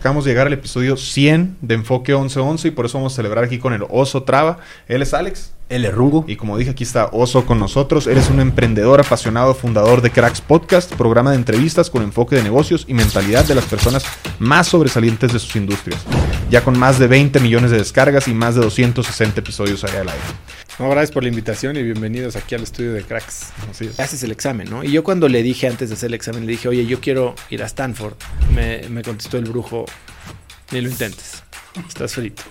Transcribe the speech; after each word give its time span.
Acabamos 0.00 0.24
de 0.24 0.30
llegar 0.30 0.46
al 0.46 0.52
episodio 0.52 0.96
100 0.96 1.56
de 1.60 1.74
Enfoque 1.74 2.12
1111 2.12 2.68
y 2.68 2.70
por 2.70 2.86
eso 2.86 2.98
vamos 2.98 3.14
a 3.14 3.16
celebrar 3.16 3.42
aquí 3.42 3.58
con 3.58 3.72
el 3.72 3.82
Oso 3.90 4.22
Traba. 4.22 4.60
Él 4.86 5.02
es 5.02 5.12
Alex. 5.12 5.54
Él 5.68 5.84
es 5.84 5.92
Rungo. 5.92 6.24
Y 6.28 6.36
como 6.36 6.56
dije, 6.56 6.70
aquí 6.70 6.84
está 6.84 7.06
Oso 7.10 7.44
con 7.44 7.58
nosotros. 7.58 8.06
Eres 8.06 8.30
un 8.30 8.38
emprendedor 8.38 9.00
apasionado, 9.00 9.54
fundador 9.54 10.00
de 10.00 10.12
Cracks 10.12 10.40
Podcast, 10.40 10.94
programa 10.94 11.32
de 11.32 11.36
entrevistas 11.38 11.90
con 11.90 12.04
enfoque 12.04 12.36
de 12.36 12.44
negocios 12.44 12.84
y 12.86 12.94
mentalidad 12.94 13.44
de 13.44 13.56
las 13.56 13.64
personas 13.64 14.04
más 14.38 14.68
sobresalientes 14.68 15.32
de 15.32 15.40
sus 15.40 15.56
industrias. 15.56 16.00
Ya 16.48 16.62
con 16.62 16.78
más 16.78 17.00
de 17.00 17.08
20 17.08 17.40
millones 17.40 17.72
de 17.72 17.78
descargas 17.78 18.28
y 18.28 18.34
más 18.34 18.54
de 18.54 18.60
260 18.60 19.40
episodios 19.40 19.82
allá 19.82 20.02
al 20.02 20.10
aire. 20.10 20.22
No, 20.78 20.88
gracias 20.88 21.10
por 21.10 21.24
la 21.24 21.28
invitación 21.28 21.76
y 21.76 21.82
bienvenidos 21.82 22.36
aquí 22.36 22.54
al 22.54 22.62
estudio 22.62 22.92
de 22.92 23.02
Cracks. 23.02 23.48
Es. 23.80 23.98
Haces 23.98 24.22
el 24.22 24.30
examen, 24.30 24.70
¿no? 24.70 24.84
Y 24.84 24.92
yo 24.92 25.02
cuando 25.02 25.28
le 25.28 25.42
dije 25.42 25.66
antes 25.66 25.88
de 25.88 25.96
hacer 25.96 26.06
el 26.06 26.14
examen, 26.14 26.46
le 26.46 26.52
dije, 26.52 26.68
oye, 26.68 26.86
yo 26.86 27.00
quiero 27.00 27.34
ir 27.50 27.64
a 27.64 27.66
Stanford, 27.66 28.14
me, 28.54 28.88
me 28.88 29.02
contestó 29.02 29.38
el 29.38 29.44
brujo, 29.44 29.86
ni 30.70 30.80
lo 30.80 30.88
intentes, 30.88 31.42
estás 31.88 32.14
frito. 32.14 32.44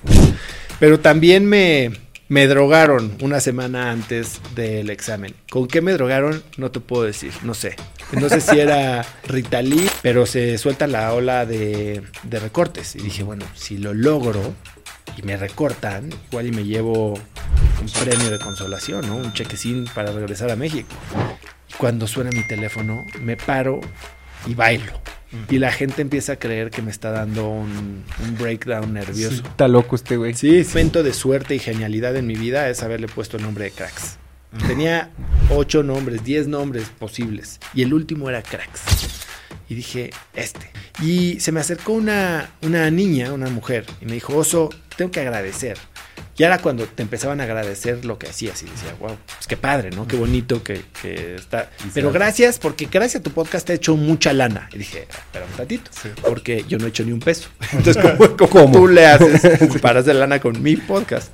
Pero 0.77 0.99
también 0.99 1.45
me, 1.45 1.93
me 2.27 2.47
drogaron 2.47 3.15
una 3.21 3.39
semana 3.39 3.91
antes 3.91 4.41
del 4.55 4.89
examen. 4.89 5.33
¿Con 5.49 5.69
qué 5.69 5.81
me 5.81 5.93
drogaron? 5.93 6.43
No 6.57 6.69
te 6.69 6.81
puedo 6.81 7.03
decir, 7.03 7.31
no 7.43 7.53
sé. 7.53 7.77
No 8.11 8.27
sé 8.27 8.41
si 8.41 8.59
era 8.59 9.05
Ritalin, 9.27 9.87
pero 10.01 10.25
se 10.25 10.57
suelta 10.57 10.85
la 10.85 11.13
ola 11.13 11.45
de, 11.45 12.03
de 12.23 12.39
recortes. 12.41 12.93
Y 12.97 12.99
dije, 12.99 13.23
bueno, 13.23 13.45
si 13.55 13.77
lo 13.77 13.93
logro 13.93 14.53
y 15.15 15.21
me 15.23 15.37
recortan, 15.37 16.09
igual 16.29 16.47
y 16.47 16.51
me 16.51 16.63
llevo 16.63 17.13
un 17.13 17.89
premio 18.03 18.29
de 18.29 18.39
consolación, 18.39 19.07
¿no? 19.07 19.15
Un 19.15 19.33
chequecín 19.33 19.85
para 19.93 20.11
regresar 20.11 20.49
a 20.51 20.55
México. 20.55 20.89
Cuando 21.77 22.07
suena 22.07 22.29
mi 22.31 22.45
teléfono, 22.47 23.05
me 23.21 23.37
paro 23.37 23.81
y 24.45 24.53
bailo. 24.53 24.93
Y 25.49 25.59
la 25.59 25.71
gente 25.71 26.01
empieza 26.01 26.33
a 26.33 26.35
creer 26.37 26.71
que 26.71 26.81
me 26.81 26.89
está 26.89 27.11
dando 27.11 27.49
un, 27.49 28.03
un 28.23 28.37
breakdown 28.39 28.93
nervioso. 28.93 29.43
Está 29.43 29.67
loco 29.67 29.95
este 29.95 30.15
güey. 30.15 30.33
Sí, 30.33 30.63
sí. 30.63 30.69
momento 30.69 31.03
de 31.03 31.13
suerte 31.13 31.53
y 31.55 31.59
genialidad 31.59 32.15
en 32.15 32.25
mi 32.25 32.35
vida 32.35 32.69
es 32.69 32.81
haberle 32.81 33.07
puesto 33.07 33.37
el 33.37 33.43
nombre 33.43 33.65
de 33.65 33.71
Cracks. 33.71 34.17
Tenía 34.65 35.09
ocho 35.49 35.83
nombres, 35.83 36.23
diez 36.23 36.47
nombres 36.47 36.89
posibles. 36.97 37.59
Y 37.73 37.83
el 37.83 37.93
último 37.93 38.29
era 38.29 38.41
Cracks. 38.41 39.26
Y 39.69 39.75
dije, 39.75 40.11
este. 40.33 40.69
Y 41.01 41.39
se 41.39 41.51
me 41.51 41.59
acercó 41.59 41.93
una, 41.93 42.51
una 42.61 42.89
niña, 42.91 43.33
una 43.33 43.49
mujer, 43.49 43.85
y 44.01 44.05
me 44.05 44.13
dijo, 44.13 44.35
Oso, 44.35 44.69
tengo 44.95 45.11
que 45.11 45.19
agradecer. 45.19 45.77
Y 46.37 46.43
era 46.43 46.59
cuando 46.59 46.85
te 46.85 47.01
empezaban 47.01 47.41
a 47.41 47.45
agradecer 47.45 48.05
lo 48.05 48.19
que 48.19 48.27
hacías. 48.27 48.61
Y 48.61 48.67
decía, 48.67 48.93
wow, 48.99 49.17
pues 49.25 49.47
qué 49.47 49.57
padre, 49.57 49.89
¿no? 49.89 50.07
Qué 50.07 50.17
bonito 50.17 50.61
que, 50.63 50.83
que 51.01 51.33
está. 51.35 51.71
Pero 51.95 52.11
gracias, 52.11 52.59
porque 52.59 52.87
gracias 52.91 53.21
a 53.21 53.23
tu 53.23 53.31
podcast 53.31 53.65
te 53.65 53.73
he 53.73 53.75
hecho 53.77 53.95
mucha 53.95 54.33
lana. 54.33 54.69
Y 54.71 54.77
dije, 54.77 55.07
espera 55.09 55.45
un 55.51 55.57
ratito, 55.57 55.89
porque 56.21 56.63
yo 56.67 56.77
no 56.77 56.85
he 56.85 56.89
hecho 56.89 57.03
ni 57.03 57.11
un 57.11 57.19
peso. 57.21 57.49
Entonces, 57.71 57.97
¿cómo, 58.37 58.37
cómo 58.49 58.71
tú 58.71 58.87
le 58.87 59.07
haces 59.07 59.41
para 59.81 60.01
hacer 60.01 60.15
lana 60.15 60.39
con 60.39 60.61
mi 60.61 60.75
podcast? 60.75 61.31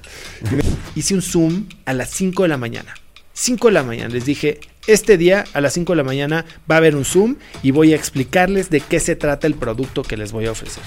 Y 0.50 0.56
me- 0.56 0.64
Hice 0.95 1.14
un 1.16 1.22
Zoom 1.22 1.68
a 1.86 1.94
las 1.94 2.09
5 2.12 2.44
de 2.44 2.50
la 2.50 2.58
mañana. 2.58 2.94
5 3.34 3.68
de 3.68 3.73
la 3.73 3.84
mañana. 3.84 4.08
Les 4.14 4.23
dije, 4.25 4.62
este 4.88 5.17
día 5.17 5.45
a 5.53 5.62
las 5.62 5.73
5 5.73 5.94
de 5.94 5.98
la 5.98 6.03
mañana 6.03 6.45
va 6.70 6.76
a 6.76 6.78
haber 6.80 6.95
un 6.95 7.06
Zoom 7.06 7.36
y 7.62 7.72
voy 7.72 7.94
a 7.94 7.95
explicarles 7.95 8.70
de 8.70 8.81
qué 8.81 9.00
se 9.00 9.16
trata 9.16 9.48
el 9.48 9.56
producto 9.56 10.03
que 10.03 10.17
les 10.17 10.31
voy 10.31 10.45
a 10.48 10.52
ofrecer. 10.52 10.84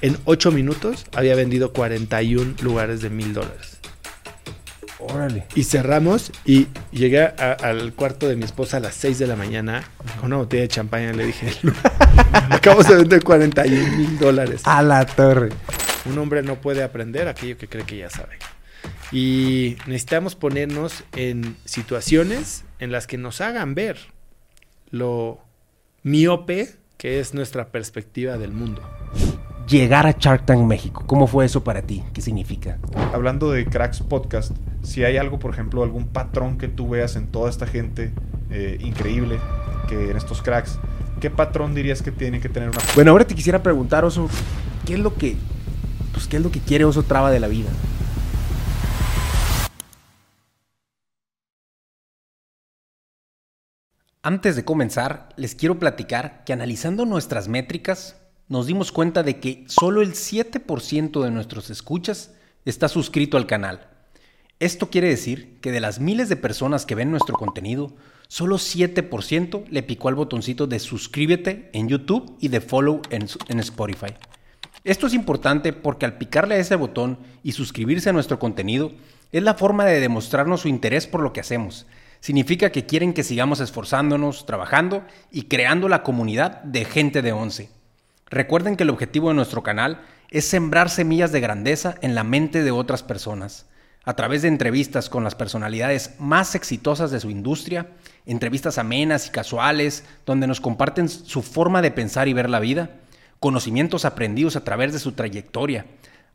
En 0.00 0.16
8 0.24 0.50
minutos 0.52 1.06
había 1.14 1.34
vendido 1.34 1.72
41 1.72 2.54
lugares 2.62 3.00
de 3.02 3.10
mil 3.10 3.32
dólares. 3.34 3.78
Órale. 4.98 5.46
Y 5.56 5.64
cerramos 5.64 6.30
y 6.44 6.68
llegué 6.92 7.22
a- 7.22 7.56
al 7.60 7.92
cuarto 7.92 8.28
de 8.28 8.36
mi 8.36 8.44
esposa 8.44 8.76
a 8.76 8.80
las 8.80 8.94
6 8.94 9.18
de 9.18 9.26
la 9.26 9.34
mañana 9.34 9.82
con 10.20 10.26
una 10.26 10.36
botella 10.36 10.62
de 10.62 10.68
champaña. 10.68 11.12
Le 11.12 11.26
dije, 11.26 11.52
acabamos 12.50 12.86
de 12.88 12.96
vender 12.96 13.24
41 13.24 13.96
mil 13.96 14.18
dólares. 14.18 14.60
A 14.64 14.80
la 14.82 15.04
torre. 15.04 15.48
Un 16.04 16.18
hombre 16.18 16.42
no 16.42 16.56
puede 16.56 16.82
aprender 16.84 17.26
aquello 17.26 17.56
que 17.58 17.66
cree 17.68 17.84
que 17.84 17.98
ya 17.98 18.10
sabe. 18.10 18.38
Y 19.12 19.76
necesitamos 19.86 20.34
ponernos 20.34 21.04
en 21.14 21.56
situaciones 21.66 22.64
en 22.78 22.90
las 22.90 23.06
que 23.06 23.18
nos 23.18 23.40
hagan 23.40 23.74
ver 23.74 23.98
lo 24.90 25.38
miope 26.02 26.70
que 26.96 27.20
es 27.20 27.34
nuestra 27.34 27.66
perspectiva 27.66 28.38
del 28.38 28.52
mundo. 28.52 28.80
Llegar 29.68 30.06
a 30.06 30.12
Shark 30.12 30.46
Tank 30.46 30.60
México. 30.60 31.04
¿Cómo 31.06 31.26
fue 31.26 31.44
eso 31.44 31.62
para 31.62 31.82
ti? 31.82 32.02
¿Qué 32.12 32.20
significa? 32.20 32.78
Hablando 33.12 33.50
de 33.50 33.66
Cracks 33.66 34.00
Podcast, 34.00 34.52
si 34.82 35.04
hay 35.04 35.16
algo, 35.16 35.38
por 35.38 35.52
ejemplo, 35.52 35.82
algún 35.82 36.08
patrón 36.08 36.58
que 36.58 36.68
tú 36.68 36.88
veas 36.88 37.16
en 37.16 37.26
toda 37.26 37.50
esta 37.50 37.66
gente 37.66 38.12
eh, 38.50 38.78
increíble 38.80 39.38
que 39.88 40.10
en 40.10 40.16
estos 40.16 40.42
cracks, 40.42 40.78
¿qué 41.20 41.30
patrón 41.30 41.74
dirías 41.74 42.02
que 42.02 42.12
tiene 42.12 42.40
que 42.40 42.48
tener 42.48 42.68
una 42.68 42.78
Bueno, 42.94 43.12
ahora 43.12 43.24
te 43.24 43.34
quisiera 43.34 43.62
preguntar, 43.62 44.04
Oso, 44.04 44.28
¿qué 44.86 44.94
es 44.94 45.00
lo 45.00 45.14
que, 45.14 45.36
pues, 46.12 46.26
qué 46.26 46.36
es 46.36 46.42
lo 46.42 46.50
que 46.50 46.60
quiere 46.60 46.84
Oso 46.84 47.02
Traba 47.02 47.30
de 47.30 47.40
la 47.40 47.48
vida? 47.48 47.70
Antes 54.24 54.54
de 54.54 54.64
comenzar, 54.64 55.30
les 55.36 55.56
quiero 55.56 55.80
platicar 55.80 56.44
que 56.44 56.52
analizando 56.52 57.04
nuestras 57.04 57.48
métricas, 57.48 58.22
nos 58.46 58.68
dimos 58.68 58.92
cuenta 58.92 59.24
de 59.24 59.40
que 59.40 59.64
solo 59.66 60.00
el 60.00 60.12
7% 60.12 61.24
de 61.24 61.30
nuestros 61.32 61.70
escuchas 61.70 62.30
está 62.64 62.86
suscrito 62.86 63.36
al 63.36 63.48
canal. 63.48 63.88
Esto 64.60 64.90
quiere 64.90 65.08
decir 65.08 65.58
que 65.60 65.72
de 65.72 65.80
las 65.80 65.98
miles 65.98 66.28
de 66.28 66.36
personas 66.36 66.86
que 66.86 66.94
ven 66.94 67.10
nuestro 67.10 67.36
contenido, 67.36 67.96
solo 68.28 68.58
7% 68.58 69.64
le 69.68 69.82
picó 69.82 70.06
al 70.06 70.14
botoncito 70.14 70.68
de 70.68 70.78
suscríbete 70.78 71.68
en 71.72 71.88
YouTube 71.88 72.36
y 72.38 72.46
de 72.46 72.60
follow 72.60 73.02
en, 73.10 73.26
en 73.48 73.58
Spotify. 73.58 74.14
Esto 74.84 75.08
es 75.08 75.14
importante 75.14 75.72
porque 75.72 76.06
al 76.06 76.18
picarle 76.18 76.54
a 76.54 76.58
ese 76.58 76.76
botón 76.76 77.18
y 77.42 77.52
suscribirse 77.52 78.10
a 78.10 78.12
nuestro 78.12 78.38
contenido 78.38 78.92
es 79.32 79.42
la 79.42 79.54
forma 79.54 79.84
de 79.84 79.98
demostrarnos 79.98 80.60
su 80.60 80.68
interés 80.68 81.08
por 81.08 81.22
lo 81.22 81.32
que 81.32 81.40
hacemos. 81.40 81.86
Significa 82.22 82.70
que 82.70 82.86
quieren 82.86 83.14
que 83.14 83.24
sigamos 83.24 83.58
esforzándonos, 83.58 84.46
trabajando 84.46 85.04
y 85.32 85.46
creando 85.46 85.88
la 85.88 86.04
comunidad 86.04 86.62
de 86.62 86.84
gente 86.84 87.20
de 87.20 87.32
11. 87.32 87.68
Recuerden 88.30 88.76
que 88.76 88.84
el 88.84 88.90
objetivo 88.90 89.30
de 89.30 89.34
nuestro 89.34 89.64
canal 89.64 90.02
es 90.30 90.44
sembrar 90.44 90.88
semillas 90.88 91.32
de 91.32 91.40
grandeza 91.40 91.96
en 92.00 92.14
la 92.14 92.22
mente 92.22 92.62
de 92.62 92.70
otras 92.70 93.02
personas. 93.02 93.66
A 94.04 94.14
través 94.14 94.42
de 94.42 94.48
entrevistas 94.48 95.08
con 95.08 95.24
las 95.24 95.34
personalidades 95.34 96.14
más 96.20 96.54
exitosas 96.54 97.10
de 97.10 97.18
su 97.18 97.28
industria, 97.28 97.88
entrevistas 98.24 98.78
amenas 98.78 99.26
y 99.26 99.30
casuales, 99.30 100.04
donde 100.24 100.46
nos 100.46 100.60
comparten 100.60 101.08
su 101.08 101.42
forma 101.42 101.82
de 101.82 101.90
pensar 101.90 102.28
y 102.28 102.34
ver 102.34 102.48
la 102.48 102.60
vida, 102.60 102.90
conocimientos 103.40 104.04
aprendidos 104.04 104.54
a 104.54 104.62
través 104.62 104.92
de 104.92 105.00
su 105.00 105.10
trayectoria. 105.10 105.86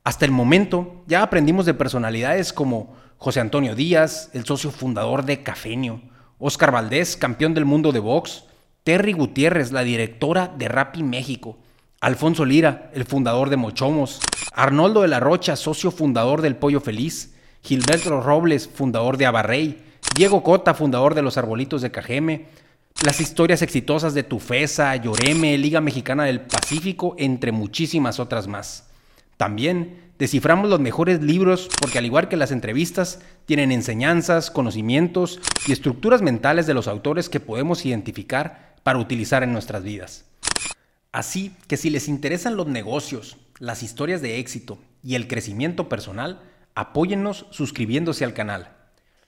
Hasta 0.08 0.24
el 0.24 0.32
momento 0.32 1.04
ya 1.06 1.22
aprendimos 1.22 1.66
de 1.66 1.74
personalidades 1.74 2.54
como 2.54 2.96
José 3.18 3.42
Antonio 3.42 3.76
Díaz, 3.76 4.30
el 4.32 4.46
socio 4.46 4.72
fundador 4.72 5.26
de 5.26 5.44
Cafenio, 5.44 6.00
Oscar 6.40 6.72
Valdés, 6.72 7.18
campeón 7.18 7.54
del 7.54 7.66
mundo 7.66 7.92
de 7.92 8.00
box, 8.00 8.46
Terry 8.86 9.12
Gutiérrez, 9.12 9.74
la 9.74 9.84
directora 9.84 10.48
de 10.48 10.70
Rappi 10.70 11.04
México, 11.04 11.58
Alfonso 12.00 12.46
Lira, 12.46 12.90
el 12.94 13.04
fundador 13.04 13.50
de 13.50 13.58
Mochomos, 13.58 14.22
Arnoldo 14.54 15.02
de 15.02 15.10
la 15.10 15.20
Rocha, 15.20 15.58
socio 15.58 15.92
fundador 15.92 16.42
del 16.42 16.56
Pollo 16.56 16.80
Feliz, 16.80 17.36
Gilberto 17.62 18.22
Robles, 18.22 18.70
fundador 18.70 19.18
de 19.18 19.26
Abarrey, 19.26 19.84
Diego 20.16 20.42
Cota, 20.42 20.74
fundador 20.74 21.16
de 21.16 21.22
Los 21.22 21.38
Arbolitos 21.38 21.82
de 21.82 21.92
Cajeme, 21.92 22.46
las 23.04 23.20
historias 23.20 23.62
exitosas 23.62 24.14
de 24.14 24.24
Tufesa, 24.24 24.96
Lloreme, 24.96 25.58
Liga 25.58 25.82
Mexicana 25.82 26.24
del 26.24 26.40
Pacífico, 26.40 27.14
entre 27.18 27.52
muchísimas 27.52 28.22
otras 28.22 28.48
más. 28.48 28.87
También 29.38 30.12
desciframos 30.18 30.70
los 30.70 30.80
mejores 30.80 31.22
libros 31.22 31.70
porque 31.80 32.00
al 32.00 32.06
igual 32.06 32.28
que 32.28 32.38
las 32.38 32.52
entrevistas, 32.52 33.22
tienen 33.46 33.72
enseñanzas, 33.72 34.52
conocimientos 34.52 35.40
y 35.68 35.72
estructuras 35.72 36.22
mentales 36.22 36.66
de 36.68 36.74
los 36.74 36.88
autores 36.88 37.30
que 37.30 37.40
podemos 37.40 37.86
identificar 37.86 38.76
para 38.84 39.00
utilizar 39.00 39.44
en 39.44 39.54
nuestras 39.54 39.84
vidas. 39.84 40.26
Así 41.12 41.56
que 41.68 41.78
si 41.78 41.90
les 41.90 42.08
interesan 42.08 42.58
los 42.58 42.68
negocios, 42.68 43.38
las 43.60 43.84
historias 43.84 44.22
de 44.22 44.40
éxito 44.40 44.80
y 45.04 45.16
el 45.16 45.28
crecimiento 45.28 45.88
personal, 45.88 46.42
apóyennos 46.76 47.46
suscribiéndose 47.52 48.26
al 48.26 48.34
canal. 48.34 48.76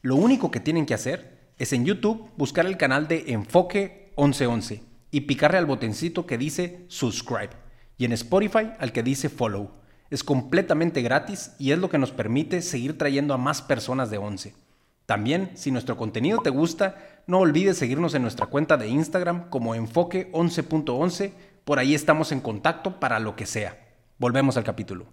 Lo 0.01 0.15
único 0.15 0.51
que 0.51 0.59
tienen 0.59 0.85
que 0.85 0.93
hacer 0.93 1.39
es 1.57 1.73
en 1.73 1.85
YouTube 1.85 2.29
buscar 2.37 2.65
el 2.65 2.77
canal 2.77 3.07
de 3.07 3.25
Enfoque 3.27 4.11
1111 4.17 4.83
y 5.11 5.21
picarle 5.21 5.57
al 5.57 5.65
botoncito 5.65 6.25
que 6.25 6.37
dice 6.37 6.85
subscribe 6.87 7.49
y 7.97 8.05
en 8.05 8.13
Spotify 8.13 8.71
al 8.79 8.91
que 8.91 9.03
dice 9.03 9.29
follow. 9.29 9.71
Es 10.09 10.23
completamente 10.23 11.01
gratis 11.03 11.51
y 11.59 11.71
es 11.71 11.77
lo 11.77 11.89
que 11.89 11.99
nos 11.99 12.11
permite 12.11 12.61
seguir 12.61 12.97
trayendo 12.97 13.33
a 13.33 13.37
más 13.37 13.61
personas 13.61 14.09
de 14.09 14.17
11. 14.17 14.55
También, 15.05 15.51
si 15.55 15.71
nuestro 15.71 15.97
contenido 15.97 16.39
te 16.39 16.49
gusta, 16.49 16.97
no 17.27 17.39
olvides 17.39 17.77
seguirnos 17.77 18.15
en 18.15 18.23
nuestra 18.23 18.47
cuenta 18.47 18.77
de 18.77 18.87
Instagram 18.87 19.49
como 19.49 19.75
enfoque 19.75 20.31
11.11. 20.31 21.33
Por 21.63 21.77
ahí 21.77 21.93
estamos 21.93 22.31
en 22.31 22.41
contacto 22.41 22.99
para 22.99 23.19
lo 23.19 23.35
que 23.35 23.45
sea. 23.45 23.77
Volvemos 24.17 24.57
al 24.57 24.63
capítulo. 24.63 25.07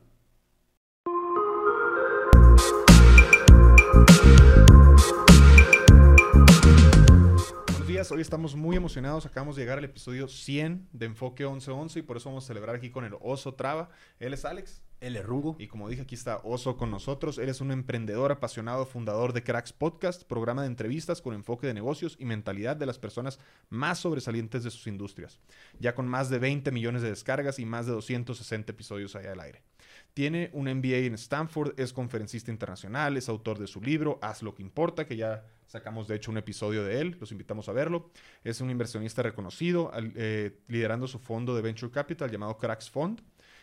días. 7.86 8.12
Hoy 8.12 8.20
estamos 8.20 8.54
muy 8.54 8.76
emocionados. 8.76 9.24
Acabamos 9.24 9.56
de 9.56 9.62
llegar 9.62 9.78
al 9.78 9.84
episodio 9.84 10.28
100 10.28 10.88
de 10.92 11.06
Enfoque 11.06 11.44
1111 11.44 12.00
y 12.00 12.02
por 12.02 12.18
eso 12.18 12.28
vamos 12.28 12.44
a 12.44 12.46
celebrar 12.46 12.76
aquí 12.76 12.90
con 12.90 13.04
el 13.04 13.14
Oso 13.20 13.54
Traba. 13.54 13.88
Él 14.18 14.34
es 14.34 14.44
Alex. 14.44 14.82
Él 15.00 15.16
es 15.16 15.24
Rungo. 15.24 15.56
Y 15.58 15.66
como 15.66 15.88
dije, 15.88 16.02
aquí 16.02 16.14
está 16.14 16.38
Oso 16.42 16.76
con 16.76 16.90
nosotros. 16.90 17.38
Él 17.38 17.48
es 17.48 17.60
un 17.60 17.70
emprendedor 17.70 18.32
apasionado, 18.32 18.86
fundador 18.86 19.32
de 19.32 19.42
Cracks 19.42 19.72
Podcast, 19.72 20.24
programa 20.24 20.62
de 20.62 20.68
entrevistas 20.68 21.20
con 21.20 21.34
enfoque 21.34 21.66
de 21.66 21.74
negocios 21.74 22.16
y 22.18 22.24
mentalidad 22.24 22.76
de 22.76 22.86
las 22.86 22.98
personas 22.98 23.38
más 23.68 23.98
sobresalientes 23.98 24.64
de 24.64 24.70
sus 24.70 24.86
industrias. 24.86 25.38
Ya 25.78 25.94
con 25.94 26.08
más 26.08 26.30
de 26.30 26.38
20 26.38 26.70
millones 26.72 27.02
de 27.02 27.10
descargas 27.10 27.58
y 27.58 27.66
más 27.66 27.86
de 27.86 27.92
260 27.92 28.72
episodios 28.72 29.14
allá 29.16 29.32
al 29.32 29.40
aire. 29.40 29.62
Tiene 30.14 30.50
un 30.54 30.64
MBA 30.64 31.04
en 31.04 31.14
Stanford, 31.14 31.78
es 31.78 31.92
conferencista 31.92 32.50
internacional, 32.50 33.18
es 33.18 33.28
autor 33.28 33.58
de 33.58 33.66
su 33.66 33.82
libro 33.82 34.18
Haz 34.22 34.42
lo 34.42 34.54
que 34.54 34.62
importa, 34.62 35.06
que 35.06 35.16
ya 35.16 35.44
sacamos 35.66 36.08
de 36.08 36.16
hecho 36.16 36.30
un 36.30 36.38
episodio 36.38 36.84
de 36.84 37.00
él, 37.00 37.16
los 37.20 37.32
invitamos 37.32 37.68
a 37.68 37.72
verlo. 37.72 38.10
Es 38.42 38.62
un 38.62 38.70
inversionista 38.70 39.22
reconocido, 39.22 39.92
eh, 39.94 40.58
liderando 40.68 41.06
su 41.06 41.18
fondo 41.18 41.54
de 41.54 41.60
Venture 41.60 41.92
Capital 41.92 42.30
llamado 42.30 42.56
Cracks 42.56 42.88
Fund 42.88 43.20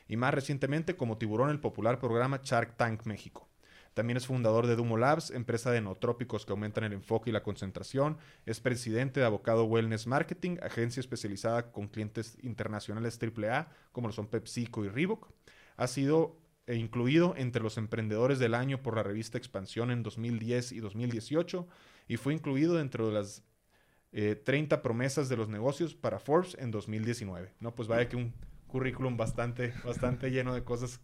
y 0.07 0.17
más 0.17 0.33
recientemente 0.33 0.95
como 0.95 1.17
tiburón 1.17 1.49
el 1.49 1.59
popular 1.59 1.99
programa 1.99 2.41
Shark 2.43 2.75
Tank 2.77 3.05
México. 3.05 3.49
También 3.93 4.17
es 4.17 4.25
fundador 4.25 4.65
de 4.65 4.75
Dumo 4.75 4.97
Labs, 4.97 5.29
empresa 5.29 5.69
de 5.71 5.81
nootrópicos 5.81 6.45
que 6.45 6.51
aumentan 6.51 6.83
el 6.83 6.93
enfoque 6.93 7.29
y 7.29 7.33
la 7.33 7.43
concentración. 7.43 8.17
Es 8.45 8.59
presidente 8.59 9.19
de 9.19 9.25
Abocado 9.27 9.65
Wellness 9.65 10.07
Marketing, 10.07 10.57
agencia 10.63 10.99
especializada 10.99 11.71
con 11.71 11.87
clientes 11.87 12.37
internacionales 12.41 13.19
AAA, 13.21 13.67
como 13.91 14.07
lo 14.07 14.13
son 14.13 14.27
PepsiCo 14.27 14.83
y 14.83 14.89
Reebok. 14.89 15.31
Ha 15.77 15.87
sido 15.87 16.39
e 16.65 16.75
incluido 16.75 17.35
entre 17.37 17.61
los 17.61 17.77
emprendedores 17.77 18.39
del 18.39 18.53
año 18.53 18.81
por 18.81 18.95
la 18.95 19.03
revista 19.03 19.37
Expansión 19.37 19.91
en 19.91 20.01
2010 20.01 20.71
y 20.71 20.79
2018 20.79 21.67
y 22.07 22.17
fue 22.17 22.33
incluido 22.33 22.75
dentro 22.75 23.07
de 23.07 23.13
las 23.13 23.43
30 24.11 24.75
eh, 24.75 24.77
promesas 24.79 25.27
de 25.27 25.37
los 25.37 25.49
negocios 25.49 25.93
para 25.93 26.19
Forbes 26.19 26.55
en 26.59 26.71
2019. 26.71 27.53
No, 27.59 27.75
pues 27.75 27.87
vaya 27.87 28.07
que 28.07 28.15
un 28.15 28.33
currículum 28.73 29.15
bastante, 29.15 29.71
bastante 29.85 30.31
lleno 30.31 30.55
de 30.55 30.63
cosas 30.63 30.99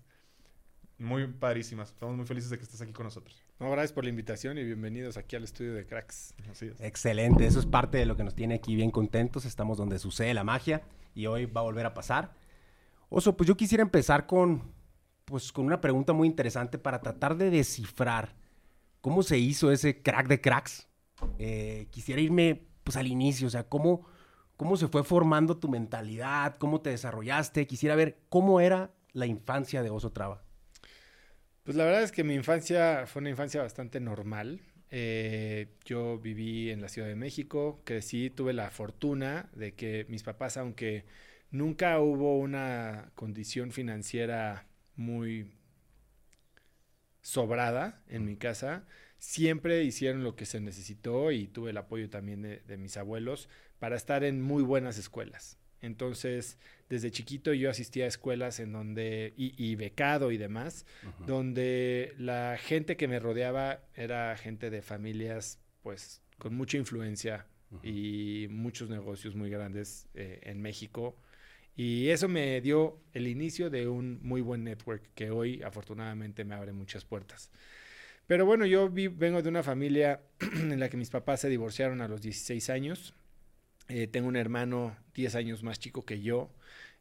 muy 0.98 1.28
padrísimas. 1.28 1.90
Estamos 1.90 2.18
muy 2.18 2.26
felices 2.26 2.50
de 2.50 2.58
que 2.58 2.64
estés 2.64 2.82
aquí 2.82 2.92
con 2.94 3.04
nosotros. 3.04 3.46
No, 3.60 3.70
gracias 3.70 3.94
por 3.94 4.06
la 4.06 4.10
invitación 4.10 4.58
y 4.58 4.64
bienvenidos 4.64 5.18
aquí 5.18 5.36
al 5.36 5.44
estudio 5.44 5.76
de 5.76 5.86
Cracks. 5.86 6.34
Así 6.50 6.66
es. 6.66 6.82
Excelente, 6.82 7.46
eso 7.46 7.60
es 7.60 7.68
parte 7.68 8.00
de 8.00 8.08
lo 8.08 8.18
que 8.18 8.24
nos 8.24 8.34
tiene 8.34 8.56
aquí 8.56 8.76
bien 8.76 8.90
contentos. 8.90 9.46
Estamos 9.46 9.78
donde 9.78 10.00
sucede 10.00 10.34
la 10.34 10.44
magia 10.44 10.82
y 11.14 11.28
hoy 11.28 11.46
va 11.46 11.62
a 11.62 11.64
volver 11.64 11.86
a 11.86 11.94
pasar. 11.94 12.34
Oso, 13.08 13.38
pues 13.38 13.48
yo 13.48 13.56
quisiera 13.56 13.84
empezar 13.84 14.26
con, 14.26 14.64
pues, 15.26 15.52
con 15.52 15.64
una 15.68 15.80
pregunta 15.80 16.12
muy 16.12 16.28
interesante 16.28 16.80
para 16.80 17.02
tratar 17.02 17.38
de 17.38 17.52
descifrar 17.52 18.34
cómo 19.00 19.22
se 19.22 19.38
hizo 19.38 19.72
ese 19.72 20.02
crack 20.02 20.28
de 20.28 20.42
cracks. 20.42 20.88
Eh, 21.38 21.88
quisiera 21.92 22.20
irme 22.20 22.66
pues 22.84 22.98
al 22.98 23.06
inicio, 23.06 23.46
o 23.46 23.52
sea, 23.52 23.70
cómo 23.70 24.08
¿Cómo 24.60 24.76
se 24.76 24.90
fue 24.90 25.06
formando 25.06 25.56
tu 25.58 25.70
mentalidad? 25.70 26.58
¿Cómo 26.58 26.82
te 26.82 26.90
desarrollaste? 26.90 27.66
Quisiera 27.66 27.96
ver 27.96 28.18
cómo 28.28 28.60
era 28.60 28.92
la 29.14 29.26
infancia 29.26 29.82
de 29.84 29.90
Oso 29.90 30.12
Traba. 30.12 30.44
Pues 31.64 31.78
la 31.78 31.86
verdad 31.86 32.04
es 32.04 32.12
que 32.12 32.26
mi 32.26 32.34
infancia 32.34 33.06
fue 33.08 33.22
una 33.22 33.30
infancia 33.30 33.62
bastante 33.62 34.02
normal. 34.02 34.60
Eh, 34.92 35.78
yo 35.86 36.20
viví 36.20 36.72
en 36.72 36.82
la 36.82 36.90
Ciudad 36.90 37.08
de 37.08 37.16
México, 37.16 37.82
crecí, 37.86 38.30
tuve 38.30 38.52
la 38.52 38.70
fortuna 38.70 39.50
de 39.56 39.76
que 39.76 40.06
mis 40.10 40.24
papás, 40.24 40.58
aunque 40.58 41.06
nunca 41.52 41.98
hubo 42.02 42.38
una 42.38 43.14
condición 43.16 43.72
financiera 43.72 44.68
muy 44.98 45.54
sobrada 47.22 48.04
en 48.10 48.26
mi 48.26 48.36
casa, 48.36 48.86
siempre 49.20 49.84
hicieron 49.84 50.24
lo 50.24 50.36
que 50.36 50.46
se 50.46 50.60
necesitó 50.62 51.32
y 51.32 51.48
tuve 51.48 51.72
el 51.72 51.78
apoyo 51.78 52.10
también 52.10 52.42
de, 52.42 52.78
mis 52.78 52.98
abuelos 52.98 53.50
para 53.80 53.96
estar 53.96 54.24
en 54.24 54.42
muy 54.42 54.64
buenas 54.64 54.98
escuelas. 54.98 55.58
Entonces, 55.82 56.58
desde 56.90 57.12
chiquito 57.12 57.54
yo 57.54 57.70
asistía 57.70 58.06
a 58.06 58.08
escuelas 58.08 58.60
en 58.60 58.74
donde, 58.74 59.34
y, 59.38 59.76
becado 59.76 60.32
y 60.32 60.38
demás, 60.38 60.86
donde 61.26 62.14
la 62.18 62.58
gente 62.60 62.98
que 62.98 63.08
me 63.08 63.20
rodeaba 63.20 63.82
era 63.96 64.36
gente 64.38 64.70
de 64.70 64.82
familias, 64.82 65.60
pues, 65.82 66.22
con 66.38 66.56
mucha 66.56 66.78
influencia 66.78 67.46
y 67.84 68.48
muchos 68.50 68.90
negocios 68.90 69.36
muy 69.36 69.50
grandes 69.50 70.08
eh, 70.16 70.40
en 70.44 70.62
México. 70.62 71.16
Y 71.76 72.10
eso 72.10 72.28
me 72.28 72.60
dio 72.60 73.00
el 73.14 73.28
inicio 73.28 73.70
de 73.70 73.88
un 73.88 74.20
muy 74.22 74.42
buen 74.42 74.66
network 74.66 75.04
que 75.16 75.32
hoy 75.32 75.62
afortunadamente 75.62 76.44
me 76.44 76.56
abre 76.56 76.74
muchas 76.74 77.06
puertas. 77.06 77.52
Pero 78.28 78.46
bueno, 78.46 78.66
yo 78.66 78.90
vengo 78.92 79.42
de 79.42 79.50
una 79.50 79.64
familia 79.64 80.22
en 80.40 80.80
la 80.80 80.90
que 80.90 80.98
mis 80.98 81.10
papás 81.10 81.42
se 81.42 81.50
divorciaron 81.50 82.02
a 82.02 82.08
los 82.08 82.22
16 82.22 82.70
años. 82.70 83.14
Eh, 83.90 84.08
tengo 84.08 84.28
un 84.28 84.36
hermano 84.36 84.96
10 85.16 85.36
años 85.36 85.64
más 85.64 85.80
chico 85.80 86.06
que 86.06 86.22
yo, 86.22 86.50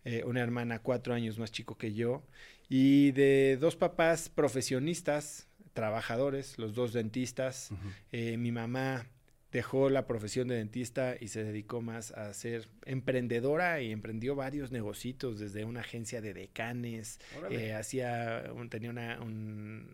eh, 0.04 0.24
una 0.24 0.40
hermana 0.40 0.80
4 0.80 1.14
años 1.14 1.38
más 1.38 1.52
chico 1.52 1.76
que 1.76 1.92
yo, 1.94 2.22
y 2.68 3.12
de 3.12 3.56
dos 3.60 3.76
papás 3.76 4.28
profesionistas, 4.28 5.46
trabajadores, 5.74 6.58
los 6.58 6.74
dos 6.74 6.92
dentistas. 6.92 7.70
Eh, 8.10 8.36
mi 8.36 8.52
mamá 8.52 9.06
dejó 9.52 9.88
la 9.88 10.06
profesión 10.06 10.48
de 10.48 10.56
dentista 10.56 11.14
y 11.18 11.28
se 11.28 11.42
dedicó 11.42 11.80
más 11.80 12.10
a 12.10 12.34
ser 12.34 12.68
emprendedora 12.84 13.80
y 13.80 13.92
emprendió 13.92 14.34
varios 14.34 14.72
negocios 14.72 15.38
desde 15.38 15.64
una 15.64 15.80
agencia 15.80 16.20
de 16.20 16.34
decanes, 16.34 17.18
eh, 17.50 17.72
hacía 17.72 18.44
tenía 18.68 18.90
una, 18.90 19.18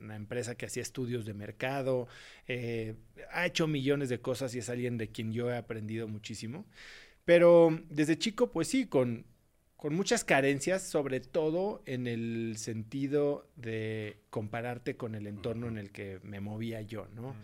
una, 0.05 0.17
empresa 0.17 0.55
que 0.55 0.67
hacía 0.67 0.83
estudios 0.83 1.25
de 1.25 1.35
mercado, 1.35 2.09
eh, 2.47 2.95
ha 3.33 3.47
hecho 3.47 3.67
millones 3.67 4.09
de 4.09 4.21
cosas 4.21 4.55
y 4.55 4.59
es 4.59 4.69
alguien 4.69 4.99
de 4.99 5.09
quien 5.09 5.33
yo 5.33 5.51
he 5.51 5.57
aprendido 5.57 6.09
muchísimo. 6.09 6.67
Pero 7.25 7.81
desde 7.89 8.19
chico, 8.19 8.51
pues 8.51 8.69
sí, 8.69 8.87
con, 8.87 9.27
con 9.77 9.95
muchas 9.95 10.25
carencias, 10.25 10.83
sobre 10.83 11.21
todo 11.21 11.83
en 11.87 12.07
el 12.07 12.55
sentido 12.59 13.49
de 13.57 14.19
compararte 14.31 14.97
con 14.97 15.15
el 15.15 15.27
entorno 15.27 15.69
en 15.69 15.79
el 15.79 15.91
que 15.91 16.21
me 16.23 16.41
movía 16.41 16.83
yo, 16.83 17.09
¿no? 17.15 17.35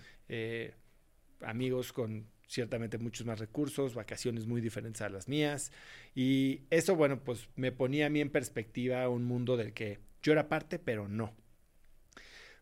amigos 1.43 1.93
con 1.93 2.27
ciertamente 2.51 2.99
muchos 2.99 3.27
más 3.27 3.39
recursos, 3.39 3.95
vacaciones 3.95 4.47
muy 4.47 4.61
diferentes 4.61 5.03
a 5.03 5.09
las 5.09 5.29
mías. 5.29 5.71
Y 6.15 6.63
eso, 6.71 6.97
bueno, 6.97 7.23
pues 7.23 7.49
me 7.55 7.71
ponía 7.71 8.07
a 8.07 8.11
mí 8.11 8.21
en 8.21 8.31
perspectiva 8.31 9.09
un 9.09 9.25
mundo 9.25 9.57
del 9.57 9.73
que 9.73 10.01
yo 10.23 10.33
era 10.33 10.49
parte, 10.49 10.79
pero 10.81 11.09
no. 11.09 11.33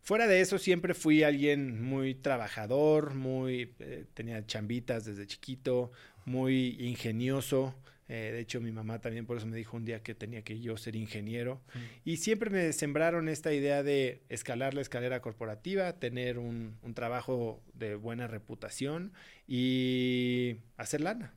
Fuera 0.09 0.27
de 0.27 0.41
eso, 0.41 0.57
siempre 0.57 0.95
fui 0.95 1.23
alguien 1.23 1.83
muy 1.83 2.15
trabajador, 2.15 3.13
muy 3.13 3.75
eh, 3.79 4.07
tenía 4.15 4.47
chambitas 4.47 5.05
desde 5.05 5.27
chiquito, 5.27 5.93
muy 6.25 6.79
ingenioso. 6.81 7.75
Eh, 8.09 8.31
de 8.33 8.41
hecho, 8.41 8.59
mi 8.63 8.73
mamá 8.73 9.03
también 9.03 9.27
por 9.27 9.37
eso 9.37 9.47
me 9.47 9.59
dijo 9.59 9.77
un 9.77 9.85
día 9.85 10.03
que 10.03 10.15
tenía 10.15 10.41
que 10.41 10.61
yo 10.61 10.79
ser 10.79 10.97
ingeniero. 10.97 11.61
Y 12.07 12.17
siempre 12.17 12.49
me 12.49 12.73
sembraron 12.73 13.29
esta 13.29 13.53
idea 13.53 13.83
de 13.83 14.23
escalar 14.31 14.73
la 14.73 14.81
escalera 14.81 15.21
corporativa, 15.21 15.93
tener 15.99 16.39
un, 16.39 16.79
un 16.81 16.95
trabajo 16.95 17.63
de 17.75 17.95
buena 17.95 18.27
reputación 18.27 19.13
y 19.47 20.57
hacer 20.79 21.03
lana. 21.03 21.35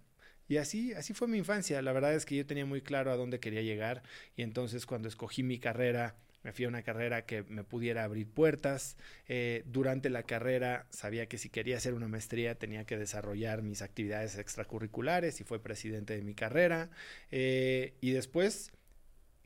Y 0.48 0.55
así, 0.55 0.93
así 0.93 1.13
fue 1.13 1.27
mi 1.27 1.38
infancia. 1.38 1.81
La 1.81 1.91
verdad 1.91 2.13
es 2.13 2.25
que 2.25 2.38
yo 2.38 2.45
tenía 2.45 2.65
muy 2.65 2.79
claro 2.79 3.12
a 3.12 3.17
dónde 3.17 3.41
quería 3.41 3.63
llegar. 3.63 4.01
Y 4.38 4.43
entonces 4.43 4.86
cuando 4.86 5.10
escogí 5.10 5.43
mi 5.43 5.60
carrera, 5.60 6.15
me 6.43 6.51
fui 6.51 6.65
a 6.65 6.67
una 6.67 6.81
carrera 6.81 7.25
que 7.25 7.43
me 7.43 7.63
pudiera 7.63 8.03
abrir 8.03 8.27
puertas. 8.27 8.98
Eh, 9.27 9.63
durante 9.67 10.10
la 10.10 10.24
carrera 10.24 10.88
sabía 10.89 11.27
que 11.27 11.38
si 11.38 11.50
quería 11.50 11.77
hacer 11.77 11.93
una 11.93 12.07
maestría 12.07 12.55
tenía 12.55 12.86
que 12.86 12.98
desarrollar 12.98 13.62
mis 13.62 13.81
actividades 13.81 14.38
extracurriculares 14.38 15.39
y 15.39 15.43
fue 15.43 15.62
presidente 15.62 16.15
de 16.15 16.24
mi 16.24 16.33
carrera. 16.33 16.89
Eh, 17.29 17.93
y 18.01 18.12
después, 18.12 18.71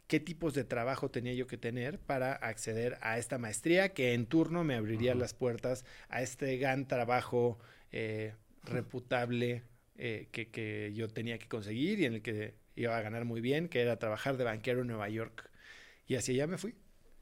qué 0.08 0.20
tipos 0.20 0.54
de 0.54 0.64
trabajo 0.64 1.10
tenía 1.12 1.34
yo 1.34 1.48
que 1.48 1.58
tener 1.58 2.00
para 2.00 2.34
acceder 2.34 2.98
a 3.02 3.18
esta 3.18 3.38
maestría 3.38 3.90
que 3.90 4.14
en 4.14 4.26
turno 4.26 4.64
me 4.64 4.76
abriría 4.76 5.16
las 5.16 5.34
puertas 5.34 5.86
a 6.10 6.22
este 6.22 6.58
gran 6.58 6.88
trabajo 6.88 7.60
eh, 7.92 8.34
reputable 8.64 9.64
que, 9.98 10.50
que 10.52 10.92
yo 10.94 11.08
tenía 11.08 11.38
que 11.38 11.48
conseguir 11.48 12.02
y 12.02 12.06
en 12.06 12.16
el 12.16 12.22
que 12.22 12.56
iba 12.76 12.98
a 12.98 13.02
ganar 13.02 13.24
muy 13.24 13.40
bien, 13.40 13.70
que 13.70 13.82
era 13.82 13.98
trabajar 13.98 14.36
de 14.36 14.44
banquero 14.44 14.82
en 14.82 14.88
Nueva 14.88 15.08
York. 15.08 15.50
Y 16.08 16.16
hacia 16.16 16.34
allá 16.34 16.48
me 16.48 16.58
fui. 16.58 16.76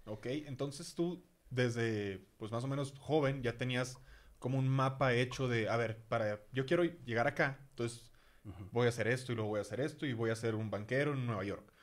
Ok, 0.06 0.26
entonces 0.28 0.96
tú 0.96 1.26
desde 1.50 2.26
pues 2.38 2.52
más 2.52 2.64
o 2.64 2.68
menos 2.68 2.94
joven 3.00 3.42
ya 3.44 3.58
tenías 3.58 4.00
como 4.40 4.60
un 4.60 4.68
mapa 4.68 5.14
hecho 5.14 5.48
de, 5.48 5.70
a 5.70 5.78
ver, 5.78 6.04
para 6.08 6.42
yo 6.52 6.66
quiero 6.66 6.84
llegar 6.84 7.28
acá, 7.28 7.66
entonces 7.70 8.12
voy 8.72 8.88
a 8.88 8.90
hacer 8.90 9.08
esto 9.08 9.32
y 9.32 9.36
luego 9.36 9.50
voy 9.50 9.60
a 9.60 9.62
hacer 9.62 9.80
esto 9.80 10.06
y 10.06 10.14
voy 10.14 10.32
a 10.32 10.36
ser 10.36 10.56
un 10.56 10.70
banquero 10.70 11.14
en 11.14 11.26
Nueva 11.26 11.46
York. 11.46 11.74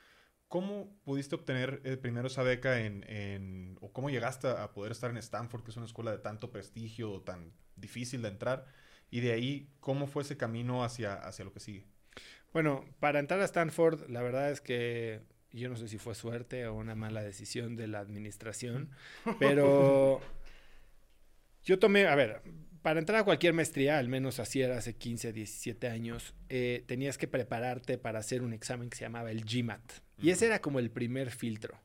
¿Cómo 0.47 0.99
pudiste 1.03 1.33
obtener 1.33 1.81
eh, 1.85 1.97
primero 1.97 2.27
esa 2.27 2.43
beca 2.43 2.81
en, 2.81 3.03
en, 3.09 3.77
o 3.81 3.93
cómo 3.93 4.09
llegaste 4.09 4.49
a 4.49 4.73
poder 4.73 4.91
estar 4.91 5.09
en 5.09 5.17
Stanford, 5.17 5.63
que 5.63 5.71
es 5.71 5.77
una 5.77 5.85
escuela 5.85 6.11
de 6.11 6.17
tanto 6.17 6.51
prestigio, 6.51 7.21
tan 7.21 7.53
difícil 7.77 8.21
de 8.21 8.27
entrar? 8.27 8.65
Y 9.09 9.21
de 9.21 9.31
ahí, 9.31 9.73
¿cómo 9.79 10.07
fue 10.07 10.23
ese 10.23 10.37
camino 10.37 10.83
hacia, 10.83 11.13
hacia 11.13 11.45
lo 11.45 11.53
que 11.53 11.61
sigue? 11.61 11.87
Bueno, 12.53 12.83
para 12.99 13.19
entrar 13.19 13.39
a 13.39 13.45
Stanford, 13.45 14.09
la 14.09 14.21
verdad 14.21 14.51
es 14.51 14.59
que 14.59 15.21
yo 15.53 15.69
no 15.69 15.75
sé 15.75 15.87
si 15.87 15.97
fue 15.97 16.15
suerte 16.15 16.67
o 16.67 16.75
una 16.75 16.95
mala 16.95 17.21
decisión 17.21 17.75
de 17.75 17.87
la 17.87 17.99
administración, 17.99 18.89
pero 19.39 20.21
yo 21.63 21.79
tomé, 21.79 22.07
a 22.07 22.15
ver, 22.15 22.41
para 22.81 22.99
entrar 22.99 23.19
a 23.19 23.23
cualquier 23.23 23.53
maestría, 23.53 23.99
al 23.99 24.07
menos 24.07 24.39
así 24.39 24.61
era 24.61 24.77
hace 24.77 24.95
15, 24.95 25.33
17 25.33 25.87
años, 25.87 26.33
eh, 26.49 26.83
tenías 26.87 27.17
que 27.17 27.27
prepararte 27.27 27.97
para 27.97 28.19
hacer 28.19 28.41
un 28.41 28.53
examen 28.53 28.89
que 28.89 28.97
se 28.97 29.05
llamaba 29.05 29.31
el 29.31 29.43
GMAT. 29.43 29.81
Y 30.17 30.29
ese 30.29 30.47
era 30.47 30.61
como 30.61 30.79
el 30.79 30.89
primer 30.89 31.31
filtro. 31.31 31.79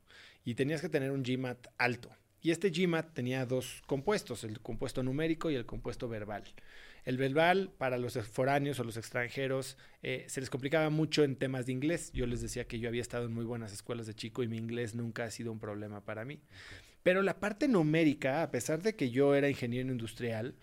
Y 0.44 0.54
tenías 0.54 0.80
que 0.80 0.88
tener 0.88 1.11
un 1.11 1.23
GMAT 1.23 1.66
alto. 1.76 2.11
Y 2.40 2.50
este 2.50 2.70
GMAT 2.70 3.12
tenía 3.12 3.44
dos 3.44 3.82
compuestos, 3.87 4.44
el 4.44 4.61
compuesto 4.61 5.02
numérico 5.02 5.50
y 5.50 5.54
el 5.54 5.66
compuesto 5.66 6.08
verbal. 6.08 6.44
El 7.06 7.16
verbal, 7.16 7.72
para 7.78 7.98
los 7.98 8.18
foráneos 8.28 8.80
o 8.80 8.84
los 8.84 8.96
extranjeros, 8.96 9.78
eh, 10.02 10.25
se 10.28 10.40
les 10.40 10.50
complicaba 10.50 10.90
mucho 10.90 11.22
en 11.22 11.36
temas 11.36 11.66
de 11.66 11.72
inglés. 11.72 12.10
Yo 12.12 12.26
les 12.26 12.42
decía 12.42 12.66
que 12.66 12.80
yo 12.80 12.88
había 12.88 13.00
estado 13.00 13.26
en 13.26 13.32
muy 13.32 13.44
buenas 13.44 13.72
escuelas 13.72 14.08
de 14.08 14.14
chico 14.14 14.42
y 14.42 14.48
mi 14.48 14.56
inglés 14.58 14.96
nunca 14.96 15.25
ha 15.25 15.30
sido 15.30 15.52
un 15.52 15.60
problema 15.60 16.04
para 16.04 16.25
mí. 16.25 16.40
Pero 17.04 17.22
la 17.22 17.38
parte 17.38 17.68
numérica, 17.68 18.42
a 18.42 18.50
pesar 18.50 18.82
de 18.82 18.96
que 18.96 19.10
yo 19.10 19.36
era 19.36 19.48
ingeniero 19.48 19.92
industrial, 19.92 20.56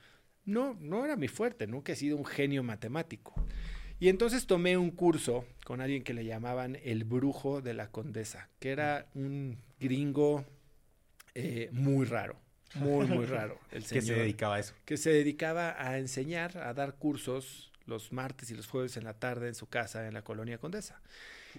no, 0.44 0.78
no 0.82 1.06
era 1.06 1.16
mi 1.16 1.30
fuerte, 1.30 1.66
nunca 1.66 1.94
he 1.94 1.96
sido 1.96 2.18
un 2.18 2.26
genio 2.26 2.62
matemático. 2.62 3.34
Y 4.02 4.10
entonces 4.10 4.46
tomé 4.46 4.76
un 4.76 4.92
curso 4.92 5.46
con 5.64 5.80
alguien 5.80 6.04
que 6.04 6.14
le 6.14 6.26
llamaban 6.26 6.78
el 6.84 7.06
brujo 7.06 7.62
de 7.62 7.74
la 7.74 7.90
condesa, 7.90 8.50
que 8.60 8.72
era 8.72 9.08
un 9.14 9.60
gringo 9.80 10.44
eh, 11.36 11.70
muy 11.72 12.06
raro, 12.06 12.38
muy, 12.76 13.06
muy 13.08 13.26
raro. 13.28 13.60
El 13.72 13.84
¿Qué 13.86 14.02
se 14.02 14.14
dedicaba 14.14 14.56
a 14.56 14.60
eso? 14.60 14.74
Que 14.86 14.98
se 14.98 15.12
dedicaba 15.12 15.76
a 15.78 15.98
enseñar, 15.98 16.58
a 16.58 16.74
dar 16.74 16.96
cursos 16.96 17.72
los 17.86 18.12
martes 18.14 18.50
y 18.50 18.56
los 18.56 18.68
jueves 18.68 18.98
en 18.98 19.04
la 19.04 19.14
tarde 19.14 19.48
en 19.48 19.56
su 19.56 19.68
casa 19.68 20.08
en 20.08 20.14
la 20.14 20.24
colonia 20.24 20.58
Condesa. 20.58 21.02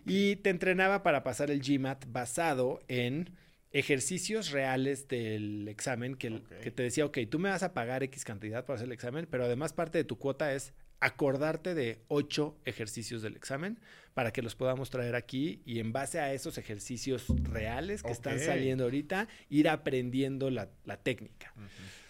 Y 0.06 0.36
te 0.36 0.50
entrenaba 0.50 1.02
para 1.02 1.22
pasar 1.22 1.50
el 1.50 1.60
GMAT 1.60 2.06
basado 2.08 2.80
en 2.88 3.30
ejercicios 3.70 4.50
reales 4.50 5.08
del 5.08 5.68
examen 5.68 6.14
que, 6.14 6.42
que 6.62 6.70
te 6.70 6.82
decía, 6.82 7.04
ok, 7.04 7.18
tú 7.30 7.38
me 7.38 7.48
vas 7.48 7.62
a 7.62 7.74
pagar 7.74 8.02
X 8.04 8.24
cantidad 8.24 8.64
para 8.64 8.76
hacer 8.76 8.86
el 8.86 8.92
examen, 8.92 9.26
pero 9.30 9.44
además 9.44 9.72
parte 9.72 9.98
de 9.98 10.04
tu 10.04 10.16
cuota 10.16 10.52
es 10.52 10.72
acordarte 11.00 11.74
de 11.74 12.00
ocho 12.08 12.56
ejercicios 12.64 13.22
del 13.22 13.36
examen 13.36 13.78
para 14.14 14.32
que 14.32 14.42
los 14.42 14.54
podamos 14.54 14.90
traer 14.90 15.16
aquí 15.16 15.60
y 15.66 15.80
en 15.80 15.92
base 15.92 16.20
a 16.20 16.32
esos 16.32 16.56
ejercicios 16.56 17.26
reales 17.42 18.02
que 18.02 18.12
están 18.12 18.38
saliendo 18.38 18.84
ahorita, 18.84 19.28
ir 19.50 19.68
aprendiendo 19.68 20.50
la, 20.50 20.70
la 20.84 20.96
técnica. 20.96 21.52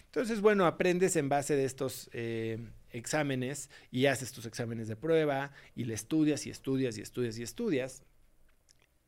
Entonces, 0.05 0.39
bueno, 0.39 0.65
aprendes 0.65 1.15
en 1.17 1.27
base 1.27 1.55
de 1.55 1.65
estos 1.65 2.09
eh, 2.13 2.57
exámenes 2.91 3.69
y 3.91 4.05
haces 4.05 4.31
tus 4.31 4.45
exámenes 4.45 4.87
de 4.87 4.95
prueba 4.95 5.51
y 5.75 5.83
le 5.83 5.93
estudias 5.93 6.45
y 6.45 6.51
estudias 6.51 6.97
y 6.97 7.01
estudias 7.01 7.37
y 7.37 7.43
estudias 7.43 8.03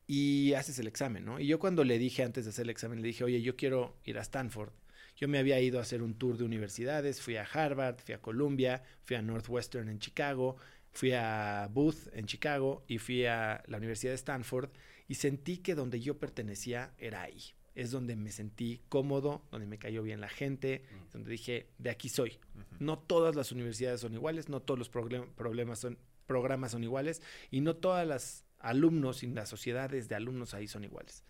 y 0.08 0.54
haces 0.54 0.80
el 0.80 0.88
examen, 0.88 1.24
¿no? 1.24 1.40
Y 1.40 1.48
yo 1.48 1.60
cuando 1.60 1.84
le 1.84 2.00
dije 2.00 2.24
antes 2.24 2.46
de 2.46 2.50
hacer 2.50 2.64
el 2.64 2.72
examen, 2.72 3.02
le 3.02 3.08
dije, 3.08 3.24
oye, 3.24 3.42
yo 3.42 3.56
quiero 3.56 3.96
ir 4.06 4.18
a 4.18 4.22
Stanford. 4.22 4.72
Yo 5.18 5.28
me 5.28 5.40
había 5.40 5.60
ido 5.60 5.80
a 5.80 5.82
hacer 5.82 6.04
un 6.04 6.14
tour 6.14 6.38
de 6.38 6.44
universidades, 6.44 7.22
fui 7.22 7.38
a 7.38 7.44
Harvard, 7.44 7.98
fui 7.98 8.14
a 8.14 8.22
Columbia, 8.22 8.84
fui 9.04 9.16
a 9.16 9.22
Northwestern 9.24 9.90
en 9.90 9.98
Chicago, 9.98 10.58
fui 10.92 11.12
a 11.14 11.68
Booth 11.72 12.08
en 12.14 12.28
Chicago 12.28 12.84
y 12.88 13.00
fui 13.00 13.26
a 13.26 13.64
la 13.68 13.78
Universidad 13.78 14.12
de 14.12 14.16
Stanford 14.16 14.70
y 15.08 15.16
sentí 15.16 15.58
que 15.58 15.74
donde 15.74 16.00
yo 16.00 16.20
pertenecía 16.20 16.94
era 17.00 17.24
ahí. 17.24 17.42
Es 17.74 17.90
donde 17.90 18.16
me 18.16 18.32
sentí 18.32 18.82
cómodo, 18.90 19.44
donde 19.52 19.66
me 19.66 19.80
cayó 19.80 20.04
bien 20.04 20.22
la 20.22 20.30
gente, 20.30 20.84
donde 21.14 21.32
dije, 21.32 21.68
de 21.80 21.90
aquí 21.90 22.10
soy. 22.10 22.40
No 22.80 23.00
todas 23.00 23.36
las 23.36 23.52
universidades 23.52 24.02
son 24.02 24.14
iguales, 24.14 24.50
no 24.50 24.62
todos 24.62 24.78
los 24.78 24.90
problemas 24.90 25.80
son, 25.80 25.98
programas 26.28 26.72
son 26.72 26.84
iguales 26.84 27.24
y 27.50 27.62
no 27.62 27.76
todas 27.76 28.08
las 28.08 28.46
alumnos 28.60 29.24
y 29.24 29.28
las 29.28 29.50
sociedades 29.50 30.10
de 30.10 30.16
alumnos 30.16 30.54
ahí 30.54 30.68
son 30.68 30.84
iguales. 30.84 31.24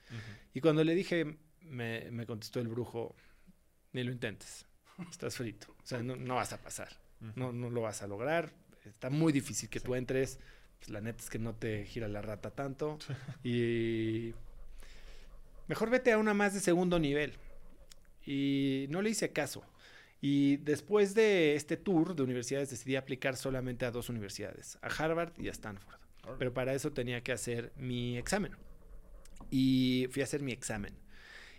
Y 0.53 0.60
cuando 0.60 0.84
le 0.84 0.94
dije, 0.96 1.38
me, 1.62 2.10
me 2.12 2.25
contestó 2.25 2.60
el 2.60 2.67
brujo, 2.67 3.15
ni 3.98 4.04
lo 4.04 4.12
intentes, 4.12 4.66
estás 5.10 5.36
frito, 5.36 5.68
o 5.84 5.86
sea, 5.86 6.01
no, 6.04 6.16
no 6.16 6.36
vas 6.36 6.54
a 6.54 6.62
pasar, 6.62 6.89
no, 7.36 7.51
no 7.51 7.70
lo 7.70 7.82
vas 7.82 8.01
a 8.01 8.08
lograr, 8.08 8.54
está 8.86 9.10
muy 9.10 9.34
difícil 9.34 9.70
que 9.70 9.80
tú 9.80 9.96
entres, 9.96 10.39
pues, 10.80 10.89
la 10.89 11.01
neta 11.01 11.24
es 11.24 11.30
que 11.30 11.39
no 11.39 11.54
te 11.56 11.86
gira 11.86 12.08
la 12.08 12.22
rata 12.22 12.51
tanto 12.51 12.98
y 13.44 14.34
mejor 15.68 15.89
vete 15.89 16.12
a 16.12 16.18
una 16.18 16.34
más 16.34 16.54
de 16.54 16.60
segundo 16.60 17.00
nivel. 17.00 17.34
Y 18.25 18.88
no 18.89 19.01
le 19.01 19.10
hice 19.10 19.32
caso. 19.32 19.63
Y 20.20 20.58
después 20.58 21.13
de 21.13 21.56
este 21.56 21.77
tour 21.77 22.16
de 22.16 22.24
universidades 22.24 22.70
decidí 22.70 22.96
aplicar 22.96 23.38
solamente 23.38 23.86
a 23.86 23.92
dos 23.92 24.10
universidades, 24.10 24.77
a 24.82 24.88
Harvard 24.88 25.32
y 25.38 25.48
a 25.48 25.51
Stanford. 25.51 26.00
Pero 26.38 26.54
para 26.54 26.74
eso 26.74 26.92
tenía 26.92 27.22
que 27.22 27.32
hacer 27.32 27.72
mi 27.77 28.18
examen. 28.18 28.51
Y 29.50 30.08
fui 30.12 30.22
a 30.22 30.25
hacer 30.25 30.42
mi 30.42 30.51
examen. 30.51 30.94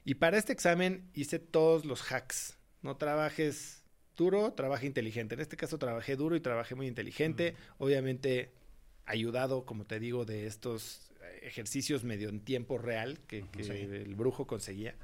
Y 0.05 0.15
para 0.15 0.39
este 0.39 0.53
examen 0.53 1.09
hice 1.15 1.39
todos 1.39 1.85
los 1.85 2.03
hacks. 2.13 2.57
No 2.83 2.97
trabajes 2.97 3.83
duro, 4.17 4.53
trabaja 4.53 4.87
inteligente. 4.87 5.35
En 5.35 5.41
este 5.41 5.57
caso 5.57 5.79
trabajé 5.79 6.17
duro 6.17 6.37
y 6.37 6.41
trabajé 6.41 6.75
muy 6.75 6.87
inteligente. 6.87 7.55
Obviamente 7.79 8.53
ayudado, 9.05 9.65
como 9.65 9.85
te 9.87 10.01
digo, 10.01 10.25
de 10.25 10.47
estos 10.47 11.11
eh, 11.23 11.41
ejercicios 11.43 12.05
medio 12.05 12.29
en 12.29 12.41
tiempo 12.41 12.79
real 12.79 13.19
que, 13.27 13.45
que 13.53 13.65
Sí. 13.65 13.71
el 13.73 14.15
brujo 14.15 14.47
conseguía. 14.47 14.95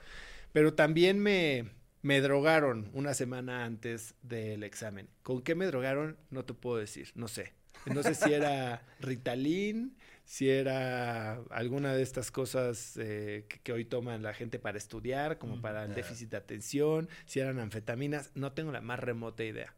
Pero 0.52 0.74
también 0.74 1.18
me, 1.18 1.70
me 2.02 2.20
drogaron 2.20 2.90
una 2.92 3.14
semana 3.14 3.64
antes 3.64 4.14
del 4.22 4.62
examen. 4.62 5.08
¿Con 5.22 5.42
qué 5.42 5.54
me 5.54 5.66
drogaron? 5.66 6.16
No 6.30 6.44
te 6.44 6.54
puedo 6.54 6.76
decir, 6.78 7.10
no 7.14 7.28
sé. 7.28 7.52
No 7.86 8.02
sé 8.02 8.14
si 8.14 8.32
era 8.32 8.82
Ritalin, 9.00 9.96
si 10.24 10.48
era 10.50 11.34
alguna 11.50 11.94
de 11.94 12.02
estas 12.02 12.30
cosas 12.30 12.96
eh, 12.96 13.44
que, 13.48 13.58
que 13.60 13.72
hoy 13.72 13.84
toman 13.84 14.22
la 14.22 14.32
gente 14.34 14.58
para 14.58 14.78
estudiar, 14.78 15.38
como 15.38 15.60
para 15.60 15.84
el 15.84 15.90
déficit 15.94 16.30
de 16.30 16.36
atención, 16.38 17.08
si 17.26 17.40
eran 17.40 17.58
anfetaminas, 17.58 18.30
no 18.34 18.52
tengo 18.52 18.72
la 18.72 18.80
más 18.80 18.98
remota 19.00 19.44
idea. 19.44 19.74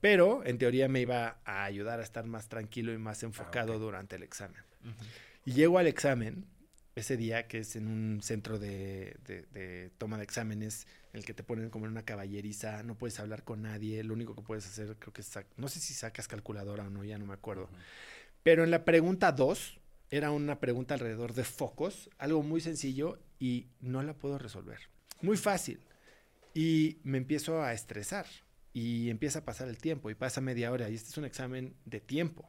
Pero 0.00 0.44
en 0.44 0.58
teoría 0.58 0.88
me 0.88 1.00
iba 1.00 1.38
a 1.44 1.64
ayudar 1.64 1.98
a 1.98 2.04
estar 2.04 2.24
más 2.26 2.48
tranquilo 2.48 2.92
y 2.92 2.98
más 2.98 3.22
enfocado 3.24 3.78
durante 3.80 4.14
el 4.16 4.22
examen. 4.22 4.62
Y 5.44 5.52
llego 5.52 5.78
al 5.78 5.86
examen 5.88 6.46
ese 6.94 7.16
día, 7.16 7.46
que 7.48 7.58
es 7.60 7.74
en 7.76 7.86
un 7.88 8.20
centro 8.22 8.58
de, 8.58 9.16
de- 9.24 9.42
de 9.52 9.90
toma 9.98 10.16
de 10.18 10.24
exámenes, 10.24 10.86
en 11.12 11.18
el 11.20 11.24
que 11.24 11.32
te 11.34 11.42
ponen 11.42 11.70
como 11.70 11.86
en 11.86 11.92
una 11.92 12.04
caballeriza, 12.04 12.82
no 12.82 12.96
puedes 12.96 13.18
hablar 13.18 13.42
con 13.44 13.62
nadie, 13.62 14.02
lo 14.04 14.14
único 14.14 14.34
que 14.34 14.42
puedes 14.42 14.66
hacer 14.66 14.96
creo 14.98 15.12
que 15.12 15.20
es, 15.22 15.32
no 15.56 15.68
sé 15.68 15.80
si 15.80 15.94
sacas 15.94 16.28
calculadora 16.28 16.84
o 16.84 16.90
no, 16.90 17.04
ya 17.04 17.18
no 17.18 17.26
me 17.26 17.34
acuerdo. 17.34 17.68
Pero 18.42 18.62
en 18.64 18.70
la 18.70 18.84
pregunta 18.84 19.32
2, 19.32 19.77
era 20.10 20.30
una 20.30 20.58
pregunta 20.60 20.94
alrededor 20.94 21.34
de 21.34 21.44
focos, 21.44 22.10
algo 22.18 22.42
muy 22.42 22.60
sencillo 22.60 23.18
y 23.38 23.66
no 23.80 24.02
la 24.02 24.14
puedo 24.14 24.38
resolver. 24.38 24.78
Muy 25.22 25.36
fácil. 25.36 25.80
Y 26.54 26.98
me 27.04 27.18
empiezo 27.18 27.62
a 27.62 27.72
estresar. 27.72 28.26
Y 28.74 29.10
empieza 29.10 29.40
a 29.40 29.44
pasar 29.44 29.68
el 29.68 29.78
tiempo 29.78 30.08
y 30.10 30.14
pasa 30.14 30.40
media 30.40 30.70
hora 30.70 30.88
y 30.88 30.94
este 30.94 31.08
es 31.10 31.16
un 31.18 31.24
examen 31.24 31.74
de 31.84 32.00
tiempo. 32.00 32.48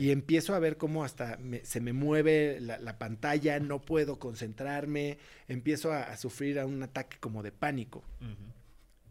Y 0.00 0.10
empiezo 0.10 0.54
a 0.54 0.58
ver 0.58 0.78
cómo 0.78 1.04
hasta 1.04 1.36
me- 1.38 1.64
se 1.66 1.80
me 1.80 1.92
mueve 1.92 2.60
la, 2.60 2.78
la 2.78 2.98
pantalla, 2.98 3.58
no 3.60 3.82
puedo 3.82 4.18
concentrarme, 4.18 5.18
empiezo 5.48 5.92
a, 5.92 6.04
a 6.04 6.16
sufrir 6.16 6.58
a 6.60 6.66
un 6.66 6.82
ataque 6.82 7.18
como 7.18 7.42
de 7.42 7.52
pánico. 7.52 8.04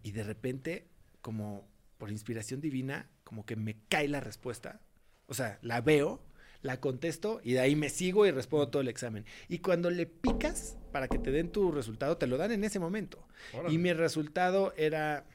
Y 0.02 0.12
de 0.12 0.24
repente, 0.24 0.88
como 1.22 1.68
por 2.00 2.10
inspiración 2.10 2.62
divina, 2.62 3.10
como 3.24 3.46
que 3.46 3.56
me 3.58 3.78
cae 3.90 4.08
la 4.08 4.22
respuesta. 4.22 4.80
O 5.28 5.34
sea, 5.36 5.60
la 5.62 5.82
veo, 5.82 6.24
la 6.66 6.80
contesto 6.80 7.40
y 7.44 7.54
de 7.54 7.60
ahí 7.60 7.76
me 7.76 7.90
sigo 7.90 8.26
y 8.26 8.32
respondo 8.32 8.68
todo 8.70 8.82
el 8.82 8.88
examen. 8.88 9.24
Y 9.48 9.60
cuando 9.60 9.90
le 9.90 10.06
picas 10.08 10.78
para 10.92 11.08
que 11.08 11.20
te 11.20 11.32
den 11.32 11.52
tu 11.52 11.72
resultado, 11.72 12.18
te 12.18 12.28
lo 12.28 12.38
dan 12.38 12.52
en 12.52 12.64
ese 12.64 12.80
momento. 12.80 13.26
Órale. 13.54 13.74
Y 13.74 13.78
mi 13.78 13.94
resultado 13.94 14.74
era 14.76 15.26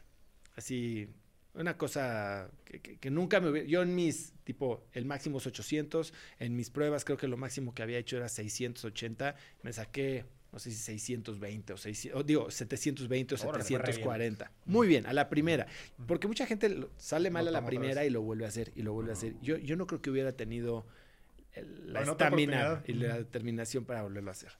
así, 0.57 1.09
una 1.55 1.77
cosa 1.77 2.51
que, 2.65 2.81
que- 2.81 2.99
que 2.99 3.11
nunca 3.11 3.41
me 3.41 3.51
hubiera... 3.51 3.67
Yo 3.69 3.83
en 3.83 3.95
mis, 3.95 4.33
tipo, 4.45 4.85
el 4.93 5.05
máximo 5.05 5.39
es 5.39 5.47
800, 5.47 6.13
en 6.39 6.57
mis 6.57 6.71
pruebas 6.71 7.05
creo 7.05 7.17
que 7.17 7.29
lo 7.29 7.37
máximo 7.37 7.75
que 7.75 7.83
había 7.83 7.99
hecho 7.99 8.17
era 8.17 8.29
680, 8.29 9.35
me 9.63 9.73
saqué, 9.73 10.25
no 10.53 10.59
sé 10.59 10.71
si 10.71 10.77
620 10.79 11.73
o, 11.73 11.77
600, 11.77 12.21
o 12.21 12.25
digo, 12.25 12.51
720 12.51 13.35
o 13.35 13.39
Órale, 13.49 13.65
fue 13.65 13.79
re 13.79 13.87
740. 13.93 14.51
Muy 14.67 14.89
bien, 14.89 15.07
a 15.07 15.13
la 15.13 15.29
primera. 15.29 15.67
Porque 16.07 16.27
mucha 16.27 16.47
gente 16.47 16.87
sale 16.97 17.31
mal 17.31 17.47
a 17.47 17.51
la 17.53 17.65
primera 17.65 18.05
y 18.05 18.11
lo 18.11 18.23
vuelve 18.23 18.45
a 18.47 18.49
hacer 18.49 18.73
y 18.75 18.83
lo 18.83 18.93
vuelve 18.93 19.11
a 19.11 19.15
hacer. 19.15 19.35
Yo, 19.43 19.57
yo 19.59 19.77
no 19.77 19.87
creo 19.87 20.01
que 20.03 20.11
hubiera 20.11 20.33
tenido 20.33 20.87
el- 21.53 21.93
la 21.93 22.03
estamina 22.03 22.83
y 22.87 22.93
la 22.95 23.17
determinación 23.19 23.85
para 23.85 24.03
volverlo 24.03 24.31
a 24.31 24.33
hacer. 24.33 24.53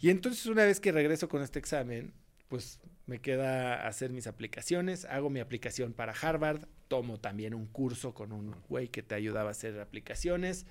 Y 0.00 0.10
entonces 0.10 0.46
una 0.46 0.64
vez 0.64 0.80
que 0.80 0.92
regreso 0.92 1.28
con 1.28 1.42
este 1.42 1.58
examen, 1.58 2.12
pues 2.48 2.80
me 3.06 3.20
queda 3.20 3.86
hacer 3.86 4.10
mis 4.10 4.26
aplicaciones, 4.26 5.04
hago 5.04 5.30
mi 5.30 5.40
aplicación 5.40 5.92
para 5.92 6.12
Harvard, 6.12 6.66
tomo 6.88 7.20
también 7.20 7.54
un 7.54 7.66
curso 7.66 8.14
con 8.14 8.32
un 8.32 8.54
güey 8.68 8.88
que 8.88 9.02
te 9.02 9.14
ayudaba 9.14 9.48
a 9.48 9.52
hacer 9.52 9.78
aplicaciones, 9.80 10.66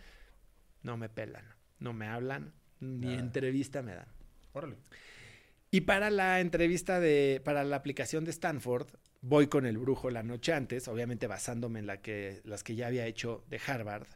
no 0.83 0.97
me 0.97 1.07
pelan, 1.09 1.45
no 1.79 1.93
me 1.93 2.07
hablan, 2.07 2.53
ni 2.79 3.07
Nada. 3.07 3.19
entrevista 3.19 3.81
me 3.81 3.93
dan. 3.95 4.07
Órale. 4.53 4.77
Y 5.71 5.81
para 5.81 6.09
la 6.09 6.39
entrevista 6.39 6.99
de, 6.99 7.41
para 7.45 7.63
la 7.63 7.75
aplicación 7.75 8.25
de 8.25 8.31
Stanford, 8.31 8.88
voy 9.21 9.47
con 9.47 9.65
el 9.65 9.77
brujo 9.77 10.09
la 10.09 10.23
noche 10.23 10.51
antes, 10.53 10.88
obviamente 10.88 11.27
basándome 11.27 11.79
en 11.79 11.88
la 11.88 12.01
que, 12.01 12.41
las 12.43 12.63
que 12.63 12.75
ya 12.75 12.88
había 12.88 13.05
hecho 13.05 13.43
de 13.49 13.61
Harvard. 13.65 14.07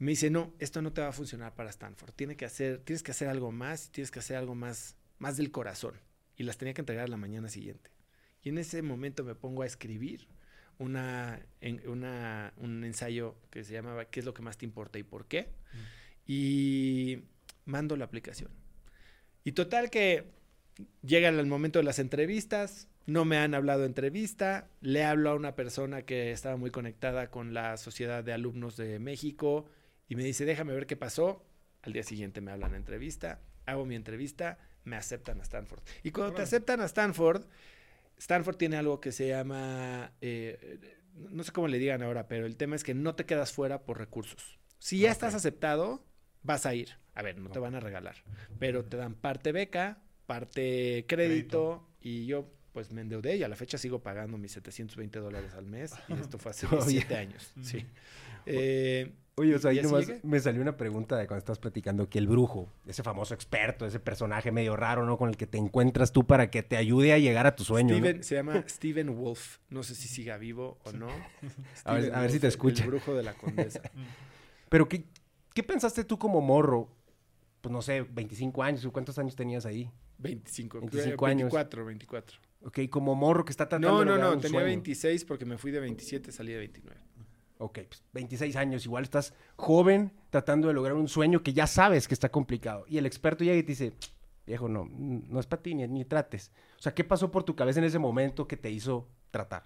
Me 0.00 0.12
dice, 0.12 0.30
no, 0.30 0.52
esto 0.58 0.80
no 0.82 0.92
te 0.92 1.00
va 1.00 1.08
a 1.08 1.12
funcionar 1.12 1.54
para 1.54 1.70
Stanford. 1.70 2.12
Tiene 2.12 2.36
que 2.36 2.44
hacer, 2.44 2.78
tienes 2.78 3.02
que 3.02 3.10
hacer 3.10 3.28
algo 3.28 3.50
más, 3.52 3.90
tienes 3.90 4.10
que 4.10 4.20
hacer 4.20 4.36
algo 4.36 4.54
más, 4.54 4.96
más 5.18 5.36
del 5.36 5.50
corazón. 5.50 5.94
Y 6.36 6.44
las 6.44 6.56
tenía 6.56 6.72
que 6.74 6.82
entregar 6.82 7.08
la 7.08 7.16
mañana 7.16 7.48
siguiente. 7.48 7.90
Y 8.42 8.50
en 8.50 8.58
ese 8.58 8.80
momento 8.82 9.24
me 9.24 9.34
pongo 9.34 9.62
a 9.62 9.66
escribir 9.66 10.28
una, 10.78 11.40
en- 11.60 11.86
una- 11.88 12.52
un 12.58 12.84
ensayo 12.84 13.34
que 13.50 13.64
se 13.64 13.72
llamaba 13.72 14.04
¿Qué 14.04 14.20
es 14.20 14.26
lo 14.26 14.34
que 14.34 14.42
más 14.42 14.56
te 14.56 14.64
importa 14.64 15.00
y 15.00 15.02
por 15.02 15.26
qué? 15.26 15.48
Y 16.26 17.22
mando 17.64 17.96
la 17.96 18.04
aplicación. 18.04 18.50
Y 19.42 19.52
total 19.52 19.90
que 19.90 20.24
llega 21.02 21.28
el 21.28 21.46
momento 21.46 21.78
de 21.80 21.84
las 21.84 21.98
entrevistas, 21.98 22.86
no 23.06 23.24
me 23.24 23.38
han 23.38 23.54
hablado 23.54 23.80
de 23.80 23.86
entrevista, 23.86 24.68
le 24.80 25.02
hablo 25.04 25.30
a 25.30 25.34
una 25.34 25.56
persona 25.56 26.02
que 26.02 26.30
estaba 26.30 26.56
muy 26.56 26.70
conectada 26.70 27.30
con 27.30 27.54
la 27.54 27.76
Sociedad 27.78 28.22
de 28.22 28.32
Alumnos 28.32 28.76
de 28.76 28.98
México 28.98 29.66
y 30.08 30.16
me 30.16 30.24
dice, 30.24 30.44
déjame 30.44 30.72
ver 30.74 30.86
qué 30.86 30.96
pasó. 30.96 31.44
Al 31.82 31.92
día 31.92 32.02
siguiente 32.02 32.40
me 32.40 32.50
hablan 32.50 32.74
a 32.74 32.76
entrevista, 32.76 33.40
hago 33.66 33.84
mi 33.86 33.94
entrevista, 33.94 34.58
me 34.84 34.96
aceptan 34.96 35.40
a 35.40 35.42
Stanford. 35.42 35.82
Y 36.02 36.10
cuando 36.10 36.34
te 36.34 36.42
aceptan 36.42 36.80
a 36.80 36.86
Stanford, 36.86 37.44
Stanford 38.16 38.56
tiene 38.56 38.76
algo 38.76 39.00
que 39.00 39.12
se 39.12 39.28
llama, 39.28 40.12
eh, 40.20 40.78
no 41.14 41.44
sé 41.44 41.52
cómo 41.52 41.68
le 41.68 41.78
digan 41.78 42.02
ahora, 42.02 42.26
pero 42.26 42.46
el 42.46 42.56
tema 42.56 42.74
es 42.76 42.82
que 42.84 42.94
no 42.94 43.14
te 43.14 43.26
quedas 43.26 43.52
fuera 43.52 43.84
por 43.84 43.98
recursos. 43.98 44.58
Si 44.78 44.98
ya 44.98 45.08
Ok. 45.08 45.12
estás 45.12 45.34
aceptado, 45.34 46.04
vas 46.42 46.66
a 46.66 46.74
ir. 46.74 46.90
A 47.14 47.22
ver, 47.22 47.38
no 47.38 47.50
te 47.50 47.58
van 47.58 47.74
a 47.74 47.80
regalar, 47.80 48.16
pero 48.58 48.84
te 48.84 48.96
dan 48.96 49.14
parte 49.14 49.52
beca, 49.52 50.02
parte 50.26 51.04
crédito, 51.08 51.88
y 52.00 52.26
yo 52.26 52.52
pues 52.78 52.92
me 52.92 53.00
endeudé 53.00 53.34
y 53.36 53.42
a 53.42 53.48
la 53.48 53.56
fecha 53.56 53.76
sigo 53.76 53.98
pagando 53.98 54.38
mis 54.38 54.52
720 54.52 55.18
dólares 55.18 55.52
al 55.54 55.66
mes 55.66 55.92
y 56.06 56.12
esto 56.12 56.38
fue 56.38 56.50
hace 56.52 56.66
Todavía. 56.68 56.86
17 57.00 57.16
años. 57.16 57.52
Sí. 57.60 57.84
Eh, 58.46 59.12
Oye, 59.34 59.56
o 59.56 59.58
sea, 59.58 59.72
¿Y 59.72 59.78
ahí 59.78 59.84
nomás 59.84 60.06
llegué? 60.06 60.20
me 60.22 60.38
salió 60.38 60.62
una 60.62 60.76
pregunta 60.76 61.16
de 61.16 61.26
cuando 61.26 61.38
estás 61.40 61.58
platicando 61.58 62.08
que 62.08 62.18
el 62.20 62.28
brujo, 62.28 62.68
ese 62.86 63.02
famoso 63.02 63.34
experto, 63.34 63.84
ese 63.84 63.98
personaje 63.98 64.52
medio 64.52 64.76
raro, 64.76 65.04
¿no? 65.06 65.18
Con 65.18 65.28
el 65.28 65.36
que 65.36 65.48
te 65.48 65.58
encuentras 65.58 66.12
tú 66.12 66.24
para 66.24 66.50
que 66.52 66.62
te 66.62 66.76
ayude 66.76 67.12
a 67.12 67.18
llegar 67.18 67.48
a 67.48 67.56
tu 67.56 67.64
sueño. 67.64 67.94
¿no? 67.94 68.00
Steven, 68.00 68.22
se 68.22 68.34
llama 68.36 68.64
Steven 68.68 69.16
Wolf. 69.16 69.58
No 69.70 69.82
sé 69.82 69.96
si 69.96 70.06
siga 70.06 70.38
vivo 70.38 70.78
o 70.84 70.92
no. 70.92 71.08
A 71.84 71.94
ver- 71.94 72.02
Steven 72.04 72.14
a 72.14 72.20
ver 72.20 72.30
si 72.30 72.38
te 72.38 72.46
escucha. 72.46 72.84
El 72.84 72.90
brujo 72.90 73.12
de 73.14 73.24
la 73.24 73.34
condesa. 73.34 73.80
Pero, 74.68 74.88
¿qué, 74.88 75.04
¿qué 75.52 75.64
pensaste 75.64 76.04
tú 76.04 76.16
como 76.16 76.40
morro? 76.40 76.88
Pues 77.60 77.72
no 77.72 77.82
sé, 77.82 78.02
25 78.02 78.62
años, 78.62 78.84
¿o 78.84 78.92
¿cuántos 78.92 79.18
años 79.18 79.34
tenías 79.34 79.66
ahí? 79.66 79.90
25, 80.18 80.80
25 80.80 81.26
años. 81.26 81.52
24, 81.52 81.84
24. 81.84 82.38
Ok, 82.62 82.80
como 82.90 83.14
morro 83.14 83.44
que 83.44 83.50
está 83.52 83.68
tratando 83.68 83.92
No, 83.92 83.98
de 84.00 84.04
no, 84.06 84.18
no, 84.18 84.32
un 84.34 84.40
tenía 84.40 84.60
sueño. 84.60 84.66
26 84.66 85.24
porque 85.24 85.44
me 85.44 85.58
fui 85.58 85.70
de 85.70 85.80
27, 85.80 86.32
salí 86.32 86.52
de 86.52 86.58
29. 86.58 87.00
Ok, 87.58 87.80
pues 87.88 88.02
26 88.12 88.56
años, 88.56 88.84
igual 88.84 89.04
estás 89.04 89.34
joven 89.56 90.12
tratando 90.30 90.68
de 90.68 90.74
lograr 90.74 90.94
un 90.94 91.08
sueño 91.08 91.42
que 91.42 91.52
ya 91.52 91.66
sabes 91.66 92.06
que 92.08 92.14
está 92.14 92.28
complicado. 92.30 92.84
Y 92.88 92.98
el 92.98 93.06
experto 93.06 93.42
llega 93.44 93.56
y 93.56 93.62
te 93.62 93.72
dice, 93.72 93.92
viejo, 94.46 94.68
no, 94.68 94.86
no 94.90 95.40
es 95.40 95.46
para 95.46 95.62
ti, 95.62 95.74
ni, 95.74 95.86
ni 95.88 96.04
trates. 96.04 96.52
O 96.78 96.82
sea, 96.82 96.94
¿qué 96.94 97.04
pasó 97.04 97.30
por 97.30 97.44
tu 97.44 97.56
cabeza 97.56 97.78
en 97.80 97.84
ese 97.86 97.98
momento 97.98 98.46
que 98.46 98.56
te 98.56 98.70
hizo 98.70 99.08
tratar? 99.30 99.64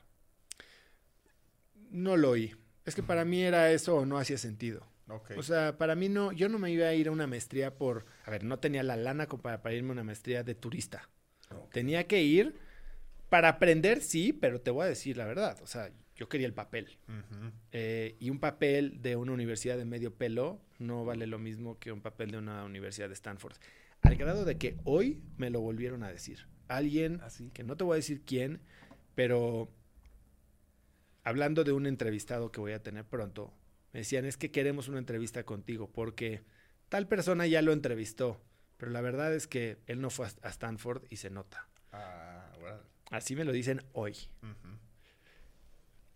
No 1.90 2.16
lo 2.16 2.30
oí. 2.30 2.54
Es 2.84 2.94
que 2.94 3.02
para 3.02 3.24
mí 3.24 3.42
era 3.42 3.70
eso 3.70 3.96
o 3.96 4.06
no 4.06 4.18
hacía 4.18 4.38
sentido. 4.38 4.86
Ok. 5.08 5.32
O 5.36 5.42
sea, 5.42 5.76
para 5.76 5.94
mí 5.94 6.08
no, 6.08 6.32
yo 6.32 6.48
no 6.48 6.58
me 6.58 6.70
iba 6.70 6.86
a 6.86 6.94
ir 6.94 7.08
a 7.08 7.10
una 7.10 7.26
maestría 7.26 7.76
por, 7.76 8.06
a 8.24 8.30
ver, 8.30 8.44
no 8.44 8.58
tenía 8.58 8.82
la 8.82 8.96
lana 8.96 9.26
como 9.26 9.42
para, 9.42 9.62
para 9.62 9.74
irme 9.74 9.90
a 9.90 9.92
una 9.92 10.04
maestría 10.04 10.42
de 10.42 10.54
turista. 10.54 11.08
Tenía 11.70 12.06
que 12.06 12.22
ir 12.22 12.58
para 13.32 13.48
aprender, 13.48 14.02
sí, 14.02 14.34
pero 14.34 14.60
te 14.60 14.70
voy 14.70 14.84
a 14.84 14.88
decir 14.90 15.16
la 15.16 15.24
verdad. 15.24 15.56
O 15.62 15.66
sea, 15.66 15.90
yo 16.16 16.28
quería 16.28 16.46
el 16.46 16.52
papel. 16.52 16.98
Eh, 17.70 18.14
y 18.20 18.28
un 18.28 18.38
papel 18.38 19.00
de 19.00 19.16
una 19.16 19.32
universidad 19.32 19.78
de 19.78 19.86
medio 19.86 20.14
pelo 20.14 20.60
no 20.78 21.06
vale 21.06 21.26
lo 21.26 21.38
mismo 21.38 21.78
que 21.78 21.92
un 21.92 22.02
papel 22.02 22.30
de 22.30 22.36
una 22.36 22.62
universidad 22.62 23.08
de 23.08 23.14
Stanford. 23.14 23.54
Al 24.02 24.16
grado 24.16 24.44
de 24.44 24.58
que 24.58 24.76
hoy 24.84 25.22
me 25.38 25.48
lo 25.48 25.62
volvieron 25.62 26.02
a 26.02 26.10
decir. 26.10 26.46
Alguien, 26.68 27.22
Así. 27.22 27.48
que 27.54 27.62
no 27.62 27.74
te 27.74 27.84
voy 27.84 27.94
a 27.94 27.96
decir 27.96 28.20
quién, 28.20 28.60
pero 29.14 29.70
hablando 31.24 31.64
de 31.64 31.72
un 31.72 31.86
entrevistado 31.86 32.52
que 32.52 32.60
voy 32.60 32.72
a 32.72 32.82
tener 32.82 33.06
pronto, 33.06 33.54
me 33.94 34.00
decían, 34.00 34.26
es 34.26 34.36
que 34.36 34.50
queremos 34.50 34.88
una 34.88 34.98
entrevista 34.98 35.42
contigo 35.44 35.90
porque 35.90 36.42
tal 36.90 37.08
persona 37.08 37.46
ya 37.46 37.62
lo 37.62 37.72
entrevistó, 37.72 38.42
pero 38.76 38.92
la 38.92 39.00
verdad 39.00 39.34
es 39.34 39.46
que 39.46 39.78
él 39.86 40.02
no 40.02 40.10
fue 40.10 40.26
a 40.26 40.48
Stanford 40.50 41.04
y 41.08 41.16
se 41.16 41.30
nota. 41.30 41.66
Ah. 41.92 42.31
Así 43.12 43.36
me 43.36 43.44
lo 43.44 43.52
dicen 43.52 43.82
hoy. 43.92 44.14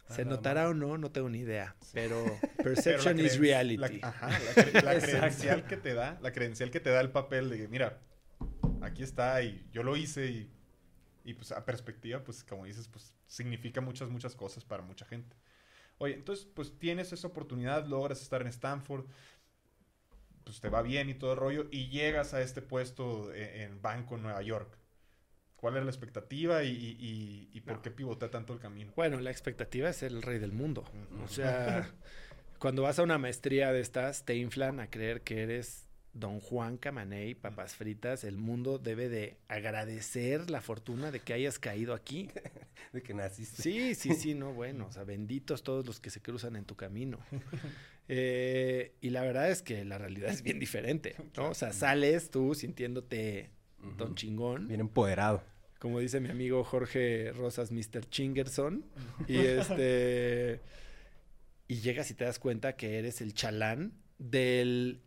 ¿Se 0.08 0.22
Ah, 0.22 0.24
notará 0.24 0.68
o 0.68 0.74
no? 0.74 0.98
No 0.98 1.10
tengo 1.10 1.28
ni 1.28 1.38
idea. 1.40 1.74
Pero 1.92 2.24
Pero 2.40 2.62
perception 2.62 3.18
is 3.18 3.38
reality. 3.38 3.76
La, 4.00 4.08
ajá, 4.08 4.28
la, 4.28 4.38
cre- 4.54 4.82
la 4.82 4.94
Exacto. 4.94 5.06
credencial 5.06 5.66
que 5.66 5.76
te 5.76 5.94
da, 5.94 6.18
la 6.22 6.32
credencial 6.32 6.70
que 6.70 6.80
te 6.80 6.90
da 6.90 7.00
el 7.00 7.10
papel 7.10 7.50
de 7.50 7.66
mira, 7.68 7.98
aquí 8.82 9.02
está 9.02 9.42
y 9.42 9.66
yo 9.72 9.82
lo 9.82 9.96
hice 9.96 10.26
y, 10.26 10.50
y 11.24 11.34
pues 11.34 11.50
a 11.52 11.64
perspectiva, 11.64 12.22
pues 12.22 12.44
como 12.44 12.64
dices, 12.66 12.86
pues 12.88 13.12
significa 13.26 13.80
muchas, 13.80 14.08
muchas 14.08 14.36
cosas 14.36 14.64
para 14.64 14.82
mucha 14.82 15.04
gente. 15.06 15.36
Oye, 15.98 16.14
entonces, 16.14 16.46
pues 16.54 16.78
tienes 16.78 17.12
esa 17.12 17.26
oportunidad, 17.26 17.86
logras 17.86 18.20
estar 18.22 18.42
en 18.42 18.48
Stanford, 18.48 19.06
pues 20.44 20.60
te 20.60 20.68
va 20.68 20.82
bien 20.82 21.08
y 21.08 21.14
todo 21.14 21.32
el 21.32 21.38
rollo, 21.38 21.66
y 21.72 21.88
llegas 21.88 22.32
a 22.34 22.42
este 22.42 22.62
puesto 22.62 23.32
e- 23.34 23.64
en, 23.64 23.80
banco 23.82 24.14
en 24.16 24.22
Nueva 24.22 24.42
York. 24.42 24.78
¿Cuál 25.56 25.74
era 25.76 25.84
la 25.84 25.90
expectativa 25.90 26.62
y, 26.64 26.68
y- 26.70 26.96
y- 27.00 27.48
y 27.52 27.60
por 27.62 27.76
No. 27.76 27.82
qué 27.82 27.90
pivotea 27.90 28.30
tanto 28.30 28.52
el 28.52 28.58
camino? 28.60 28.92
Bueno, 28.94 29.18
la 29.20 29.30
expectativa 29.30 29.88
es 29.88 29.96
ser 29.96 30.12
el 30.12 30.22
rey 30.22 30.38
del 30.38 30.52
mundo. 30.52 30.84
O 31.24 31.28
sea, 31.28 31.90
cuando 32.58 32.82
vas 32.82 32.98
a 32.98 33.02
una 33.02 33.18
maestría 33.18 33.72
de 33.72 33.80
estas, 33.80 34.24
te 34.24 34.36
inflan 34.36 34.80
a 34.80 34.90
creer 34.90 35.22
que 35.22 35.42
eres 35.42 35.86
Don 36.12 36.40
Juan 36.40 36.76
Camaney, 36.78 37.34
papas 37.34 37.74
fritas. 37.74 38.24
El 38.24 38.36
mundo 38.38 38.78
debe 38.78 39.08
de 39.08 39.36
agradecer 39.48 40.48
la 40.50 40.60
fortuna 40.62 41.10
de 41.10 41.20
que 41.20 41.32
hayas 41.34 41.58
caído 41.58 41.94
aquí. 41.94 42.30
De 42.92 43.02
que 43.02 43.12
naciste. 43.14 43.60
Sí, 43.62 43.94
sí, 43.94 44.14
sí, 44.14 44.34
no, 44.34 44.52
bueno, 44.54 44.86
o 44.86 44.92
sea, 44.92 45.04
benditos 45.04 45.62
todos 45.62 45.84
los 45.86 46.00
que 46.00 46.08
se 46.08 46.20
cruzan 46.22 46.56
en 46.56 46.64
tu 46.64 46.76
camino. 46.76 47.18
Eh, 48.08 48.94
y 49.00 49.10
la 49.10 49.22
verdad 49.22 49.50
es 49.50 49.62
que 49.62 49.84
la 49.84 49.98
realidad 49.98 50.30
es 50.30 50.42
bien 50.42 50.58
diferente, 50.58 51.16
¿no? 51.36 51.50
O 51.50 51.54
sea, 51.54 51.72
sales 51.72 52.30
tú 52.30 52.54
sintiéndote 52.54 53.50
Don 53.96 54.14
chingón. 54.14 54.68
Bien 54.68 54.80
empoderado. 54.80 55.42
como 55.78 56.00
dice 56.00 56.20
mi 56.20 56.30
amigo 56.30 56.64
Jorge 56.64 57.32
Rosas, 57.32 57.70
Mr. 57.72 58.08
Chingerson. 58.08 58.84
Y 59.28 59.38
este. 59.38 60.60
Y 61.68 61.80
llegas 61.80 62.10
y 62.10 62.14
te 62.14 62.24
das 62.24 62.38
cuenta 62.38 62.76
que 62.76 62.98
eres 62.98 63.20
el 63.20 63.34
chalán 63.34 63.92
del, 64.18 65.00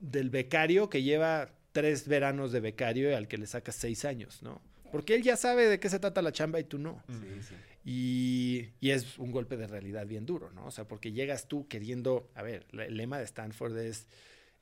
del 0.00 0.28
becario 0.28 0.90
que 0.90 1.02
lleva 1.02 1.50
tres 1.72 2.06
veranos 2.06 2.52
de 2.52 2.60
becario 2.60 3.10
y 3.10 3.14
al 3.14 3.26
que 3.26 3.38
le 3.38 3.46
sacas 3.46 3.74
seis 3.76 4.04
años, 4.04 4.42
¿no? 4.42 4.60
Porque 4.90 5.14
él 5.14 5.22
ya 5.22 5.36
sabe 5.36 5.68
de 5.68 5.80
qué 5.80 5.88
se 5.88 5.98
trata 5.98 6.20
la 6.20 6.32
chamba 6.32 6.60
y 6.60 6.64
tú 6.64 6.78
no. 6.78 7.02
Sí, 7.08 7.42
sí. 7.48 7.54
Y, 7.84 8.68
y 8.86 8.90
es 8.90 9.18
un 9.18 9.32
golpe 9.32 9.56
de 9.56 9.66
realidad 9.66 10.06
bien 10.06 10.26
duro, 10.26 10.50
¿no? 10.52 10.66
O 10.66 10.70
sea, 10.70 10.86
porque 10.86 11.12
llegas 11.12 11.48
tú 11.48 11.66
queriendo, 11.66 12.30
a 12.34 12.42
ver, 12.42 12.66
el 12.72 12.96
lema 12.98 13.16
de 13.16 13.24
Stanford 13.24 13.78
es 13.78 14.06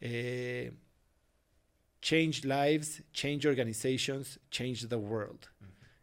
eh, 0.00 0.72
Change 2.02 2.44
lives, 2.44 3.02
change 3.12 3.46
organizations, 3.46 4.40
change 4.50 4.88
the 4.88 4.96
world. 4.96 5.46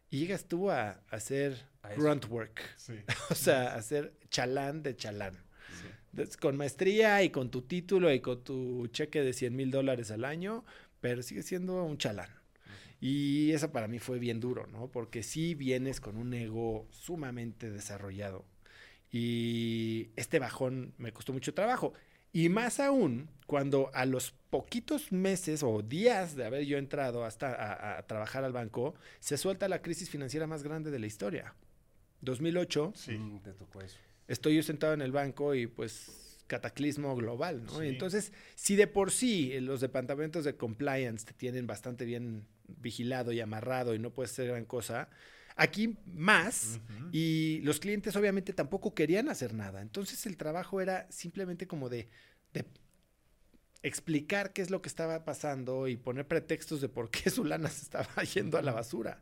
Y 0.09 0.19
llegas 0.19 0.45
tú 0.45 0.69
a, 0.69 0.91
a 0.91 1.15
hacer 1.15 1.57
A 1.81 1.93
grunt 1.95 2.25
work, 2.29 2.61
Sí, 2.77 2.93
o 3.29 3.35
sea, 3.35 3.73
a 3.73 3.75
hacer 3.75 4.13
chalán 4.29 4.83
de 4.83 4.95
chalán. 4.95 5.33
sí. 6.15 6.37
Con 6.39 6.55
maestría 6.57 7.21
y 7.23 7.29
con 7.29 7.49
tu 7.51 7.61
título 7.63 8.11
y 8.13 8.19
con 8.21 8.43
tu 8.43 8.87
cheque 8.87 9.21
de 9.21 9.33
100 9.33 9.55
mil 9.55 9.71
dólares 9.71 10.11
al 10.11 10.23
año, 10.25 10.63
pero 11.01 11.21
sigue 11.23 11.43
siendo 11.43 11.83
un 11.83 11.97
chalán. 11.97 12.29
Y 12.99 13.51
eso 13.51 13.71
para 13.71 13.87
mí 13.87 13.99
fue 13.99 14.17
bien 14.17 14.39
duro, 14.39 14.65
¿no? 14.67 14.87
Porque 14.91 15.21
sí 15.21 15.53
vienes 15.53 15.99
con 15.99 16.17
un 16.17 16.33
ego 16.33 16.87
sumamente 16.91 17.69
desarrollado. 17.69 18.45
Y 19.11 20.09
este 20.15 20.39
bajón 20.39 20.93
me 20.97 21.11
costó 21.11 21.33
mucho 21.33 21.53
trabajo. 21.53 21.93
Y 22.37 22.49
más 22.49 22.79
aún 22.79 23.29
cuando 23.47 23.89
a 23.95 24.05
los 24.05 24.31
poquitos 24.51 25.11
meses 25.11 25.63
o 25.63 25.81
días 25.81 26.35
de 26.35 26.45
haber 26.45 26.65
yo 26.65 26.77
entrado 26.77 27.25
hasta 27.25 27.47
a, 27.55 27.97
a 27.97 28.05
trabajar 28.05 28.43
al 28.43 28.53
banco, 28.53 28.93
se 29.19 29.37
suelta 29.37 29.67
la 29.67 29.81
crisis 29.81 30.09
financiera 30.09 30.45
más 30.45 30.61
grande 30.61 30.91
de 30.91 30.99
la 30.99 31.07
historia. 31.07 31.55
2008, 32.21 32.93
Sí. 32.95 33.17
Mm, 33.17 33.39
te 33.41 33.53
tocó 33.53 33.81
eso. 33.81 33.97
estoy 34.27 34.55
yo 34.55 34.61
sentado 34.63 34.93
en 34.93 35.01
el 35.01 35.11
banco 35.11 35.55
y 35.55 35.65
pues 35.65 36.43
cataclismo 36.47 37.15
global, 37.15 37.63
¿no? 37.65 37.79
Sí. 37.79 37.87
Entonces, 37.87 38.31
si 38.55 38.75
de 38.75 38.85
por 38.87 39.11
sí 39.11 39.51
eh, 39.53 39.61
los 39.61 39.81
departamentos 39.81 40.45
de 40.45 40.55
compliance 40.55 41.25
te 41.25 41.33
tienen 41.33 41.65
bastante 41.67 42.05
bien 42.05 42.45
vigilado 42.67 43.31
y 43.31 43.39
amarrado 43.41 43.95
y 43.95 43.99
no 43.99 44.11
puedes 44.11 44.31
hacer 44.31 44.47
gran 44.49 44.65
cosa, 44.65 45.09
aquí 45.57 45.97
más 46.05 46.79
y 47.11 47.59
los 47.63 47.79
clientes 47.79 48.15
obviamente 48.15 48.53
tampoco 48.53 48.93
querían 48.93 49.27
hacer 49.29 49.53
nada. 49.53 49.81
Entonces 49.81 50.25
el 50.25 50.37
trabajo 50.37 50.79
era 50.79 51.07
simplemente 51.11 51.67
como 51.67 51.89
de, 51.89 52.07
de 52.53 52.65
explicar 53.81 54.53
qué 54.53 54.61
es 54.61 54.69
lo 54.69 54.81
que 54.81 54.89
estaba 54.89 55.25
pasando 55.25 55.87
y 55.87 55.97
poner 55.97 56.27
pretextos 56.27 56.79
de 56.79 56.89
por 56.89 57.09
qué 57.09 57.29
su 57.29 57.43
lana 57.43 57.69
se 57.69 57.83
estaba 57.83 58.23
yendo 58.23 58.57
a 58.57 58.61
la 58.61 58.71
basura. 58.71 59.21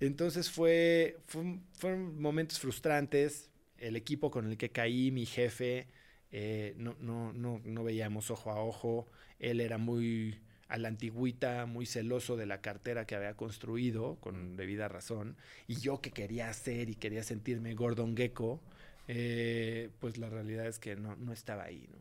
Entonces 0.00 0.50
fue, 0.50 1.18
fueron 1.26 2.20
momentos 2.20 2.60
frustrantes. 2.60 3.50
El 3.78 3.96
equipo 3.96 4.30
con 4.30 4.46
el 4.46 4.56
que 4.56 4.70
caí, 4.70 5.10
mi 5.10 5.26
jefe, 5.26 5.88
eh, 6.32 6.74
no, 6.76 6.96
no, 7.00 7.32
no, 7.32 7.60
no 7.64 7.84
veíamos 7.84 8.30
ojo 8.30 8.50
a 8.50 8.60
ojo. 8.62 9.08
Él 9.38 9.60
era 9.60 9.78
muy 9.78 10.40
a 10.68 10.76
la 10.76 10.88
antigüita, 10.88 11.66
muy 11.66 11.86
celoso 11.86 12.36
de 12.36 12.46
la 12.46 12.60
cartera 12.60 13.06
que 13.06 13.14
había 13.14 13.34
construido, 13.34 14.16
con 14.20 14.56
debida 14.56 14.88
razón, 14.88 15.36
y 15.66 15.76
yo 15.76 16.00
que 16.00 16.10
quería 16.10 16.50
hacer 16.50 16.90
y 16.90 16.94
quería 16.94 17.22
sentirme 17.22 17.74
Gordon 17.74 18.16
Gecko, 18.16 18.60
eh, 19.08 19.90
pues 19.98 20.18
la 20.18 20.28
realidad 20.28 20.66
es 20.66 20.78
que 20.78 20.94
no, 20.94 21.16
no 21.16 21.32
estaba 21.32 21.64
ahí, 21.64 21.88
¿no? 21.90 21.98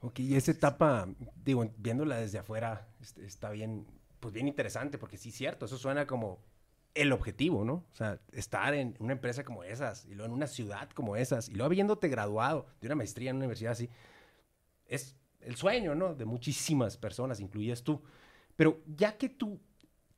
Ok, 0.00 0.20
y 0.20 0.34
esa 0.36 0.50
etapa, 0.50 1.08
digo, 1.42 1.72
viéndola 1.78 2.18
desde 2.18 2.38
afuera, 2.38 2.86
este, 3.00 3.24
está 3.24 3.48
bien, 3.50 3.86
pues 4.20 4.34
bien 4.34 4.46
interesante, 4.46 4.98
porque 4.98 5.16
sí 5.16 5.30
es 5.30 5.34
cierto, 5.34 5.64
eso 5.64 5.78
suena 5.78 6.06
como 6.06 6.44
el 6.92 7.10
objetivo, 7.10 7.64
¿no? 7.64 7.86
O 7.90 7.94
sea, 7.94 8.20
estar 8.32 8.74
en 8.74 8.94
una 8.98 9.14
empresa 9.14 9.44
como 9.44 9.64
esas, 9.64 10.04
y 10.04 10.14
luego 10.14 10.26
en 10.26 10.32
una 10.32 10.46
ciudad 10.46 10.90
como 10.90 11.16
esas, 11.16 11.48
y 11.48 11.52
luego 11.52 11.66
habiéndote 11.66 12.08
graduado 12.08 12.66
de 12.82 12.88
una 12.88 12.96
maestría 12.96 13.30
en 13.30 13.36
una 13.36 13.46
universidad 13.46 13.72
así, 13.72 13.88
es 14.84 15.16
el 15.44 15.56
sueño, 15.56 15.94
¿no? 15.94 16.14
De 16.14 16.24
muchísimas 16.24 16.96
personas, 16.96 17.40
incluidas 17.40 17.82
tú. 17.82 18.02
Pero 18.56 18.82
ya 18.86 19.16
que 19.16 19.28
tú 19.28 19.60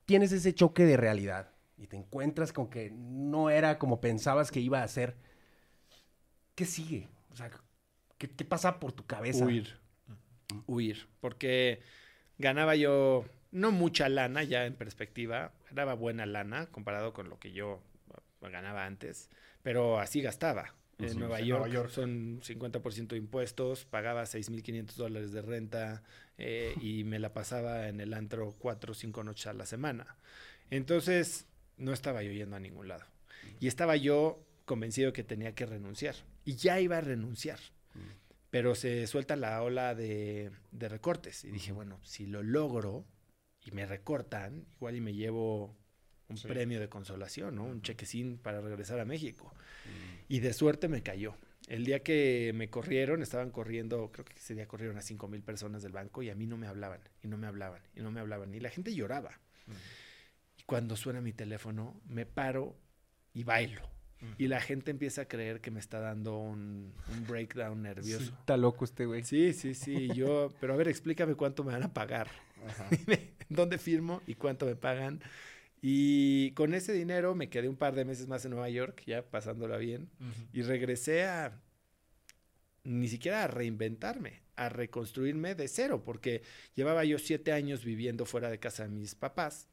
tienes 0.04 0.32
ese 0.32 0.54
choque 0.54 0.84
de 0.84 0.96
realidad 0.96 1.52
y 1.76 1.86
te 1.86 1.96
encuentras 1.96 2.52
con 2.52 2.68
que 2.68 2.90
no 2.90 3.50
era 3.50 3.78
como 3.78 4.00
pensabas 4.00 4.50
que 4.50 4.60
iba 4.60 4.82
a 4.82 4.88
ser, 4.88 5.16
¿qué 6.54 6.64
sigue? 6.64 7.08
O 7.30 7.36
sea, 7.36 7.50
¿qué, 8.18 8.30
qué 8.30 8.44
pasa 8.44 8.80
por 8.80 8.92
tu 8.92 9.06
cabeza? 9.06 9.44
Huir. 9.44 9.78
Huir. 10.66 11.08
Porque 11.20 11.80
ganaba 12.38 12.76
yo 12.76 13.24
no 13.50 13.72
mucha 13.72 14.08
lana 14.08 14.42
ya 14.42 14.66
en 14.66 14.74
perspectiva. 14.74 15.52
Ganaba 15.70 15.94
buena 15.94 16.26
lana 16.26 16.66
comparado 16.66 17.12
con 17.12 17.28
lo 17.28 17.38
que 17.38 17.52
yo 17.52 17.82
ganaba 18.40 18.84
antes. 18.84 19.30
Pero 19.62 19.98
así 19.98 20.22
gastaba. 20.22 20.74
En, 20.98 21.10
Sí, 21.10 21.16
Nueva, 21.18 21.40
en 21.40 21.46
York 21.46 21.60
Nueva 21.60 21.74
York. 21.74 21.90
son 21.90 22.40
50% 22.40 23.08
de 23.08 23.16
impuestos, 23.18 23.84
pagaba 23.84 24.24
6.500 24.26 24.94
dólares 24.94 25.32
de 25.32 25.42
renta 25.42 26.02
eh, 26.38 26.74
y 26.80 27.04
me 27.04 27.18
la 27.18 27.32
pasaba 27.34 27.88
en 27.88 28.00
el 28.00 28.14
antro 28.14 28.54
cuatro 28.58 28.92
o 28.92 28.94
cinco 28.94 29.22
noches 29.24 29.46
a 29.46 29.52
la 29.52 29.66
semana. 29.66 30.16
Entonces, 30.70 31.46
no 31.76 31.92
estaba 31.92 32.22
yo 32.22 32.32
yendo 32.32 32.56
a 32.56 32.60
ningún 32.60 32.88
lado. 32.88 33.04
Y 33.60 33.68
estaba 33.68 33.96
yo 33.96 34.42
convencido 34.64 35.12
que 35.12 35.22
tenía 35.22 35.54
que 35.54 35.66
renunciar. 35.66 36.16
Y 36.44 36.56
ya 36.56 36.80
iba 36.80 36.98
a 36.98 37.00
renunciar. 37.02 37.58
Pero 38.50 38.74
se 38.74 39.06
suelta 39.06 39.36
la 39.36 39.62
ola 39.62 39.94
de, 39.94 40.50
de 40.70 40.88
recortes. 40.88 41.44
Y 41.44 41.50
dije, 41.50 41.72
bueno, 41.72 42.00
si 42.02 42.26
lo 42.26 42.42
logro 42.42 43.04
y 43.64 43.70
me 43.72 43.84
recortan, 43.86 44.66
igual 44.76 44.96
y 44.96 45.00
me 45.00 45.14
llevo 45.14 45.76
un 46.28 46.36
Sí. 46.36 46.48
premio 46.48 46.80
de 46.80 46.88
consolación, 46.88 47.54
¿no? 47.54 47.64
Un 47.64 47.82
chequecín 47.82 48.38
para 48.38 48.60
regresar 48.60 48.98
a 49.00 49.04
México. 49.04 49.52
Y 50.28 50.40
de 50.40 50.52
suerte 50.52 50.88
me 50.88 51.02
cayó. 51.02 51.36
El 51.68 51.84
día 51.84 52.00
que 52.02 52.52
me 52.54 52.68
corrieron, 52.70 53.22
estaban 53.22 53.50
corriendo, 53.50 54.10
creo 54.12 54.24
que 54.24 54.34
ese 54.34 54.54
día 54.54 54.66
corrieron 54.68 54.96
a 54.98 55.02
cinco 55.02 55.26
mil 55.28 55.42
personas 55.42 55.82
del 55.82 55.92
banco 55.92 56.22
y 56.22 56.30
a 56.30 56.34
mí 56.34 56.46
no 56.46 56.56
me 56.56 56.66
hablaban, 56.68 57.00
y 57.22 57.28
no 57.28 57.38
me 57.38 57.46
hablaban, 57.48 57.82
y 57.96 58.00
no 58.00 58.10
me 58.10 58.20
hablaban. 58.20 58.54
Y 58.54 58.60
la 58.60 58.70
gente 58.70 58.94
lloraba. 58.94 59.40
Y 60.58 60.62
cuando 60.64 60.96
suena 60.96 61.20
mi 61.20 61.32
teléfono, 61.32 62.00
me 62.08 62.24
paro 62.26 62.76
y 63.34 63.42
bailo. 63.44 63.82
Y 64.38 64.48
la 64.48 64.60
gente 64.60 64.90
empieza 64.90 65.22
a 65.22 65.24
creer 65.28 65.60
que 65.60 65.70
me 65.70 65.78
está 65.78 66.00
dando 66.00 66.38
un, 66.38 66.92
un 67.12 67.26
breakdown 67.28 67.82
nervioso. 67.82 68.32
Está 68.40 68.56
loco 68.56 68.84
este 68.84 69.04
güey. 69.06 69.22
Sí, 69.22 69.52
sí, 69.52 69.74
sí. 69.74 70.08
Yo, 70.14 70.52
pero 70.60 70.72
a 70.72 70.76
ver, 70.76 70.88
explícame 70.88 71.34
cuánto 71.34 71.62
me 71.62 71.72
van 71.72 71.82
a 71.84 71.92
pagar. 71.94 72.28
¿Dónde 73.48 73.78
firmo 73.78 74.22
y 74.26 74.34
cuánto 74.34 74.66
me 74.66 74.74
pagan? 74.74 75.20
Y 75.88 76.50
con 76.54 76.74
ese 76.74 76.92
dinero 76.92 77.36
me 77.36 77.48
quedé 77.48 77.68
un 77.68 77.76
par 77.76 77.94
de 77.94 78.04
meses 78.04 78.26
más 78.26 78.44
en 78.44 78.50
Nueva 78.50 78.68
York, 78.68 79.04
ya 79.06 79.22
pasándola 79.22 79.76
bien. 79.76 80.10
Y 80.52 80.62
regresé 80.62 81.26
a 81.26 81.62
ni 82.82 83.06
siquiera 83.06 83.44
a 83.44 83.46
reinventarme, 83.46 84.42
a 84.56 84.68
reconstruirme 84.68 85.54
de 85.54 85.68
cero, 85.68 86.02
porque 86.04 86.42
llevaba 86.74 87.04
yo 87.04 87.20
siete 87.20 87.52
años 87.52 87.84
viviendo 87.84 88.26
fuera 88.26 88.50
de 88.50 88.58
casa 88.58 88.82
de 88.82 88.88
mis 88.88 89.14
papás, 89.14 89.68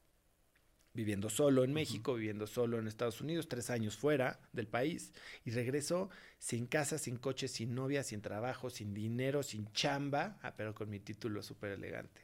viviendo 0.94 1.32
solo 1.32 1.64
en 1.64 1.74
México, 1.74 2.14
viviendo 2.14 2.46
solo 2.46 2.78
en 2.78 2.88
Estados 2.88 3.20
Unidos, 3.20 3.48
tres 3.48 3.72
años 3.72 3.98
fuera 3.98 4.40
del 4.52 4.68
país, 4.68 5.14
y 5.46 5.50
regreso 5.50 6.12
sin 6.38 6.68
casa, 6.68 7.00
sin 7.00 7.18
coche, 7.18 7.48
sin 7.48 7.74
novia, 7.74 8.04
sin 8.04 8.22
trabajo, 8.22 8.70
sin 8.70 8.94
dinero, 8.94 9.42
sin 9.42 9.72
chamba, 9.72 10.38
ah, 10.44 10.54
pero 10.56 10.76
con 10.76 10.92
mi 10.92 11.00
título 11.00 11.42
súper 11.42 11.72
elegante. 11.72 12.22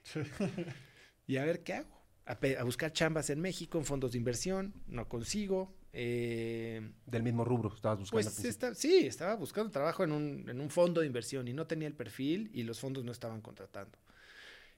y 1.26 1.38
a 1.38 1.44
ver 1.44 1.64
qué 1.64 1.74
hago. 1.74 1.99
A, 2.30 2.38
a 2.60 2.64
buscar 2.64 2.94
chambas 2.94 3.30
en 3.32 3.42
México, 3.42 3.78
en 3.80 3.86
fondos 3.86 4.12
de 4.12 4.20
inversión, 4.20 4.74
no 4.88 5.08
consigo. 5.10 5.74
eh, 5.94 6.92
Del 7.08 7.24
mismo 7.24 7.44
rubro, 7.44 7.74
estabas 7.74 8.00
buscando. 8.00 8.24
pues 8.32 8.78
sí, 8.78 9.08
estaba 9.08 9.36
buscando 9.36 9.72
trabajo 9.72 10.04
en 10.04 10.12
un, 10.12 10.48
en 10.48 10.62
un 10.62 10.70
fondo 10.70 11.02
de 11.02 11.08
inversión 11.08 11.48
y 11.48 11.54
no 11.54 11.66
tenía 11.66 11.88
el 11.88 11.96
perfil 11.96 12.52
y 12.54 12.62
los 12.64 12.80
fondos 12.80 13.04
no 13.04 13.12
estaban 13.12 13.42
contratando. 13.42 13.98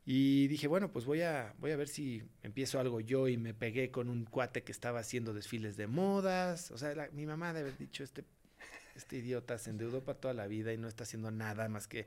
Y 0.06 0.48
dije, 0.48 0.68
bueno, 0.68 0.92
pues 0.92 1.06
voy 1.06 1.22
a, 1.22 1.54
voy 1.60 1.72
a 1.72 1.76
ver 1.76 1.88
si 1.90 2.24
empiezo 2.42 2.80
algo 2.80 3.02
yo 3.02 3.28
y 3.28 3.38
me 3.38 3.54
pegué 3.54 3.92
con 3.92 4.10
un 4.10 4.24
cuate 4.26 4.64
que 4.64 4.72
estaba 4.72 5.00
haciendo 5.00 5.34
desfiles 5.34 5.76
de 5.78 5.88
modas. 5.88 6.72
O 6.72 6.78
sea, 6.78 6.96
la- 6.96 7.10
mi 7.12 7.26
mamá 7.26 7.54
debe 7.54 7.68
haber 7.70 7.78
dicho, 7.78 8.04
este, 8.04 8.24
este 8.96 9.18
idiota 9.18 9.58
se 9.58 9.70
endeudó 9.70 10.04
para 10.04 10.18
toda 10.20 10.34
la 10.34 10.48
vida 10.48 10.74
y 10.74 10.78
no 10.78 10.88
está 10.88 11.04
haciendo 11.04 11.30
nada 11.32 11.68
más 11.70 11.88
que 11.88 12.06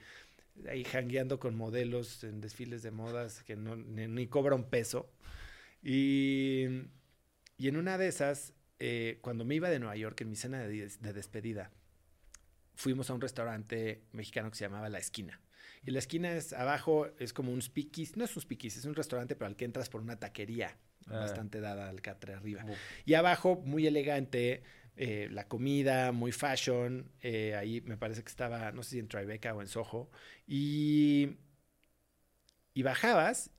ahí 0.69 0.85
jangueando 0.85 1.39
con 1.39 1.57
modelos 1.57 2.25
en 2.25 2.41
desfiles 2.41 2.83
de 2.83 2.91
modas 2.91 3.43
que 3.43 3.57
no, 3.57 3.77
ni, 3.77 4.07
ni 4.07 4.27
cobra 4.27 4.55
un 4.55 4.69
peso. 4.71 5.11
Y, 5.83 6.65
y 7.59 7.69
en 7.69 7.77
una 7.77 7.99
de 7.99 8.09
esas, 8.09 8.55
eh, 8.79 9.19
cuando 9.21 9.45
me 9.45 9.55
iba 9.55 9.69
de 9.71 9.79
Nueva 9.79 9.97
York 9.97 10.21
en 10.23 10.31
mi 10.31 10.37
cena 10.37 10.61
de, 10.61 10.89
de 10.89 11.13
despedida, 11.13 11.71
fuimos 12.75 13.11
a 13.11 13.15
un 13.15 13.21
restaurante 13.21 14.05
mexicano 14.13 14.51
que 14.51 14.57
se 14.57 14.65
llamaba 14.65 14.89
La 14.89 14.99
Esquina. 14.99 15.41
Y 15.87 15.91
la 15.91 15.99
esquina 15.99 16.35
es 16.35 16.55
abajo, 16.55 17.09
es 17.19 17.35
como 17.35 17.53
un 17.53 17.61
speakeasy, 17.61 18.15
no 18.17 18.25
es 18.25 18.35
un 18.37 18.43
speakeasy, 18.43 18.79
es 18.79 18.85
un 18.87 18.95
restaurante, 18.95 19.37
pero 19.37 19.47
al 19.49 19.57
que 19.57 19.67
entras 19.67 19.91
por 19.91 20.01
una 20.01 20.19
taquería 20.19 20.79
Ah. 21.07 21.19
bastante 21.19 21.61
dada 21.61 21.91
al 21.91 22.01
catre 22.01 22.33
arriba. 22.33 22.65
Uf. 22.67 22.79
Y 23.05 23.13
abajo, 23.13 23.61
muy 23.67 23.87
elegante, 23.87 24.63
eh, 24.97 25.29
la 25.31 25.49
comida, 25.49 26.13
muy 26.13 26.33
fashion. 26.33 27.11
eh, 27.21 27.55
ahí 27.57 27.81
me 27.83 27.97
parece 27.97 28.23
que 28.23 28.29
estaba, 28.31 28.73
no 28.73 28.83
sé 28.83 28.91
si 28.91 28.99
en 28.99 29.09
Tribeca 29.09 29.55
o 29.55 29.61
en 29.61 29.69
Soho. 29.69 30.11
Y, 30.47 31.37
y 32.75 32.83
bajabas 32.83 33.51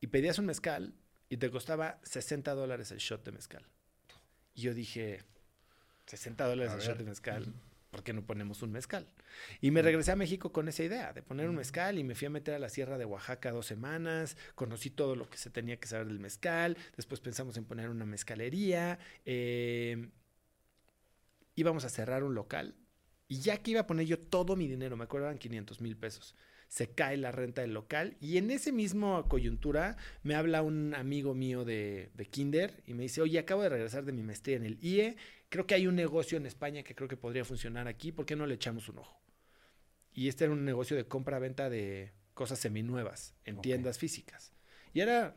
y 0.00 0.08
pedías 0.08 0.38
un 0.38 0.46
mezcal 0.46 0.94
y 1.28 1.36
te 1.38 1.50
costaba 1.50 2.00
60 2.02 2.54
dólares 2.54 2.90
el 2.92 2.98
shot 2.98 3.24
de 3.24 3.32
mezcal. 3.32 3.66
Y 4.54 4.62
yo 4.62 4.74
dije, 4.74 5.22
60 6.06 6.46
dólares 6.46 6.72
el 6.72 6.78
ver. 6.78 6.86
shot 6.88 6.98
de 6.98 7.04
mezcal. 7.04 7.52
¿Por 7.90 8.02
qué 8.02 8.12
no 8.12 8.26
ponemos 8.26 8.62
un 8.62 8.72
mezcal? 8.72 9.06
Y 9.60 9.70
me 9.70 9.80
regresé 9.80 10.12
a 10.12 10.16
México 10.16 10.52
con 10.52 10.68
esa 10.68 10.82
idea 10.82 11.12
de 11.12 11.22
poner 11.22 11.48
un 11.48 11.54
mezcal 11.56 11.98
y 11.98 12.04
me 12.04 12.14
fui 12.14 12.26
a 12.26 12.30
meter 12.30 12.54
a 12.54 12.58
la 12.58 12.68
Sierra 12.68 12.98
de 12.98 13.06
Oaxaca 13.06 13.52
dos 13.52 13.64
semanas, 13.66 14.36
conocí 14.54 14.90
todo 14.90 15.16
lo 15.16 15.30
que 15.30 15.38
se 15.38 15.48
tenía 15.50 15.78
que 15.78 15.88
saber 15.88 16.08
del 16.08 16.18
mezcal, 16.18 16.76
después 16.96 17.20
pensamos 17.20 17.56
en 17.56 17.64
poner 17.64 17.88
una 17.88 18.04
mezcalería, 18.04 18.98
eh, 19.24 20.10
íbamos 21.56 21.84
a 21.84 21.88
cerrar 21.88 22.22
un 22.22 22.34
local 22.34 22.76
y 23.28 23.40
ya 23.40 23.56
que 23.56 23.72
iba 23.72 23.80
a 23.80 23.86
poner 23.86 24.06
yo 24.06 24.20
todo 24.20 24.54
mi 24.54 24.68
dinero, 24.68 24.96
me 24.96 25.04
acuerdo 25.04 25.26
eran 25.26 25.38
500 25.38 25.80
mil 25.80 25.96
pesos, 25.96 26.36
se 26.68 26.90
cae 26.90 27.16
la 27.16 27.32
renta 27.32 27.62
del 27.62 27.74
local 27.74 28.16
y 28.20 28.36
en 28.36 28.50
ese 28.50 28.70
mismo 28.70 29.28
coyuntura 29.28 29.96
me 30.22 30.34
habla 30.34 30.62
un 30.62 30.94
amigo 30.94 31.34
mío 31.34 31.64
de, 31.64 32.10
de 32.14 32.26
Kinder 32.26 32.82
y 32.86 32.94
me 32.94 33.04
dice, 33.04 33.20
oye, 33.22 33.38
acabo 33.38 33.62
de 33.62 33.68
regresar 33.70 34.04
de 34.04 34.12
mi 34.12 34.22
maestría 34.22 34.56
en 34.56 34.64
el 34.64 34.78
IE, 34.80 35.16
creo 35.48 35.66
que 35.66 35.74
hay 35.74 35.86
un 35.86 35.96
negocio 35.96 36.38
en 36.38 36.46
España 36.46 36.82
que 36.82 36.94
creo 36.94 37.08
que 37.08 37.16
podría 37.16 37.44
funcionar 37.44 37.88
aquí, 37.88 38.12
¿por 38.12 38.26
qué 38.26 38.36
no 38.36 38.46
le 38.46 38.54
echamos 38.54 38.88
un 38.88 38.98
ojo? 38.98 39.20
Y 40.12 40.28
este 40.28 40.44
era 40.44 40.52
un 40.52 40.64
negocio 40.64 40.96
de 40.96 41.06
compra-venta 41.06 41.68
de 41.68 42.12
cosas 42.34 42.58
seminuevas 42.58 43.34
en 43.44 43.60
tiendas 43.60 43.98
físicas. 43.98 44.52
Y 44.92 45.00
era 45.00 45.36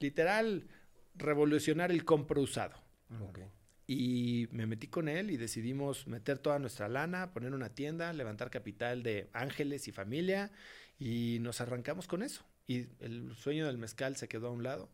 literal 0.00 0.68
revolucionar 1.14 1.90
el 1.90 2.04
compro 2.04 2.42
usado. 2.42 2.74
Ok. 3.20 3.38
Y 3.86 4.48
me 4.52 4.66
metí 4.66 4.86
con 4.86 5.08
él 5.08 5.30
y 5.30 5.36
decidimos 5.36 6.06
meter 6.06 6.38
toda 6.38 6.58
nuestra 6.58 6.88
lana, 6.88 7.32
poner 7.32 7.52
una 7.52 7.74
tienda, 7.74 8.12
levantar 8.12 8.50
capital 8.50 9.02
de 9.02 9.28
ángeles 9.32 9.88
y 9.88 9.92
familia 9.92 10.50
y 10.98 11.38
nos 11.40 11.60
arrancamos 11.60 12.06
con 12.06 12.22
eso. 12.22 12.44
Y 12.66 12.86
el 13.00 13.34
sueño 13.36 13.66
del 13.66 13.78
mezcal 13.78 14.16
se 14.16 14.28
quedó 14.28 14.48
a 14.48 14.52
un 14.52 14.62
lado. 14.62 14.88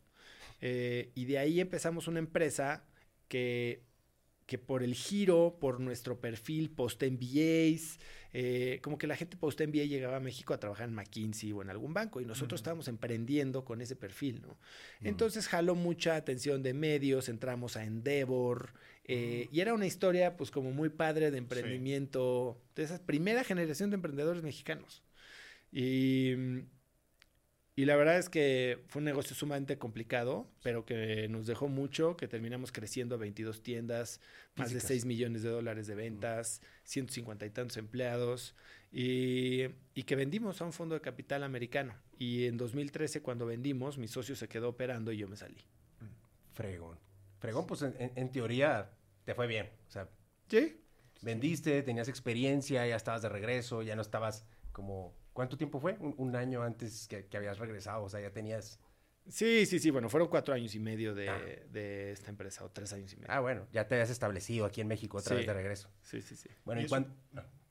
Eh, 0.60 1.12
y 1.14 1.26
de 1.26 1.38
ahí 1.38 1.60
empezamos 1.60 2.08
una 2.08 2.18
empresa 2.18 2.84
que, 3.28 3.84
que 4.48 4.56
por 4.56 4.82
el 4.82 4.94
giro, 4.94 5.58
por 5.60 5.78
nuestro 5.78 6.22
perfil 6.22 6.70
post 6.70 7.02
MBAs, 7.02 7.98
eh, 8.32 8.80
como 8.82 8.96
que 8.96 9.06
la 9.06 9.14
gente 9.14 9.36
post 9.36 9.60
MBA 9.60 9.84
llegaba 9.84 10.16
a 10.16 10.20
México 10.20 10.54
a 10.54 10.58
trabajar 10.58 10.88
en 10.88 10.94
McKinsey 10.94 11.52
o 11.52 11.60
en 11.60 11.68
algún 11.68 11.92
banco 11.92 12.22
y 12.22 12.24
nosotros 12.24 12.58
estábamos 12.58 12.88
emprendiendo 12.88 13.66
con 13.66 13.82
ese 13.82 13.94
perfil, 13.94 14.40
¿no? 14.40 14.56
Entonces 15.02 15.48
jaló 15.48 15.74
mucha 15.74 16.16
atención 16.16 16.62
de 16.62 16.72
medios, 16.72 17.28
entramos 17.28 17.76
a 17.76 17.84
Endeavor 17.84 18.72
eh, 19.04 19.48
y 19.52 19.60
era 19.60 19.74
una 19.74 19.84
historia 19.84 20.34
pues 20.38 20.50
como 20.50 20.70
muy 20.70 20.88
padre 20.88 21.30
de 21.30 21.36
emprendimiento, 21.36 22.58
de 22.74 22.84
esa 22.84 23.04
primera 23.04 23.44
generación 23.44 23.90
de 23.90 23.96
emprendedores 23.96 24.42
mexicanos. 24.42 25.02
Y, 25.70 26.32
y 27.78 27.84
la 27.84 27.94
verdad 27.94 28.18
es 28.18 28.28
que 28.28 28.82
fue 28.88 28.98
un 28.98 29.04
negocio 29.04 29.36
sumamente 29.36 29.78
complicado, 29.78 30.48
pero 30.64 30.84
que 30.84 31.28
nos 31.28 31.46
dejó 31.46 31.68
mucho, 31.68 32.16
que 32.16 32.26
terminamos 32.26 32.72
creciendo 32.72 33.14
a 33.14 33.18
22 33.18 33.62
tiendas, 33.62 34.20
más 34.56 34.72
de 34.72 34.80
6 34.80 35.04
millones 35.04 35.44
de 35.44 35.50
dólares 35.50 35.86
de 35.86 35.94
ventas, 35.94 36.60
150 36.82 37.46
y 37.46 37.50
tantos 37.50 37.76
empleados, 37.76 38.56
y, 38.90 39.66
y, 39.94 40.02
que 40.02 40.16
vendimos 40.16 40.60
a 40.60 40.64
un 40.64 40.72
fondo 40.72 40.96
de 40.96 41.00
capital 41.00 41.44
americano. 41.44 41.94
Y 42.18 42.46
en 42.46 42.56
2013, 42.56 43.22
cuando 43.22 43.46
vendimos, 43.46 43.96
mi 43.96 44.08
socio 44.08 44.34
se 44.34 44.48
quedó 44.48 44.70
operando 44.70 45.12
y 45.12 45.18
yo 45.18 45.28
me 45.28 45.36
salí. 45.36 45.64
Fregón. 46.54 46.98
Fregón, 47.38 47.68
pues 47.68 47.82
en, 47.82 47.94
en 47.96 48.32
teoría 48.32 48.90
te 49.24 49.36
fue 49.36 49.46
bien. 49.46 49.70
O 49.86 49.92
sea, 49.92 50.08
sí. 50.48 50.80
Vendiste, 51.22 51.84
tenías 51.84 52.08
experiencia, 52.08 52.84
ya 52.88 52.96
estabas 52.96 53.22
de 53.22 53.28
regreso, 53.28 53.82
ya 53.82 53.94
no 53.94 54.02
estabas 54.02 54.44
como 54.72 55.14
¿Cuánto 55.38 55.56
tiempo 55.56 55.78
fue? 55.78 55.96
Un, 56.00 56.34
año 56.34 56.64
antes 56.64 57.06
que, 57.06 57.36
habías 57.36 57.58
regresado, 57.60 58.02
o 58.02 58.08
sea, 58.08 58.20
ya 58.20 58.32
tenías... 58.32 58.80
Sí, 59.28 59.66
sí, 59.66 59.78
sí, 59.78 59.92
bueno, 59.92 60.08
fueron 60.08 60.28
cuatro 60.28 60.52
años 60.52 60.74
y 60.74 60.80
medio 60.80 61.14
de, 61.14 61.28
ah. 61.28 61.38
de, 61.70 62.10
esta 62.10 62.28
empresa, 62.28 62.64
o 62.64 62.72
tres 62.72 62.92
años 62.92 63.12
y 63.12 63.18
medio. 63.18 63.30
Ah, 63.30 63.38
bueno, 63.38 63.68
ya 63.72 63.86
te 63.86 63.94
habías 63.94 64.10
establecido 64.10 64.66
aquí 64.66 64.80
en 64.80 64.88
México 64.88 65.18
otra 65.18 65.36
vez 65.36 65.46
de 65.46 65.54
regreso. 65.54 65.92
Sí, 66.02 66.22
sí, 66.22 66.34
sí. 66.34 66.48
Bueno, 66.64 66.80
¿Y, 66.80 66.86
eso, 66.86 67.06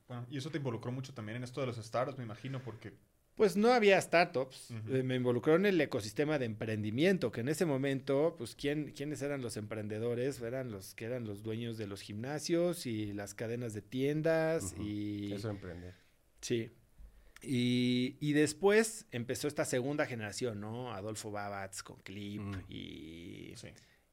bueno, 0.07 0.25
y 0.29 0.37
eso 0.37 0.49
te 0.49 0.59
involucró 0.59 0.93
mucho 0.93 1.13
también 1.13 1.35
en 1.35 1.43
esto 1.43 1.59
de 1.59 1.67
los 1.67 1.75
startups, 1.75 2.17
me 2.17 2.23
imagino, 2.23 2.61
porque 2.61 2.93
pues 3.35 3.57
no 3.57 3.73
había 3.73 3.99
startups. 3.99 4.71
Eh, 4.87 5.03
me 5.03 5.15
involucró 5.15 5.57
en 5.57 5.65
el 5.65 5.81
ecosistema 5.81 6.39
de 6.39 6.45
emprendimiento, 6.45 7.33
que 7.33 7.41
en 7.41 7.49
ese 7.49 7.65
momento, 7.65 8.35
pues, 8.37 8.55
¿quién, 8.55 8.93
¿quiénes 8.93 9.21
eran 9.21 9.41
los 9.41 9.57
emprendedores? 9.57 10.39
Eran 10.39 10.71
los 10.71 10.95
que 10.95 11.03
eran 11.03 11.25
los 11.25 11.43
dueños 11.43 11.77
de 11.77 11.85
los 11.85 11.99
gimnasios 11.99 12.85
y 12.85 13.11
las 13.11 13.33
cadenas 13.33 13.73
de 13.73 13.81
tiendas 13.81 14.73
y... 14.79 15.33
Eso 15.33 15.49
emprender. 15.49 15.95
Sí. 16.39 16.71
Y, 17.41 18.33
después 18.33 19.05
empezó 19.11 19.47
esta 19.47 19.65
segunda 19.65 20.05
generación, 20.05 20.59
¿no? 20.59 20.93
Adolfo 20.93 21.31
Babatz 21.31 21.83
con 21.83 21.97
Clip 22.01 22.41
mm. 22.41 22.63
y, 22.69 23.53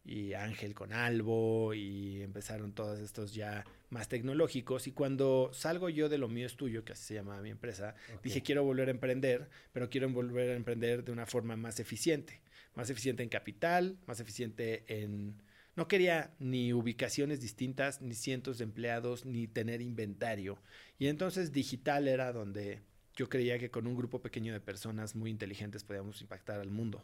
y 0.04 0.34
Ángel 0.34 0.74
con 0.74 0.92
Albo 0.92 1.72
y 1.72 2.22
empezaron 2.22 2.72
todos 2.74 3.00
estos 3.00 3.34
ya 3.34 3.64
más 3.88 4.08
tecnológicos. 4.08 4.86
Y 4.86 4.92
cuando 4.92 5.50
salgo 5.52 5.88
yo 5.88 6.08
de 6.08 6.18
lo 6.18 6.28
mío 6.28 6.46
es 6.46 6.56
tuyo, 6.56 6.84
que 6.84 6.92
así 6.92 7.04
se 7.04 7.14
llamaba 7.14 7.40
mi 7.40 7.50
empresa, 7.50 7.94
dije 8.22 8.42
quiero 8.42 8.64
volver 8.64 8.88
a 8.88 8.90
emprender, 8.90 9.48
pero 9.72 9.88
quiero 9.88 10.08
volver 10.10 10.50
a 10.50 10.56
emprender 10.56 11.04
de 11.04 11.12
una 11.12 11.26
forma 11.26 11.56
más 11.56 11.80
eficiente. 11.80 12.42
Más 12.74 12.90
eficiente 12.90 13.22
en 13.22 13.28
capital, 13.28 13.98
más 14.06 14.20
eficiente 14.20 14.84
en... 14.88 15.42
No 15.76 15.88
quería 15.88 16.34
ni 16.38 16.72
ubicaciones 16.72 17.40
distintas, 17.40 18.00
ni 18.00 18.14
cientos 18.14 18.58
de 18.58 18.64
empleados, 18.64 19.24
ni 19.24 19.48
tener 19.48 19.80
inventario. 19.80 20.60
Y 20.98 21.08
entonces 21.08 21.50
digital 21.50 22.06
era 22.06 22.32
donde 22.32 22.82
yo 23.16 23.28
creía 23.28 23.58
que 23.58 23.70
con 23.70 23.86
un 23.86 23.96
grupo 23.96 24.20
pequeño 24.20 24.52
de 24.52 24.60
personas 24.60 25.14
muy 25.14 25.30
inteligentes 25.30 25.84
podíamos 25.84 26.20
impactar 26.20 26.60
al 26.60 26.70
mundo. 26.70 27.02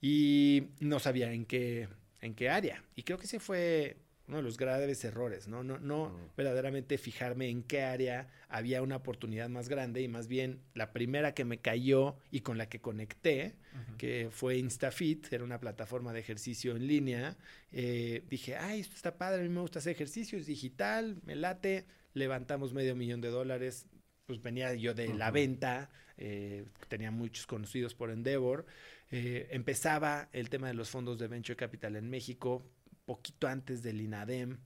Y 0.00 0.68
no 0.80 1.00
sabía 1.00 1.32
en 1.32 1.44
qué, 1.44 1.88
en 2.20 2.34
qué 2.34 2.50
área. 2.50 2.84
Y 2.94 3.02
creo 3.02 3.18
que 3.18 3.24
ese 3.24 3.40
fue 3.40 3.96
uno 4.28 4.36
de 4.36 4.42
los 4.42 4.58
graves 4.58 5.02
errores, 5.04 5.48
¿no? 5.48 5.64
No, 5.64 5.78
no 5.78 6.10
mm. 6.10 6.36
verdaderamente 6.36 6.98
fijarme 6.98 7.48
en 7.48 7.62
qué 7.62 7.82
área 7.82 8.28
había 8.48 8.82
una 8.82 8.96
oportunidad 8.96 9.48
más 9.48 9.70
grande 9.70 10.02
y 10.02 10.08
más 10.08 10.28
bien 10.28 10.60
la 10.74 10.92
primera 10.92 11.32
que 11.32 11.46
me 11.46 11.58
cayó 11.58 12.16
y 12.30 12.40
con 12.40 12.58
la 12.58 12.68
que 12.68 12.80
conecté, 12.80 13.54
que 13.96 14.28
fue 14.30 14.58
InstaFit, 14.58 15.32
era 15.32 15.44
una 15.44 15.60
plataforma 15.60 16.12
de 16.12 16.20
ejercicio 16.20 16.76
en 16.76 16.86
línea. 16.86 17.36
Eh, 17.72 18.22
dije, 18.28 18.56
ay, 18.56 18.80
esto 18.80 18.96
está 18.96 19.16
padre, 19.16 19.40
a 19.40 19.42
mí 19.44 19.48
me 19.48 19.60
gusta 19.60 19.78
hacer 19.78 19.92
ejercicio, 19.92 20.38
es 20.38 20.46
digital, 20.46 21.16
me 21.24 21.34
late, 21.34 21.86
levantamos 22.12 22.74
medio 22.74 22.94
millón 22.96 23.20
de 23.20 23.28
dólares, 23.28 23.86
pues 24.28 24.42
venía 24.42 24.74
yo 24.74 24.92
de 24.92 25.08
la 25.14 25.30
venta, 25.30 25.88
eh, 26.18 26.66
tenía 26.88 27.10
muchos 27.10 27.46
conocidos 27.46 27.94
por 27.94 28.10
Endeavor, 28.10 28.66
eh, 29.10 29.48
empezaba 29.52 30.28
el 30.34 30.50
tema 30.50 30.68
de 30.68 30.74
los 30.74 30.90
fondos 30.90 31.18
de 31.18 31.28
Venture 31.28 31.56
Capital 31.56 31.96
en 31.96 32.10
México, 32.10 32.62
poquito 33.06 33.48
antes 33.48 33.82
del 33.82 34.02
INADEM, 34.02 34.58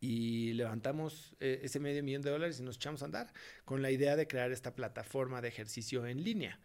y 0.00 0.52
levantamos 0.52 1.34
eh, 1.40 1.58
ese 1.64 1.80
medio 1.80 2.04
millón 2.04 2.22
de 2.22 2.30
dólares 2.30 2.60
y 2.60 2.62
nos 2.62 2.76
echamos 2.76 3.02
a 3.02 3.06
andar 3.06 3.32
con 3.64 3.82
la 3.82 3.90
idea 3.90 4.14
de 4.14 4.28
crear 4.28 4.52
esta 4.52 4.76
plataforma 4.76 5.42
de 5.42 5.48
ejercicio 5.48 6.06
en 6.06 6.22
línea. 6.22 6.60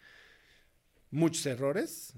Muchos 1.10 1.44
errores, 1.48 2.14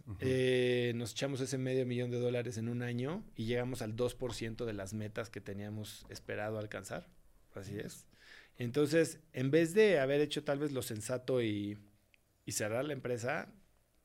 nos 0.95 1.11
echamos 1.13 1.39
ese 1.39 1.57
medio 1.57 1.85
millón 1.85 2.11
de 2.11 2.19
dólares 2.19 2.57
en 2.57 2.67
un 2.67 2.81
año 2.81 3.23
y 3.37 3.45
llegamos 3.45 3.81
al 3.81 3.95
2% 3.95 4.65
de 4.65 4.73
las 4.73 4.93
metas 4.93 5.29
que 5.29 5.39
teníamos 5.39 6.05
esperado 6.09 6.59
alcanzar. 6.59 7.07
Así 7.53 7.77
es. 7.77 8.05
Entonces, 8.57 9.19
en 9.33 9.51
vez 9.51 9.73
de 9.73 9.99
haber 9.99 10.21
hecho 10.21 10.43
tal 10.43 10.59
vez 10.59 10.71
lo 10.71 10.81
sensato 10.81 11.41
y, 11.41 11.77
cerrar 12.47 12.85
la 12.85 12.93
empresa, 12.93 13.53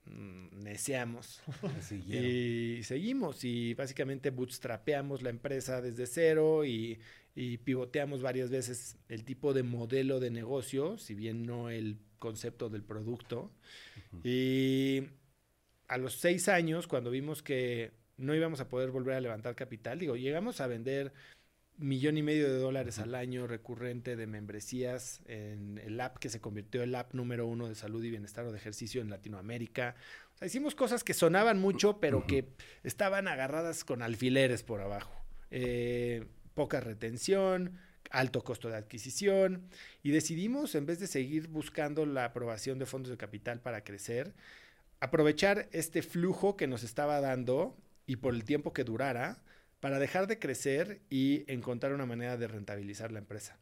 mm, 0.07 0.63
neceamos. 0.63 1.41
y 2.09 2.83
seguimos 2.83 3.45
y 3.45 3.75
básicamente 3.75 4.31
bootstrapeamos 4.31 5.23
la 5.23 5.31
empresa 5.31 5.81
desde 5.81 6.07
cero 6.07 6.65
y, 6.65 7.01
pivoteamos 7.65 8.21
varias 8.21 8.51
veces 8.51 8.99
el 9.09 9.25
tipo 9.25 9.55
de 9.55 9.63
modelo 9.63 10.21
de 10.21 10.31
negocio, 10.31 10.99
si 10.99 11.15
bien 11.15 11.47
no 11.47 11.71
el 11.71 11.97
concepto 12.19 12.69
del 12.69 12.83
producto. 12.83 13.51
Y 14.23 15.05
a 15.89 15.97
los 15.97 16.15
seis 16.15 16.49
años, 16.49 16.87
cuando 16.87 17.11
vimos 17.11 17.43
que 17.43 17.93
no 18.19 18.35
íbamos 18.35 18.61
a 18.61 18.69
poder 18.69 18.91
volver 18.91 19.15
a 19.15 19.21
levantar 19.21 19.55
capital, 19.55 19.99
digo, 19.99 20.17
llegamos 20.17 20.61
a 20.61 20.67
vender 20.67 21.15
millón 21.81 22.19
y 22.19 22.23
medio 22.23 22.49
de 22.49 22.59
dólares 22.59 22.99
al 22.99 23.15
año 23.15 23.47
recurrente 23.47 24.15
de 24.15 24.27
membresías 24.27 25.21
en 25.27 25.79
el 25.79 26.01
app 26.01 26.19
que 26.19 26.29
se 26.29 26.41
convirtió 26.41 26.83
en 26.83 26.91
el 26.91 26.95
app 26.95 27.15
número 27.15 27.47
uno 27.47 27.69
de 27.69 27.75
salud 27.75 28.05
y 28.05 28.11
bienestar 28.11 28.45
o 28.45 28.53
de 28.53 28.59
ejercicio 28.59 29.01
en 29.01 29.11
Latinoamérica. 29.11 29.97
O 30.35 30.39
sea, 30.39 30.47
hicimos 30.47 30.75
cosas 30.75 31.03
que 31.03 31.15
sonaban 31.15 31.59
mucho, 31.59 31.99
pero 31.99 32.27
que 32.27 32.49
estaban 32.85 33.29
agarradas 33.29 33.85
con 33.85 34.03
alfileres 34.03 34.63
por 34.63 34.81
abajo. 34.81 35.13
Eh, 35.51 36.27
poca 36.55 36.81
retención, 36.81 37.79
alto 38.11 38.43
costo 38.45 38.69
de 38.69 38.77
adquisición 38.77 39.69
y 40.03 40.11
decidimos, 40.11 40.75
en 40.75 40.87
vez 40.87 41.01
de 41.01 41.07
seguir 41.07 41.49
buscando 41.49 42.07
la 42.07 42.27
aprobación 42.27 42.79
de 42.79 42.87
fondos 42.87 43.11
de 43.11 43.17
capital 43.17 43.61
para 43.61 43.85
crecer, 43.85 44.35
aprovechar 45.01 45.69
este 45.73 46.03
flujo 46.03 46.57
que 46.57 46.67
nos 46.67 46.83
estaba 46.83 47.21
dando 47.21 47.77
y 48.07 48.17
por 48.17 48.35
el 48.35 48.45
tiempo 48.45 48.73
que 48.73 48.85
durara, 48.85 49.43
para 49.81 49.99
dejar 49.99 50.27
de 50.27 50.39
crecer 50.39 51.01
y 51.11 51.45
encontrar 51.53 51.93
una 51.93 52.07
manera 52.07 52.37
de 52.37 52.49
rentabilizar 52.49 53.13
la 53.13 53.19
empresa. 53.19 53.59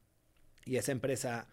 Y 0.65 0.77
esa 0.77 0.93
empresa 0.93 1.49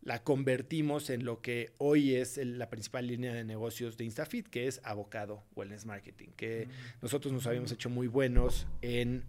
la 0.00 0.22
convertimos 0.22 1.10
en 1.10 1.24
lo 1.24 1.40
que 1.40 1.74
hoy 1.78 2.14
es 2.14 2.36
la 2.36 2.70
principal 2.70 3.06
línea 3.06 3.32
de 3.32 3.44
negocios 3.44 3.96
de 3.96 4.04
InstaFit, 4.04 4.48
que 4.48 4.66
es 4.68 4.80
Avocado 4.84 5.44
Wellness 5.56 5.86
Marketing, 5.86 6.28
que 6.36 6.66
mm. 6.66 7.02
nosotros 7.02 7.32
nos 7.32 7.46
habíamos 7.46 7.72
hecho 7.72 7.90
muy 7.90 8.06
buenos 8.06 8.66
en 8.82 9.24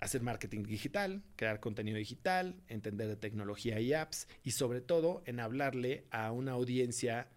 hacer 0.00 0.22
marketing 0.22 0.64
digital, 0.64 1.22
crear 1.36 1.60
contenido 1.60 1.98
digital, 1.98 2.56
entender 2.68 3.08
de 3.08 3.16
tecnología 3.16 3.80
y 3.80 3.92
apps 3.92 4.28
y 4.42 4.52
sobre 4.52 4.80
todo 4.80 5.22
en 5.26 5.40
hablarle 5.40 6.06
a 6.10 6.32
una 6.32 6.52
audiencia 6.52 7.28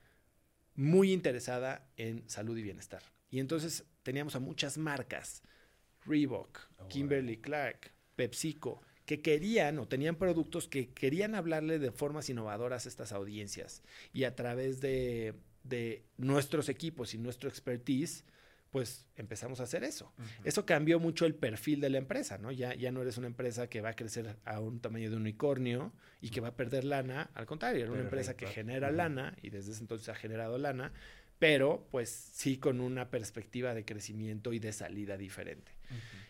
muy 0.75 1.11
interesada 1.11 1.87
en 1.97 2.27
salud 2.29 2.57
y 2.57 2.63
bienestar. 2.63 3.03
Y 3.29 3.39
entonces 3.39 3.85
teníamos 4.01 4.35
a 4.35 4.39
muchas 4.39 4.77
marcas 4.77 5.43
Reebok, 6.05 6.59
ah, 6.79 6.87
Kimberly 6.87 7.37
Clark, 7.37 7.91
PepsiCo, 8.15 8.81
que 9.05 9.21
querían 9.21 9.79
o 9.79 9.87
tenían 9.87 10.15
productos 10.15 10.67
que 10.67 10.89
querían 10.89 11.35
hablarle 11.35 11.79
de 11.79 11.91
formas 11.91 12.29
innovadoras 12.29 12.85
a 12.85 12.89
estas 12.89 13.11
audiencias. 13.11 13.83
Y 14.13 14.23
a 14.23 14.35
través 14.35 14.79
de, 14.81 15.35
nuestros 16.17 16.69
equipos 16.69 17.13
y 17.13 17.17
nuestro 17.17 17.49
expertise, 17.49 18.25
pues 18.69 19.07
empezamos 19.15 19.59
a 19.59 19.63
hacer 19.63 19.83
eso. 19.83 20.13
Eso 20.43 20.65
cambió 20.65 20.99
mucho 20.99 21.25
el 21.25 21.35
perfil 21.35 21.79
de 21.79 21.89
la 21.89 21.99
empresa, 21.99 22.37
¿no? 22.37 22.51
Ya, 22.51 22.73
ya 22.73 22.91
no 22.91 23.01
eres 23.01 23.17
una 23.17 23.27
empresa 23.27 23.67
que 23.67 23.81
va 23.81 23.89
a 23.89 23.95
crecer 23.95 24.37
a 24.45 24.59
un 24.59 24.79
tamaño 24.79 25.11
de 25.11 25.15
unicornio 25.15 25.93
y 26.21 26.29
que 26.29 26.41
va 26.41 26.49
a 26.49 26.55
perder 26.55 26.83
lana, 26.83 27.29
al 27.35 27.45
contrario, 27.45 27.83
era 27.83 27.91
una 27.91 28.01
empresa 28.01 28.35
que 28.35 28.47
genera 28.47 28.91
lana 28.91 29.35
y 29.41 29.51
desde 29.51 29.73
ese 29.73 29.81
entonces 29.81 30.09
ha 30.09 30.15
generado 30.15 30.57
lana, 30.57 30.91
pero 31.39 31.87
pues 31.91 32.09
sí 32.09 32.57
con 32.57 32.79
una 32.79 33.09
perspectiva 33.09 33.73
de 33.73 33.85
crecimiento 33.85 34.53
y 34.53 34.59
de 34.59 34.71
salida 34.71 35.17
diferente. 35.17 35.71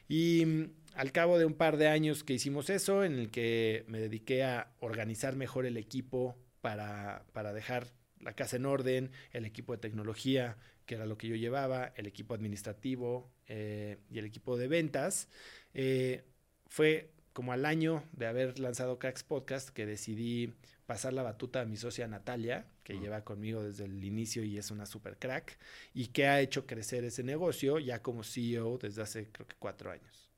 Y 0.07 0.45
mm, 0.45 0.71
al 0.95 1.11
cabo 1.11 1.37
de 1.37 1.45
un 1.45 1.53
par 1.53 1.77
de 1.77 1.87
años 1.87 2.23
que 2.23 2.33
hicimos 2.33 2.69
eso, 2.69 3.03
en 3.03 3.13
el 3.13 3.31
que 3.31 3.85
me 3.87 3.99
dediqué 3.99 4.43
a 4.43 4.73
organizar 4.79 5.35
mejor 5.35 5.65
el 5.65 5.77
equipo 5.77 6.37
para, 6.61 7.25
para 7.33 7.53
dejar 7.53 7.87
la 8.19 8.33
casa 8.33 8.55
en 8.55 8.65
orden, 8.65 9.11
el 9.31 9.45
equipo 9.45 9.73
de 9.73 9.79
tecnología, 9.79 10.57
que 10.85 10.95
era 10.95 11.05
lo 11.05 11.17
que 11.17 11.27
yo 11.27 11.35
llevaba, 11.35 11.93
el 11.95 12.07
equipo 12.07 12.33
administrativo 12.33 13.31
eh, 13.47 13.97
y 14.09 14.19
el 14.19 14.25
equipo 14.25 14.57
de 14.57 14.67
ventas, 14.67 15.29
eh, 15.73 16.23
fue 16.67 17.11
como 17.33 17.51
al 17.51 17.65
año 17.65 18.03
de 18.11 18.27
haber 18.27 18.59
lanzado 18.59 18.99
Cracks 18.99 19.23
Podcast 19.23 19.69
que 19.69 19.85
decidí 19.85 20.53
pasar 20.85 21.13
la 21.13 21.23
batuta 21.23 21.61
a 21.61 21.65
mi 21.65 21.77
socia 21.77 22.07
Natalia, 22.07 22.67
que 22.83 22.99
lleva 22.99 23.23
conmigo 23.23 23.63
desde 23.63 23.85
el 23.85 24.03
inicio 24.03 24.43
y 24.43 24.57
es 24.57 24.71
una 24.71 24.85
super 24.85 25.17
crack, 25.17 25.57
y 25.93 26.07
que 26.07 26.27
ha 26.27 26.41
hecho 26.41 26.65
crecer 26.65 27.03
ese 27.03 27.23
negocio 27.23 27.79
ya 27.79 28.01
como 28.01 28.23
CEO 28.23 28.77
desde 28.77 29.01
hace 29.01 29.29
creo 29.31 29.47
que 29.47 29.55
cuatro 29.57 29.91
años. 29.91 30.29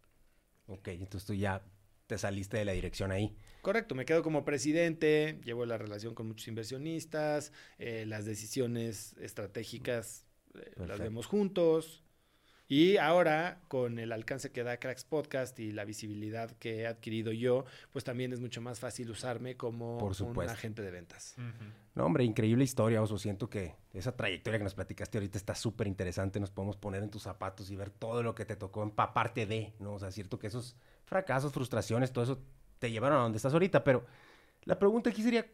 Ok, 0.67 0.89
entonces 0.89 1.25
tú 1.25 1.33
ya 1.33 1.63
te 2.07 2.17
saliste 2.17 2.57
de 2.57 2.65
la 2.65 2.73
dirección 2.73 3.11
ahí. 3.11 3.35
Correcto, 3.61 3.95
me 3.95 4.05
quedo 4.05 4.21
como 4.21 4.45
presidente, 4.45 5.39
llevo 5.43 5.65
la 5.65 5.77
relación 5.77 6.13
con 6.13 6.27
muchos 6.27 6.47
inversionistas, 6.47 7.51
eh, 7.79 8.05
las 8.05 8.25
decisiones 8.25 9.15
estratégicas 9.19 10.25
eh, 10.53 10.71
las 10.85 10.99
vemos 10.99 11.25
juntos. 11.25 12.04
Y 12.67 12.97
ahora, 12.97 13.61
con 13.67 13.99
el 13.99 14.11
alcance 14.11 14.51
que 14.51 14.63
da 14.63 14.77
Cracks 14.77 15.03
Podcast 15.03 15.59
y 15.59 15.71
la 15.71 15.85
visibilidad 15.85 16.49
que 16.57 16.81
he 16.81 16.87
adquirido 16.87 17.31
yo, 17.31 17.65
pues 17.91 18.03
también 18.03 18.33
es 18.33 18.39
mucho 18.39 18.59
más 18.59 18.79
fácil 18.79 19.11
usarme 19.11 19.55
como 19.55 19.99
Por 19.99 20.19
un 20.19 20.49
agente 20.49 20.81
de 20.81 20.89
ventas. 20.89 21.35
No, 21.93 22.05
hombre, 22.05 22.23
increíble 22.23 22.63
historia, 22.63 23.03
Oso. 23.03 23.19
Siento 23.19 23.49
que 23.51 23.75
esa 23.93 24.15
trayectoria 24.15 24.57
que 24.57 24.63
nos 24.63 24.73
platicaste 24.73 25.19
ahorita 25.19 25.37
está 25.37 25.53
súper 25.53 25.85
interesante. 25.85 26.39
Nos 26.39 26.49
podemos 26.49 26.75
poner 26.75 27.03
en 27.03 27.11
tus 27.11 27.21
zapatos 27.23 27.69
y 27.69 27.75
ver 27.75 27.91
todo 27.91 28.23
lo 28.23 28.33
que 28.33 28.45
te 28.45 28.55
tocó 28.55 28.81
empaparte 28.81 29.45
de, 29.45 29.73
¿no? 29.79 29.93
O 29.93 29.99
sea, 29.99 30.09
cierto 30.09 30.39
que 30.39 30.47
esos 30.47 30.75
fracasos, 31.03 31.53
frustraciones, 31.53 32.11
todo 32.11 32.23
eso 32.23 32.41
te 32.79 32.89
llevaron 32.89 33.19
a 33.19 33.21
donde 33.21 33.37
estás 33.37 33.53
ahorita. 33.53 33.83
Pero 33.83 34.05
la 34.63 34.79
pregunta 34.79 35.11
aquí 35.11 35.21
sería, 35.21 35.45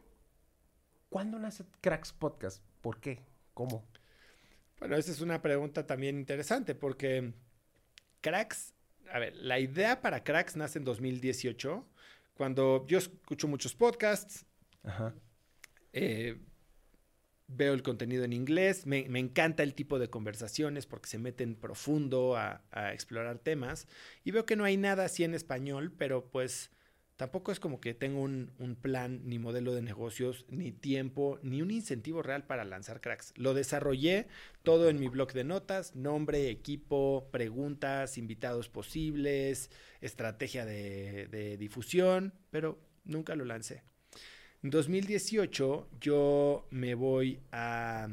¿cuándo 1.10 1.38
nace 1.38 1.64
Cracks 1.82 2.14
Podcast? 2.14 2.62
¿Por 2.80 3.00
qué? 3.00 3.20
¿Cómo? 3.52 3.84
Bueno, 4.82 4.96
esa 4.96 5.12
es 5.12 5.20
una 5.20 5.40
pregunta 5.40 5.86
también 5.86 6.18
interesante 6.18 6.74
porque 6.74 7.34
Cracks, 8.20 8.74
a 9.12 9.20
ver, 9.20 9.36
la 9.36 9.60
idea 9.60 10.00
para 10.00 10.24
Cracks 10.24 10.56
nace 10.56 10.80
en 10.80 10.84
2018, 10.84 11.86
cuando 12.34 12.84
yo 12.88 12.98
escucho 12.98 13.46
muchos 13.46 13.76
podcasts, 13.76 14.44
Ajá. 14.82 15.14
eh, 15.92 16.40
veo 17.46 17.74
el 17.74 17.84
contenido 17.84 18.24
en 18.24 18.32
inglés, 18.32 18.84
me, 18.84 19.08
me 19.08 19.20
encanta 19.20 19.62
el 19.62 19.76
tipo 19.76 20.00
de 20.00 20.10
conversaciones 20.10 20.86
porque 20.86 21.08
se 21.08 21.18
meten 21.18 21.54
profundo 21.54 22.36
a, 22.36 22.64
a 22.72 22.92
explorar 22.92 23.38
temas 23.38 23.86
y 24.24 24.32
veo 24.32 24.46
que 24.46 24.56
no 24.56 24.64
hay 24.64 24.78
nada 24.78 25.04
así 25.04 25.22
en 25.22 25.36
español, 25.36 25.92
pero 25.96 26.28
pues 26.28 26.72
tampoco 27.22 27.52
es 27.52 27.60
como 27.60 27.80
que 27.80 27.94
tengo 27.94 28.20
un, 28.20 28.76
plan 28.82 29.20
ni 29.26 29.38
modelo 29.38 29.72
de 29.76 29.80
negocios, 29.80 30.44
ni 30.48 30.72
tiempo, 30.72 31.38
ni 31.44 31.62
un 31.62 31.70
incentivo 31.70 32.20
real 32.20 32.48
para 32.48 32.64
lanzar 32.64 33.00
cracks. 33.00 33.32
Lo 33.36 33.54
desarrollé 33.54 34.26
todo 34.64 34.88
en 34.88 34.98
mi 34.98 35.06
blog 35.06 35.32
de 35.32 35.44
notas, 35.44 35.94
nombre, 35.94 36.50
equipo, 36.50 37.28
preguntas, 37.30 38.18
invitados 38.18 38.68
posibles, 38.68 39.70
estrategia 40.00 40.64
de, 40.64 41.28
de 41.28 41.56
difusión, 41.58 42.34
pero 42.50 42.80
nunca 43.04 43.36
lo 43.36 43.44
lancé. 43.44 43.84
En 44.64 44.70
2018 44.70 45.90
yo 46.00 46.66
me 46.70 46.96
voy 46.96 47.38
a... 47.52 48.08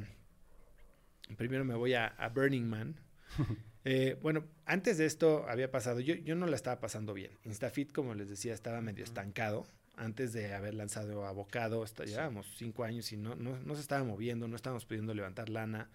Primero 1.35 1.65
me 1.65 1.73
voy 1.73 1.95
a, 1.95 2.05
a 2.05 2.29
Burning 2.29 2.69
Man. 2.69 2.99
Eh, 3.85 4.17
bueno, 4.21 4.45
antes 4.65 4.97
de 4.97 5.05
esto 5.05 5.45
había 5.47 5.71
pasado, 5.71 5.99
yo, 5.99 6.15
yo 6.15 6.35
no 6.35 6.45
la 6.47 6.55
estaba 6.55 6.79
pasando 6.79 7.13
bien. 7.13 7.31
Instafit, 7.45 7.91
como 7.91 8.13
les 8.13 8.29
decía, 8.29 8.53
estaba 8.53 8.81
medio 8.81 9.03
estancado. 9.03 9.65
Antes 9.95 10.31
de 10.31 10.53
haber 10.53 10.75
lanzado 10.75 11.25
Avocado, 11.25 11.83
hasta, 11.83 12.05
llevábamos 12.05 12.47
cinco 12.55 12.85
años 12.85 13.11
y 13.11 13.17
no, 13.17 13.35
no, 13.35 13.59
no 13.59 13.75
se 13.75 13.81
estaba 13.81 14.03
moviendo, 14.03 14.47
no 14.47 14.55
estábamos 14.55 14.85
pudiendo 14.85 15.13
levantar 15.13 15.49
lana. 15.49 15.89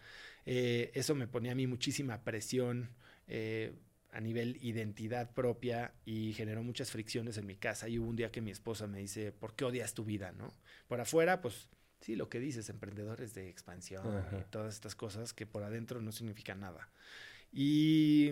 Eh, 0.45 0.91
eso 0.95 1.15
me 1.15 1.27
ponía 1.27 1.53
a 1.53 1.55
mí 1.55 1.67
muchísima 1.67 2.23
presión. 2.23 2.91
eh, 3.29 3.73
a 4.15 4.21
nivel 4.21 4.59
identidad 4.63 5.33
propia 5.33 5.93
y 6.05 6.33
generó 6.35 6.63
muchas 6.63 6.93
fricciones 6.93 7.37
en 7.37 7.47
mi 7.47 7.57
casa. 7.57 7.89
Y 7.89 7.99
hubo 7.99 8.09
un 8.09 8.15
día 8.15 8.31
que 8.31 8.41
mi 8.41 8.53
esposa 8.53 8.87
me 8.87 9.01
dice, 9.01 9.33
¿por 9.33 9.57
qué 9.57 9.65
odias 9.65 9.93
tu 9.93 10.05
vida? 10.05 10.31
¿no? 10.31 10.55
Por 10.87 11.01
afuera, 11.01 11.43
pues 11.43 11.69
sí, 12.01 12.15
lo 12.15 12.29
que 12.29 12.39
dices, 12.39 12.69
emprendedores 12.69 13.35
de 13.35 13.49
expansión 13.49 14.07
Ajá. 14.07 14.39
y 14.39 14.51
todas 14.51 14.73
estas 14.75 14.95
cosas 14.95 15.33
que 15.35 15.47
por 15.47 15.65
adentro 15.65 16.01
no 16.01 16.13
significan 16.13 16.61
nada. 16.61 16.89
Y, 17.55 18.31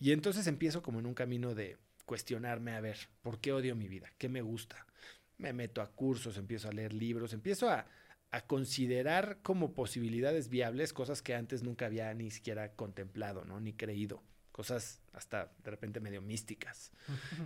y 0.00 0.12
entonces 0.12 0.46
empiezo 0.46 0.82
como 0.82 0.98
en 0.98 1.06
un 1.06 1.14
camino 1.14 1.54
de 1.54 1.76
cuestionarme, 2.06 2.72
a 2.72 2.80
ver, 2.80 2.96
¿por 3.22 3.38
qué 3.40 3.52
odio 3.52 3.76
mi 3.76 3.86
vida? 3.88 4.10
¿Qué 4.18 4.28
me 4.28 4.40
gusta? 4.42 4.86
Me 5.38 5.52
meto 5.52 5.82
a 5.82 5.90
cursos, 5.90 6.36
empiezo 6.38 6.68
a 6.68 6.72
leer 6.72 6.92
libros, 6.94 7.32
empiezo 7.34 7.68
a, 7.68 7.86
a 8.30 8.40
considerar 8.46 9.38
como 9.42 9.74
posibilidades 9.74 10.48
viables 10.48 10.92
cosas 10.92 11.20
que 11.22 11.34
antes 11.34 11.62
nunca 11.62 11.86
había 11.86 12.12
ni 12.14 12.30
siquiera 12.30 12.72
contemplado, 12.72 13.44
¿no? 13.44 13.60
Ni 13.60 13.74
creído. 13.74 14.22
Cosas 14.52 15.00
hasta 15.12 15.52
de 15.62 15.70
repente 15.70 16.00
medio 16.00 16.22
místicas. 16.22 16.92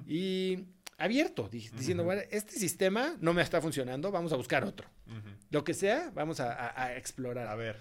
Y 0.06 0.66
abierto, 0.98 1.48
di- 1.48 1.70
diciendo, 1.70 2.04
bueno, 2.04 2.22
este 2.30 2.52
sistema 2.52 3.16
no 3.20 3.32
me 3.32 3.42
está 3.42 3.60
funcionando, 3.62 4.10
vamos 4.10 4.32
a 4.32 4.36
buscar 4.36 4.62
otro. 4.64 4.88
Lo 5.50 5.64
que 5.64 5.72
sea, 5.74 6.10
vamos 6.14 6.38
a, 6.40 6.52
a- 6.52 6.84
a 6.84 6.96
explorar. 6.96 7.46
A 7.48 7.54
ver. 7.54 7.76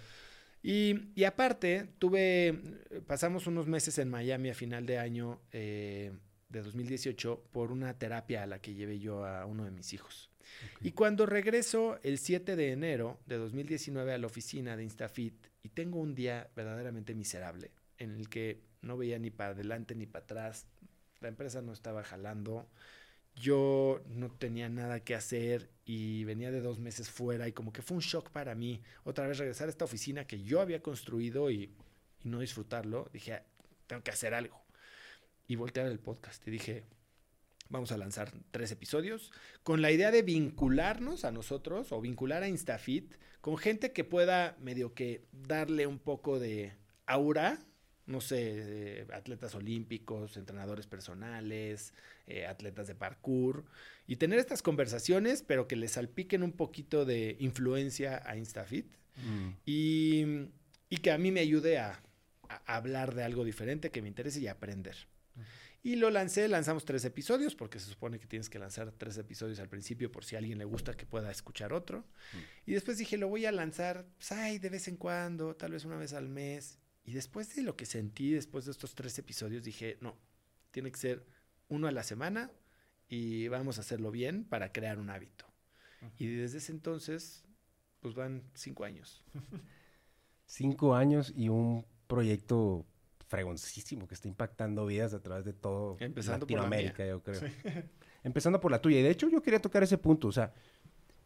Y, 0.62 1.12
y 1.14 1.24
aparte, 1.24 1.88
tuve, 1.98 2.60
pasamos 3.06 3.46
unos 3.46 3.66
meses 3.66 3.98
en 3.98 4.08
Miami 4.08 4.50
a 4.50 4.54
final 4.54 4.86
de 4.86 4.98
año 4.98 5.40
eh, 5.52 6.12
de 6.48 6.62
2018 6.62 7.44
por 7.52 7.70
una 7.70 7.98
terapia 7.98 8.42
a 8.42 8.46
la 8.46 8.60
que 8.60 8.74
llevé 8.74 8.98
yo 8.98 9.24
a 9.24 9.46
uno 9.46 9.64
de 9.64 9.70
mis 9.70 9.92
hijos. 9.92 10.30
Y 10.80 10.92
cuando 10.92 11.26
regreso 11.26 11.98
el 12.02 12.18
7 12.18 12.56
de 12.56 12.72
enero 12.72 13.18
de 13.26 13.36
2019 13.36 14.14
a 14.14 14.18
la 14.18 14.26
oficina 14.26 14.76
de 14.76 14.84
Instafit 14.84 15.34
y 15.62 15.68
tengo 15.68 16.00
un 16.00 16.14
día 16.14 16.50
verdaderamente 16.56 17.14
miserable 17.14 17.70
en 17.98 18.14
el 18.14 18.28
que 18.28 18.62
no 18.80 18.96
veía 18.96 19.18
ni 19.18 19.30
para 19.30 19.50
adelante 19.50 19.94
ni 19.94 20.06
para 20.06 20.24
atrás, 20.24 20.66
la 21.20 21.28
empresa 21.28 21.62
no 21.62 21.72
estaba 21.72 22.04
jalando, 22.04 22.68
yo 23.40 24.02
no 24.06 24.30
tenía 24.30 24.68
nada 24.68 25.00
que 25.00 25.14
hacer 25.14 25.70
y 25.84 26.24
venía 26.24 26.50
de 26.50 26.60
dos 26.60 26.78
meses 26.78 27.08
fuera 27.10 27.48
y 27.48 27.52
como 27.52 27.72
que 27.72 27.82
fue 27.82 27.96
un 27.96 28.02
shock 28.02 28.30
para 28.30 28.54
mí 28.54 28.82
otra 29.04 29.26
vez 29.26 29.38
regresar 29.38 29.68
a 29.68 29.70
esta 29.70 29.84
oficina 29.84 30.26
que 30.26 30.42
yo 30.42 30.60
había 30.60 30.82
construido 30.82 31.50
y, 31.50 31.72
no 32.24 32.40
disfrutarlo. 32.40 33.08
Dije, 33.12 33.34
"Ah, 33.34 33.44
tengo 33.86 34.02
que 34.02 34.10
hacer 34.10 34.34
algo. 34.34 34.60
Y 35.46 35.56
volteé 35.56 35.82
a 35.82 35.84
ver 35.84 35.92
el 35.92 35.98
podcast 35.98 36.46
y 36.46 36.50
dije, 36.50 36.84
vamos 37.68 37.92
a 37.92 37.96
lanzar 37.96 38.32
tres 38.50 38.70
episodios 38.70 39.32
con 39.62 39.82
la 39.82 39.90
idea 39.90 40.10
de 40.10 40.22
vincularnos 40.22 41.24
a 41.24 41.32
nosotros 41.32 41.92
o 41.92 42.00
vincular 42.00 42.42
a 42.42 42.48
Instafit 42.48 43.14
con 43.40 43.56
gente 43.56 43.92
que 43.92 44.04
pueda 44.04 44.56
medio 44.60 44.94
que 44.94 45.26
darle 45.32 45.86
un 45.86 45.98
poco 45.98 46.38
de 46.38 46.76
aura 47.06 47.58
no 48.08 48.20
sé, 48.20 49.02
eh, 49.02 49.06
atletas 49.12 49.54
olímpicos, 49.54 50.36
entrenadores 50.36 50.86
personales, 50.88 51.94
eh, 52.26 52.46
atletas 52.46 52.88
de 52.88 52.94
parkour, 52.96 53.64
y 54.06 54.16
tener 54.16 54.40
estas 54.40 54.62
conversaciones, 54.62 55.42
pero 55.42 55.68
que 55.68 55.76
les 55.76 55.92
salpiquen 55.92 56.42
un 56.42 56.52
poquito 56.52 57.04
de 57.04 57.36
influencia 57.38 58.22
a 58.26 58.36
Instafit 58.36 58.86
Mm. 59.24 59.48
y, 59.66 60.24
y 60.90 60.96
que 60.98 61.10
a 61.10 61.18
mí 61.18 61.32
me 61.32 61.40
ayude 61.40 61.78
a, 61.78 62.00
a 62.48 62.76
hablar 62.76 63.14
de 63.14 63.24
algo 63.24 63.44
diferente 63.44 63.90
que 63.90 64.00
me 64.00 64.08
interese 64.08 64.40
y 64.40 64.46
aprender. 64.46 64.96
Y 65.82 65.96
lo 65.96 66.10
lancé, 66.10 66.48
lanzamos 66.48 66.84
tres 66.84 67.04
episodios, 67.04 67.54
porque 67.54 67.78
se 67.78 67.88
supone 67.88 68.18
que 68.18 68.26
tienes 68.26 68.50
que 68.50 68.58
lanzar 68.58 68.92
tres 68.92 69.16
episodios 69.16 69.60
al 69.60 69.68
principio 69.68 70.10
por 70.10 70.24
si 70.24 70.34
a 70.34 70.38
alguien 70.38 70.58
le 70.58 70.64
gusta 70.64 70.94
que 70.96 71.06
pueda 71.06 71.30
escuchar 71.30 71.72
otro. 71.72 72.04
Y 72.66 72.72
después 72.72 72.98
dije, 72.98 73.16
lo 73.16 73.28
voy 73.28 73.46
a 73.46 73.52
lanzar, 73.52 74.04
pues, 74.18 74.32
ay, 74.32 74.58
de 74.58 74.70
vez 74.70 74.88
en 74.88 74.96
cuando, 74.96 75.54
tal 75.54 75.72
vez 75.72 75.84
una 75.84 75.96
vez 75.96 76.12
al 76.12 76.28
mes. 76.28 76.78
Y 77.08 77.12
después 77.12 77.56
de 77.56 77.62
lo 77.62 77.74
que 77.74 77.86
sentí, 77.86 78.32
después 78.32 78.66
de 78.66 78.70
estos 78.70 78.94
tres 78.94 79.18
episodios, 79.18 79.64
dije, 79.64 79.96
no, 80.02 80.14
tiene 80.72 80.92
que 80.92 80.98
ser 80.98 81.24
uno 81.68 81.88
a 81.88 81.90
la 81.90 82.02
semana 82.02 82.50
y 83.08 83.48
vamos 83.48 83.78
a 83.78 83.80
hacerlo 83.80 84.10
bien 84.10 84.44
para 84.44 84.72
crear 84.72 84.98
un 84.98 85.08
hábito. 85.08 85.46
Y 86.18 86.26
desde 86.26 86.58
ese 86.58 86.70
entonces, 86.70 87.46
pues 88.00 88.14
van 88.14 88.42
cinco 88.52 88.84
años. 88.84 89.24
Cinco 90.44 90.94
años 90.94 91.32
y 91.34 91.48
un 91.48 91.86
proyecto 92.08 92.84
fregoncísimo 93.26 94.06
que 94.06 94.12
está 94.12 94.28
impactando 94.28 94.84
vidas 94.84 95.14
a 95.14 95.22
través 95.22 95.46
de 95.46 95.54
todo 95.54 95.96
Empezando 96.00 96.46
por 96.46 96.56
la 96.56 96.62
Latinoamérica, 96.64 97.06
yo 97.06 97.22
creo. 97.22 97.40
Empezando 98.22 98.60
por 98.60 98.70
la 98.70 98.82
tuya. 98.82 98.98
Y 98.98 99.02
de 99.02 99.10
hecho 99.10 99.30
yo 99.30 99.42
quería 99.42 99.62
tocar 99.62 99.82
ese 99.82 99.96
punto. 99.96 100.28
O 100.28 100.32
sea, 100.32 100.52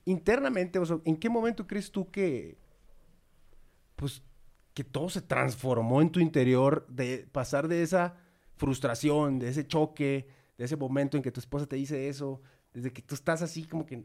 internamente, 0.04 0.78
o 0.78 0.86
sea, 0.86 1.00
¿en 1.04 1.16
qué 1.16 1.28
momento 1.28 1.66
crees 1.66 1.90
tú 1.90 2.08
que, 2.08 2.56
pues, 3.96 4.22
que 4.74 4.84
todo 4.84 5.08
se 5.10 5.22
transformó 5.22 6.00
en 6.00 6.10
tu 6.10 6.20
interior 6.20 6.86
de 6.88 7.28
pasar 7.30 7.68
de 7.68 7.82
esa 7.82 8.16
frustración, 8.56 9.38
de 9.38 9.48
ese 9.48 9.66
choque, 9.66 10.28
de 10.56 10.64
ese 10.64 10.76
momento 10.76 11.16
en 11.16 11.22
que 11.22 11.32
tu 11.32 11.40
esposa 11.40 11.66
te 11.66 11.76
dice 11.76 12.08
eso, 12.08 12.40
desde 12.72 12.92
que 12.92 13.02
tú 13.02 13.14
estás 13.14 13.42
así 13.42 13.64
como 13.64 13.84
que, 13.84 14.04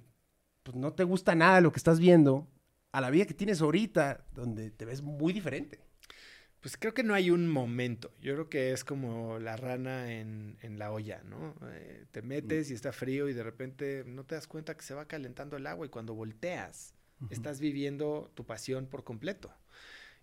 pues, 0.64 0.76
no 0.76 0.94
te 0.94 1.04
gusta 1.04 1.36
nada 1.36 1.62
lo 1.62 1.72
que 1.72 1.78
estás 1.78 2.00
viendo, 2.00 2.48
a 2.92 3.02
la 3.02 3.10
vida 3.10 3.26
que 3.26 3.34
tienes 3.34 3.62
ahorita, 3.62 4.26
donde 4.34 4.72
te 4.72 4.86
ves 4.86 5.02
muy 5.02 5.34
diferente. 5.34 5.80
Pues 6.60 6.76
creo 6.76 6.94
que 6.94 7.04
no 7.04 7.14
hay 7.14 7.30
un 7.30 7.48
momento. 7.48 8.12
Yo 8.20 8.34
creo 8.34 8.50
que 8.50 8.72
es 8.72 8.84
como 8.84 9.38
la 9.40 9.56
rana 9.56 10.12
en, 10.14 10.58
en 10.62 10.80
la 10.80 10.92
olla, 10.92 11.22
¿no? 11.24 11.56
Eh, 11.72 12.06
te 12.12 12.22
metes 12.22 12.72
y 12.72 12.74
está 12.74 12.92
frío 12.92 13.30
y 13.30 13.34
de 13.34 13.44
repente 13.44 14.04
no 14.06 14.26
te 14.26 14.36
das 14.36 14.48
cuenta 14.48 14.76
que 14.76 14.84
se 14.84 14.96
va 14.96 15.08
calentando 15.08 15.56
el 15.56 15.68
agua 15.68 15.86
y 15.86 15.90
cuando 15.90 16.16
volteas 16.16 16.96
estás 17.30 17.60
viviendo 17.60 18.32
tu 18.36 18.46
pasión 18.46 18.88
por 18.88 19.04
completo. 19.04 19.52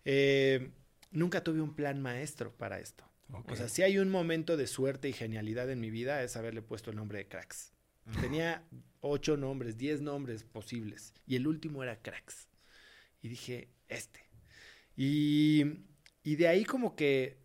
Eh, 0.05 0.71
nunca 1.11 1.43
tuve 1.43 1.61
un 1.61 1.75
plan 1.75 2.01
maestro 2.01 2.57
para 2.57 2.81
esto. 2.81 3.05
Ok. 3.33 3.53
O 3.53 3.57
sea, 3.57 3.69
si 3.69 3.83
hay 3.83 3.99
un 3.99 4.11
momento 4.11 4.57
de 4.57 4.67
suerte 4.67 5.09
y 5.09 5.13
genialidad 5.13 5.71
en 5.71 5.81
mi 5.81 5.91
vida 5.91 6.23
es 6.23 6.37
haberle 6.37 6.63
puesto 6.63 6.91
el 6.91 6.97
nombre 6.97 7.19
de 7.19 7.29
Cracks. 7.29 7.73
Tenía 8.21 8.63
ocho 9.01 9.39
nombres, 9.39 9.79
diez 9.79 10.03
nombres 10.03 10.45
posibles 10.45 11.15
y 11.27 11.37
el 11.37 11.47
último 11.47 11.83
era 11.83 12.03
Cracks. 12.03 12.49
Y 13.23 13.29
dije, 13.29 13.71
este. 13.89 14.21
Y, 14.95 15.65
y 16.23 16.37
de 16.37 16.49
ahí 16.49 16.65
como 16.65 16.95
que 16.97 17.39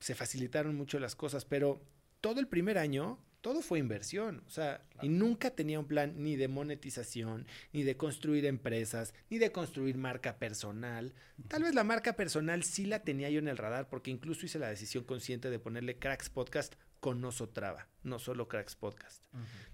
se 0.00 0.14
facilitaron 0.14 0.74
mucho 0.76 0.98
las 0.98 1.14
cosas, 1.14 1.44
pero 1.44 1.84
todo 2.20 2.40
el 2.40 2.48
primer 2.48 2.78
año, 2.78 3.18
todo 3.46 3.62
fue 3.62 3.78
inversión. 3.78 4.42
O 4.48 4.50
sea, 4.50 4.82
y 5.02 5.08
nunca 5.08 5.50
tenía 5.50 5.78
un 5.78 5.86
plan 5.86 6.14
ni 6.16 6.34
de 6.34 6.48
monetización, 6.48 7.46
ni 7.72 7.84
de 7.84 7.96
construir 7.96 8.44
empresas, 8.44 9.14
ni 9.30 9.38
de 9.38 9.52
construir 9.52 9.96
marca 9.98 10.36
personal. 10.40 11.14
Tal 11.46 11.62
vez 11.62 11.72
la 11.72 11.84
marca 11.84 12.16
personal 12.16 12.64
sí 12.64 12.86
la 12.86 13.04
tenía 13.04 13.30
yo 13.30 13.38
en 13.38 13.46
el 13.46 13.56
radar, 13.56 13.88
porque 13.88 14.10
incluso 14.10 14.46
hice 14.46 14.58
la 14.58 14.68
decisión 14.68 15.04
consciente 15.04 15.48
de 15.48 15.60
ponerle 15.60 15.96
Cracks 15.96 16.28
Podcast 16.28 16.74
con 16.98 17.20
Nosotrava, 17.20 17.86
no 18.02 18.18
solo 18.18 18.48
Cracks 18.48 18.74
Podcast. 18.74 19.24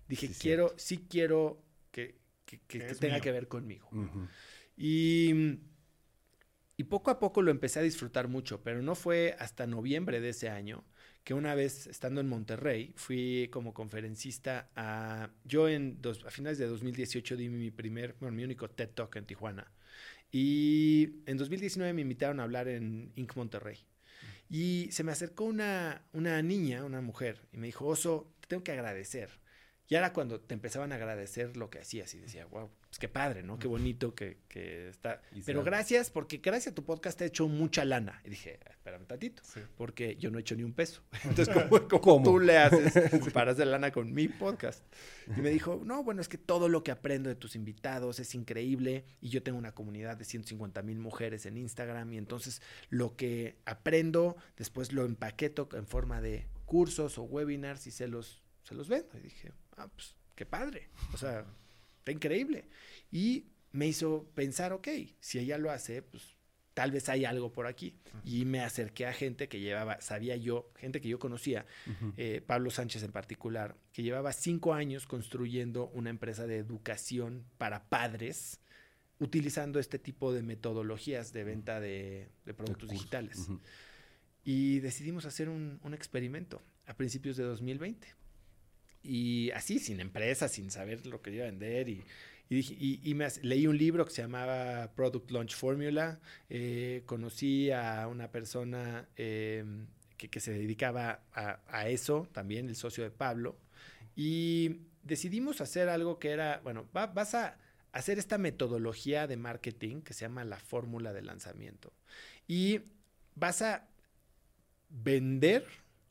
Dije, 0.07 0.29
quiero, 0.39 0.75
sí 0.77 1.07
quiero 1.09 1.65
que, 1.93 2.19
que- 2.45 2.59
que- 2.59 2.79
Que 2.79 2.79
que 2.81 2.87
es 2.93 2.99
tenga 2.99 3.15
mío. 3.15 3.23
que 3.23 3.33
ver 3.33 3.49
conmigo. 3.49 3.89
Y, 4.77 5.61
y 6.77 6.85
poco 6.85 7.11
a 7.11 7.19
poco 7.19 7.41
lo 7.41 7.51
empecé 7.51 7.79
a 7.79 7.83
disfrutar 7.83 8.29
mucho, 8.29 8.63
pero 8.63 8.83
no 8.83 8.95
fue 8.95 9.35
hasta 9.39 9.67
noviembre 9.67 10.21
de 10.21 10.29
ese 10.29 10.51
año 10.51 10.85
que 11.25 11.35
una 11.35 11.55
vez 11.55 11.87
estando 11.87 12.21
en 12.21 12.29
Monterrey 12.29 12.93
fui 12.97 13.49
como 13.53 13.73
conferencista 13.75 14.71
a... 14.75 15.31
Yo 15.45 15.69
en 15.69 16.01
dos, 16.03 16.25
a 16.25 16.31
finales 16.31 16.59
de 16.59 16.67
2018 16.67 17.37
di 17.37 17.49
mi 17.49 17.71
primer, 17.71 18.17
bueno, 18.21 18.37
mi 18.37 18.45
único 18.45 18.69
TED 18.69 18.91
Talk 18.91 19.17
en 19.17 19.27
Tijuana. 19.27 19.71
Y 20.33 21.21
en 21.27 21.37
2019 21.37 21.93
me 21.93 22.03
invitaron 22.03 22.41
a 22.41 22.45
hablar 22.45 22.67
en 22.67 23.13
Inc. 23.17 23.37
Monterrey. 23.37 23.79
Y 24.49 24.89
se 24.91 25.05
me 25.05 25.13
acercó 25.13 25.45
una, 25.45 26.03
una 26.13 26.43
niña, 26.43 26.85
una 26.85 27.01
mujer, 27.01 27.49
y 27.53 27.59
me 27.59 27.67
dijo, 27.67 27.87
Oso, 27.87 28.35
te 28.41 28.49
tengo 28.49 28.65
que 28.65 28.73
agradecer. 28.73 29.42
Y 29.93 29.95
era 29.95 30.15
cuando 30.15 30.41
te 30.41 30.55
empezaban 30.55 30.91
a 30.91 30.95
agradecer 30.95 31.55
lo 31.59 31.69
que 31.69 31.79
hacías 31.79 32.15
y 32.15 32.19
decía, 32.19 32.47
wow, 32.47 32.71
pues 32.89 32.99
qué 32.99 33.09
padre, 33.09 33.43
¿no? 33.43 33.59
Qué 33.59 33.69
bonito 33.69 34.15
que, 34.15 34.39
que 34.49 34.89
está. 34.89 35.21
Y 35.35 35.43
Pero 35.43 35.63
gracias, 35.63 36.09
porque 36.09 36.39
gracias 36.39 36.73
a 36.73 36.75
tu 36.75 36.83
podcast 36.83 37.19
te 37.19 37.25
he 37.25 37.27
hecho 37.27 37.47
mucha 37.47 37.85
lana. 37.85 38.23
Y 38.25 38.31
dije, 38.31 38.59
espérame 38.71 39.05
tantito, 39.05 39.43
Sí. 39.45 39.61
porque 39.77 40.17
yo 40.17 40.31
no 40.31 40.39
he 40.39 40.41
hecho 40.41 40.57
ni 40.57 40.63
un 40.63 40.73
peso. 40.73 41.03
Entonces, 41.25 41.55
¿cómo, 41.69 42.01
cómo 42.01 42.23
tú 42.25 42.41
le 42.41 42.57
haces 42.57 42.95
para 43.35 43.53
hacer 43.53 43.67
lana 43.67 43.91
con 43.93 44.15
mi 44.15 44.29
podcast? 44.29 44.83
Y 45.37 45.43
me 45.43 45.51
dijo, 45.51 45.83
no, 45.85 46.03
bueno, 46.03 46.23
es 46.23 46.29
que 46.31 46.39
todo 46.39 46.71
lo 46.71 46.83
que 46.83 46.91
aprendo 46.91 47.29
de 47.29 47.37
tus 47.37 47.55
invitados 47.55 48.19
es 48.19 48.35
increíble 48.35 49.05
y 49.21 49.29
yo 49.29 49.43
tengo 49.43 49.59
una 49.59 49.75
comunidad 49.75 50.17
de 50.17 50.25
150 50.25 50.81
mil 50.81 51.01
mujeres 51.01 51.45
en 51.45 51.59
Instagram 51.59 52.11
y 52.15 52.17
entonces 52.17 52.63
lo 52.89 53.15
que 53.15 53.59
aprendo 53.67 54.37
después 54.57 54.95
lo 54.95 55.05
empaqueto 55.05 55.69
en 55.75 55.87
forma 55.87 56.23
de 56.23 56.47
cursos 56.65 57.19
o 57.19 57.25
webinars 57.25 57.87
y 57.87 57.91
se 57.91 58.09
los, 58.09 58.43
se 58.63 58.75
los 58.75 58.89
vendo. 58.89 59.19
Y 59.19 59.21
dije, 59.21 59.53
ah, 59.77 59.89
pues 59.89 60.15
qué 60.35 60.47
padre, 60.47 60.89
o 61.13 61.17
sea, 61.17 61.45
está 61.99 62.13
increíble. 62.13 62.69
Y 63.11 63.47
me 63.73 63.87
hizo 63.87 64.27
pensar, 64.35 64.73
ok, 64.73 64.89
si 65.21 65.39
ella 65.39 65.59
lo 65.59 65.71
hace, 65.71 66.03
pues 66.03 66.37
tal 66.75 66.91
vez 66.91 67.09
hay 67.09 67.25
algo 67.25 67.53
por 67.53 67.67
aquí. 67.67 67.99
Y 68.25 68.45
me 68.45 68.61
acerqué 68.61 69.07
a 69.07 69.13
gente 69.13 69.49
que 69.49 69.61
llevaba, 69.61 70.01
sabía 70.01 70.37
yo, 70.37 70.71
gente 70.77 71.01
que 71.01 71.09
yo 71.09 71.19
conocía, 71.19 71.67
eh, 72.17 72.43
Pablo 72.47 72.71
Sánchez 72.71 73.03
en 73.03 73.13
particular, 73.13 73.77
que 73.93 74.03
llevaba 74.03 74.33
cinco 74.33 74.75
años 74.75 75.07
construyendo 75.07 75.89
una 75.89 76.11
empresa 76.11 76.47
de 76.47 76.57
educación 76.57 77.45
para 77.59 77.89
padres, 77.89 78.61
utilizando 79.19 79.79
este 79.79 79.99
tipo 79.99 80.33
de 80.33 80.43
metodologías 80.43 81.33
de 81.33 81.45
venta 81.45 81.81
de, 81.81 82.29
de 82.45 82.55
productos 82.55 82.89
cursos. 82.89 82.99
digitales. 82.99 83.39
Ujú. 83.39 83.61
Y 84.45 84.81
decidimos 84.81 85.25
hacer 85.25 85.49
un, 85.49 85.79
un 85.85 85.95
experimento 85.95 86.61
a 86.87 86.95
principios 86.97 87.37
de 87.37 87.45
2020. 87.45 88.09
Y 89.03 89.51
así, 89.53 89.79
sin 89.79 90.01
empresa, 90.01 90.49
sin 90.49 90.71
saber 90.71 91.07
lo 91.07 91.21
que 91.23 91.31
iba 91.33 91.45
a 91.45 91.51
vender. 91.51 91.89
Y, 91.89 92.05
y, 92.49 92.55
dije- 92.57 92.77
y- 92.79 93.01
y 93.05 93.15
me 93.15 93.27
leí 93.43 93.67
un 93.67 93.77
libro 93.79 94.05
que 94.05 94.13
se 94.13 94.23
llamaba 94.23 94.93
Product 94.95 95.31
Launch 95.31 95.55
Formula. 95.57 96.21
eh, 96.51 97.03
conocí 97.07 97.71
a 97.71 98.07
una 98.09 98.31
persona 98.31 99.09
eh, 99.17 99.65
que, 100.17 100.29
que 100.31 100.41
se 100.41 100.53
dedicaba 100.53 101.23
a, 101.33 101.61
a 101.69 101.89
eso, 101.89 102.29
también 102.33 102.69
el 102.69 102.77
socio 102.77 103.03
de 103.05 103.11
Pablo. 103.11 103.57
Y 104.15 104.83
decidimos 105.03 105.61
hacer 105.61 105.89
algo 105.89 106.19
que 106.19 106.31
era, 106.31 106.61
bueno, 106.63 106.89
va- 106.97 107.07
vas 107.09 107.35
a 107.35 107.59
hacer 107.93 108.19
esta 108.19 108.39
metodología 108.39 109.27
de 109.27 109.37
marketing 109.37 110.01
que 110.03 110.15
se 110.15 110.23
llama 110.23 110.45
la 110.45 110.59
fórmula 110.59 111.13
de 111.13 111.23
lanzamiento. 111.23 111.93
Y 112.47 112.81
vas 113.35 113.63
a 113.63 113.89
vender 114.89 115.65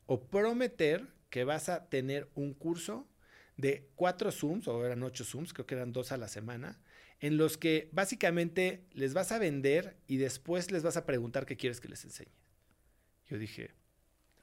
o 0.06 0.20
prometer 0.28 1.06
que 1.32 1.44
vas 1.44 1.70
a 1.70 1.88
tener 1.88 2.28
un 2.34 2.52
curso 2.52 3.08
de 3.56 3.88
cuatro 3.94 4.30
Zooms, 4.30 4.68
o 4.68 4.84
eran 4.84 5.02
ocho 5.02 5.24
Zooms, 5.24 5.54
creo 5.54 5.64
que 5.66 5.74
eran 5.74 5.90
dos 5.90 6.12
a 6.12 6.18
la 6.18 6.28
semana, 6.28 6.78
en 7.20 7.38
los 7.38 7.56
que 7.56 7.88
básicamente 7.90 8.84
les 8.92 9.14
vas 9.14 9.32
a 9.32 9.38
vender 9.38 9.96
y 10.06 10.18
después 10.18 10.70
les 10.70 10.82
vas 10.82 10.98
a 10.98 11.06
preguntar 11.06 11.46
qué 11.46 11.56
quieres 11.56 11.80
que 11.80 11.88
les 11.88 12.04
enseñe. 12.04 12.34
Yo 13.28 13.38
dije, 13.38 13.70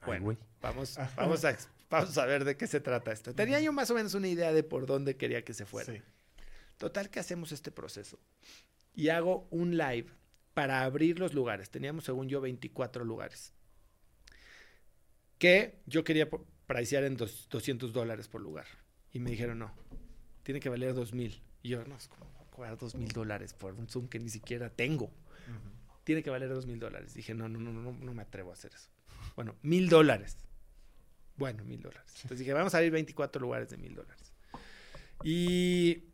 bueno, 0.04 0.36
vamos, 0.60 0.98
vamos, 1.16 1.44
a, 1.44 1.56
vamos 1.90 2.18
a 2.18 2.26
ver 2.26 2.44
de 2.44 2.56
qué 2.56 2.66
se 2.66 2.80
trata 2.80 3.12
esto. 3.12 3.36
Tenía 3.36 3.60
yo 3.60 3.72
más 3.72 3.88
o 3.92 3.94
menos 3.94 4.14
una 4.14 4.26
idea 4.26 4.52
de 4.52 4.64
por 4.64 4.86
dónde 4.86 5.16
quería 5.16 5.44
que 5.44 5.54
se 5.54 5.66
fuera. 5.66 5.92
Sí. 5.92 6.02
Total 6.76 7.08
que 7.08 7.20
hacemos 7.20 7.52
este 7.52 7.70
proceso. 7.70 8.18
Y 8.96 9.10
hago 9.10 9.46
un 9.52 9.76
live 9.76 10.08
para 10.54 10.82
abrir 10.82 11.20
los 11.20 11.34
lugares. 11.34 11.70
Teníamos, 11.70 12.02
según 12.02 12.28
yo, 12.28 12.40
24 12.40 13.04
lugares. 13.04 13.52
Que 15.38 15.78
yo 15.86 16.02
quería 16.02 16.28
pricear 16.76 17.04
en 17.04 17.16
dos- 17.16 17.48
200 17.50 17.92
dólares 17.92 18.28
por 18.28 18.40
lugar. 18.40 18.66
Y 19.12 19.18
me 19.18 19.30
dijeron, 19.30 19.58
no, 19.58 19.72
tiene 20.42 20.60
que 20.60 20.68
valer 20.68 20.94
2000. 20.94 21.40
Y 21.62 21.68
yo, 21.70 21.84
no, 21.84 21.96
es 21.96 22.08
como 22.08 22.26
cobrar 22.50 22.76
2000 22.78 23.08
dólares 23.08 23.52
por 23.54 23.74
un 23.74 23.88
Zoom 23.88 24.08
que 24.08 24.18
ni 24.18 24.28
siquiera 24.28 24.70
tengo. 24.70 25.10
Tiene 26.04 26.22
que 26.22 26.30
valer 26.30 26.48
2000 26.48 26.78
dólares. 26.78 27.14
Dije, 27.14 27.34
no, 27.34 27.48
no, 27.48 27.58
no, 27.60 27.72
no, 27.72 27.92
no 27.92 28.14
me 28.14 28.22
atrevo 28.22 28.50
a 28.50 28.54
hacer 28.54 28.72
eso. 28.74 28.88
Bueno, 29.36 29.54
mil 29.62 29.88
dólares. 29.88 30.36
Bueno, 31.36 31.64
mil 31.64 31.80
dólares. 31.80 32.12
Entonces 32.16 32.38
dije, 32.40 32.52
vamos 32.52 32.74
a 32.74 32.78
abrir 32.78 32.92
24 32.92 33.40
lugares 33.40 33.68
de 33.70 33.76
mil 33.76 33.94
dólares. 33.94 34.32
Y 35.22 36.04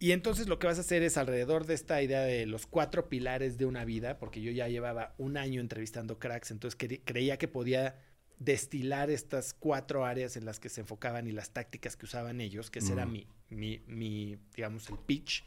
y 0.00 0.12
entonces 0.12 0.46
lo 0.46 0.60
que 0.60 0.68
vas 0.68 0.78
a 0.78 0.82
hacer 0.82 1.02
es 1.02 1.16
alrededor 1.16 1.66
de 1.66 1.74
esta 1.74 2.00
idea 2.02 2.20
de 2.20 2.46
los 2.46 2.66
cuatro 2.66 3.08
pilares 3.08 3.58
de 3.58 3.66
una 3.66 3.84
vida, 3.84 4.18
porque 4.20 4.40
yo 4.40 4.52
ya 4.52 4.68
llevaba 4.68 5.12
un 5.18 5.36
año 5.36 5.60
entrevistando 5.60 6.20
cracks, 6.20 6.52
entonces 6.52 6.78
cre- 6.78 7.00
creía 7.04 7.36
que 7.36 7.48
podía 7.48 7.98
destilar 8.38 9.10
estas 9.10 9.52
cuatro 9.54 10.04
áreas 10.04 10.36
en 10.36 10.44
las 10.44 10.60
que 10.60 10.68
se 10.68 10.80
enfocaban 10.82 11.26
y 11.26 11.32
las 11.32 11.50
tácticas 11.50 11.96
que 11.96 12.06
usaban 12.06 12.40
ellos, 12.40 12.70
que 12.70 12.78
ese 12.78 12.92
era 12.92 13.02
Ujú. 13.04 13.12
mi, 13.12 13.26
mi, 13.50 13.80
mi, 13.86 14.38
digamos, 14.54 14.88
el 14.90 14.98
pitch. 14.98 15.44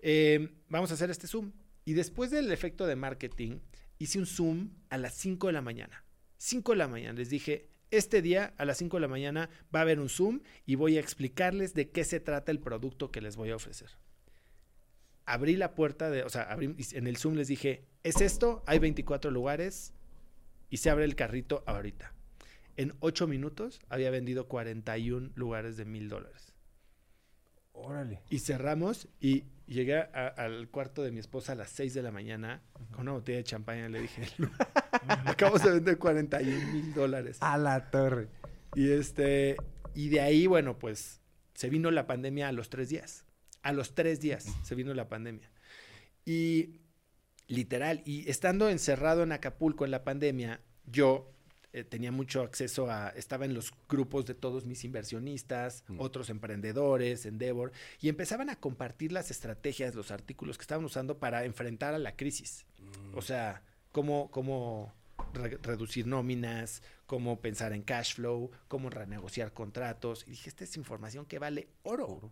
Eh, 0.00 0.48
vamos 0.68 0.90
a 0.90 0.94
hacer 0.94 1.10
este 1.10 1.26
Zoom. 1.26 1.52
Y 1.84 1.92
después 1.92 2.30
del 2.30 2.50
efecto 2.50 2.86
de 2.86 2.96
marketing, 2.96 3.58
hice 3.98 4.18
un 4.18 4.26
Zoom 4.26 4.70
a 4.88 4.96
las 4.98 5.14
5 5.14 5.48
de 5.48 5.52
la 5.52 5.60
mañana. 5.62 6.04
5 6.38 6.72
de 6.72 6.78
la 6.78 6.88
mañana. 6.88 7.18
Les 7.18 7.28
dije, 7.30 7.68
este 7.90 8.22
día 8.22 8.54
a 8.56 8.64
las 8.64 8.78
5 8.78 8.96
de 8.96 9.00
la 9.02 9.08
mañana 9.08 9.50
va 9.74 9.80
a 9.80 9.82
haber 9.82 10.00
un 10.00 10.08
Zoom 10.08 10.40
y 10.66 10.74
voy 10.76 10.96
a 10.96 11.00
explicarles 11.00 11.74
de 11.74 11.90
qué 11.90 12.04
se 12.04 12.20
trata 12.20 12.50
el 12.52 12.58
producto 12.60 13.10
que 13.10 13.20
les 13.20 13.36
voy 13.36 13.50
a 13.50 13.56
ofrecer. 13.56 13.90
Abrí 15.26 15.56
la 15.56 15.74
puerta 15.74 16.10
de, 16.10 16.22
o 16.22 16.28
sea, 16.28 16.48
abrí- 16.54 16.74
en 16.96 17.06
el 17.06 17.16
Zoom 17.16 17.34
les 17.34 17.48
dije, 17.48 17.84
es 18.02 18.20
esto, 18.20 18.62
hay 18.66 18.78
24 18.78 19.30
lugares 19.30 19.92
y 20.74 20.78
se 20.78 20.90
abre 20.90 21.04
el 21.04 21.14
carrito 21.14 21.62
ahorita. 21.68 22.12
En 22.76 22.94
8 22.98 23.28
minutos 23.28 23.78
había 23.88 24.10
vendido 24.10 24.48
41 24.48 25.30
lugares 25.36 25.76
de 25.76 25.84
mil 25.84 26.08
dólares. 26.08 26.52
Órale. 27.72 28.22
Y 28.28 28.40
cerramos 28.40 29.06
y 29.20 29.44
llegué 29.68 29.98
a- 29.98 30.34
al 30.36 30.68
cuarto 30.70 31.04
de 31.04 31.12
mi 31.12 31.20
esposa 31.20 31.52
a 31.52 31.54
las 31.54 31.70
6 31.70 31.94
de 31.94 32.02
la 32.02 32.10
mañana 32.10 32.60
con 32.90 33.02
una 33.02 33.12
botella 33.12 33.38
de 33.38 33.44
champaña. 33.44 33.88
Le 33.88 34.00
dije, 34.02 34.22
acabamos 35.26 35.62
de 35.62 35.70
vender 35.74 35.96
41 35.96 36.72
mil 36.72 36.92
dólares. 36.92 37.38
A 37.40 37.56
la 37.56 37.92
torre. 37.92 38.28
Y 38.74 38.90
este, 38.90 39.54
y 39.94 40.08
de 40.08 40.22
ahí, 40.22 40.48
bueno, 40.48 40.76
pues 40.76 41.20
se 41.54 41.68
vino 41.70 41.92
la 41.92 42.08
pandemia 42.08 42.48
a 42.48 42.52
los 42.52 42.68
tres 42.68 42.88
días. 42.88 43.26
A 43.62 43.72
los 43.72 43.94
tres 43.94 44.20
días 44.20 44.44
se 44.64 44.74
vino 44.74 44.92
la 44.92 45.08
pandemia. 45.08 45.50
Y 46.24 46.80
literal, 47.46 48.02
y 48.04 48.28
estando 48.30 48.68
encerrado 48.68 49.22
en 49.22 49.32
Acapulco 49.32 49.84
en 49.84 49.90
la 49.90 50.04
pandemia, 50.04 50.60
yo 50.86 51.30
eh, 51.72 51.82
tenía 51.82 52.12
mucho 52.12 52.42
acceso 52.42 52.88
a, 52.90 53.08
estaba 53.10 53.44
en 53.46 53.52
los 53.54 53.72
grupos 53.88 54.26
de 54.26 54.34
todos 54.34 54.64
mis 54.64 54.84
inversionistas, 54.84 55.82
Mm. 55.88 55.98
otros 56.00 56.30
emprendedores, 56.30 57.26
Endeavor, 57.26 57.72
y 58.00 58.08
empezaban 58.08 58.48
a 58.48 58.56
compartir 58.56 59.10
las 59.10 59.30
estrategias, 59.32 59.94
los 59.96 60.10
artículos 60.12 60.56
que 60.56 60.62
estaban 60.62 60.84
usando 60.84 61.18
para 61.18 61.44
enfrentar 61.44 61.92
a 61.94 61.98
la 61.98 62.14
crisis. 62.16 62.64
O 63.14 63.22
sea, 63.22 63.62
cómo, 63.90 64.30
cómo 64.30 64.94
re- 65.32 65.58
reducir 65.62 66.06
nóminas, 66.06 66.80
cómo 67.06 67.40
pensar 67.40 67.72
en 67.72 67.82
cash 67.82 68.14
flow, 68.14 68.50
cómo 68.68 68.88
renegociar 68.88 69.52
contratos. 69.52 70.24
Y 70.28 70.30
dije, 70.30 70.48
esta 70.50 70.62
es 70.64 70.76
información 70.76 71.26
que 71.26 71.40
vale 71.40 71.68
oro. 71.82 72.30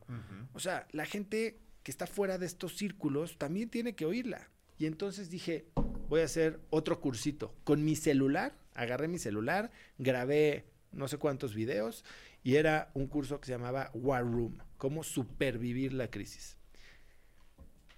O 0.52 0.60
sea, 0.60 0.86
la 0.92 1.04
gente 1.04 1.58
que 1.82 1.90
está 1.90 2.06
fuera 2.06 2.38
de 2.38 2.46
estos 2.46 2.76
círculos 2.76 3.38
también 3.38 3.70
tiene 3.70 3.94
que 3.96 4.04
oírla. 4.06 4.48
Y 4.82 4.86
entonces 4.86 5.30
dije, 5.30 5.66
voy 6.08 6.22
a 6.22 6.24
hacer 6.24 6.58
otro 6.68 7.00
cursito. 7.00 7.54
Con 7.62 7.84
mi 7.84 7.94
celular, 7.94 8.58
agarré 8.74 9.06
mi 9.06 9.20
celular, 9.20 9.70
grabé 9.96 10.64
no 10.90 11.06
sé 11.06 11.18
cuántos 11.18 11.54
videos 11.54 12.04
y 12.42 12.56
era 12.56 12.90
un 12.94 13.06
curso 13.06 13.38
que 13.38 13.46
se 13.46 13.52
llamaba 13.52 13.92
War 13.94 14.24
Room, 14.24 14.58
cómo 14.78 15.04
supervivir 15.04 15.92
la 15.92 16.10
crisis. 16.10 16.56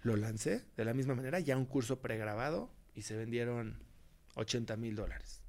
Lo 0.02 0.14
lancé 0.16 0.66
de 0.76 0.84
la 0.84 0.92
misma 0.92 1.14
manera, 1.14 1.40
ya 1.40 1.56
un 1.56 1.64
curso 1.64 2.02
pregrabado 2.02 2.70
y 2.94 3.00
se 3.00 3.16
vendieron 3.16 3.78
80 4.34 4.76
mil 4.76 4.94
dólares. 4.94 5.42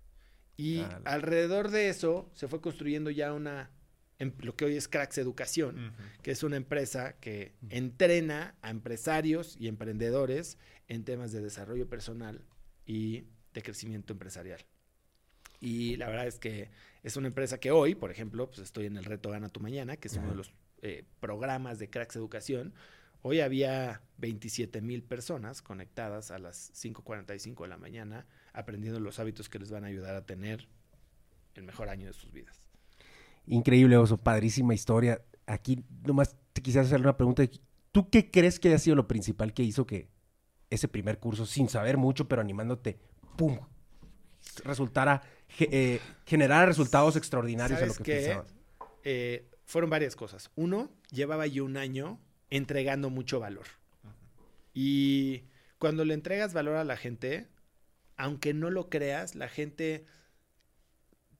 Y 0.55 0.85
alrededor 1.03 1.69
de 1.69 1.89
eso 1.89 2.31
se 2.33 2.47
fue 2.47 2.61
construyendo 2.61 3.09
ya 3.09 3.33
una 3.33 3.71
en 4.19 4.33
lo 4.39 4.55
que 4.55 4.65
hoy 4.65 4.75
es 4.75 4.87
Cracks 4.87 5.17
Educación, 5.17 5.93
que 6.21 6.31
es 6.31 6.43
una 6.43 6.55
empresa 6.55 7.17
que 7.19 7.53
entrena 7.69 8.55
a 8.61 8.69
empresarios 8.69 9.57
y 9.59 9.67
emprendedores 9.67 10.57
en 10.87 11.03
temas 11.03 11.31
de 11.31 11.41
desarrollo 11.41 11.87
personal 11.87 12.41
y 12.85 13.25
de 13.53 13.61
crecimiento 13.61 14.13
empresarial. 14.13 14.61
Y 15.59 15.95
la 15.97 16.09
verdad 16.09 16.27
es 16.27 16.39
que 16.39 16.69
es 17.03 17.17
una 17.17 17.27
empresa 17.27 17.59
que 17.59 17.71
hoy, 17.71 17.95
por 17.95 18.11
ejemplo, 18.11 18.47
pues 18.47 18.59
estoy 18.59 18.85
en 18.85 18.97
el 18.97 19.05
reto 19.05 19.29
Gana 19.29 19.49
tu 19.49 19.59
Mañana, 19.59 19.97
que 19.97 20.07
es 20.07 20.15
uno 20.15 20.29
de 20.29 20.35
los 20.35 20.51
eh, 20.81 21.03
programas 21.19 21.79
de 21.79 21.89
Cracks 21.89 22.15
Educación. 22.15 22.73
Hoy 23.21 23.39
había 23.39 24.01
27 24.17 24.81
mil 24.81 25.03
personas 25.03 25.61
conectadas 25.61 26.31
a 26.31 26.37
las 26.37 26.71
5.45 26.73 27.63
de 27.63 27.67
la 27.67 27.77
mañana 27.77 28.27
aprendiendo 28.53 28.99
los 28.99 29.19
hábitos 29.19 29.49
que 29.49 29.59
les 29.59 29.71
van 29.71 29.83
a 29.83 29.87
ayudar 29.87 30.15
a 30.15 30.25
tener 30.25 30.67
el 31.55 31.63
mejor 31.63 31.89
año 31.89 32.07
de 32.07 32.13
sus 32.13 32.31
vidas. 32.31 32.64
Increíble, 33.47 33.97
Oso, 33.97 34.17
padrísima 34.17 34.73
historia. 34.73 35.21
Aquí 35.45 35.83
nomás 36.03 36.35
te 36.53 36.61
quisiera 36.61 36.85
hacer 36.85 36.99
una 37.01 37.17
pregunta. 37.17 37.43
¿Tú 37.91 38.09
qué 38.09 38.31
crees 38.31 38.59
que 38.59 38.69
haya 38.69 38.79
sido 38.79 38.95
lo 38.95 39.07
principal 39.07 39.53
que 39.53 39.63
hizo 39.63 39.85
que 39.85 40.09
ese 40.69 40.87
primer 40.87 41.19
curso, 41.19 41.45
sin 41.45 41.69
saber 41.69 41.97
mucho, 41.97 42.27
pero 42.27 42.41
animándote, 42.41 42.99
¡pum! 43.37 43.59
resultara, 44.63 45.21
eh, 45.59 45.99
generara 46.25 46.65
resultados 46.65 47.15
extraordinarios 47.15 47.81
a 47.81 47.85
lo 47.85 47.93
¿Sabes 47.93 48.05
que 48.05 48.11
qué? 48.11 48.25
pensabas. 48.25 48.55
Eh, 49.03 49.49
fueron 49.63 49.89
varias 49.89 50.15
cosas. 50.15 50.51
Uno, 50.55 50.91
llevaba 51.11 51.47
yo 51.47 51.65
un 51.65 51.77
año 51.77 52.19
entregando 52.49 53.09
mucho 53.09 53.39
valor. 53.39 53.65
Y 54.73 55.45
cuando 55.79 56.05
le 56.05 56.13
entregas 56.13 56.53
valor 56.53 56.77
a 56.77 56.83
la 56.83 56.97
gente, 56.97 57.47
aunque 58.17 58.53
no 58.53 58.69
lo 58.69 58.89
creas, 58.89 59.35
la 59.35 59.47
gente 59.47 60.05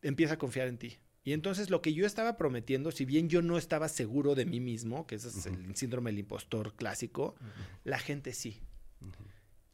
empieza 0.01 0.35
a 0.35 0.37
confiar 0.37 0.67
en 0.67 0.77
ti. 0.77 0.97
Y 1.26 1.34
entonces 1.34 1.71
lo 1.71 1.82
que 1.82 1.91
yo 1.91 2.05
estaba 2.05 2.38
prometiendo, 2.38 2.91
si 2.91 3.03
bien 3.03 3.30
yo 3.30 3.41
no 3.41 3.57
estaba 3.57 3.89
seguro 3.89 4.36
de 4.36 4.45
mí 4.45 4.59
mismo, 4.59 5.07
que 5.07 5.15
ese 5.15 5.30
es 5.30 5.47
el 5.47 5.76
síndrome 5.76 6.11
del 6.11 6.19
impostor 6.19 6.76
clásico, 6.76 7.36
la 7.84 7.97
gente 7.97 8.32
sí. 8.32 8.61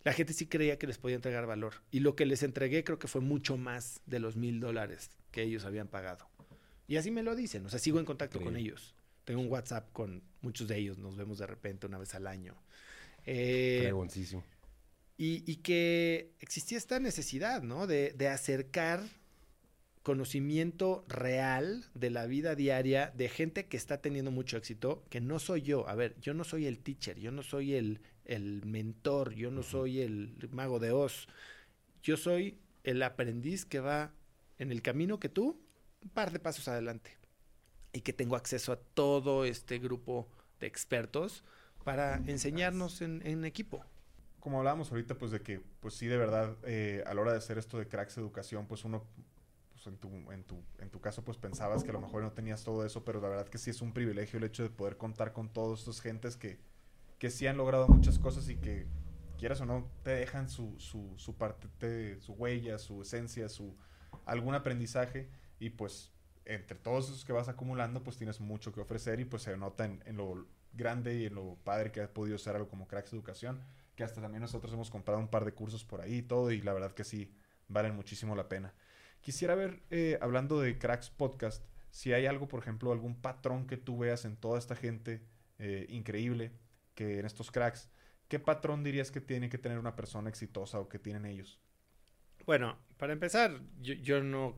La 0.06 0.14
gente 0.14 0.32
sí 0.32 0.48
creía 0.48 0.80
que 0.80 0.88
les 0.88 0.98
podía 0.98 1.18
entregar 1.18 1.46
valor. 1.46 1.74
Y 1.92 2.00
lo 2.00 2.16
que 2.16 2.26
les 2.26 2.42
entregué 2.44 2.86
creo 2.86 3.00
que 3.00 3.10
fue 3.10 3.20
mucho 3.20 3.58
más 3.58 4.00
de 4.06 4.20
los 4.20 4.38
mil 4.38 4.62
dólares 4.62 5.12
que 5.32 5.44
ellos 5.44 5.66
habían 5.66 5.90
pagado. 5.90 6.26
Y 6.88 6.96
así 6.96 7.12
me 7.12 7.22
lo 7.22 7.36
dicen. 7.36 7.66
O 7.66 7.70
sea, 7.70 7.80
sigo 7.80 8.00
en 8.00 8.06
contacto 8.06 8.40
con 8.40 8.56
ellos. 8.56 8.96
Tengo 9.26 9.42
un 9.42 9.52
WhatsApp 9.52 9.92
con 9.92 10.24
muchos 10.40 10.70
de 10.70 10.78
ellos. 10.78 10.98
Nos 11.00 11.18
vemos 11.18 11.38
de 11.38 11.48
repente 11.48 11.86
una 11.86 11.98
vez 11.98 12.16
al 12.16 12.28
año. 12.28 12.56
Eh, 13.26 13.92
y, 15.18 15.44
y 15.46 15.58
que 15.58 16.32
existía 16.40 16.78
esta 16.78 17.00
necesidad, 17.02 17.62
¿no? 17.62 17.88
De, 17.88 18.14
de 18.14 18.30
acercar 18.30 19.04
conocimiento 20.04 21.06
real 21.08 21.86
de 21.94 22.10
la 22.10 22.26
vida 22.26 22.56
diaria 22.56 23.12
de 23.16 23.30
gente 23.30 23.68
que 23.68 23.78
está 23.78 24.02
teniendo 24.02 24.32
mucho 24.32 24.58
éxito, 24.58 25.04
que 25.10 25.22
no 25.22 25.38
soy 25.40 25.62
yo. 25.62 25.88
A 25.88 25.96
ver, 25.96 26.16
yo 26.22 26.34
no 26.34 26.44
soy 26.44 26.66
el 26.66 26.80
teacher, 26.80 27.20
yo 27.20 27.32
no 27.32 27.44
soy 27.44 27.76
el, 27.76 28.02
el 28.26 28.66
mentor, 28.66 29.34
yo 29.34 29.52
no 29.52 29.62
soy 29.64 30.02
el 30.02 30.36
mago 30.52 30.80
de 30.80 30.92
Oz. 30.92 31.28
Yo 32.02 32.18
soy 32.18 32.58
el 32.84 33.04
aprendiz 33.04 33.66
que 33.66 33.80
va 33.80 34.12
en 34.58 34.72
el 34.72 34.82
camino 34.82 35.20
que 35.20 35.30
tú, 35.30 35.60
un 36.02 36.10
par 36.10 36.32
de 36.32 36.40
pasos 36.40 36.68
adelante. 36.68 37.18
Y 37.94 38.02
que 38.02 38.14
tengo 38.14 38.36
acceso 38.36 38.72
a 38.72 38.78
todo 38.78 39.46
este 39.46 39.78
grupo 39.78 40.28
de 40.60 40.68
expertos 40.68 41.44
para 41.84 42.16
enseñarnos 42.26 43.02
en, 43.02 43.22
en 43.26 43.44
equipo. 43.46 43.86
como 44.40 44.58
hablábamos 44.58 44.92
ahorita, 44.92 45.16
pues 45.18 45.32
de 45.32 45.42
que, 45.42 45.62
pues 45.80 45.94
sí, 45.94 46.08
de 46.08 46.18
verdad, 46.18 46.58
eh, 46.64 47.04
a 47.06 47.14
la 47.14 47.22
hora 47.22 47.32
de 47.32 47.38
hacer 47.38 47.58
esto 47.58 47.78
de 47.78 47.88
Cracks 47.88 48.18
Educación, 48.18 48.66
pues 48.68 48.84
uno, 48.86 49.06
pues 49.84 49.94
en 49.94 50.00
tu, 50.00 50.32
en, 50.32 50.44
tu, 50.44 50.64
en 50.80 50.90
tu 50.90 51.02
caso, 51.02 51.24
pues 51.24 51.38
pensabas 51.38 51.84
que 51.84 51.90
a 51.90 51.94
lo 51.94 52.02
mejor 52.02 52.22
no 52.22 52.32
tenías 52.34 52.64
todo 52.64 52.86
eso, 52.86 53.04
pero 53.04 53.20
la 53.20 53.30
verdad 53.30 53.48
que 53.48 53.58
sí 53.58 53.70
es 53.72 53.82
un 53.82 53.94
privilegio 53.94 54.38
el 54.38 54.44
hecho 54.46 54.64
de 54.64 54.70
poder 54.70 54.98
contar 54.98 55.34
con 55.34 55.50
todos 55.52 55.80
estos 55.80 56.02
gentes 56.02 56.38
que, 56.38 56.60
que 57.18 57.30
sí 57.32 57.48
han 57.48 57.58
logrado 57.58 57.88
muchas 57.88 58.20
cosas 58.20 58.48
y 58.50 58.58
que, 58.58 58.88
quieras 59.38 59.60
o 59.62 59.66
no, 59.66 59.90
te 60.04 60.12
dejan 60.12 60.48
su, 60.50 60.80
su, 60.80 61.14
su 61.18 61.36
parte, 61.36 61.68
te- 61.80 62.20
su 62.22 62.34
huella, 62.34 62.78
su 62.78 63.02
esencia, 63.02 63.50
su 63.50 63.76
algún 64.26 64.54
aprendizaje 64.54 65.30
y 65.60 65.72
pues 65.72 66.12
entre 66.46 66.78
todos 66.78 67.06
esos 67.06 67.26
que 67.26 67.34
vas 67.34 67.48
acumulando, 67.48 68.04
pues 68.04 68.18
tienes 68.18 68.40
mucho 68.40 68.72
que 68.72 68.82
ofrecer 68.82 69.20
y 69.20 69.26
pues 69.26 69.42
se 69.42 69.58
nota 69.58 69.86
en, 69.86 70.04
en 70.06 70.18
lo 70.18 70.46
grande 70.74 71.16
y 71.16 71.26
en 71.26 71.34
lo 71.34 71.56
padre 71.64 71.92
que 71.92 72.02
ha 72.02 72.14
podido 72.14 72.38
ser 72.38 72.56
algo 72.56 72.70
como 72.70 72.88
Cracks 72.88 73.14
Educación, 73.14 73.62
que 73.96 74.04
hasta 74.04 74.22
también 74.22 74.42
nosotros 74.42 74.72
hemos 74.74 74.92
comprado 74.92 75.20
un 75.20 75.28
par 75.28 75.44
de 75.44 75.54
cursos 75.54 75.84
por 75.84 76.02
ahí 76.02 76.18
y 76.18 76.22
todo, 76.22 76.52
y 76.52 76.62
la 76.62 76.74
verdad 76.74 76.92
que 76.94 77.04
sí, 77.04 77.34
valen 77.68 77.96
muchísimo 77.96 78.36
la 78.36 78.48
pena. 78.48 78.76
Quisiera 79.22 79.54
ver, 79.54 79.84
eh, 79.92 80.18
hablando 80.20 80.60
de 80.60 80.78
Cracks 80.80 81.12
Podcast, 81.12 81.64
si 81.92 82.12
hay 82.12 82.26
algo, 82.26 82.48
por 82.48 82.60
ejemplo, 82.60 82.92
algún 82.92 83.16
patrón 83.16 83.68
que 83.68 83.78
tú 83.78 84.00
veas 84.00 84.26
en 84.26 84.36
toda 84.36 84.58
esta 84.58 84.76
gente 84.76 85.22
eh, 85.60 85.86
increíble, 85.90 86.52
que 86.96 87.20
en 87.20 87.26
estos 87.26 87.52
cracks, 87.52 87.90
¿qué 88.28 88.40
patrón 88.40 88.84
dirías 88.84 89.12
que 89.12 89.22
tiene 89.22 89.50
que 89.50 89.60
tener 89.60 89.78
una 89.78 89.96
persona 89.96 90.30
exitosa 90.30 90.80
o 90.80 90.90
que 90.90 90.98
tienen 90.98 91.26
ellos? 91.26 91.60
Bueno, 92.48 92.80
para 92.98 93.14
empezar, 93.14 93.62
yo, 93.80 94.24
no, 94.24 94.58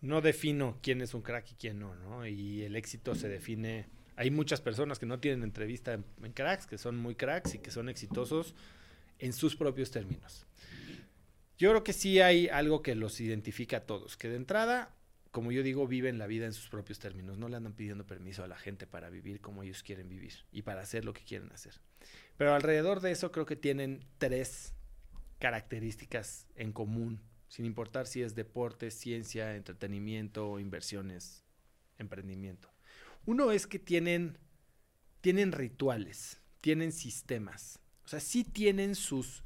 no 0.00 0.20
defino 0.20 0.78
quién 0.80 1.00
es 1.00 1.12
un 1.12 1.22
crack 1.22 1.50
y 1.50 1.54
quién 1.56 1.80
no, 1.80 1.96
¿no? 1.96 2.26
Y 2.26 2.62
el 2.62 2.76
éxito 2.76 3.16
se 3.16 3.28
define. 3.28 3.88
Hay 4.14 4.30
muchas 4.30 4.60
personas 4.60 5.00
que 5.00 5.06
no 5.06 5.18
tienen 5.18 5.42
entrevista 5.42 5.94
en, 5.94 6.04
en 6.22 6.32
cracks, 6.32 6.66
que 6.66 6.78
son 6.78 6.96
muy 6.96 7.16
cracks 7.16 7.54
y 7.54 7.58
que 7.58 7.72
son 7.72 7.88
exitosos 7.88 8.54
en 9.18 9.32
sus 9.32 9.56
propios 9.56 9.90
términos. 9.90 10.46
Yo 11.56 11.70
creo 11.70 11.84
que 11.84 11.92
sí 11.92 12.20
hay 12.20 12.48
algo 12.48 12.82
que 12.82 12.94
los 12.94 13.20
identifica 13.20 13.78
a 13.78 13.86
todos, 13.86 14.16
que 14.16 14.28
de 14.28 14.36
entrada, 14.36 14.94
como 15.30 15.52
yo 15.52 15.62
digo, 15.62 15.86
viven 15.86 16.18
la 16.18 16.26
vida 16.26 16.46
en 16.46 16.52
sus 16.52 16.68
propios 16.68 16.98
términos, 16.98 17.38
no 17.38 17.48
le 17.48 17.56
andan 17.56 17.74
pidiendo 17.74 18.06
permiso 18.06 18.42
a 18.42 18.48
la 18.48 18.56
gente 18.56 18.86
para 18.86 19.08
vivir 19.08 19.40
como 19.40 19.62
ellos 19.62 19.82
quieren 19.82 20.08
vivir 20.08 20.34
y 20.50 20.62
para 20.62 20.80
hacer 20.80 21.04
lo 21.04 21.12
que 21.12 21.22
quieren 21.22 21.52
hacer. 21.52 21.74
Pero 22.36 22.54
alrededor 22.54 23.00
de 23.00 23.12
eso 23.12 23.30
creo 23.30 23.46
que 23.46 23.56
tienen 23.56 24.04
tres 24.18 24.74
características 25.38 26.48
en 26.56 26.72
común, 26.72 27.20
sin 27.48 27.66
importar 27.66 28.08
si 28.08 28.22
es 28.22 28.34
deporte, 28.34 28.90
ciencia, 28.90 29.54
entretenimiento 29.54 30.58
inversiones, 30.58 31.44
emprendimiento. 31.98 32.68
Uno 33.26 33.52
es 33.52 33.68
que 33.68 33.78
tienen, 33.78 34.38
tienen 35.20 35.52
rituales, 35.52 36.40
tienen 36.60 36.90
sistemas, 36.90 37.78
o 38.04 38.08
sea, 38.08 38.20
sí 38.20 38.42
tienen 38.42 38.96
sus 38.96 39.43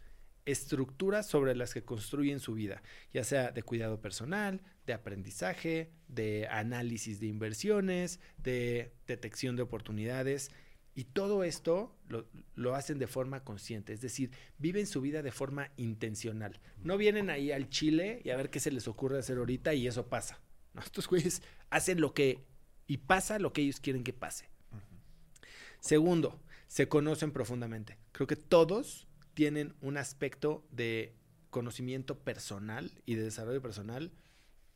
estructuras 0.50 1.26
sobre 1.26 1.54
las 1.54 1.74
que 1.74 1.84
construyen 1.84 2.40
su 2.40 2.54
vida, 2.54 2.82
ya 3.12 3.22
sea 3.22 3.50
de 3.50 3.62
cuidado 3.62 4.00
personal, 4.00 4.62
de 4.86 4.94
aprendizaje, 4.94 5.90
de 6.08 6.48
análisis 6.48 7.20
de 7.20 7.26
inversiones, 7.26 8.18
de 8.38 8.94
detección 9.06 9.56
de 9.56 9.62
oportunidades. 9.62 10.50
Y 10.94 11.04
todo 11.04 11.44
esto 11.44 11.94
lo, 12.08 12.26
lo, 12.54 12.74
hacen 12.74 12.98
de 12.98 13.06
forma 13.06 13.44
consciente, 13.44 13.92
es 13.92 14.00
decir, 14.00 14.30
viven 14.56 14.86
su 14.86 15.00
vida 15.02 15.22
de 15.22 15.32
forma 15.32 15.70
intencional. 15.76 16.58
No 16.82 16.96
vienen 16.96 17.28
ahí 17.28 17.52
al 17.52 17.68
Chile 17.68 18.22
y 18.24 18.30
a 18.30 18.36
ver 18.36 18.48
qué 18.48 18.58
se 18.58 18.72
les 18.72 18.88
ocurre 18.88 19.18
hacer 19.18 19.36
ahorita 19.36 19.74
y 19.74 19.86
eso 19.86 20.08
pasa. 20.08 20.40
¿no? 20.72 20.80
Estos 20.80 21.06
güeyes 21.08 21.42
hacen 21.70 22.00
lo 22.00 22.14
que 22.14 22.46
y 22.86 22.96
pasa 22.96 23.38
lo 23.38 23.52
que 23.52 23.60
ellos 23.60 23.80
quieren 23.80 24.02
que 24.02 24.14
pase. 24.14 24.48
Uh 24.72 24.76
-huh. 24.76 25.48
Segundo, 25.78 26.40
se 26.68 26.88
conocen 26.88 27.32
profundamente. 27.32 27.98
Creo 28.12 28.26
que 28.26 28.36
todos 28.36 29.07
tienen 29.38 29.76
un 29.82 29.98
aspecto 29.98 30.66
de 30.72 31.14
conocimiento 31.50 32.18
personal 32.24 32.90
y 33.06 33.14
de 33.14 33.22
desarrollo 33.22 33.62
personal, 33.62 34.10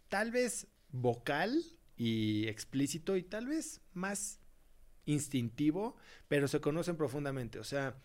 tal 0.08 0.30
vez 0.30 0.68
vocal 0.92 1.64
y 1.96 2.46
explícito 2.46 3.16
y 3.16 3.24
tal 3.24 3.48
vez 3.48 3.80
más 3.92 4.38
instintivo, 5.04 5.96
pero 6.28 6.46
se 6.46 6.60
conocen 6.60 6.96
profundamente. 6.96 7.58
O 7.58 7.64
sea, 7.64 7.96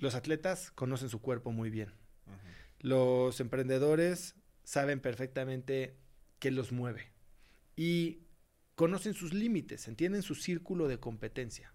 los 0.00 0.16
atletas 0.16 0.72
conocen 0.72 1.08
su 1.08 1.20
cuerpo 1.20 1.52
muy 1.52 1.70
bien. 1.70 1.90
Uh 2.26 2.30
-huh. 2.32 2.36
Los 2.80 3.38
emprendedores 3.38 4.34
saben 4.64 4.98
perfectamente 4.98 5.94
qué 6.40 6.50
los 6.50 6.72
mueve 6.72 7.12
y 7.76 8.24
conocen 8.74 9.14
sus 9.14 9.32
límites, 9.32 9.86
entienden 9.86 10.22
su 10.22 10.34
círculo 10.34 10.88
de 10.88 10.98
competencia. 10.98 11.72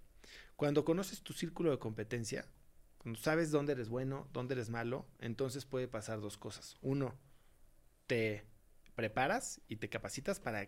Cuando 0.58 0.84
conoces 0.84 1.22
tu 1.22 1.32
círculo 1.32 1.72
de 1.72 1.80
competencia, 1.80 2.46
cuando 3.06 3.22
sabes 3.22 3.52
dónde 3.52 3.74
eres 3.74 3.88
bueno, 3.88 4.28
dónde 4.34 4.56
eres 4.56 4.72
malo, 4.72 5.06
entonces 5.20 5.64
puede 5.64 5.88
pasar 5.88 6.22
dos 6.22 6.40
cosas. 6.40 6.76
Uno, 6.82 7.14
te 8.08 8.46
preparas 8.96 9.62
y 9.68 9.76
te 9.76 9.90
capacitas 9.90 10.40
para 10.40 10.68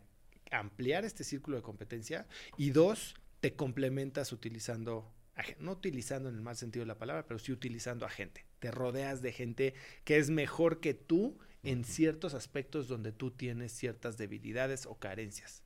ampliar 0.52 1.04
este 1.04 1.24
círculo 1.24 1.58
de 1.58 1.64
competencia. 1.64 2.28
Y 2.56 2.70
dos, 2.70 3.16
te 3.40 3.56
complementas 3.56 4.32
utilizando, 4.32 5.12
no 5.58 5.72
utilizando 5.72 6.30
en 6.30 6.36
el 6.36 6.44
mal 6.44 6.56
sentido 6.56 6.84
de 6.84 6.90
la 6.90 7.00
palabra, 7.00 7.26
pero 7.26 7.40
sí 7.40 7.52
utilizando 7.52 8.06
a 8.06 8.10
gente. 8.10 8.46
Te 8.60 8.70
rodeas 8.70 9.24
de 9.24 9.32
gente 9.32 9.74
que 10.04 10.18
es 10.18 10.30
mejor 10.30 10.80
que 10.80 10.94
tú 10.94 11.40
en 11.64 11.86
ciertos 11.86 12.36
aspectos 12.36 12.88
donde 12.88 13.14
tú 13.14 13.32
tienes 13.32 13.72
ciertas 13.72 14.16
debilidades 14.16 14.86
o 14.86 15.00
carencias. 15.00 15.64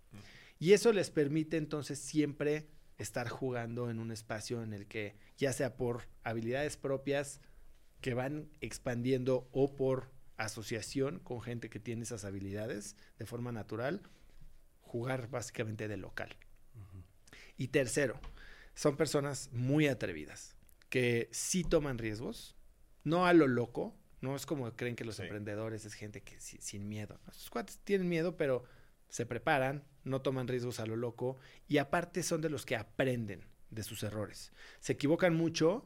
Y 0.58 0.72
eso 0.72 0.94
les 0.94 1.10
permite 1.10 1.58
entonces 1.58 2.00
siempre 2.00 2.70
estar 3.02 3.28
jugando 3.30 3.90
en 3.90 4.00
un 4.00 4.12
espacio 4.12 4.62
en 4.64 4.74
el 4.74 4.88
que, 4.88 5.16
ya 5.38 5.54
sea 5.54 5.76
por 5.76 6.08
habilidades 6.24 6.78
propias 6.78 7.42
que 8.02 8.14
van 8.14 8.50
expandiendo 8.62 9.48
o 9.52 9.76
por 9.76 10.12
asociación 10.38 11.20
con 11.20 11.42
gente 11.42 11.70
que 11.70 11.80
tiene 11.80 12.04
esas 12.04 12.26
habilidades 12.26 12.96
de 13.20 13.26
forma 13.26 13.52
natural, 13.52 14.02
jugar 14.82 15.30
básicamente 15.30 15.88
de 15.88 15.98
local. 15.98 16.36
Y 17.58 17.68
tercero, 17.68 18.20
son 18.74 18.98
personas 18.98 19.50
muy 19.52 19.88
atrevidas, 19.88 20.56
que 20.90 21.30
sí 21.32 21.64
toman 21.64 21.98
riesgos, 22.00 22.56
no 23.04 23.26
a 23.26 23.34
lo 23.34 23.48
loco, 23.48 23.96
no 24.22 24.36
es 24.36 24.46
como 24.46 24.72
creen 24.76 24.96
que 24.96 25.06
los 25.06 25.16
Sí. 25.18 25.24
emprendedores 25.24 25.86
es 25.86 25.94
gente 25.94 26.22
que 26.22 26.40
si- 26.40 26.58
sin 26.62 26.88
miedo. 26.90 27.20
Sus 27.32 27.50
cuates 27.50 27.80
tienen 27.84 28.10
miedo, 28.10 28.36
pero 28.38 28.64
se 29.12 29.26
preparan, 29.26 29.84
no 30.06 30.22
toman 30.22 30.48
riesgos 30.48 30.80
a 30.80 30.86
lo 30.86 30.96
loco 30.96 31.38
y 31.68 31.78
aparte 31.78 32.24
son 32.24 32.42
de 32.42 32.50
los 32.50 32.66
que 32.66 32.78
aprenden 32.78 33.44
de 33.70 33.84
sus 33.84 34.04
errores. 34.04 34.54
Se 34.80 34.94
equivocan 34.94 35.36
mucho, 35.36 35.86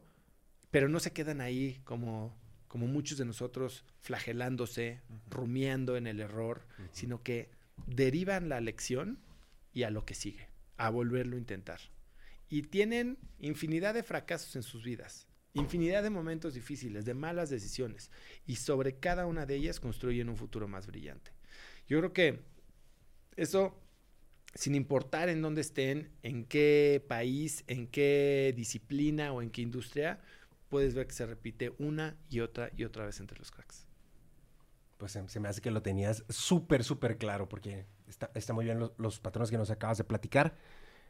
pero 0.70 0.88
no 0.88 1.00
se 1.00 1.12
quedan 1.12 1.40
ahí 1.40 1.80
como, 1.84 2.38
como 2.68 2.86
muchos 2.86 3.18
de 3.18 3.24
nosotros 3.24 3.84
flagelándose, 4.00 5.02
rumiando 5.28 5.96
en 5.96 6.06
el 6.06 6.20
error, 6.20 6.66
sino 6.92 7.24
que 7.24 7.50
derivan 7.86 8.48
la 8.48 8.60
lección 8.60 9.18
y 9.72 9.82
a 9.82 9.90
lo 9.90 10.06
que 10.06 10.14
sigue, 10.14 10.48
a 10.76 10.88
volverlo 10.88 11.34
a 11.34 11.40
intentar. 11.40 11.80
Y 12.48 12.62
tienen 12.62 13.18
infinidad 13.40 13.94
de 13.94 14.04
fracasos 14.04 14.54
en 14.54 14.62
sus 14.62 14.84
vidas, 14.84 15.26
infinidad 15.52 16.04
de 16.04 16.10
momentos 16.10 16.54
difíciles, 16.54 17.04
de 17.04 17.14
malas 17.14 17.50
decisiones, 17.50 18.12
y 18.46 18.54
sobre 18.56 19.00
cada 19.00 19.26
una 19.26 19.46
de 19.46 19.56
ellas 19.56 19.80
construyen 19.80 20.28
un 20.28 20.36
futuro 20.36 20.68
más 20.68 20.86
brillante. 20.86 21.32
Yo 21.88 21.98
creo 21.98 22.12
que 22.12 22.55
eso, 23.36 23.74
sin 24.54 24.74
importar 24.74 25.28
en 25.28 25.42
dónde 25.42 25.60
estén, 25.62 26.10
en 26.22 26.44
qué 26.46 27.04
país, 27.08 27.64
en 27.68 27.86
qué 27.88 28.54
disciplina 28.56 29.32
o 29.32 29.42
en 29.42 29.50
qué 29.50 29.62
industria, 29.62 30.20
puedes 30.68 30.94
ver 30.94 31.06
que 31.06 31.14
se 31.14 31.26
repite 31.26 31.74
una 31.78 32.16
y 32.30 32.40
otra 32.40 32.70
y 32.76 32.84
otra 32.84 33.06
vez 33.06 33.20
entre 33.20 33.38
los 33.38 33.50
cracks. 33.50 33.86
Pues 34.98 35.12
se, 35.12 35.40
me 35.40 35.48
hace 35.48 35.60
que 35.60 35.70
lo 35.70 35.82
tenías 35.82 36.24
súper, 36.30 36.82
súper 36.82 37.18
claro, 37.18 37.48
porque 37.48 37.84
está, 38.08 38.30
está 38.34 38.54
muy 38.54 38.64
bien 38.64 38.78
lo- 38.78 38.94
los 38.96 39.20
patrones 39.20 39.50
que 39.50 39.58
nos 39.58 39.70
acabas 39.70 39.98
de 39.98 40.04
platicar. 40.04 40.56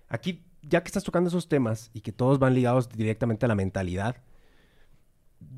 Aquí, 0.09 0.45
ya 0.63 0.83
que 0.83 0.89
estás 0.89 1.05
tocando 1.05 1.29
esos 1.29 1.49
temas 1.49 1.91
y 1.95 2.03
que 2.03 2.13
todos 2.13 2.39
van 2.41 2.55
ligados 2.55 2.89
directamente 2.91 3.47
a 3.47 3.49
la 3.49 3.57
mentalidad, 3.57 4.23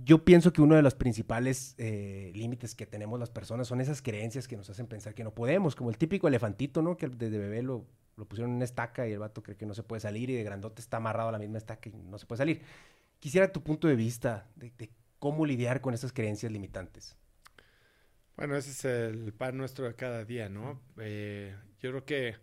yo 0.09 0.25
pienso 0.25 0.55
que 0.55 0.63
uno 0.63 0.75
de 0.75 0.81
los 0.81 0.95
principales 0.95 1.75
eh, 1.77 2.33
límites 2.35 2.75
que 2.75 2.87
tenemos 2.87 3.21
las 3.21 3.29
personas 3.29 3.69
son 3.69 3.83
esas 3.83 4.01
creencias 4.01 4.49
que 4.49 4.57
nos 4.57 4.71
hacen 4.71 4.87
pensar 4.87 5.15
que 5.15 5.23
no 5.23 5.35
podemos, 5.35 5.77
como 5.77 5.91
el 5.91 5.99
típico 5.99 6.29
elefantito, 6.29 6.81
¿no? 6.81 6.97
Que 6.97 7.09
desde 7.09 7.37
bebé 7.37 7.63
lo, 7.63 7.85
lo 8.17 8.25
pusieron 8.25 8.53
en 8.53 8.57
una 8.57 8.65
estaca 8.65 9.07
y 9.07 9.13
el 9.13 9.19
vato 9.19 9.43
cree 9.43 9.59
que 9.59 9.67
no 9.67 9.75
se 9.75 9.83
puede 9.83 10.01
salir 10.01 10.31
y 10.31 10.35
de 10.35 10.43
grandote 10.45 10.81
está 10.81 10.97
amarrado 10.97 11.29
a 11.29 11.33
la 11.33 11.39
misma 11.39 11.59
estaca 11.59 11.91
y 11.91 11.93
no 11.93 12.17
se 12.17 12.25
puede 12.25 12.39
salir. 12.39 12.63
Quisiera 13.19 13.53
tu 13.53 13.63
punto 13.63 13.87
de 13.87 13.97
vista 13.97 14.49
de, 14.57 14.73
de 14.79 14.91
cómo 15.19 15.45
lidiar 15.45 15.83
con 15.83 15.93
esas 15.93 16.15
creencias 16.15 16.51
limitantes. 16.51 17.15
Bueno, 18.35 18.57
ese 18.57 18.71
es 18.71 18.85
el 18.87 19.35
pan 19.35 19.59
nuestro 19.59 19.85
de 19.85 19.95
cada 19.95 20.25
día, 20.25 20.49
¿no? 20.49 20.81
Eh, 20.97 21.55
yo 21.81 21.91
creo 21.91 22.07
que 22.07 22.37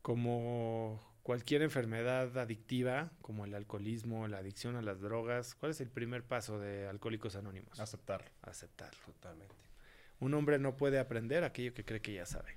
como 0.00 1.00
cualquier 1.28 1.60
enfermedad 1.60 2.38
adictiva, 2.38 3.12
como 3.20 3.44
el 3.44 3.52
alcoholismo, 3.54 4.26
la 4.28 4.38
adicción 4.38 4.76
a 4.76 4.80
las 4.80 5.02
drogas, 5.02 5.54
¿cuál 5.54 5.72
es 5.72 5.80
el 5.82 5.90
primer 5.90 6.22
paso 6.22 6.58
de 6.58 6.86
Alcohólicos 6.86 7.36
Anónimos? 7.36 7.78
Aceptarlo. 7.78 8.30
Aceptarlo. 8.40 8.98
Totalmente. 9.04 9.54
Un 10.20 10.32
hombre 10.32 10.58
no 10.58 10.78
puede 10.78 10.98
aprender 10.98 11.44
aquello 11.44 11.74
que 11.74 11.84
cree 11.84 12.00
que 12.00 12.14
ya 12.14 12.24
sabe. 12.24 12.56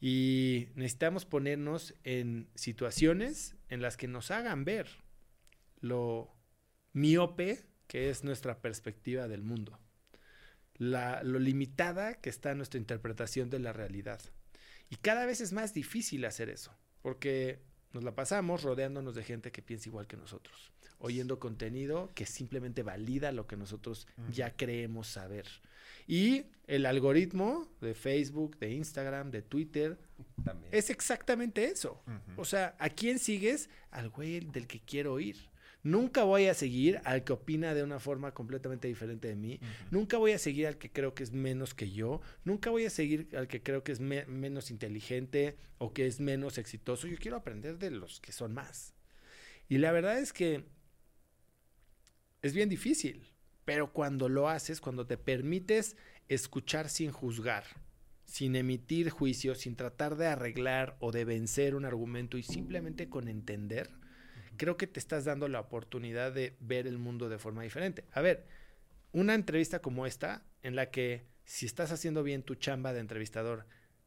Y 0.00 0.66
necesitamos 0.74 1.24
ponernos 1.26 1.94
en 2.02 2.48
situaciones 2.56 3.54
en 3.68 3.80
las 3.82 3.96
que 3.96 4.08
nos 4.08 4.32
hagan 4.32 4.64
ver 4.64 4.88
lo 5.80 6.34
miope 6.92 7.68
que 7.86 8.10
es 8.10 8.24
nuestra 8.24 8.60
perspectiva 8.60 9.28
del 9.28 9.44
mundo, 9.44 9.78
la- 10.74 11.22
lo 11.22 11.38
limitada 11.38 12.14
que 12.14 12.30
está 12.30 12.52
nuestra 12.56 12.80
interpretación 12.80 13.48
de 13.48 13.60
la 13.60 13.72
realidad. 13.72 14.20
Y 14.90 14.96
cada 14.96 15.24
vez 15.24 15.40
es 15.40 15.52
más 15.52 15.72
difícil 15.72 16.24
hacer 16.24 16.50
eso, 16.50 16.76
porque 17.00 17.70
nos 17.92 18.04
la 18.04 18.14
pasamos 18.14 18.62
rodeándonos 18.62 19.14
de 19.14 19.22
gente 19.24 19.52
que 19.52 19.62
piensa 19.62 19.88
igual 19.88 20.06
que 20.06 20.16
nosotros, 20.16 20.72
oyendo 20.98 21.38
contenido 21.38 22.10
que 22.14 22.26
simplemente 22.26 22.82
valida 22.82 23.32
lo 23.32 23.46
que 23.46 23.56
nosotros 23.56 24.06
ya 24.30 24.54
creemos 24.56 25.08
saber. 25.08 25.46
Y 26.06 26.46
el 26.66 26.86
algoritmo 26.86 27.68
de 27.80 27.94
Facebook, 27.94 28.58
de 28.58 28.72
Instagram, 28.72 29.30
de 29.30 29.42
Twitter, 29.42 29.98
También. 30.44 30.72
es 30.74 30.90
exactamente 30.90 31.64
eso. 31.66 32.02
O 32.36 32.44
sea, 32.44 32.74
¿a 32.78 32.88
quién 32.88 33.18
sigues? 33.18 33.68
Al 33.90 34.08
güey 34.10 34.40
del 34.40 34.66
que 34.66 34.80
quiero 34.80 35.12
oír. 35.12 35.36
Nunca 35.84 36.22
voy 36.22 36.46
a 36.46 36.54
seguir 36.54 37.00
al 37.04 37.24
que 37.24 37.32
opina 37.32 37.74
de 37.74 37.82
una 37.82 37.98
forma 37.98 38.32
completamente 38.32 38.86
diferente 38.86 39.28
de 39.28 39.34
mí. 39.36 39.58
Nunca 39.90 40.16
voy 40.16 40.30
a 40.32 40.38
seguir 40.38 40.68
al 40.68 40.78
que 40.78 40.90
creo 40.90 41.12
que 41.14 41.24
es 41.24 41.32
menos 41.32 41.74
que 41.74 41.90
yo. 41.90 42.20
Nunca 42.44 42.70
voy 42.70 42.84
a 42.84 42.90
seguir 42.90 43.28
al 43.36 43.48
que 43.48 43.62
creo 43.62 43.82
que 43.82 43.90
es 43.92 43.98
me- 44.00 44.24
menos 44.26 44.70
inteligente 44.70 45.56
o 45.78 45.92
que 45.92 46.06
es 46.06 46.20
menos 46.20 46.56
exitoso. 46.58 47.08
Yo 47.08 47.16
quiero 47.18 47.36
aprender 47.36 47.78
de 47.78 47.90
los 47.90 48.20
que 48.20 48.30
son 48.30 48.54
más. 48.54 48.94
Y 49.68 49.78
la 49.78 49.90
verdad 49.90 50.18
es 50.18 50.32
que 50.32 50.64
es 52.42 52.54
bien 52.54 52.68
difícil. 52.68 53.26
Pero 53.64 53.92
cuando 53.92 54.28
lo 54.28 54.48
haces, 54.48 54.80
cuando 54.80 55.06
te 55.06 55.16
permites 55.16 55.96
escuchar 56.28 56.88
sin 56.88 57.12
juzgar, 57.12 57.64
sin 58.24 58.56
emitir 58.56 59.10
juicios, 59.10 59.58
sin 59.58 59.76
tratar 59.76 60.16
de 60.16 60.26
arreglar 60.26 60.96
o 61.00 61.12
de 61.12 61.24
vencer 61.24 61.74
un 61.74 61.84
argumento 61.84 62.38
y 62.38 62.42
simplemente 62.42 63.08
con 63.08 63.28
entender, 63.28 63.90
creo 64.56 64.76
que 64.76 64.86
te 64.86 64.98
estás 64.98 65.24
dando 65.24 65.48
la 65.48 65.60
oportunidad 65.60 66.32
de 66.32 66.56
ver 66.60 66.86
el 66.86 66.98
mundo 66.98 67.28
de 67.28 67.38
forma 67.38 67.62
diferente. 67.62 68.04
A 68.12 68.20
ver, 68.20 68.46
una 69.12 69.34
entrevista 69.34 69.80
como 69.80 70.06
esta, 70.06 70.42
en 70.62 70.76
la 70.76 70.90
que 70.90 71.26
si 71.44 71.66
estás 71.66 71.92
haciendo 71.92 72.22
bien 72.22 72.42
tu 72.42 72.54
chamba 72.54 72.92
de 72.92 73.00
entrevistador, 73.00 73.66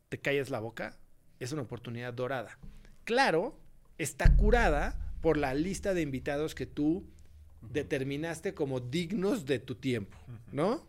te 0.10 0.20
calles 0.20 0.50
la 0.50 0.60
boca, 0.60 0.98
es 1.40 1.52
una 1.52 1.64
oportunidad 1.64 2.14
dorada. 2.14 2.58
Claro, 3.04 3.60
está 3.98 4.36
curada 4.36 5.14
por 5.22 5.38
la 5.38 5.54
lista 5.54 5.94
de 5.94 6.02
invitados 6.02 6.56
que 6.56 6.66
tú 6.66 7.08
determinaste 7.62 8.54
como 8.54 8.80
dignos 8.80 9.46
de 9.46 9.60
tu 9.60 9.76
tiempo, 9.76 10.18
¿no? 10.52 10.86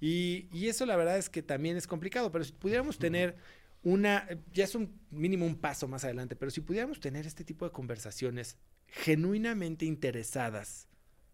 Y, 0.00 0.48
y 0.52 0.68
eso 0.68 0.86
la 0.86 0.96
verdad 0.96 1.18
es 1.18 1.28
que 1.28 1.42
también 1.42 1.76
es 1.76 1.86
complicado, 1.86 2.30
pero 2.30 2.44
si 2.44 2.52
pudiéramos 2.52 2.98
tener 2.98 3.36
una, 3.82 4.28
ya 4.52 4.64
es 4.64 4.74
un 4.74 5.00
mínimo 5.10 5.46
un 5.46 5.56
paso 5.56 5.88
más 5.88 6.04
adelante, 6.04 6.36
pero 6.36 6.50
si 6.50 6.60
pudiéramos 6.60 7.00
tener 7.00 7.26
este 7.26 7.44
tipo 7.44 7.64
de 7.64 7.72
conversaciones 7.72 8.56
genuinamente 8.90 9.84
interesadas, 9.84 10.88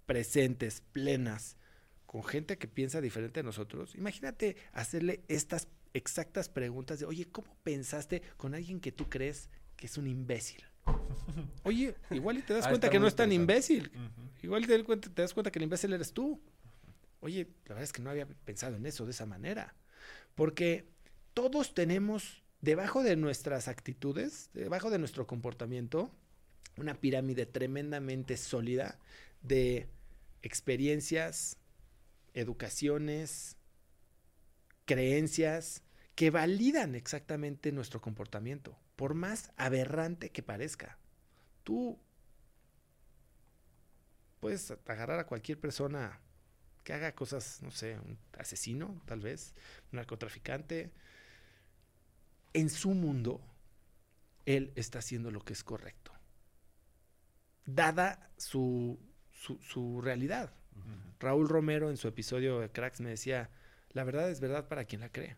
presentes, 0.06 0.82
plenas, 0.92 1.56
con 2.06 2.22
gente 2.24 2.58
que 2.58 2.68
piensa 2.68 3.00
diferente 3.00 3.40
a 3.40 3.42
nosotros, 3.42 3.94
imagínate 3.94 4.56
hacerle 4.72 5.22
estas 5.28 5.68
exactas 5.94 6.48
preguntas 6.48 6.98
de, 6.98 7.06
oye, 7.06 7.26
¿cómo 7.30 7.56
pensaste 7.62 8.22
con 8.36 8.54
alguien 8.54 8.80
que 8.80 8.92
tú 8.92 9.08
crees 9.08 9.48
que 9.76 9.86
es 9.86 9.96
un 9.98 10.06
imbécil? 10.06 10.62
Oye, 11.62 11.94
igual 12.10 12.38
y 12.38 12.42
te 12.42 12.52
das 12.52 12.66
Ah, 12.66 12.68
cuenta 12.68 12.90
que 12.90 13.00
no 13.00 13.06
es 13.06 13.14
tan 13.14 13.32
imbécil. 13.32 13.90
Igual 14.42 14.66
te, 14.66 14.82
te 14.84 15.22
das 15.22 15.32
cuenta 15.32 15.50
que 15.50 15.58
el 15.58 15.62
imbécil 15.62 15.92
eres 15.94 16.12
tú. 16.12 16.40
Oye, 17.20 17.48
la 17.64 17.70
verdad 17.70 17.84
es 17.84 17.92
que 17.92 18.02
no 18.02 18.10
había 18.10 18.26
pensado 18.26 18.76
en 18.76 18.84
eso 18.84 19.06
de 19.06 19.12
esa 19.12 19.24
manera. 19.24 19.74
Porque 20.34 20.86
todos 21.32 21.72
tenemos 21.72 22.42
debajo 22.60 23.02
de 23.02 23.16
nuestras 23.16 23.66
actitudes, 23.68 24.50
debajo 24.52 24.90
de 24.90 24.98
nuestro 24.98 25.26
comportamiento, 25.26 26.10
una 26.76 26.94
pirámide 27.00 27.46
tremendamente 27.46 28.36
sólida 28.36 28.98
de 29.42 29.88
experiencias, 30.42 31.58
educaciones, 32.34 33.56
creencias 34.84 35.82
que 36.14 36.30
validan 36.30 36.94
exactamente 36.94 37.72
nuestro 37.72 38.00
comportamiento, 38.00 38.78
por 38.96 39.14
más 39.14 39.52
aberrante 39.56 40.30
que 40.30 40.42
parezca. 40.42 40.98
Tú 41.62 41.98
puedes 44.40 44.70
agarrar 44.70 45.18
a 45.18 45.26
cualquier 45.26 45.58
persona 45.58 46.20
que 46.84 46.92
haga 46.92 47.14
cosas, 47.14 47.62
no 47.62 47.70
sé, 47.70 47.98
un 47.98 48.18
asesino, 48.38 49.00
tal 49.06 49.20
vez, 49.20 49.54
un 49.90 49.96
narcotraficante. 49.96 50.92
En 52.52 52.68
su 52.68 52.90
mundo, 52.90 53.40
él 54.44 54.72
está 54.76 54.98
haciendo 54.98 55.30
lo 55.30 55.40
que 55.40 55.54
es 55.54 55.64
correcto. 55.64 56.13
Dada 57.66 58.30
su, 58.36 58.98
su, 59.32 59.58
su 59.62 60.00
realidad. 60.00 60.52
Raúl 61.20 61.48
Romero 61.48 61.88
en 61.90 61.96
su 61.96 62.08
episodio 62.08 62.60
de 62.60 62.70
Cracks 62.70 63.00
me 63.00 63.08
decía, 63.10 63.50
la 63.92 64.04
verdad 64.04 64.28
es 64.30 64.40
verdad 64.40 64.68
para 64.68 64.84
quien 64.84 65.00
la 65.00 65.10
cree. 65.10 65.36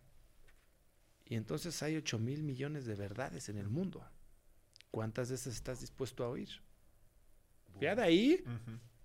Y 1.24 1.34
entonces 1.36 1.82
hay 1.82 1.96
8 1.96 2.18
mil 2.18 2.42
millones 2.42 2.86
de 2.86 2.94
verdades 2.94 3.48
en 3.48 3.58
el 3.58 3.68
mundo. 3.68 4.04
¿Cuántas 4.90 5.28
de 5.28 5.34
esas 5.34 5.54
estás 5.54 5.80
dispuesto 5.80 6.24
a 6.24 6.28
oír? 6.28 6.48
Ya 7.80 7.94
de 7.94 8.02
ahí 8.02 8.44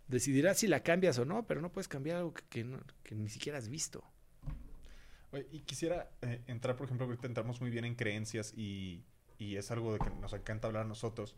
decidirás 0.08 0.60
si 0.60 0.68
la 0.68 0.82
cambias 0.82 1.18
o 1.20 1.26
no, 1.26 1.46
pero 1.46 1.62
no 1.62 1.72
puedes 1.72 1.88
cambiar 1.88 2.18
algo 2.18 2.34
que, 2.34 2.44
que 2.50 2.64
no- 2.64 2.82
que 3.04 3.16
ni 3.16 3.28
siquiera 3.30 3.58
has 3.58 3.68
visto. 3.68 4.04
Oye, 5.32 5.48
y 5.52 5.60
quisiera 5.62 6.10
eh, 6.22 6.42
entrar, 6.48 6.76
por 6.76 6.86
ejemplo, 6.86 7.06
ahorita 7.06 7.28
entramos 7.28 7.60
muy 7.62 7.70
bien 7.70 7.86
en 7.86 7.96
creencias 7.96 8.54
y, 8.56 9.04
y 9.38 9.56
es 9.58 9.72
algo 9.72 9.94
de 9.94 10.00
que 10.00 10.10
nos 10.22 10.34
encanta 10.34 10.68
hablar 10.68 10.86
a 10.86 10.88
nosotros, 10.88 11.36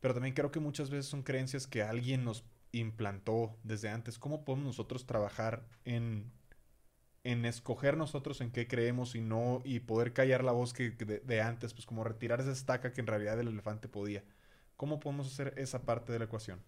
pero 0.00 0.14
también 0.14 0.34
creo 0.34 0.50
que 0.50 0.60
muchas 0.60 0.90
veces 0.90 1.06
son 1.06 1.22
creencias 1.22 1.66
que 1.66 1.82
alguien 1.82 2.24
nos 2.24 2.44
implantó 2.72 3.56
desde 3.64 3.88
antes. 3.88 4.18
¿Cómo 4.18 4.44
podemos 4.44 4.66
nosotros 4.66 5.06
trabajar 5.06 5.66
en 5.84 6.32
en 7.24 7.44
escoger 7.44 7.96
nosotros 7.96 8.40
en 8.40 8.50
qué 8.50 8.66
creemos 8.66 9.14
y 9.14 9.20
no, 9.20 9.60
y 9.64 9.80
poder 9.80 10.12
callar 10.12 10.42
la 10.44 10.52
voz 10.52 10.72
que, 10.72 10.90
de, 10.90 11.20
de 11.20 11.40
antes, 11.42 11.74
pues 11.74 11.86
como 11.86 12.04
retirar 12.04 12.40
esa 12.40 12.52
estaca 12.52 12.92
que 12.92 13.00
en 13.00 13.06
realidad 13.06 13.38
el 13.40 13.48
elefante 13.48 13.88
podía. 13.88 14.24
¿Cómo 14.76 15.00
podemos 15.00 15.26
hacer 15.26 15.54
esa 15.58 15.82
parte 15.82 16.12
de 16.12 16.18
la 16.18 16.24
ecuación? 16.24 16.60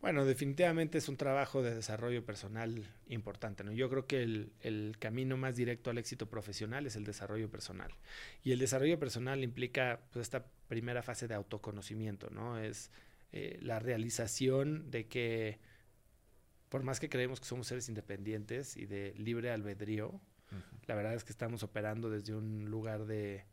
Bueno, 0.00 0.26
definitivamente 0.26 0.98
es 0.98 1.08
un 1.08 1.16
trabajo 1.16 1.62
de 1.62 1.74
desarrollo 1.74 2.24
personal 2.26 2.84
importante. 3.08 3.64
¿no? 3.64 3.72
Yo 3.72 3.88
creo 3.88 4.06
que 4.06 4.22
el, 4.22 4.52
el, 4.60 4.96
camino 4.98 5.38
más 5.38 5.56
directo 5.56 5.90
al 5.90 5.96
éxito 5.96 6.26
profesional 6.26 6.86
es 6.86 6.96
el 6.96 7.04
desarrollo 7.04 7.50
personal. 7.50 7.90
Y 8.42 8.52
el 8.52 8.58
desarrollo 8.58 8.98
personal 8.98 9.42
implica 9.42 10.00
pues, 10.12 10.24
esta 10.24 10.44
primera 10.68 11.02
fase 11.02 11.26
de 11.26 11.34
autoconocimiento, 11.34 12.28
¿no? 12.30 12.58
Es 12.58 12.90
eh, 13.32 13.58
la 13.62 13.80
realización 13.80 14.90
de 14.90 15.08
que 15.08 15.58
por 16.68 16.82
más 16.82 17.00
que 17.00 17.08
creemos 17.08 17.40
que 17.40 17.46
somos 17.46 17.66
seres 17.66 17.88
independientes 17.88 18.76
y 18.76 18.86
de 18.86 19.12
libre 19.16 19.50
albedrío, 19.50 20.08
uh 20.08 20.20
-huh. 20.54 20.86
la 20.86 20.94
verdad 20.94 21.14
es 21.14 21.24
que 21.24 21.32
estamos 21.32 21.62
operando 21.62 22.10
desde 22.10 22.34
un 22.34 22.70
lugar 22.70 23.06
de 23.06 23.44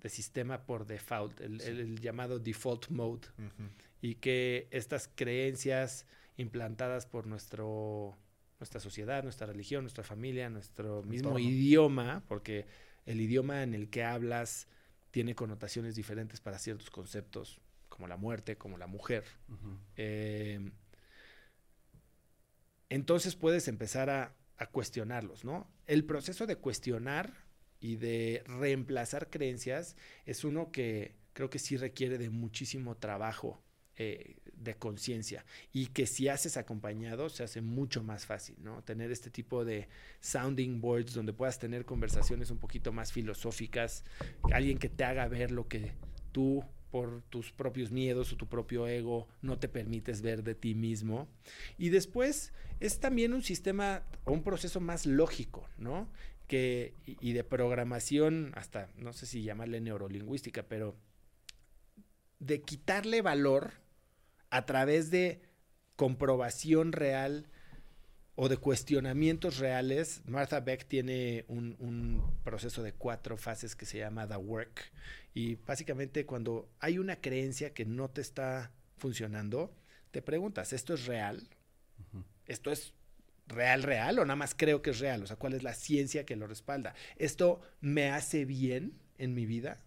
de 0.00 0.08
sistema 0.08 0.64
por 0.64 0.86
default, 0.86 1.40
el, 1.40 1.60
sí. 1.60 1.68
el, 1.70 1.80
el 1.80 2.00
llamado 2.00 2.38
default 2.38 2.88
mode, 2.88 3.28
uh 3.38 3.42
-huh. 3.42 3.70
y 4.00 4.14
que 4.16 4.68
estas 4.70 5.08
creencias 5.14 6.06
implantadas 6.36 7.06
por 7.06 7.26
nuestro, 7.26 8.16
nuestra 8.60 8.80
sociedad, 8.80 9.22
nuestra 9.22 9.46
religión, 9.46 9.82
nuestra 9.82 10.04
familia, 10.04 10.48
nuestro 10.50 11.02
mismo 11.02 11.38
idioma, 11.38 12.22
porque 12.28 12.66
el 13.06 13.20
idioma 13.20 13.62
en 13.62 13.74
el 13.74 13.88
que 13.90 14.04
hablas 14.04 14.68
tiene 15.10 15.34
connotaciones 15.34 15.94
diferentes 15.96 16.40
para 16.40 16.58
ciertos 16.58 16.90
conceptos, 16.90 17.60
como 17.88 18.06
la 18.06 18.16
muerte, 18.16 18.56
como 18.56 18.78
la 18.78 18.86
mujer. 18.86 19.24
Uh 19.48 19.52
-huh. 19.52 19.78
eh, 19.96 20.70
entonces 22.90 23.34
puedes 23.36 23.68
empezar 23.68 24.08
a, 24.10 24.34
a 24.56 24.66
cuestionarlos, 24.66 25.44
¿no? 25.44 25.66
El 25.86 26.04
proceso 26.04 26.46
de 26.46 26.56
cuestionar 26.56 27.47
y 27.80 27.96
de 27.96 28.42
reemplazar 28.46 29.30
creencias 29.30 29.96
es 30.26 30.44
uno 30.44 30.70
que 30.72 31.14
creo 31.32 31.50
que 31.50 31.58
sí 31.58 31.76
requiere 31.76 32.18
de 32.18 32.30
muchísimo 32.30 32.96
trabajo 32.96 33.62
eh, 33.96 34.36
de 34.54 34.76
conciencia 34.76 35.44
y 35.72 35.86
que 35.88 36.06
si 36.06 36.28
haces 36.28 36.56
acompañado 36.56 37.28
se 37.28 37.44
hace 37.44 37.60
mucho 37.60 38.02
más 38.02 38.26
fácil, 38.26 38.56
¿no? 38.60 38.82
Tener 38.82 39.12
este 39.12 39.30
tipo 39.30 39.64
de 39.64 39.88
sounding 40.20 40.80
boards 40.80 41.14
donde 41.14 41.32
puedas 41.32 41.58
tener 41.58 41.84
conversaciones 41.84 42.50
un 42.50 42.58
poquito 42.58 42.92
más 42.92 43.12
filosóficas, 43.12 44.04
alguien 44.52 44.78
que 44.78 44.88
te 44.88 45.04
haga 45.04 45.28
ver 45.28 45.52
lo 45.52 45.68
que 45.68 45.92
tú 46.32 46.64
por 46.90 47.22
tus 47.28 47.52
propios 47.52 47.90
miedos 47.90 48.32
o 48.32 48.36
tu 48.36 48.48
propio 48.48 48.86
ego 48.86 49.28
no 49.42 49.58
te 49.58 49.68
permites 49.68 50.22
ver 50.22 50.42
de 50.42 50.54
ti 50.54 50.74
mismo. 50.74 51.28
Y 51.76 51.90
después 51.90 52.52
es 52.80 53.00
también 53.00 53.34
un 53.34 53.42
sistema 53.42 54.02
o 54.24 54.32
un 54.32 54.42
proceso 54.42 54.80
más 54.80 55.06
lógico, 55.06 55.68
¿no? 55.76 56.08
Que, 56.48 56.94
y 57.04 57.34
de 57.34 57.44
programación, 57.44 58.52
hasta 58.56 58.88
no 58.96 59.12
sé 59.12 59.26
si 59.26 59.42
llamarle 59.42 59.80
neurolingüística, 59.80 60.64
pero 60.64 60.96
de 62.40 62.62
quitarle 62.62 63.22
valor 63.22 63.74
a 64.50 64.64
través 64.64 65.10
de 65.10 65.42
comprobación 65.96 66.92
real 66.92 67.46
o 68.40 68.48
de 68.48 68.56
cuestionamientos 68.56 69.58
reales. 69.58 70.22
Martha 70.24 70.60
Beck 70.60 70.86
tiene 70.86 71.44
un, 71.48 71.76
un, 71.80 72.22
proceso 72.44 72.84
de 72.84 72.92
cuatro 72.92 73.36
fases 73.36 73.74
que 73.74 73.84
se 73.84 73.98
llama 73.98 74.28
The 74.28 74.36
Work. 74.36 74.92
Y 75.34 75.56
básicamente 75.56 76.24
cuando 76.24 76.70
hay 76.78 76.98
una 76.98 77.20
creencia 77.20 77.74
que 77.74 77.84
no 77.84 78.08
te 78.10 78.20
está 78.20 78.70
funcionando, 78.96 79.74
te 80.12 80.22
preguntas, 80.22 80.72
¿esto 80.72 80.94
es 80.94 81.06
real? 81.06 81.48
Uh 81.98 82.18
-huh. 82.18 82.24
¿Esto 82.46 82.70
es 82.70 82.94
real, 83.48 83.82
real 83.82 84.18
o 84.18 84.24
nada 84.24 84.36
más 84.36 84.54
creo 84.54 84.82
que 84.82 84.90
es 84.90 85.00
real? 85.00 85.22
O 85.22 85.26
sea, 85.26 85.36
¿cuál 85.36 85.54
es 85.54 85.62
la 85.62 85.74
ciencia 85.74 86.24
que 86.24 86.36
lo 86.36 86.46
respalda? 86.46 86.94
¿Esto 87.16 87.60
me 87.80 88.10
hace 88.10 88.44
bien 88.44 88.98
en 89.18 89.34
mi 89.34 89.46
vida? 89.46 89.82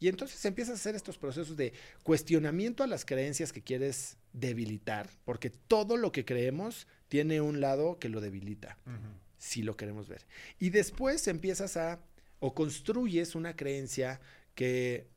Y 0.00 0.08
entonces 0.08 0.44
empiezas 0.44 0.72
a 0.72 0.80
hacer 0.80 0.94
estos 0.94 1.18
procesos 1.18 1.56
de 1.56 1.72
cuestionamiento 2.02 2.82
a 2.82 2.86
las 2.86 3.04
creencias 3.04 3.52
que 3.52 3.62
quieres 3.62 4.18
debilitar, 4.32 5.08
porque 5.24 5.50
todo 5.50 5.96
lo 5.96 6.12
que 6.12 6.24
creemos 6.24 6.86
tiene 7.08 7.40
un 7.40 7.60
lado 7.60 7.98
que 7.98 8.08
lo 8.08 8.20
debilita, 8.20 8.76
uh 8.86 8.90
-huh. 8.90 9.18
si 9.38 9.62
lo 9.62 9.76
queremos 9.76 10.08
ver. 10.08 10.26
Y 10.58 10.70
después 10.70 11.26
empiezas 11.28 11.76
a, 11.76 12.00
o 12.40 12.54
construyes 12.54 13.34
una 13.34 13.56
creencia 13.56 14.20
que 14.54 15.08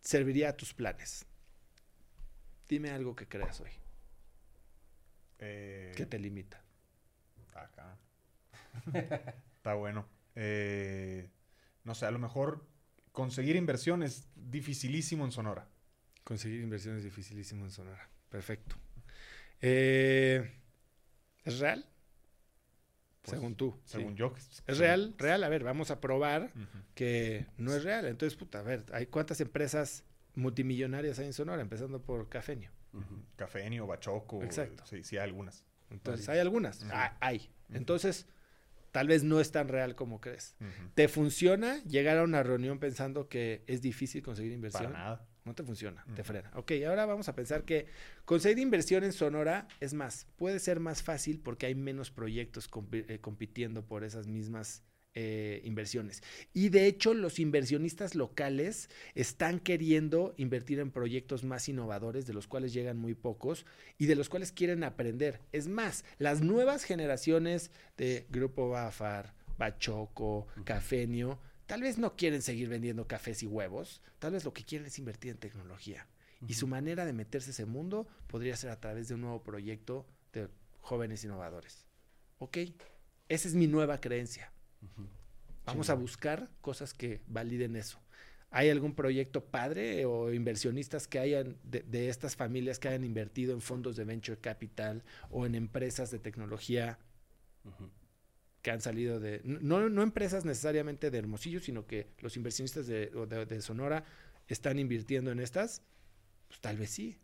serviría 0.00 0.50
a 0.50 0.56
tus 0.56 0.74
planes. 0.74 1.26
Dime 2.68 2.90
algo 2.90 3.16
que 3.16 3.26
creas 3.26 3.60
hoy. 3.60 3.70
Eh, 5.40 5.92
que 5.96 6.06
te 6.06 6.18
limita. 6.18 6.62
Está 9.56 9.74
bueno. 9.74 10.06
Eh, 10.34 11.30
no 11.84 11.94
sé, 11.94 12.06
a 12.06 12.10
lo 12.10 12.18
mejor 12.18 12.66
conseguir 13.12 13.56
inversión 13.56 14.02
es 14.02 14.28
dificilísimo 14.34 15.24
en 15.24 15.32
Sonora. 15.32 15.68
Conseguir 16.24 16.60
inversión 16.60 16.96
es 16.96 17.04
dificilísimo 17.04 17.64
en 17.64 17.70
Sonora. 17.70 18.08
Perfecto. 18.28 18.76
Eh, 19.60 20.50
¿Es 21.44 21.58
real? 21.58 21.86
Pues, 23.22 23.36
según 23.36 23.54
tú. 23.56 23.78
Según 23.84 24.12
sí. 24.12 24.18
yo. 24.18 24.34
¿Es 24.66 24.78
real? 24.78 25.14
Real. 25.18 25.44
A 25.44 25.48
ver, 25.48 25.64
vamos 25.64 25.90
a 25.90 26.00
probar 26.00 26.52
uh 26.54 26.58
-huh. 26.58 26.84
que 26.94 27.46
no 27.58 27.74
es 27.74 27.84
real. 27.84 28.06
Entonces, 28.06 28.38
puta, 28.38 28.60
a 28.60 28.62
ver, 28.62 28.84
¿hay 28.92 29.06
cuántas 29.06 29.40
empresas 29.40 30.04
multimillonarias 30.34 31.18
hay 31.18 31.26
en 31.26 31.32
Sonora? 31.32 31.60
Empezando 31.60 32.00
por 32.02 32.28
Cafenio. 32.28 32.70
Uh 32.92 33.00
-huh. 33.00 33.24
Cafenio, 33.36 33.86
Bachoco. 33.86 34.42
Exacto. 34.42 34.84
Sí, 34.86 35.04
sí, 35.04 35.16
hay 35.16 35.24
algunas. 35.24 35.64
Entonces, 35.90 36.28
hay 36.28 36.38
algunas. 36.38 36.82
Uh 36.82 36.86
-huh. 36.86 36.90
ah, 36.94 37.16
hay. 37.20 37.50
Entonces, 37.70 38.26
tal 38.92 39.08
vez 39.08 39.22
no 39.22 39.40
es 39.40 39.52
tan 39.52 39.68
real 39.68 39.94
como 39.94 40.20
crees. 40.20 40.56
Uh 40.60 40.64
-huh. 40.64 40.90
¿Te 40.94 41.08
funciona 41.08 41.82
llegar 41.84 42.18
a 42.18 42.22
una 42.22 42.42
reunión 42.42 42.78
pensando 42.78 43.28
que 43.28 43.64
es 43.66 43.82
difícil 43.82 44.22
conseguir 44.22 44.52
inversión? 44.52 44.92
Para 44.92 44.98
nada. 44.98 45.26
No 45.44 45.54
te 45.54 45.62
funciona, 45.62 46.04
uh 46.06 46.10
-huh. 46.10 46.14
te 46.14 46.24
frena. 46.24 46.50
Ok, 46.54 46.72
ahora 46.86 47.06
vamos 47.06 47.28
a 47.28 47.34
pensar 47.34 47.64
que 47.64 47.86
conseguir 48.24 48.58
inversión 48.58 49.04
en 49.04 49.12
Sonora 49.12 49.68
es 49.80 49.94
más, 49.94 50.26
puede 50.36 50.58
ser 50.58 50.80
más 50.80 51.02
fácil 51.02 51.40
porque 51.40 51.66
hay 51.66 51.74
menos 51.74 52.10
proyectos 52.10 52.68
eh, 52.92 53.18
compitiendo 53.20 53.86
por 53.86 54.04
esas 54.04 54.26
mismas 54.26 54.84
eh, 55.14 55.60
inversiones. 55.64 56.22
Y 56.54 56.68
de 56.68 56.86
hecho, 56.86 57.14
los 57.14 57.40
inversionistas 57.40 58.14
locales 58.14 58.88
están 59.16 59.58
queriendo 59.58 60.34
invertir 60.36 60.78
en 60.78 60.92
proyectos 60.92 61.42
más 61.42 61.68
innovadores, 61.68 62.26
de 62.26 62.32
los 62.32 62.46
cuales 62.46 62.72
llegan 62.72 62.96
muy 62.96 63.14
pocos 63.14 63.66
y 63.98 64.06
de 64.06 64.14
los 64.14 64.28
cuales 64.28 64.52
quieren 64.52 64.84
aprender. 64.84 65.40
Es 65.50 65.66
más, 65.66 66.04
las 66.18 66.42
nuevas 66.42 66.84
generaciones 66.84 67.72
de 67.96 68.26
Grupo 68.30 68.68
Bafar, 68.68 69.34
Bachoco. 69.58 70.46
Cafenio, 70.64 71.40
tal 71.66 71.82
vez 71.82 71.98
no 71.98 72.16
quieren 72.16 72.40
seguir 72.40 72.68
vendiendo 72.68 73.08
cafés 73.08 73.42
y 73.42 73.46
huevos, 73.46 74.02
tal 74.20 74.32
vez 74.32 74.44
lo 74.44 74.52
que 74.54 74.64
quieren 74.64 74.86
es 74.86 74.98
invertir 75.00 75.32
en 75.32 75.38
tecnología. 75.38 76.06
Uh 76.40 76.44
-huh. 76.44 76.50
Y 76.50 76.54
su 76.54 76.68
manera 76.68 77.04
de 77.04 77.12
meterse 77.12 77.50
ese 77.50 77.66
mundo 77.66 78.06
podría 78.28 78.56
ser 78.56 78.70
a 78.70 78.78
través 78.78 79.08
de 79.08 79.14
un 79.14 79.22
nuevo 79.22 79.42
proyecto 79.42 80.06
de 80.32 80.48
jóvenes 80.78 81.24
innovadores. 81.24 81.84
Ok, 82.38 82.58
esa 83.28 83.48
es 83.48 83.54
mi 83.54 83.66
nueva 83.66 84.00
creencia. 84.00 84.52
Uh 84.82 84.86
-huh. 84.86 85.08
Vamos 85.66 85.86
sí. 85.86 85.92
a 85.92 85.94
buscar 85.94 86.50
cosas 86.60 86.94
que 86.94 87.20
validen 87.26 87.76
eso. 87.76 87.98
¿Hay 88.50 88.68
algún 88.68 88.94
proyecto 88.94 89.44
padre 89.44 90.04
o 90.06 90.32
inversionistas 90.32 91.06
que 91.06 91.20
hayan, 91.20 91.56
de, 91.62 91.82
de, 91.82 92.08
estas 92.08 92.34
familias 92.34 92.80
que 92.80 92.88
hayan 92.88 93.04
invertido 93.04 93.54
en 93.54 93.60
fondos 93.60 93.94
de 93.94 94.04
venture 94.04 94.38
capital 94.40 95.04
o 95.30 95.46
en 95.46 95.54
empresas 95.54 96.10
de 96.10 96.18
tecnología 96.18 96.98
uh 97.64 97.68
-huh. 97.68 97.90
que 98.62 98.72
han 98.72 98.80
salido 98.80 99.20
de, 99.20 99.40
no, 99.44 99.88
no, 99.88 100.02
empresas 100.02 100.44
necesariamente 100.44 101.12
de 101.12 101.18
Hermosillo, 101.18 101.60
sino 101.60 101.86
que 101.86 102.08
los 102.18 102.36
inversionistas 102.36 102.88
de, 102.88 103.06
de, 103.06 103.46
de 103.46 103.62
Sonora 103.62 104.04
están 104.48 104.80
invirtiendo 104.80 105.30
en 105.30 105.38
estas? 105.38 105.82
Pues 106.48 106.60
tal 106.60 106.76
vez 106.76 106.90
sí. 106.90 107.18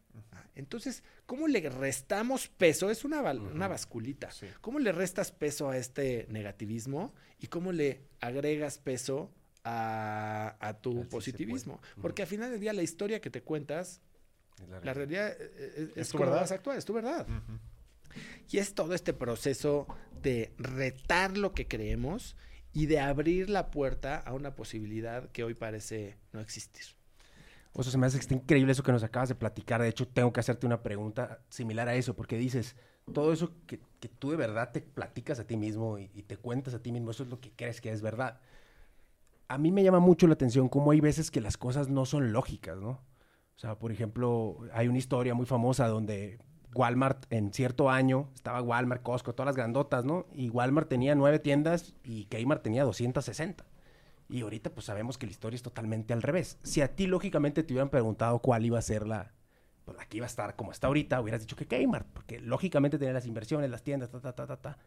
Entonces, 0.55 1.03
¿cómo 1.27 1.49
le 1.49 1.69
restamos 1.69 2.49
peso? 2.49 2.91
Es 2.91 3.05
una, 3.05 3.21
una 3.21 3.69
basculita. 3.69 4.31
Sí. 4.31 4.47
¿Cómo 4.61 4.79
le 4.79 4.93
restas 4.93 5.31
peso 5.31 5.69
a 5.69 5.77
este 5.77 6.27
negativismo 6.31 7.15
y 7.39 7.49
cómo 7.49 7.73
le 7.73 8.09
agregas 8.21 8.79
peso 8.79 9.31
a, 9.65 10.57
a 10.61 10.81
tu 10.81 11.01
Así 11.01 11.09
positivismo? 11.11 11.81
Porque 12.01 12.23
al 12.23 12.29
final 12.29 12.51
del 12.51 12.61
día 12.61 12.73
la 12.73 12.83
historia 12.83 13.21
que 13.21 13.31
te 13.31 13.43
cuentas, 13.43 14.01
la, 14.69 14.81
la, 14.81 14.95
realidad 14.95 15.31
es, 15.31 15.91
es, 15.91 15.97
es 15.97 16.13
como 16.13 16.31
vas 16.31 16.51
a 16.53 16.55
actuar, 16.55 16.79
es 16.79 16.85
tu 16.87 16.95
verdad. 16.95 17.27
Y 18.49 18.59
es 18.59 18.75
todo 18.75 18.95
este 18.95 19.13
proceso 19.13 19.87
de 20.23 20.55
retar 20.57 21.37
lo 21.37 21.53
que 21.53 21.69
creemos 21.69 22.35
y 22.73 22.87
de 22.87 23.01
abrir 23.01 23.51
la 23.51 23.71
puerta 23.71 24.19
a 24.19 24.33
una 24.33 24.55
posibilidad 24.55 25.31
que 25.33 25.45
hoy 25.45 25.55
parece 25.55 26.19
no 26.33 26.41
existir. 26.41 26.96
O 27.79 27.83
sea, 27.83 27.93
se 27.93 27.99
me 27.99 28.07
hace 28.07 28.19
está 28.19 28.33
increíble 28.33 28.73
eso 28.73 28.83
que 28.83 28.91
nos 28.91 29.03
acabas 29.03 29.29
de 29.29 29.35
platicar. 29.35 29.83
De 29.83 29.89
hecho, 29.89 30.09
tengo 30.09 30.33
que 30.33 30.41
hacerte 30.41 30.65
una 30.67 30.83
pregunta 30.83 31.41
similar 31.51 31.91
a 31.91 31.95
eso, 31.95 32.17
porque 32.17 32.39
dices, 32.39 32.75
todo 33.13 33.35
eso 33.35 33.53
que, 33.67 33.81
que 34.01 34.09
tú 34.09 34.31
de 34.31 34.37
verdad 34.39 34.73
te 34.73 34.81
platicas 34.81 35.39
a 35.41 35.47
ti 35.47 35.59
mismo 35.59 35.99
y, 35.99 36.11
y, 36.15 36.23
te 36.23 36.39
cuentas 36.39 36.73
a 36.73 36.83
ti 36.83 36.91
mismo, 36.91 37.11
eso 37.11 37.23
es 37.25 37.29
lo 37.29 37.39
que 37.39 37.53
crees 37.53 37.83
que 37.83 37.93
es 37.93 38.01
verdad. 38.01 38.41
A 39.49 39.59
mí 39.59 39.73
me 39.73 39.83
llama 39.83 40.01
mucho 40.01 40.27
la 40.27 40.33
atención 40.33 40.71
cómo 40.71 40.91
hay 40.91 41.01
veces 41.01 41.31
que 41.31 41.43
las 41.43 41.59
cosas 41.59 41.91
no 41.91 42.07
son 42.07 42.33
lógicas, 42.33 42.79
¿no? 42.79 42.89
O 43.57 43.59
sea, 43.59 43.79
por 43.79 43.93
ejemplo, 43.93 44.59
hay 44.73 44.89
una 44.89 44.99
historia 44.99 45.35
muy 45.35 45.45
famosa 45.45 45.87
donde 45.87 46.39
Walmart 46.75 47.31
en 47.31 47.53
cierto 47.53 47.91
año, 47.91 48.31
estaba 48.35 48.63
Walmart, 48.63 49.03
Costco, 49.03 49.35
todas 49.35 49.49
las 49.49 49.57
grandotas, 49.57 50.07
¿no? 50.07 50.25
Y 50.33 50.49
Walmart 50.49 50.89
tenía 50.89 51.15
nueve 51.15 51.41
tiendas 51.41 51.95
y 52.05 52.25
Kmart 52.25 52.63
tenía 52.63 52.85
260. 52.85 53.67
Y 54.29 54.43
ahorita 54.43 54.71
pues 54.71 54.87
sabemos 54.87 55.19
que 55.19 55.27
la 55.27 55.33
historia 55.33 55.57
es 55.57 55.63
totalmente 55.63 56.13
al 56.13 56.23
revés. 56.23 56.59
Si 56.63 56.81
a 56.81 56.95
ti 56.95 57.07
lógicamente 57.07 57.63
te 57.63 57.73
hubieran 57.73 57.91
preguntado 57.91 58.41
cuál 58.41 58.65
iba 58.65 58.79
a 58.79 58.83
ser 58.83 59.07
la, 59.07 59.33
pues, 59.85 59.97
la 59.97 60.05
que 60.07 60.17
iba 60.17 60.27
a 60.27 60.29
estar 60.29 60.57
como 60.57 60.73
está 60.73 60.89
ahorita, 60.89 61.21
hubieras 61.21 61.41
dicho 61.41 61.57
que 61.57 61.67
Kmart, 61.67 62.09
porque 62.09 62.41
lógicamente 62.41 62.99
tenía 62.99 63.15
las 63.15 63.27
inversiones, 63.27 63.71
las 63.71 63.85
tiendas, 63.85 64.11
ta, 64.11 64.21
ta, 64.21 64.35
ta, 64.35 64.47
ta, 64.47 64.57
ta. 64.57 64.79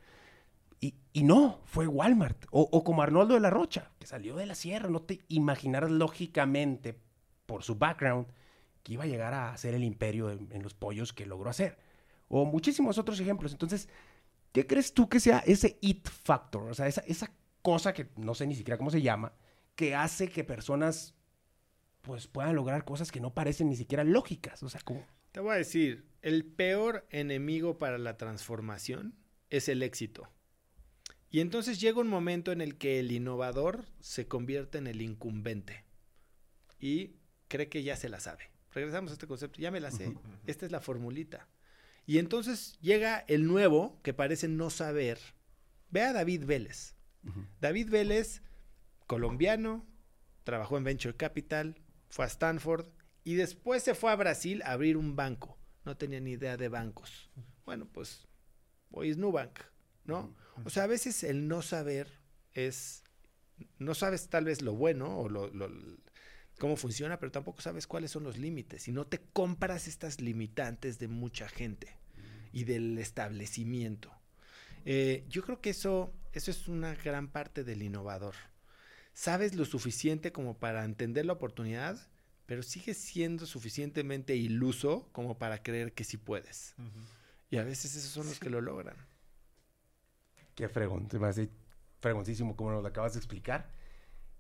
Y, 0.82 0.96
y 1.14 1.24
no, 1.24 1.62
fue 1.66 1.88
Walmart. 1.88 2.46
O, 2.52 2.62
o 2.62 2.84
como 2.84 3.02
Arnoldo 3.02 3.34
de 3.34 3.40
la 3.40 3.50
Rocha, 3.50 3.92
que 4.00 4.08
salió 4.08 4.36
de 4.36 4.46
la 4.46 4.56
sierra. 4.56 4.90
No 4.90 5.02
te 5.02 5.20
imaginaras 5.28 5.92
lógicamente, 5.92 6.98
por 7.46 7.64
su 7.64 7.76
background, 7.76 8.28
que 8.84 8.94
iba 8.94 9.04
a 9.04 9.08
llegar 9.08 9.34
a 9.34 9.52
hacer 9.52 9.74
el 9.74 9.84
imperio 9.84 10.30
en, 10.32 10.64
los 10.64 10.74
pollos 10.74 11.14
que 11.14 11.26
logró 11.26 11.50
hacer. 11.50 11.78
O 12.28 12.46
muchísimos 12.46 12.98
otros 12.98 13.20
ejemplos. 13.20 13.52
Entonces, 13.52 13.90
¿qué 14.52 14.68
crees 14.68 14.94
tú 14.94 15.10
que 15.10 15.20
sea 15.20 15.40
ese 15.40 15.78
it 15.82 16.08
factor? 16.08 16.70
O 16.70 16.74
sea, 16.74 16.88
esa 16.88 17.32
cosa 17.62 17.94
que 17.94 18.10
no 18.16 18.36
sé 18.36 18.48
ni 18.48 18.56
siquiera 18.56 18.78
cómo 18.78 18.92
se 18.92 19.02
llama, 19.02 19.34
que 19.76 19.96
hace 19.96 20.30
que 20.30 20.44
personas 20.44 21.16
pues 22.02 22.28
puedan 22.28 22.56
lograr 22.56 22.86
cosas 22.86 23.12
que 23.12 23.20
no 23.20 23.34
parecen 23.34 23.70
ni 23.70 23.76
siquiera 23.76 24.04
lógicas. 24.04 24.64
O 24.64 24.70
sea, 24.70 24.82
como... 24.82 25.06
Te 25.32 25.40
voy 25.42 25.54
a 25.54 25.58
decir, 25.58 26.06
el 26.22 26.46
peor 26.46 27.06
enemigo 27.12 27.78
para 27.78 27.98
la 27.98 28.18
transformación 28.18 29.16
es 29.50 29.70
el 29.70 29.84
éxito. 29.84 30.30
Y 31.30 31.42
entonces 31.42 31.80
llega 31.80 32.02
un 32.02 32.08
momento 32.08 32.52
en 32.52 32.62
el 32.62 32.78
que 32.78 33.00
el 33.00 33.12
innovador 33.12 33.86
se 34.00 34.28
convierte 34.28 34.80
en 34.80 34.88
el 34.88 35.02
incumbente 35.02 35.86
y 36.80 37.18
cree 37.48 37.70
que 37.70 37.84
ya 37.84 37.96
se 37.96 38.10
la 38.10 38.20
sabe. 38.20 38.50
Regresamos 38.72 39.12
a 39.12 39.14
este 39.14 39.28
concepto, 39.28 39.60
ya 39.60 39.72
me 39.72 39.80
la 39.80 39.92
sé, 39.92 40.14
esta 40.48 40.66
es 40.66 40.72
la 40.72 40.80
formulita. 40.80 41.48
Y 42.08 42.18
entonces 42.18 42.80
llega 42.82 43.20
el 43.28 43.46
nuevo 43.46 44.00
que 44.02 44.14
parece 44.16 44.48
no 44.48 44.72
saber. 44.72 45.20
Ve 45.92 46.02
a 46.02 46.14
David 46.14 46.46
Vélez. 46.46 46.96
David 47.60 47.90
Vélez, 47.90 48.42
colombiano, 49.08 49.86
trabajó 50.44 50.78
en 50.78 50.84
Venture 50.84 51.16
Capital, 51.16 51.76
fue 52.10 52.26
a 52.26 52.28
Stanford 52.28 52.88
y 53.24 53.36
después 53.36 53.84
se 53.84 53.96
fue 53.96 54.12
a 54.12 54.16
Brasil 54.16 54.62
a 54.64 54.72
abrir 54.72 54.98
un 54.98 55.16
banco. 55.16 55.58
No 55.86 55.98
tenía 55.98 56.20
ni 56.20 56.32
idea 56.32 56.58
de 56.58 56.70
bancos. 56.70 57.30
Bueno, 57.66 57.88
pues 57.92 58.28
hoy 58.92 59.10
es 59.10 59.18
Nubank, 59.18 59.60
¿no? 60.06 60.36
O 60.66 60.70
sea, 60.70 60.84
a 60.84 60.88
veces 60.88 61.24
el 61.24 61.48
no 61.48 61.62
saber 61.62 62.20
es... 62.54 63.04
No 63.78 63.94
sabes 63.94 64.30
tal 64.30 64.46
vez 64.46 64.62
lo 64.62 64.74
bueno 64.74 65.20
o 65.20 65.30
lo, 65.30 65.50
lo, 65.50 65.70
cómo 66.60 66.78
funciona, 66.78 67.20
pero 67.20 67.32
tampoco 67.32 67.62
sabes 67.62 67.88
cuáles 67.88 68.12
son 68.12 68.24
los 68.24 68.38
límites 68.38 68.88
y 68.88 68.92
no 68.92 69.06
te 69.08 69.20
compras 69.20 69.88
estas 69.88 70.22
limitantes 70.22 71.00
de 71.00 71.08
mucha 71.08 71.50
gente 71.50 71.98
y 72.52 72.64
del 72.64 72.98
establecimiento. 72.98 74.14
Eh, 74.92 75.24
yo 75.30 75.44
creo 75.44 75.62
que 75.62 75.70
eso, 75.70 76.12
eso 76.34 76.50
es 76.50 76.68
una 76.68 76.96
gran 76.96 77.28
parte 77.28 77.64
del 77.64 77.84
innovador. 77.84 78.34
Sabes 79.14 79.54
lo 79.54 79.64
suficiente 79.66 80.32
como 80.32 80.58
para 80.58 80.84
entender 80.84 81.28
la 81.28 81.34
oportunidad, 81.34 82.10
pero 82.48 82.64
sigues 82.64 82.98
siendo 82.98 83.46
suficientemente 83.46 84.36
iluso 84.36 85.08
como 85.12 85.38
para 85.38 85.62
creer 85.62 85.94
que 85.94 86.04
sí 86.04 86.18
puedes. 86.18 86.74
Uh 86.80 86.82
-huh. 86.82 87.06
Y 87.52 87.58
a 87.58 87.64
veces 87.64 87.96
esos 87.96 88.10
son 88.10 88.26
los 88.26 88.38
sí. 88.38 88.40
que 88.40 88.50
lo 88.50 88.62
logran. 88.62 88.96
Qué 90.56 90.68
fregón, 90.68 91.08
te 91.08 91.20
me 91.20 91.28
hace 91.28 91.52
fregoncísimo 92.02 92.56
como 92.56 92.72
nos 92.72 92.82
lo 92.82 92.88
acabas 92.88 93.14
de 93.14 93.20
explicar. 93.20 93.70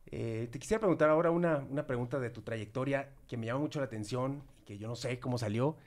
Eh, 0.08 0.50
te 0.52 0.58
quisiera 0.58 0.80
preguntar 0.80 1.12
ahora 1.12 1.30
una, 1.30 1.58
una, 1.58 1.86
pregunta 1.86 2.20
de 2.20 2.32
tu 2.32 2.41
trayectoria 2.41 3.14
que 3.28 3.38
me 3.38 3.45
llama 3.45 3.60
mucho 3.60 3.82
la 3.82 3.86
atención 3.86 4.41
y 4.62 4.66
que 4.66 4.80
yo 4.80 4.88
no 4.88 4.95
sé 4.95 5.20
cómo 5.20 5.38
salió. 5.38 5.78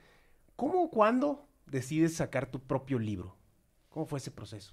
¿Cómo 0.55 0.85
o 0.85 0.91
cuándo 0.91 1.49
decides 1.67 2.15
sacar 2.15 2.49
tu 2.49 2.61
propio 2.61 3.01
libro? 3.01 3.42
¿Cómo 3.93 4.07
fue 4.07 4.19
ese 4.19 4.31
proceso? 4.31 4.73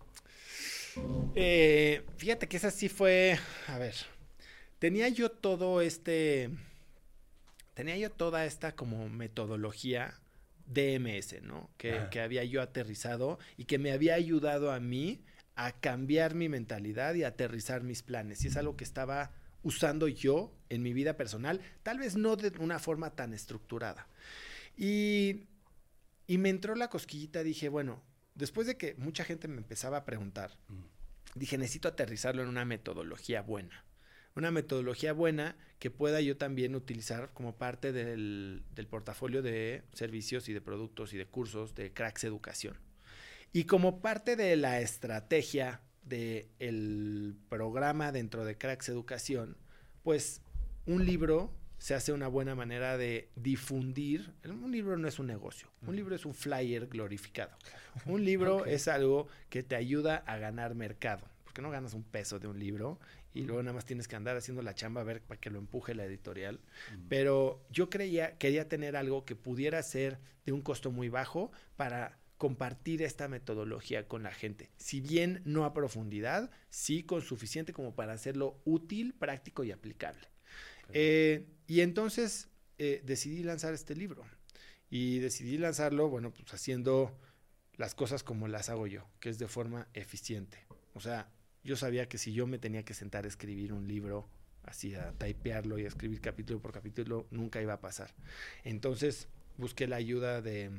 Eh, 1.36 2.06
fíjate 2.18 2.48
que 2.48 2.58
esa 2.58 2.72
sí 2.72 2.90
fue, 2.90 3.38
a 3.68 3.78
ver, 3.78 3.96
tenía 4.80 5.10
yo 5.10 5.30
todo 5.30 5.82
este, 5.82 6.50
tenía 7.74 7.98
yo 7.98 8.12
toda 8.12 8.46
esta 8.46 8.76
como 8.76 9.10
metodología 9.10 10.20
DMS, 10.68 11.42
¿no? 11.42 11.70
Que, 11.78 11.94
ah. 11.94 12.10
que 12.10 12.22
había 12.22 12.44
yo 12.46 12.62
aterrizado 12.62 13.40
y 13.58 13.66
que 13.66 13.78
me 13.78 13.92
había 13.92 14.16
ayudado 14.16 14.72
a 14.72 14.80
mí 14.80 15.22
a 15.56 15.74
cambiar 15.74 16.36
mi 16.36 16.48
mentalidad 16.48 17.14
y 17.16 17.24
a 17.24 17.30
aterrizar 17.30 17.84
mis 17.84 18.04
planes. 18.04 18.44
Y 18.46 18.48
es 18.48 18.56
algo 18.56 18.78
que 18.78 18.86
estaba 18.86 19.32
usando 19.64 20.08
yo 20.08 20.54
en 20.70 20.82
mi 20.82 20.94
vida 20.94 21.18
personal, 21.18 21.60
tal 21.84 22.00
vez 22.00 22.16
no 22.16 22.38
de 22.38 22.54
una 22.60 22.80
forma 22.80 23.10
tan 23.16 23.34
estructurada. 23.34 24.08
Y, 24.78 25.48
y 26.28 26.38
me 26.38 26.48
entró 26.50 26.76
la 26.76 26.90
cosquillita, 26.90 27.44
dije, 27.44 27.68
bueno, 27.68 28.02
después 28.40 28.66
de 28.66 28.78
que 28.78 28.96
mucha 28.96 29.24
gente 29.24 29.48
me 29.48 29.58
empezaba 29.58 29.98
a 29.98 30.06
preguntar, 30.06 30.58
mm. 30.70 31.40
dije, 31.40 31.58
necesito 31.58 31.90
aterrizarlo 31.90 32.42
en 32.42 32.48
una 32.48 32.66
metodología 32.66 33.42
buena. 33.42 33.86
Una 34.36 34.52
metodología 34.52 35.12
buena 35.12 35.58
que 35.80 35.92
pueda 35.92 36.22
yo 36.22 36.38
también 36.38 36.74
utilizar 36.76 37.32
como 37.34 37.58
parte 37.58 37.92
del, 37.92 38.64
del 38.74 38.88
portafolio 38.88 39.42
de 39.42 39.84
servicios 39.94 40.48
y 40.48 40.54
de 40.54 40.62
productos 40.62 41.14
y 41.14 41.18
de 41.18 41.26
cursos 41.26 41.76
de 41.76 41.92
Cracks 41.92 42.24
Educación. 42.24 42.78
Y 43.52 43.66
como 43.66 44.02
parte 44.02 44.36
de 44.36 44.56
la 44.56 44.80
estrategia 44.80 45.82
del 46.04 46.48
el 46.60 47.36
programa 47.50 48.12
dentro 48.12 48.46
de 48.46 48.58
Cracks 48.58 48.88
Educación, 48.88 49.58
pues 50.04 50.42
un 50.86 51.06
libro 51.06 51.52
se 51.80 51.96
hace 51.96 52.12
una 52.12 52.28
buena 52.28 52.54
manera 52.54 52.98
de 52.98 53.30
difundir. 53.36 54.34
Un 54.44 54.72
libro 54.72 54.98
no 54.98 55.08
es 55.08 55.18
un 55.18 55.28
negocio, 55.28 55.70
un 55.88 55.96
libro 55.96 56.16
es 56.16 56.26
un 56.26 56.36
flyer 56.36 56.88
glorificado. 56.88 57.52
Un 58.06 58.24
libro 58.24 58.58
okay. 58.58 58.76
es 58.76 58.88
algo 58.88 59.28
que 59.50 59.64
te 59.64 59.76
ayuda 59.76 60.18
a 60.28 60.38
ganar 60.38 60.76
mercado, 60.76 61.26
porque 61.44 61.62
no 61.62 61.72
ganas 61.72 61.94
un 61.94 62.04
peso 62.04 62.38
de 62.38 62.48
un 62.48 62.60
libro 62.60 63.00
y 63.34 63.44
luego 63.44 63.64
nada 63.64 63.74
más 63.74 63.86
tienes 63.86 64.08
que 64.08 64.16
andar 64.16 64.36
haciendo 64.36 64.62
la 64.62 64.76
chamba 64.76 65.02
a 65.02 65.06
ver 65.06 65.22
para 65.22 65.40
que 65.40 65.50
lo 65.50 65.60
empuje 65.60 65.96
la 65.96 66.06
editorial. 66.06 66.60
Pero 67.08 67.64
yo 67.70 67.90
creía, 67.90 68.38
quería 68.38 68.68
tener 68.68 68.96
algo 68.96 69.26
que 69.26 69.36
pudiera 69.36 69.82
ser 69.84 70.20
de 70.46 70.52
un 70.52 70.62
costo 70.62 70.92
muy 70.92 71.10
bajo 71.10 71.52
para 71.76 72.20
compartir 72.38 73.02
esta 73.02 73.28
metodología 73.28 74.08
con 74.08 74.24
la 74.24 74.32
gente. 74.32 74.72
Si 74.78 75.02
bien 75.02 75.42
no 75.46 75.66
a 75.66 75.74
profundidad, 75.74 76.50
sí 76.70 77.04
con 77.04 77.22
suficiente 77.22 77.74
como 77.74 77.96
para 77.96 78.14
hacerlo 78.14 78.62
útil, 78.64 79.14
práctico 79.14 79.64
y 79.64 79.72
aplicable. 79.72 80.28
Eh, 80.94 81.46
y 81.68 81.82
entonces 81.82 82.50
eh, 82.78 83.02
decidí 83.06 83.44
lanzar 83.44 83.74
este 83.74 83.96
libro. 83.96 84.26
Y 84.90 85.20
decidí 85.20 85.58
lanzarlo, 85.58 86.10
bueno, 86.10 86.32
pues 86.32 86.52
haciendo 86.54 87.18
las 87.74 87.96
cosas 87.96 88.24
como 88.24 88.48
las 88.48 88.70
hago 88.70 88.88
yo, 88.88 89.08
que 89.20 89.30
es 89.30 89.38
de 89.40 89.48
forma 89.48 89.88
eficiente. 89.94 90.66
O 90.94 91.00
sea, 91.00 91.30
yo 91.64 91.76
sabía 91.76 92.10
que 92.10 92.18
si 92.18 92.34
yo 92.34 92.48
me 92.48 92.58
tenía 92.58 92.84
que 92.84 92.94
sentar 92.94 93.26
a 93.26 93.28
escribir 93.28 93.72
un 93.72 93.88
libro, 93.88 94.28
así 94.64 94.96
a 94.96 95.14
typearlo 95.14 95.78
y 95.78 95.86
a 95.86 95.88
escribir 95.88 96.22
capítulo 96.22 96.60
por 96.60 96.72
capítulo, 96.72 97.28
nunca 97.32 97.62
iba 97.62 97.74
a 97.74 97.82
pasar. 97.82 98.14
Entonces 98.64 99.28
busqué 99.58 99.88
la 99.88 99.98
ayuda 99.98 100.42
de 100.42 100.72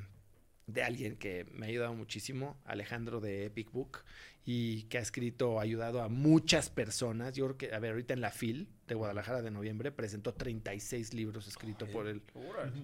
de 0.73 0.83
alguien 0.83 1.17
que 1.17 1.47
me 1.53 1.67
ha 1.67 1.69
ayudado 1.69 1.95
muchísimo, 1.95 2.57
Alejandro 2.65 3.21
de 3.21 3.47
Epic 3.47 3.71
Book, 3.73 4.05
y 4.45 4.85
que 4.85 4.99
ha 4.99 5.01
escrito, 5.01 5.59
ha 5.59 5.63
ayudado 5.63 6.03
a 6.03 6.09
muchas 6.09 6.71
personas. 6.71 7.35
Yo 7.35 7.47
creo 7.47 7.57
que, 7.57 7.75
a 7.75 7.79
ver, 7.79 7.93
ahorita 7.93 8.15
en 8.15 8.21
la 8.21 8.31
FIL 8.31 8.69
de 8.89 8.95
Guadalajara 8.95 9.43
de 9.43 9.51
noviembre 9.51 9.93
presentó 9.93 10.35
36 10.35 11.15
libros 11.15 11.47
escritos 11.47 11.89
por 11.91 12.09
él, 12.09 12.23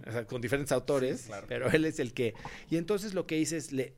o 0.07 0.13
sea, 0.13 0.27
con 0.27 0.41
diferentes 0.41 0.73
autores, 0.73 1.23
sí, 1.23 1.27
claro. 1.29 1.47
pero 1.49 1.71
él 1.71 1.85
es 1.85 1.99
el 1.99 2.13
que... 2.13 2.35
Y 2.71 2.77
entonces 2.77 3.15
lo 3.15 3.27
que 3.27 3.39
hice 3.39 3.57
es, 3.57 3.73
le, 3.73 3.97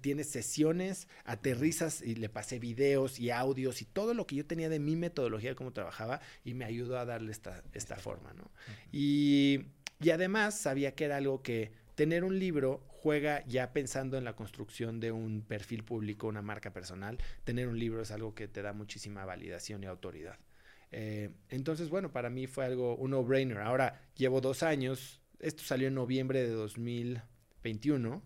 tienes 0.00 0.28
sesiones, 0.28 1.08
aterrizas 1.24 2.02
y 2.02 2.16
le 2.16 2.28
pasé 2.28 2.58
videos 2.58 3.18
y 3.18 3.30
audios 3.30 3.80
y 3.82 3.84
todo 3.84 4.14
lo 4.14 4.26
que 4.26 4.36
yo 4.36 4.46
tenía 4.46 4.68
de 4.68 4.78
mi 4.78 4.96
metodología 4.96 5.50
de 5.50 5.56
cómo 5.56 5.72
trabajaba 5.72 6.20
y 6.44 6.54
me 6.54 6.64
ayudó 6.64 6.98
a 6.98 7.04
darle 7.04 7.32
esta, 7.32 7.62
esta 7.72 7.96
forma, 7.96 8.32
¿no? 8.34 8.42
Uh 8.42 8.46
-huh. 8.46 8.88
y, 8.92 9.66
y 10.00 10.10
además 10.10 10.58
sabía 10.58 10.94
que 10.94 11.04
era 11.04 11.16
algo 11.16 11.42
que 11.42 11.72
tener 11.94 12.24
un 12.24 12.38
libro 12.38 12.82
juega 13.00 13.44
ya 13.46 13.72
pensando 13.72 14.18
en 14.18 14.24
la 14.24 14.34
construcción 14.34 14.98
de 14.98 15.12
un 15.12 15.42
perfil 15.42 15.84
público, 15.84 16.26
una 16.26 16.42
marca 16.42 16.72
personal. 16.72 17.18
Tener 17.44 17.68
un 17.68 17.78
libro 17.78 18.02
es 18.02 18.10
algo 18.10 18.34
que 18.34 18.48
te 18.48 18.60
da 18.60 18.72
muchísima 18.72 19.24
validación 19.24 19.84
y 19.84 19.86
autoridad. 19.86 20.36
Eh, 20.90 21.30
entonces, 21.48 21.90
bueno, 21.90 22.10
para 22.10 22.28
mí 22.28 22.46
fue 22.46 22.64
algo, 22.64 22.96
un 22.96 23.12
no-brainer. 23.12 23.58
Ahora, 23.58 24.00
llevo 24.16 24.40
dos 24.40 24.64
años, 24.64 25.20
esto 25.38 25.62
salió 25.62 25.86
en 25.86 25.94
noviembre 25.94 26.42
de 26.42 26.50
2021. 26.50 28.22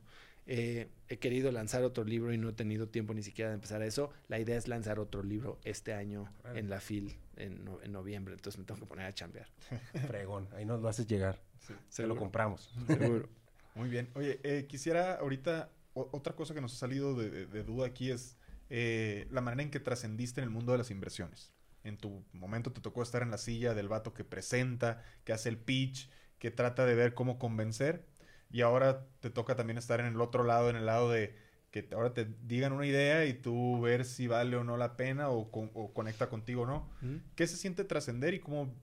Eh, 0.46 0.88
he 1.08 1.18
querido 1.18 1.52
lanzar 1.52 1.84
otro 1.84 2.02
libro 2.04 2.32
y 2.32 2.38
no 2.38 2.48
he 2.48 2.52
tenido 2.52 2.88
tiempo 2.88 3.12
ni 3.12 3.22
siquiera 3.22 3.50
de 3.50 3.56
empezar 3.56 3.82
a 3.82 3.86
eso. 3.86 4.10
La 4.28 4.40
idea 4.40 4.56
es 4.56 4.68
lanzar 4.68 4.98
otro 4.98 5.22
libro 5.22 5.60
este 5.64 5.92
año 5.92 6.32
vale. 6.42 6.60
en 6.60 6.70
la 6.70 6.80
FIL 6.80 7.14
en, 7.36 7.64
no, 7.64 7.80
en, 7.82 7.92
noviembre, 7.92 8.34
entonces 8.34 8.58
me 8.58 8.64
tengo 8.64 8.80
que 8.80 8.86
poner 8.86 9.06
a 9.06 9.12
chambear. 9.12 9.48
Fregón, 10.06 10.48
ahí 10.56 10.64
nos 10.64 10.80
lo 10.80 10.88
haces 10.88 11.06
llegar. 11.06 11.40
Sí, 11.60 11.74
Se 11.90 12.06
lo 12.06 12.16
compramos. 12.16 12.72
Seguro. 12.86 13.28
Muy 13.74 13.88
bien. 13.88 14.10
Oye, 14.14 14.40
eh, 14.42 14.66
quisiera 14.68 15.14
ahorita, 15.14 15.70
o, 15.94 16.08
otra 16.12 16.34
cosa 16.34 16.54
que 16.54 16.60
nos 16.60 16.74
ha 16.74 16.76
salido 16.76 17.14
de, 17.14 17.30
de, 17.30 17.46
de 17.46 17.64
duda 17.64 17.86
aquí 17.86 18.10
es 18.10 18.36
eh, 18.74 19.26
la 19.30 19.42
manera 19.42 19.64
en 19.64 19.70
que 19.70 19.80
trascendiste 19.80 20.40
en 20.40 20.44
el 20.44 20.50
mundo 20.50 20.72
de 20.72 20.78
las 20.78 20.90
inversiones. 20.90 21.52
En 21.84 21.98
tu 21.98 22.24
momento 22.32 22.72
te 22.72 22.80
tocó 22.80 23.02
estar 23.02 23.22
en 23.22 23.30
la 23.30 23.36
silla 23.38 23.74
del 23.74 23.88
vato 23.88 24.14
que 24.14 24.24
presenta, 24.24 25.02
que 25.24 25.34
hace 25.34 25.50
el 25.50 25.58
pitch, 25.58 26.08
que 26.38 26.50
trata 26.50 26.86
de 26.86 26.94
ver 26.94 27.12
cómo 27.12 27.38
convencer. 27.38 28.06
Y 28.50 28.62
ahora 28.62 29.06
te 29.20 29.28
toca 29.28 29.56
también 29.56 29.78
estar 29.78 30.00
en 30.00 30.06
el 30.06 30.20
otro 30.20 30.44
lado, 30.44 30.70
en 30.70 30.76
el 30.76 30.86
lado 30.86 31.10
de 31.10 31.34
que 31.70 31.88
ahora 31.92 32.14
te 32.14 32.26
digan 32.44 32.72
una 32.72 32.86
idea 32.86 33.26
y 33.26 33.34
tú 33.34 33.80
ver 33.80 34.04
si 34.04 34.26
vale 34.26 34.56
o 34.56 34.64
no 34.64 34.76
la 34.76 34.96
pena 34.96 35.30
o, 35.30 35.50
o 35.50 35.92
conecta 35.92 36.28
contigo 36.28 36.62
o 36.62 36.66
no. 36.66 36.88
¿Qué 37.34 37.46
se 37.46 37.56
siente 37.56 37.84
trascender 37.84 38.34
y 38.34 38.40
cómo, 38.40 38.74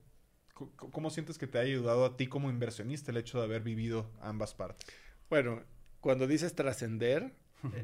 cómo 0.76 1.10
sientes 1.10 1.38
que 1.38 1.46
te 1.46 1.58
ha 1.58 1.62
ayudado 1.62 2.04
a 2.04 2.16
ti 2.16 2.26
como 2.26 2.50
inversionista 2.50 3.10
el 3.10 3.16
hecho 3.16 3.38
de 3.38 3.44
haber 3.44 3.62
vivido 3.62 4.10
ambas 4.20 4.54
partes? 4.54 4.88
Bueno, 5.28 5.62
cuando 6.00 6.26
dices 6.26 6.54
trascender, 6.54 7.32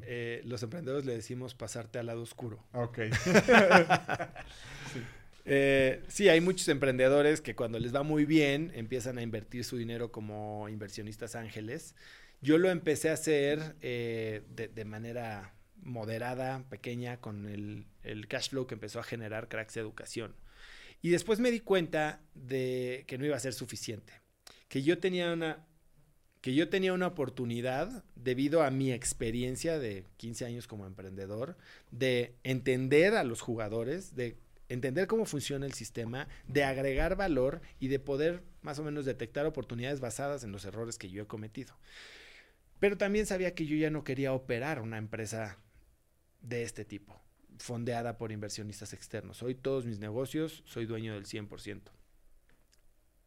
eh, 0.05 0.43
los 0.45 0.63
emprendedores 0.63 1.05
le 1.05 1.15
decimos 1.15 1.55
pasarte 1.55 1.99
al 1.99 2.07
lado 2.07 2.23
oscuro. 2.23 2.65
Ok. 2.73 2.99
sí. 4.93 5.03
Eh, 5.49 6.03
sí, 6.09 6.29
hay 6.29 6.41
muchos 6.41 6.67
emprendedores 6.69 7.41
que 7.41 7.55
cuando 7.55 7.79
les 7.79 7.95
va 7.95 8.03
muy 8.03 8.25
bien 8.25 8.73
empiezan 8.75 9.17
a 9.17 9.23
invertir 9.23 9.65
su 9.65 9.77
dinero 9.77 10.11
como 10.11 10.69
inversionistas 10.69 11.37
ángeles. 11.37 11.95
Yo 12.43 12.59
lo 12.59 12.69
empecé 12.69 13.11
a 13.11 13.15
hacer 13.15 13.77
eh, 13.81 14.43
de, 14.51 14.85
manera 14.85 15.55
moderada, 15.77 16.65
pequeña, 16.69 17.21
con 17.21 17.47
el, 17.49 17.87
el, 18.03 18.27
cash 18.27 18.51
flow 18.51 18.67
que 18.67 18.75
empezó 18.75 18.99
a 18.99 19.05
generar 19.05 19.49
Cracks 19.49 19.77
Educación. 19.77 20.35
Y 21.03 21.11
después 21.11 21.39
me 21.39 21.51
di 21.51 21.61
cuenta 21.61 22.21
de 22.35 23.05
que 23.07 23.19
no 23.19 23.27
iba 23.27 23.37
a 23.37 23.41
ser 23.41 23.53
suficiente. 23.53 24.13
Que 24.69 24.83
yo 24.83 24.99
tenía 24.99 25.33
una, 25.33 25.67
que 26.41 26.55
yo 26.55 26.69
tenía 26.69 26.93
una 26.93 27.09
oportunidad, 27.09 28.05
debido 28.15 28.63
a 28.63 28.71
mi 28.71 28.93
experiencia 28.93 29.79
de 29.79 30.05
15 30.17 30.45
años 30.47 30.67
como 30.67 30.87
emprendedor, 30.87 31.57
de 31.91 32.37
entender 32.45 33.15
a 33.15 33.25
los 33.25 33.41
jugadores, 33.41 34.15
de 34.15 34.37
entender 34.69 35.07
cómo 35.07 35.25
funciona 35.27 35.67
el 35.67 35.75
sistema, 35.75 36.29
de 36.47 36.65
agregar 36.65 37.17
valor 37.17 37.61
y 37.79 37.89
de 37.89 37.99
poder 37.99 38.43
más 38.63 38.79
o 38.79 38.85
menos 38.85 39.05
detectar 39.05 39.47
oportunidades 39.47 40.01
basadas 40.01 40.45
en 40.45 40.53
los 40.53 40.65
errores 40.65 40.99
que 40.99 41.11
yo 41.11 41.23
he 41.23 41.27
cometido. 41.27 41.77
Pero 42.79 42.97
también 42.97 43.27
sabía 43.27 43.55
que 43.55 43.67
yo 43.67 43.77
ya 43.77 43.91
no 43.91 44.05
quería 44.05 44.33
operar 44.33 44.81
una 44.81 44.99
empresa 44.99 45.59
de 46.43 46.63
este 46.63 46.85
tipo, 46.85 47.21
fondeada 47.59 48.19
por 48.19 48.33
inversionistas 48.33 48.93
externos. 48.93 49.43
Hoy 49.43 49.55
todos 49.55 49.87
mis 49.87 49.99
negocios 49.99 50.63
soy 50.67 50.87
dueño 50.87 51.15
del 51.15 51.27
100%. 51.27 51.81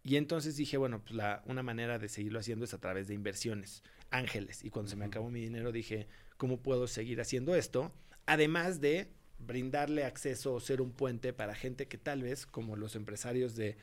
Y 0.04 0.16
entonces 0.16 0.56
dije, 0.56 0.78
bueno, 0.78 1.02
pues 1.04 1.16
la, 1.16 1.44
una 1.46 1.64
manera 1.64 2.00
de 2.00 2.10
seguirlo 2.10 2.40
haciendo 2.40 2.66
es 2.66 2.74
a 2.74 2.80
través 2.80 3.08
de 3.08 3.14
inversiones, 3.14 3.84
ángeles. 4.10 4.64
Y 4.64 4.70
cuando 4.70 4.90
se 4.90 4.96
me 4.96 5.06
acabó 5.06 5.30
mi 5.30 5.42
dinero 5.42 5.72
dije, 5.72 6.08
¿cómo 6.38 6.62
puedo 6.62 6.88
seguir 6.88 7.20
haciendo 7.22 7.56
esto? 7.56 7.94
Además 8.26 8.80
de 8.82 9.12
brindarle 9.40 10.06
acceso 10.06 10.54
o 10.54 10.60
ser 10.60 10.82
un 10.82 10.92
puente 10.92 11.34
para 11.34 11.56
gente 11.56 11.88
que 11.88 11.98
tal 11.98 12.24
vez, 12.24 12.46
como 12.46 12.76
los 12.76 12.96
empresarios 12.96 13.56
de 13.56 13.78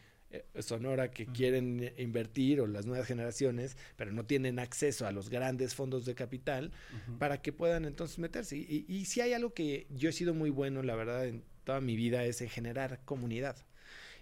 Sonora 0.61 1.11
que 1.11 1.27
quieren 1.27 1.93
invertir 1.99 2.61
o 2.61 2.67
las 2.67 2.87
nuevas 2.87 3.07
generaciones, 3.07 3.77
pero 3.97 4.13
no 4.13 4.25
tienen 4.25 4.59
acceso 4.59 5.07
a 5.07 5.13
los 5.13 5.31
grandes 5.31 5.75
fondos 5.75 6.05
de 6.05 6.15
capital 6.15 6.73
para 7.19 7.41
que 7.41 7.53
puedan 7.53 7.85
entonces 7.85 8.19
meterse. 8.19 8.57
Y, 8.57 8.85
y, 8.89 9.05
si 9.05 9.21
hay 9.21 9.33
algo 9.33 9.55
que 9.55 9.87
yo 9.91 10.09
he 10.09 10.13
sido 10.13 10.35
muy 10.35 10.51
bueno, 10.51 10.83
la 10.83 10.95
verdad, 10.95 11.27
en 11.27 11.43
toda 11.65 11.81
mi 11.81 11.97
vida 11.97 12.25
es 12.25 12.41
en 12.41 12.49
generar 12.49 13.01
comunidad. 13.05 13.57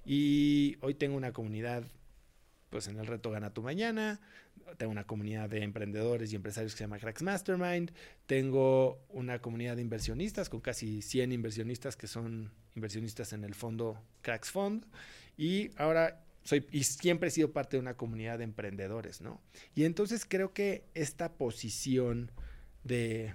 Y 0.04 0.76
hoy 0.80 0.94
tengo 0.94 1.16
una 1.16 1.32
comunidad 1.32 1.84
pues 2.74 2.88
en 2.88 2.98
el 2.98 3.06
reto 3.06 3.30
Gana 3.30 3.54
tu 3.54 3.62
Mañana. 3.62 4.20
Tengo 4.78 4.90
una 4.90 5.04
comunidad 5.04 5.48
de 5.48 5.62
emprendedores 5.62 6.32
y 6.32 6.36
empresarios 6.36 6.72
que 6.72 6.78
se 6.78 6.84
llama 6.84 6.98
Cracks 6.98 7.22
Mastermind. 7.22 7.92
Tengo 8.26 8.98
una 9.10 9.40
comunidad 9.40 9.76
de 9.76 9.82
inversionistas 9.82 10.48
con 10.48 10.60
casi 10.60 11.00
100 11.00 11.30
inversionistas 11.30 11.96
que 11.96 12.08
son 12.08 12.50
inversionistas 12.74 13.32
en 13.32 13.44
el 13.44 13.54
fondo 13.54 14.02
Cracks 14.22 14.50
Fund. 14.50 14.86
Y 15.36 15.70
ahora 15.76 16.24
soy, 16.42 16.66
y 16.70 16.84
siempre 16.84 17.28
he 17.28 17.30
sido 17.30 17.52
parte 17.52 17.76
de 17.76 17.80
una 17.80 17.94
comunidad 17.94 18.38
de 18.38 18.44
emprendedores, 18.44 19.20
¿no? 19.20 19.40
Y 19.74 19.84
entonces 19.84 20.26
creo 20.28 20.52
que 20.52 20.84
esta 20.94 21.32
posición 21.32 22.30
de 22.82 23.34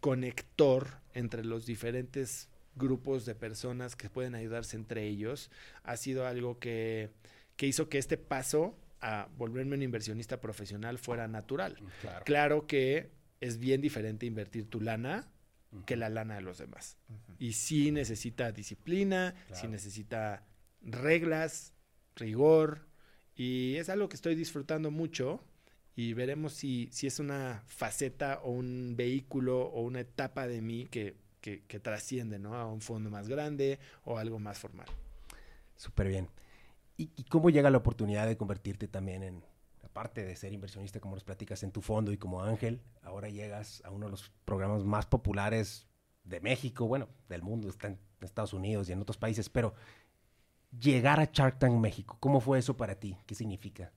conector 0.00 0.88
entre 1.14 1.44
los 1.44 1.66
diferentes 1.66 2.48
grupos 2.74 3.26
de 3.26 3.34
personas 3.34 3.96
que 3.96 4.08
pueden 4.08 4.34
ayudarse 4.34 4.76
entre 4.76 5.06
ellos 5.06 5.50
ha 5.84 5.96
sido 5.96 6.26
algo 6.26 6.58
que 6.58 7.10
que 7.56 7.66
hizo 7.66 7.88
que 7.88 7.98
este 7.98 8.16
paso 8.16 8.76
a 9.00 9.28
volverme 9.36 9.76
un 9.76 9.82
inversionista 9.82 10.40
profesional 10.40 10.98
fuera 10.98 11.28
natural. 11.28 11.76
Mm, 11.80 12.22
claro, 12.24 12.66
que 12.66 13.10
es 13.40 13.58
bien 13.58 13.80
diferente 13.80 14.26
invertir 14.26 14.68
tu 14.68 14.80
lana 14.80 15.28
que 15.86 15.96
la 15.96 16.08
lana 16.08 16.34
de 16.34 16.42
los 16.42 16.58
demás. 16.58 16.98
Y 17.38 17.54
sí 17.54 17.92
necesita 17.92 18.52
disciplina, 18.52 19.34
sí 19.52 19.68
necesita 19.68 20.44
reglas, 20.82 21.72
rigor, 22.16 22.86
y 23.34 23.76
es 23.76 23.88
algo 23.88 24.08
que 24.08 24.16
estoy 24.16 24.34
disfrutando 24.34 24.90
mucho 24.90 25.40
y 25.94 26.14
veremos 26.14 26.52
si, 26.52 26.88
si 26.92 27.06
es 27.06 27.18
una 27.18 27.62
faceta 27.66 28.40
o 28.42 28.50
un 28.50 28.94
vehículo 28.96 29.66
o 29.66 29.82
una 29.82 30.00
etapa 30.00 30.46
de 30.46 30.60
mí 30.60 30.86
que, 30.90 31.16
que, 31.40 31.80
trasciende 31.80 32.38
¿no? 32.38 32.54
a 32.54 32.66
un 32.66 32.80
fondo 32.80 33.10
más 33.10 33.28
grande 33.28 33.78
o 34.04 34.18
algo 34.18 34.38
más 34.38 34.58
formal. 34.58 34.86
Súper 35.76 36.08
bien. 36.08 36.28
¿Y, 36.96 37.24
cómo 37.24 37.50
llega 37.50 37.70
la 37.70 37.78
oportunidad 37.78 38.26
de 38.28 38.36
convertirte 38.36 38.86
también 38.86 39.22
en, 39.24 39.42
aparte 39.82 40.24
de 40.24 40.36
ser 40.36 40.52
inversionista, 40.52 41.00
como 41.00 41.16
nos 41.16 41.24
platicas, 41.24 41.62
en 41.64 41.72
tu 41.72 41.82
fondo 41.82 42.12
y 42.12 42.16
como 42.16 42.42
Ángel, 42.42 42.80
ahora 43.02 43.28
llegas 43.28 43.82
a 43.84 43.90
uno 43.90 44.06
de 44.06 44.12
los 44.12 44.30
programas 44.44 44.84
más 44.84 45.06
populares 45.06 45.88
de 46.22 46.40
México, 46.40 46.86
bueno, 46.86 47.08
del 47.28 47.42
mundo, 47.42 47.68
está 47.68 47.88
en 47.88 47.98
Estados 48.20 48.52
Unidos 48.52 48.88
y 48.88 48.92
en 48.92 49.00
otros 49.00 49.16
países, 49.16 49.48
pero 49.48 49.74
llegar 50.78 51.20
a 51.20 51.30
Shark 51.32 51.58
Tank 51.58 51.74
México, 51.74 52.16
¿cómo 52.20 52.40
fue 52.40 52.58
eso 52.58 52.76
para 52.76 52.94
ti? 52.94 53.16
¿Qué 53.26 53.34
significa? 53.34 53.92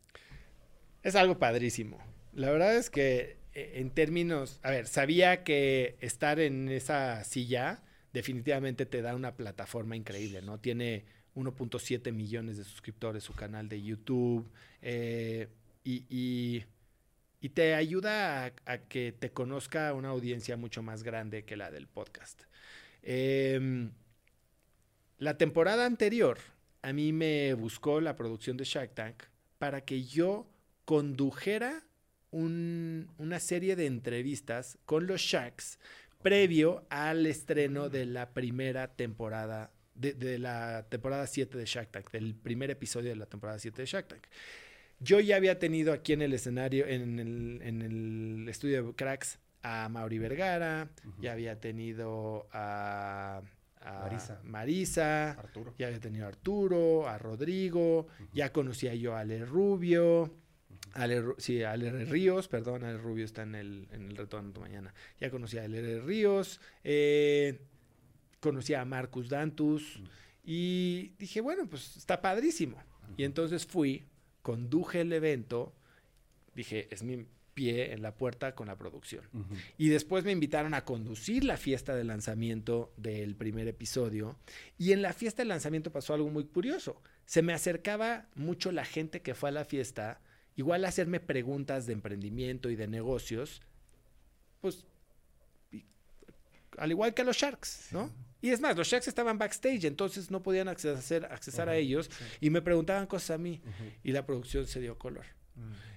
Es 1.03 1.15
algo 1.15 1.37
padrísimo. 1.37 1.97
La 2.33 2.51
verdad 2.51 2.75
es 2.75 2.89
que 2.89 3.37
eh, 3.53 3.73
en 3.75 3.89
términos, 3.89 4.59
a 4.63 4.71
ver, 4.71 4.87
sabía 4.87 5.43
que 5.43 5.97
estar 6.01 6.39
en 6.39 6.69
esa 6.69 7.23
silla 7.23 7.81
definitivamente 8.11 8.85
te 8.85 9.01
da 9.01 9.15
una 9.15 9.35
plataforma 9.35 9.95
increíble, 9.95 10.41
¿no? 10.41 10.59
Tiene 10.59 11.05
1.7 11.35 12.11
millones 12.11 12.57
de 12.57 12.63
suscriptores 12.63 13.23
su 13.23 13.33
canal 13.33 13.67
de 13.67 13.81
YouTube 13.81 14.49
eh, 14.81 15.49
y, 15.83 16.63
te 17.53 17.75
ayuda 17.75 18.53
a, 18.65 18.77
que 18.79 19.11
te 19.11 19.31
conozca 19.31 19.93
una 19.93 20.09
audiencia 20.09 20.57
mucho 20.57 20.81
más 20.81 21.03
grande 21.03 21.45
que 21.45 21.55
la 21.55 21.69
del 21.69 21.87
podcast. 21.87 22.41
Em, 23.03 23.91
la 25.19 25.37
temporada 25.37 25.85
anterior 25.85 26.39
a 26.85 26.93
mí 26.93 27.11
me 27.13 27.55
buscó 27.55 27.99
la 27.99 28.15
producción 28.15 28.57
de 28.57 28.63
Shark 28.63 28.93
Tank 28.93 29.23
para 29.57 29.81
que 29.81 30.03
yo 30.03 30.45
condujera 30.85 31.83
una 32.29 33.39
serie 33.39 33.75
de 33.75 33.87
entrevistas 33.87 34.77
con 34.85 35.07
los 35.07 35.21
Sharks 35.21 35.79
previo 36.21 36.85
al 36.89 37.25
estreno 37.25 37.89
de 37.89 38.05
la 38.05 38.35
primera 38.35 38.95
temporada 38.95 39.71
de, 39.95 40.37
la 40.37 40.85
temporada 40.87 41.25
7 41.25 41.57
de 41.57 41.65
Shark 41.65 41.89
Tank, 41.89 42.11
del 42.11 42.35
primer 42.35 42.69
episodio 42.69 43.09
de 43.09 43.15
la 43.15 43.25
temporada 43.25 43.57
7 43.57 43.81
de 43.81 43.85
Shark 43.87 44.07
Tank. 44.07 44.27
Yo 44.99 45.19
ya 45.19 45.37
había 45.37 45.57
tenido 45.57 45.91
aquí 45.91 46.13
en 46.13 46.21
el 46.21 46.33
escenario, 46.33 46.85
en 46.85 47.17
el, 47.17 47.61
en 47.63 47.81
el 47.81 48.47
estudio 48.47 48.85
de 48.85 48.93
Cracks, 48.93 49.39
a 49.63 49.89
Mauri 49.89 50.19
Vergara, 50.19 50.89
ya 51.19 51.31
había 51.31 51.59
tenido 51.59 52.47
a, 52.51 53.41
Marisa. 53.85 54.39
Marisa, 54.43 55.31
Arturo. 55.31 55.73
ya 55.77 55.87
había 55.87 55.99
tenido 55.99 56.25
a 56.25 56.29
Arturo, 56.29 57.07
a 57.07 57.17
Rodrigo, 57.17 58.07
ya 58.33 58.51
conocía 58.51 58.95
yo 58.95 59.15
a 59.15 59.21
Ale 59.21 59.45
Rubio, 59.45 60.33
Ale, 60.93 61.23
sí, 61.37 61.61
Ale 61.63 62.05
Ríos, 62.05 62.47
perdón, 62.47 62.83
Ale 62.83 62.97
Rubio 62.97 63.25
está 63.25 63.43
en 63.43 63.55
el, 63.55 63.87
en 63.91 64.09
el 64.09 64.17
retorno 64.17 64.59
mañana. 64.59 64.93
Ya 65.19 65.29
conocía 65.29 65.61
a 65.61 65.65
Ale 65.65 65.99
Ríos, 66.01 66.61
eh, 66.83 67.59
conocí 68.39 68.73
a 68.73 68.85
Marcus 68.85 69.29
Dantus 69.29 70.01
y 70.43 71.13
dije, 71.17 71.41
bueno, 71.41 71.67
pues 71.67 71.97
está 71.97 72.21
padrísimo. 72.21 72.81
Y 73.17 73.23
entonces 73.23 73.65
fui, 73.65 74.05
conduje 74.41 75.01
el 75.01 75.11
evento, 75.13 75.73
dije, 76.53 76.87
es 76.91 77.03
mi 77.03 77.27
pie 77.55 77.93
en 77.93 78.03
la 78.03 78.15
puerta 78.15 78.53
con 78.53 78.67
la 78.67 78.77
producción. 78.77 79.23
Y 79.77 79.87
después 79.87 80.23
me 80.23 80.31
invitaron 80.31 80.75
a 80.75 80.85
conducir 80.85 81.43
la 81.43 81.57
fiesta 81.57 81.95
de 81.95 82.03
lanzamiento 82.03 82.93
del 82.97 83.35
primer 83.35 83.67
episodio. 83.67 84.37
Y 84.77 84.91
en 84.91 85.01
la 85.01 85.13
fiesta 85.13 85.41
de 85.41 85.47
lanzamiento 85.47 85.91
pasó 85.91 86.13
algo 86.13 86.29
muy 86.29 86.45
curioso. 86.45 87.01
Se 87.25 87.41
me 87.41 87.53
acercaba 87.53 88.27
mucho 88.35 88.71
la 88.71 88.85
gente 88.85 89.21
que 89.21 89.33
fue 89.33 89.49
a 89.49 89.53
la 89.53 89.65
fiesta, 89.65 90.21
igual 90.55 90.85
a 90.85 90.89
hacerme 90.89 91.19
preguntas 91.19 91.87
de 91.87 91.93
emprendimiento 91.93 92.69
y 92.69 92.75
de 92.75 92.87
negocios, 92.87 93.61
pues 94.61 94.85
al 96.77 96.91
igual 96.91 97.13
que 97.13 97.21
a 97.21 97.25
los 97.25 97.37
Sharks, 97.37 97.89
¿no? 97.91 98.11
Y 98.41 98.49
es 98.49 98.59
más, 98.59 98.75
los 98.75 98.87
Sharks 98.87 99.07
estaban 99.07 99.37
backstage, 99.37 99.85
entonces 99.85 100.29
no 100.29 100.43
podían 100.43 100.67
acceder, 100.67 101.25
accesar 101.25 101.69
a 101.69 101.77
ellos 101.77 102.11
y 102.41 102.49
me 102.49 102.61
preguntaban 102.61 103.07
cosas 103.07 103.31
a 103.31 103.37
mí 103.37 103.61
y 104.03 104.11
la 104.11 104.25
producción 104.25 104.67
se 104.67 104.81
dio 104.81 104.99
color. 104.99 105.25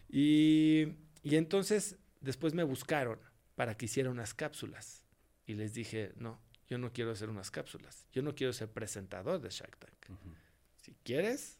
y, 0.09 0.87
y, 1.23 1.37
entonces 1.37 1.97
después 2.21 2.55
me 2.55 2.65
buscaron 2.65 3.21
para 3.55 3.77
que 3.77 3.87
hiciera 3.87 4.11
unas 4.11 4.35
cápsulas 4.35 5.05
y 5.47 5.55
les 5.55 5.75
dije, 5.75 6.13
no, 6.17 6.41
yo 6.69 6.79
no 6.79 6.93
quiero 6.93 7.13
hacer 7.13 7.31
unas 7.31 7.51
cápsulas, 7.51 8.07
yo 8.13 8.23
no 8.23 8.35
quiero 8.35 8.53
ser 8.53 8.71
presentador 8.71 9.41
de 9.41 9.51
Shark 9.51 9.77
Tank. 9.79 10.19
Si 10.77 10.95
quieres, 11.03 11.59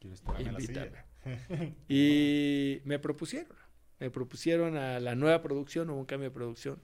invítame. 0.00 1.04
y 1.88 2.80
me 2.84 2.98
propusieron. 2.98 3.56
Me 3.98 4.10
propusieron 4.10 4.76
a 4.76 5.00
la 5.00 5.14
nueva 5.14 5.42
producción, 5.42 5.88
hubo 5.88 5.98
un 5.98 6.04
cambio 6.04 6.28
de 6.28 6.34
producción. 6.34 6.78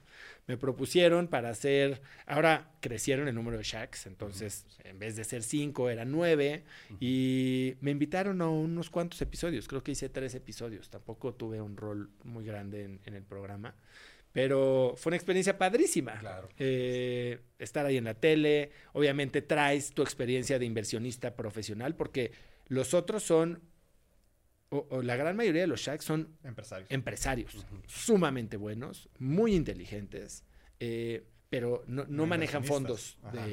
Me 0.47 0.57
propusieron 0.57 1.27
para 1.27 1.49
hacer. 1.49 2.01
Ahora 2.25 2.71
crecieron 2.79 3.27
el 3.27 3.35
número 3.35 3.57
de 3.57 3.63
Shacks, 3.63 4.07
entonces 4.07 4.65
en 4.83 4.97
vez 4.97 5.15
de 5.15 5.23
ser 5.23 5.43
cinco, 5.43 5.89
eran 5.89 6.11
nueve. 6.11 6.63
Y 6.99 7.75
me 7.81 7.91
invitaron 7.91 8.41
a 8.41 8.49
unos 8.49 8.89
cuantos 8.89 9.21
episodios. 9.21 9.67
Creo 9.67 9.83
que 9.83 9.91
hice 9.91 10.09
tres 10.09 10.33
episodios. 10.33 10.89
Tampoco 10.89 11.33
tuve 11.33 11.61
un 11.61 11.77
rol 11.77 12.09
muy 12.23 12.45
grande 12.45 12.83
en, 12.83 12.99
en 13.05 13.13
el 13.13 13.23
programa. 13.23 13.75
Pero 14.31 14.95
fue 14.97 15.11
una 15.11 15.17
experiencia 15.17 15.59
padrísima. 15.59 16.19
Claro. 16.19 16.49
Eh, 16.57 17.39
estar 17.59 17.85
ahí 17.85 17.97
en 17.97 18.05
la 18.05 18.15
tele. 18.15 18.71
Obviamente 18.93 19.43
traes 19.43 19.93
tu 19.93 20.01
experiencia 20.01 20.57
de 20.57 20.65
inversionista 20.65 21.35
profesional, 21.35 21.95
porque 21.95 22.31
los 22.67 22.95
otros 22.95 23.23
son. 23.23 23.61
O, 24.75 24.87
o 24.89 25.01
la 25.03 25.15
gran 25.15 25.35
mayoría 25.35 25.61
de 25.61 25.67
los 25.67 25.81
Shacks 25.81 26.03
son 26.05 26.29
Empresarios. 26.43 26.89
empresarios 26.89 27.65
sumamente 27.87 28.57
buenos, 28.57 29.07
muy 29.19 29.53
inteligentes, 29.53 30.43
eh, 30.79 31.23
pero 31.49 31.83
no, 31.87 32.05
no 32.07 32.25
manejan 32.25 32.63
fondos 32.63 33.17
inversionistas. 33.23 33.47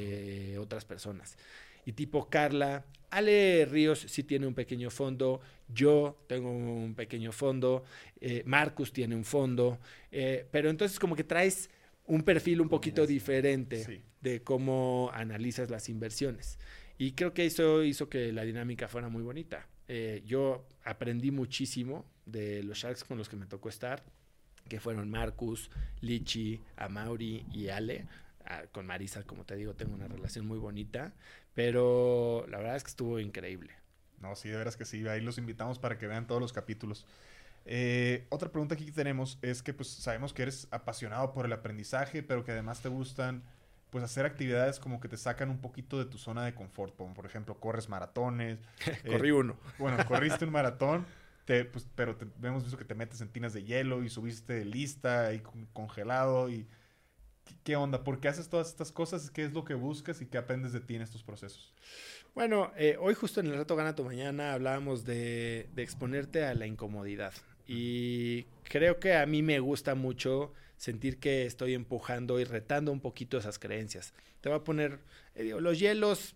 de 0.49 0.57
otras 0.57 0.85
personas. 0.85 1.37
Y 1.85 1.91
tipo 1.93 2.27
Carla, 2.29 2.85
Ale 3.11 3.65
Ríos 3.69 3.99
sí 4.07 4.23
tiene 4.23 4.47
un 4.47 4.55
pequeño 4.55 4.89
fondo, 4.89 5.41
yo 5.67 6.23
tengo 6.27 6.49
un 6.51 6.95
pequeño 6.95 7.31
fondo, 7.31 7.83
eh, 8.19 8.41
Marcus 8.45 8.91
tiene 8.91 9.15
un 9.15 9.25
fondo, 9.25 9.79
eh, 10.11 10.47
pero 10.51 10.69
entonces 10.69 10.97
como 10.99 11.15
que 11.15 11.23
traes 11.23 11.69
un 12.05 12.23
perfil 12.23 12.61
un 12.61 12.69
poquito 12.69 13.05
diferente 13.05 13.83
Sí. 13.85 14.01
de 14.21 14.41
cómo 14.41 15.11
analizas 15.13 15.69
las 15.69 15.87
inversiones. 15.89 16.57
Y 16.97 17.11
creo 17.13 17.33
que 17.33 17.45
eso 17.45 17.83
hizo 17.83 18.09
que 18.09 18.31
la 18.31 18.43
dinámica 18.43 18.87
fuera 18.87 19.09
muy 19.09 19.23
bonita. 19.23 19.67
Eh, 19.93 20.23
yo 20.25 20.65
aprendí 20.85 21.31
muchísimo 21.31 22.05
de 22.25 22.63
los 22.63 22.77
Sharks 22.77 23.03
con 23.03 23.17
los 23.17 23.27
que 23.27 23.35
me 23.35 23.45
tocó 23.45 23.67
estar, 23.67 24.01
que 24.69 24.79
fueron 24.79 25.09
Marcus, 25.09 25.69
Lichi, 25.99 26.61
Amauri 26.77 27.45
y 27.51 27.67
Ale. 27.67 28.07
Ah, 28.45 28.63
con 28.71 28.85
Marisa, 28.87 29.23
como 29.23 29.43
te 29.43 29.57
digo, 29.57 29.73
tengo 29.73 29.93
una 29.93 30.07
relación 30.07 30.47
muy 30.47 30.59
bonita, 30.59 31.13
pero 31.53 32.45
la 32.47 32.59
verdad 32.59 32.77
es 32.77 32.83
que 32.83 32.89
estuvo 32.91 33.19
increíble. 33.19 33.73
No, 34.21 34.33
sí, 34.37 34.47
de 34.47 34.55
veras 34.55 34.77
que 34.77 34.85
sí. 34.85 35.05
Ahí 35.09 35.19
los 35.19 35.37
invitamos 35.37 35.77
para 35.77 35.97
que 35.97 36.07
vean 36.07 36.25
todos 36.25 36.39
los 36.39 36.53
capítulos. 36.53 37.05
Eh, 37.65 38.27
otra 38.29 38.49
pregunta 38.49 38.75
aquí 38.75 38.85
que 38.85 38.93
tenemos 38.93 39.39
es 39.41 39.61
que 39.61 39.73
pues 39.73 39.89
sabemos 39.89 40.31
que 40.31 40.43
eres 40.43 40.69
apasionado 40.71 41.33
por 41.33 41.45
el 41.45 41.51
aprendizaje, 41.51 42.23
pero 42.23 42.45
que 42.45 42.53
además 42.53 42.81
te 42.81 42.87
gustan 42.87 43.43
pues 43.91 44.03
hacer 44.03 44.25
actividades 44.25 44.79
como 44.79 44.99
que 44.99 45.07
te 45.07 45.17
sacan 45.17 45.49
un 45.51 45.59
poquito 45.59 45.99
de 45.99 46.05
tu 46.05 46.17
zona 46.17 46.43
de 46.45 46.55
confort, 46.55 46.95
como 46.95 47.13
por 47.13 47.25
ejemplo 47.27 47.59
corres 47.59 47.89
maratones. 47.89 48.57
eh, 49.03 49.09
Corrí 49.09 49.31
uno. 49.31 49.57
Bueno, 49.77 50.03
corriste 50.07 50.45
un 50.45 50.51
maratón, 50.53 51.05
te, 51.45 51.65
pues, 51.65 51.85
pero 51.93 52.15
te, 52.15 52.25
hemos 52.41 52.63
visto 52.63 52.77
que 52.77 52.85
te 52.85 52.95
metes 52.95 53.21
en 53.21 53.29
tinas 53.29 53.53
de 53.53 53.63
hielo 53.63 54.03
y 54.03 54.09
subiste 54.09 54.53
de 54.53 54.65
lista 54.65 55.33
y 55.33 55.39
con- 55.39 55.67
congelado 55.67 56.49
y... 56.49 56.67
¿qué, 57.63 57.75
onda? 57.75 58.03
¿Por 58.03 58.19
qué 58.19 58.29
haces 58.29 58.49
todas 58.49 58.69
estas 58.69 58.91
cosas? 58.91 59.29
¿Qué 59.29 59.43
es 59.43 59.53
lo 59.53 59.65
que 59.65 59.73
buscas 59.73 60.21
y 60.21 60.25
qué 60.25 60.37
aprendes 60.37 60.73
de 60.73 60.79
ti 60.79 60.95
en 60.95 61.01
estos 61.01 61.23
procesos? 61.23 61.73
Bueno, 62.33 62.71
eh, 62.77 62.97
hoy 62.99 63.13
justo 63.13 63.41
en 63.41 63.47
el 63.47 63.57
reto 63.57 63.75
Gana 63.75 63.95
tu 63.95 64.03
Mañana 64.03 64.53
hablábamos 64.53 65.05
de, 65.05 65.69
de 65.73 65.83
exponerte 65.83 66.45
a 66.45 66.53
la 66.53 66.65
incomodidad. 66.65 67.33
Y 67.67 68.43
creo 68.63 68.99
que 68.99 69.15
a 69.15 69.25
mí 69.25 69.41
me 69.43 69.59
gusta 69.59 69.95
mucho 69.95 70.53
sentir 70.81 71.19
que 71.19 71.45
estoy 71.45 71.75
empujando 71.75 72.39
y 72.39 72.43
retando 72.43 72.91
un 72.91 73.01
poquito 73.01 73.37
esas 73.37 73.59
creencias. 73.59 74.15
Te 74.41 74.49
voy 74.49 74.57
a 74.57 74.63
poner, 74.63 74.97
eh, 75.35 75.43
digo, 75.43 75.59
los 75.59 75.77
hielos, 75.77 76.35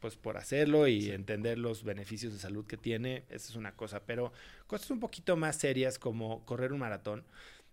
pues 0.00 0.16
por 0.16 0.36
hacerlo 0.36 0.88
y 0.88 1.10
entender 1.10 1.58
los 1.58 1.84
beneficios 1.84 2.32
de 2.32 2.40
salud 2.40 2.66
que 2.66 2.76
tiene, 2.76 3.22
esa 3.28 3.50
es 3.50 3.54
una 3.54 3.76
cosa. 3.76 4.02
Pero 4.04 4.32
cosas 4.66 4.90
un 4.90 4.98
poquito 4.98 5.36
más 5.36 5.54
serias 5.54 6.00
como 6.00 6.44
correr 6.44 6.72
un 6.72 6.80
maratón. 6.80 7.22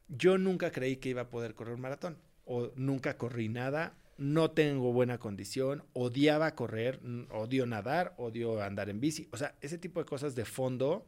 Yo 0.08 0.38
nunca 0.38 0.72
creí 0.72 0.98
que 0.98 1.10
iba 1.10 1.24
a 1.24 1.30
poder 1.32 1.56
correr 1.56 1.74
un 1.74 1.82
maratón. 1.82 2.20
O 2.46 2.72
nunca 2.76 3.18
corrí 3.18 3.50
nada. 3.50 3.96
No 4.20 4.52
tengo 4.52 4.94
buena 4.94 5.18
condición. 5.18 5.84
Odiaba 5.94 6.54
correr. 6.54 7.00
Odio 7.32 7.66
nadar. 7.66 8.14
Odio 8.18 8.62
andar 8.62 8.92
en 8.92 9.00
bici. 9.00 9.28
O 9.32 9.38
sea, 9.38 9.56
ese 9.62 9.80
tipo 9.80 10.00
de 10.00 10.06
cosas 10.06 10.36
de 10.36 10.46
fondo 10.46 11.08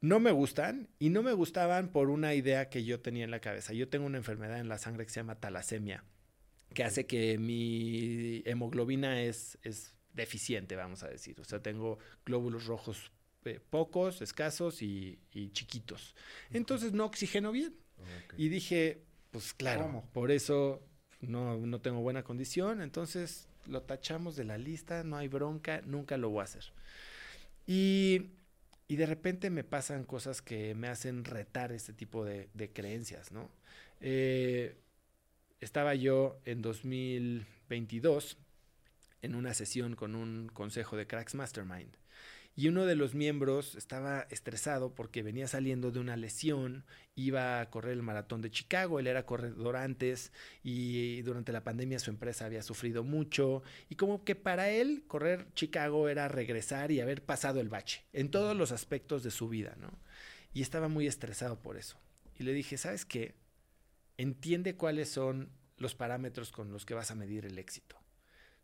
no 0.00 0.20
me 0.20 0.30
gustan. 0.30 0.88
Y 0.98 1.10
no 1.10 1.22
me 1.22 1.32
gustaban 1.32 1.90
por 1.90 2.10
una 2.10 2.34
idea 2.34 2.68
que 2.68 2.84
yo 2.84 3.00
tenía 3.00 3.24
en 3.24 3.30
la 3.30 3.40
cabeza. 3.40 3.72
Yo 3.72 3.88
tengo 3.88 4.06
una 4.06 4.18
enfermedad 4.18 4.58
en 4.60 4.68
la 4.68 4.78
sangre 4.78 5.04
que 5.04 5.10
se 5.10 5.20
llama 5.20 5.40
talasemia. 5.40 6.04
Que 6.74 6.84
hace 6.84 7.06
que 7.06 7.38
mi 7.38 8.42
hemoglobina 8.44 9.22
es, 9.22 9.58
es 9.62 9.94
deficiente, 10.12 10.76
vamos 10.76 11.02
a 11.02 11.08
decir. 11.08 11.40
O 11.40 11.44
sea, 11.44 11.62
tengo 11.62 11.98
glóbulos 12.24 12.66
rojos 12.66 13.10
eh, 13.44 13.60
pocos, 13.70 14.20
escasos 14.20 14.82
y, 14.82 15.18
y 15.32 15.50
chiquitos. 15.50 16.14
Entonces 16.50 16.92
no 16.92 17.04
oxigeno 17.06 17.52
bien. 17.52 17.74
Y 18.36 18.48
dije, 18.48 19.02
pues 19.30 19.54
claro, 19.54 19.82
¿Cómo? 19.82 20.10
por 20.12 20.30
eso 20.30 20.82
no, 21.20 21.56
no 21.56 21.80
tengo 21.80 22.00
buena 22.00 22.22
condición, 22.22 22.80
entonces 22.80 23.48
lo 23.66 23.82
tachamos 23.82 24.36
de 24.36 24.44
la 24.44 24.58
lista, 24.58 25.02
no 25.02 25.16
hay 25.16 25.28
bronca, 25.28 25.82
nunca 25.84 26.16
lo 26.16 26.30
voy 26.30 26.40
a 26.40 26.44
hacer. 26.44 26.72
Y, 27.66 28.30
y 28.88 28.96
de 28.96 29.06
repente 29.06 29.50
me 29.50 29.64
pasan 29.64 30.04
cosas 30.04 30.40
que 30.40 30.74
me 30.74 30.88
hacen 30.88 31.24
retar 31.24 31.72
este 31.72 31.92
tipo 31.92 32.24
de, 32.24 32.48
creencias, 32.72 33.30
¿no? 33.32 33.50
Eh, 34.00 34.76
estaba 35.60 35.94
yo 35.94 36.40
en 36.46 36.62
2022 36.62 38.38
en 39.20 39.34
una 39.34 39.52
sesión 39.52 39.94
con 39.94 40.14
un 40.14 40.48
consejo 40.48 40.96
de 40.96 41.06
Cracks 41.06 41.34
Mastermind. 41.34 41.94
Y 42.58 42.66
uno 42.66 42.86
de 42.86 42.96
los 42.96 43.14
miembros 43.14 43.76
estaba 43.76 44.22
estresado 44.30 44.92
porque 44.92 45.22
venía 45.22 45.46
saliendo 45.46 45.92
de 45.92 46.00
una 46.00 46.16
lesión, 46.16 46.84
iba 47.14 47.60
a 47.60 47.70
correr 47.70 47.92
el 47.92 48.02
maratón 48.02 48.42
de 48.42 48.50
Chicago, 48.50 48.98
él 48.98 49.06
era 49.06 49.26
corredor 49.26 49.76
antes 49.76 50.32
y 50.64 51.22
durante 51.22 51.52
la 51.52 51.62
pandemia 51.62 52.00
su 52.00 52.10
empresa 52.10 52.46
había 52.46 52.64
sufrido 52.64 53.04
mucho 53.04 53.62
y 53.88 53.94
como 53.94 54.24
que 54.24 54.34
para 54.34 54.70
él 54.70 55.04
correr 55.06 55.46
Chicago 55.54 56.08
era 56.08 56.26
regresar 56.26 56.90
y 56.90 57.00
haber 57.00 57.24
pasado 57.24 57.60
el 57.60 57.68
bache 57.68 58.02
en 58.12 58.28
todos 58.28 58.56
los 58.56 58.72
aspectos 58.72 59.22
de 59.22 59.30
su 59.30 59.48
vida, 59.48 59.76
¿no? 59.78 59.92
Y 60.52 60.60
estaba 60.60 60.88
muy 60.88 61.06
estresado 61.06 61.62
por 61.62 61.76
eso. 61.76 62.00
Y 62.40 62.42
le 62.42 62.52
dije, 62.52 62.76
¿sabes 62.76 63.04
qué? 63.04 63.36
Entiende 64.16 64.74
cuáles 64.74 65.08
son 65.08 65.52
los 65.76 65.94
parámetros 65.94 66.50
con 66.50 66.72
los 66.72 66.84
que 66.84 66.94
vas 66.94 67.12
a 67.12 67.14
medir 67.14 67.46
el 67.46 67.56
éxito. 67.56 68.00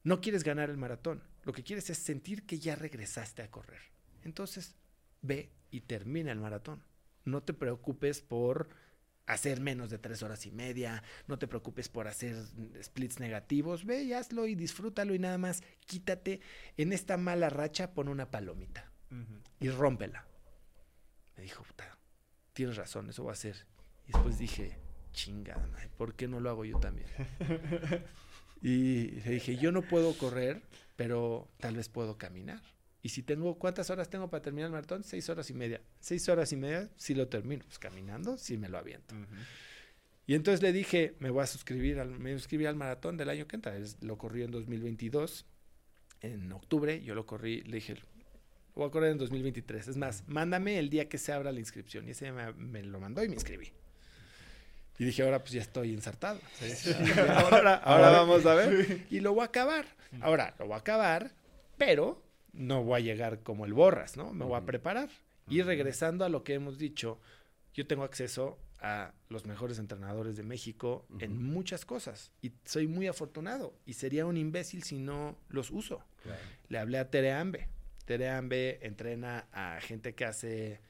No 0.04 0.20
quieres 0.20 0.44
ganar 0.44 0.70
el 0.70 0.76
maratón, 0.76 1.22
lo 1.44 1.52
que 1.52 1.64
quieres 1.64 1.90
es 1.90 1.98
sentir 1.98 2.46
que 2.46 2.58
ya 2.58 2.76
regresaste 2.76 3.42
a 3.42 3.50
correr. 3.50 3.80
Entonces, 4.22 4.76
ve 5.22 5.50
y 5.70 5.80
termina 5.80 6.30
el 6.30 6.38
maratón. 6.38 6.84
No 7.24 7.42
te 7.42 7.54
preocupes 7.54 8.20
por 8.20 8.68
hacer 9.26 9.60
menos 9.60 9.90
de 9.90 9.98
tres 9.98 10.22
horas 10.22 10.44
y 10.44 10.50
media, 10.50 11.02
no 11.26 11.38
te 11.38 11.48
preocupes 11.48 11.88
por 11.88 12.06
hacer 12.06 12.36
splits 12.82 13.18
negativos, 13.18 13.86
ve 13.86 14.02
y 14.02 14.12
hazlo 14.12 14.46
y 14.46 14.54
disfrútalo 14.54 15.14
y 15.14 15.18
nada 15.18 15.38
más 15.38 15.62
quítate 15.86 16.40
en 16.76 16.92
esta 16.92 17.16
mala 17.16 17.48
racha, 17.48 17.94
pon 17.94 18.08
una 18.08 18.30
palomita 18.30 18.92
y 19.60 19.70
rómpela. 19.70 20.26
Me 21.36 21.44
dijo, 21.44 21.62
puta, 21.62 21.98
tienes 22.52 22.76
razón, 22.76 23.08
eso 23.08 23.22
voy 23.22 23.30
a 23.30 23.32
hacer. 23.32 23.66
Y 24.06 24.12
después 24.12 24.38
dije, 24.38 24.78
chingada, 25.12 25.66
¿por 25.96 26.14
qué 26.14 26.28
no 26.28 26.40
lo 26.40 26.50
hago 26.50 26.64
yo 26.64 26.78
también? 26.78 27.08
y 28.68 29.10
le 29.24 29.30
dije, 29.32 29.56
yo 29.56 29.70
no 29.72 29.82
puedo 29.82 30.16
correr, 30.16 30.62
pero 30.96 31.48
tal 31.58 31.76
vez 31.76 31.88
puedo 31.88 32.16
caminar. 32.16 32.62
Y 33.02 33.10
si 33.10 33.22
tengo, 33.22 33.58
¿cuántas 33.58 33.90
horas 33.90 34.08
tengo 34.08 34.30
para 34.30 34.42
terminar 34.42 34.68
el 34.68 34.72
maratón? 34.72 35.04
Seis 35.04 35.28
horas 35.28 35.50
y 35.50 35.54
media. 35.54 35.82
Seis 36.00 36.26
horas 36.30 36.50
y 36.52 36.56
media, 36.56 36.88
si 36.96 37.14
lo 37.14 37.28
termino. 37.28 37.62
Pues 37.66 37.78
caminando, 37.78 38.38
sí 38.38 38.56
me 38.56 38.70
lo 38.70 38.78
aviento. 38.78 39.14
Y 40.26 40.34
entonces 40.34 40.62
le 40.62 40.72
dije, 40.72 41.14
me 41.18 41.28
voy 41.28 41.42
a 41.42 41.46
suscribir, 41.46 42.00
al, 42.00 42.18
me 42.18 42.32
inscribí 42.32 42.64
al 42.64 42.76
maratón 42.76 43.18
del 43.18 43.28
año 43.28 43.46
que 43.46 43.56
entra. 43.56 43.76
Es- 43.76 44.02
lo 44.02 44.16
corrí 44.16 44.42
en 44.42 44.50
2022, 44.52 45.44
en 46.22 46.50
octubre. 46.52 47.02
Yo 47.02 47.14
lo 47.14 47.26
corrí, 47.26 47.60
le 47.64 47.76
dije, 47.76 47.96
lo 47.96 48.02
voy 48.76 48.86
a 48.88 48.90
correr 48.90 49.10
en 49.12 49.18
2023. 49.18 49.88
Es 49.88 49.96
más, 49.98 50.24
mándame 50.26 50.78
el 50.78 50.88
día 50.88 51.06
que 51.10 51.18
se 51.18 51.30
abra 51.34 51.52
la 51.52 51.60
inscripción. 51.60 52.08
Y 52.08 52.12
ese 52.12 52.32
me, 52.32 52.54
me 52.54 52.82
lo 52.82 52.98
mandó 53.00 53.22
y 53.22 53.28
me 53.28 53.34
inscribí. 53.34 53.70
Y 54.98 55.04
dije, 55.04 55.22
ahora 55.22 55.40
pues 55.40 55.52
ya 55.52 55.60
estoy 55.60 55.92
ensartado. 55.92 56.40
ahora, 57.28 57.76
ahora 57.76 58.10
vamos 58.10 58.46
a 58.46 58.54
ver. 58.54 59.06
Y 59.10 59.20
lo 59.20 59.32
voy 59.34 59.42
a 59.42 59.46
acabar. 59.46 59.86
Ahora, 60.20 60.54
lo 60.58 60.66
voy 60.66 60.74
a 60.74 60.78
acabar, 60.78 61.32
pero 61.76 62.22
no 62.52 62.84
voy 62.84 63.00
a 63.00 63.04
llegar 63.04 63.42
como 63.42 63.64
el 63.64 63.72
borras, 63.72 64.16
¿no? 64.16 64.32
Me 64.32 64.44
voy 64.44 64.56
a 64.56 64.64
preparar. 64.64 65.08
Y 65.48 65.62
regresando 65.62 66.24
a 66.24 66.28
lo 66.28 66.44
que 66.44 66.54
hemos 66.54 66.78
dicho, 66.78 67.20
yo 67.74 67.86
tengo 67.86 68.04
acceso 68.04 68.58
a 68.80 69.12
los 69.28 69.46
mejores 69.46 69.78
entrenadores 69.78 70.36
de 70.36 70.42
México 70.42 71.06
en 71.18 71.42
muchas 71.42 71.84
cosas. 71.84 72.30
Y 72.42 72.52
soy 72.64 72.86
muy 72.86 73.08
afortunado. 73.08 73.74
Y 73.86 73.94
sería 73.94 74.26
un 74.26 74.36
imbécil 74.36 74.82
si 74.82 74.98
no 74.98 75.36
los 75.48 75.70
uso. 75.70 76.04
Le 76.68 76.78
hablé 76.78 76.98
a 76.98 77.10
Tere 77.10 77.32
Ambe. 77.32 77.68
Tere 78.04 78.28
Ambe 78.28 78.78
entrena 78.82 79.48
a 79.52 79.80
gente 79.80 80.14
que 80.14 80.24
hace 80.24 80.80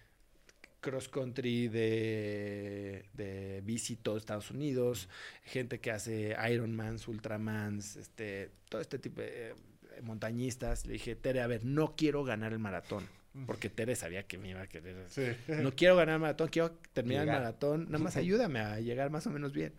cross 0.85 1.09
country 1.09 1.69
de, 1.69 3.07
de 3.15 3.63
bici 3.65 3.97
todo 3.97 4.19
Estados 4.19 4.51
Unidos, 4.51 5.09
gente 5.45 5.81
que 5.81 5.91
hace 5.91 6.37
Ironmans, 6.53 7.09
Ultramans, 7.09 7.97
este, 7.97 8.51
todo 8.69 8.83
este 8.83 8.99
tipo 8.99 9.23
de 9.23 9.53
eh, 9.53 9.55
montañistas. 10.03 10.85
Le 10.87 10.93
dije, 10.93 11.17
Tere, 11.17 11.41
a 11.41 11.47
ver, 11.47 11.65
no 11.65 11.95
quiero 11.97 12.23
ganar 12.23 12.53
el 12.53 12.59
maratón. 12.59 13.09
porque 13.47 13.71
Tere 13.71 13.97
sabía 13.97 14.25
que 14.25 14.37
me 14.37 14.51
iba 14.51 14.61
a 14.61 14.67
querer. 14.67 15.07
Sí. 15.09 15.23
No 15.49 15.73
quiero 15.75 15.97
ganar 15.97 16.17
el 16.17 16.21
maratón, 16.21 16.49
quiero 16.49 16.73
terminar 16.93 17.23
Llegar. 17.23 17.37
el 17.37 17.43
maratón, 17.45 17.85
nada 17.87 17.99
más 18.05 18.17
ayúdame 18.19 18.61
a 18.61 18.79
llegar 18.81 19.09
más 19.11 19.27
o 19.27 19.31
menos 19.31 19.55
bien. 19.55 19.73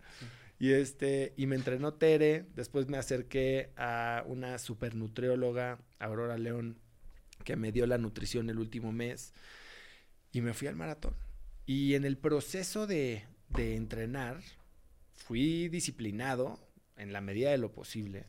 Y 0.58 0.72
este, 0.72 1.34
y 1.36 1.46
me 1.46 1.54
entrenó 1.54 1.94
Tere, 1.94 2.46
después 2.56 2.88
me 2.88 2.96
acerqué 2.98 3.70
a 3.76 4.24
una 4.26 4.58
supernutrióloga, 4.58 5.78
Aurora 6.00 6.36
León, 6.36 6.78
que 7.44 7.54
me 7.54 7.70
dio 7.70 7.86
la 7.86 7.96
nutrición 7.98 8.50
el 8.50 8.58
último 8.58 8.90
mes, 8.90 9.32
y 10.36 10.42
me 10.42 10.52
fui 10.52 10.68
al 10.68 10.76
maratón. 10.76 11.14
Y 11.64 11.94
en 11.94 12.04
el 12.04 12.18
proceso 12.18 12.86
de, 12.86 13.24
de 13.48 13.74
entrenar, 13.74 14.42
fui 15.14 15.68
disciplinado 15.68 16.60
en 16.98 17.12
la 17.12 17.22
medida 17.22 17.50
de 17.50 17.58
lo 17.58 17.72
posible, 17.72 18.26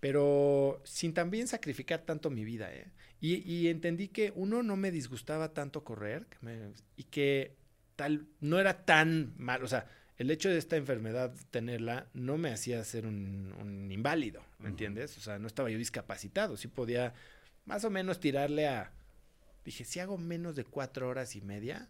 pero 0.00 0.80
sin 0.84 1.12
también 1.12 1.48
sacrificar 1.48 2.00
tanto 2.00 2.30
mi 2.30 2.44
vida. 2.44 2.72
¿eh? 2.72 2.86
Y, 3.20 3.36
y 3.50 3.68
entendí 3.68 4.08
que 4.08 4.32
uno 4.34 4.62
no 4.62 4.76
me 4.76 4.90
disgustaba 4.90 5.52
tanto 5.52 5.84
correr 5.84 6.26
que 6.26 6.38
me- 6.40 6.72
y 6.96 7.04
que 7.04 7.56
tal 7.96 8.26
no 8.40 8.58
era 8.58 8.86
tan 8.86 9.34
mal, 9.36 9.62
o 9.62 9.68
sea, 9.68 9.86
el 10.16 10.30
hecho 10.30 10.48
de 10.48 10.56
esta 10.56 10.76
enfermedad 10.76 11.34
tenerla 11.50 12.06
no 12.14 12.38
me 12.38 12.50
hacía 12.50 12.82
ser 12.84 13.06
un, 13.06 13.54
un 13.60 13.92
inválido, 13.92 14.42
¿me 14.58 14.68
entiendes? 14.70 15.18
O 15.18 15.20
sea, 15.20 15.38
no 15.38 15.46
estaba 15.46 15.68
yo 15.70 15.76
discapacitado, 15.76 16.56
sí 16.56 16.68
podía 16.68 17.12
más 17.66 17.84
o 17.84 17.90
menos 17.90 18.18
tirarle 18.20 18.66
a... 18.66 18.92
Dije, 19.64 19.84
si 19.84 20.00
hago 20.00 20.16
menos 20.18 20.56
de 20.56 20.64
cuatro 20.64 21.08
horas 21.08 21.36
y 21.36 21.40
media, 21.40 21.88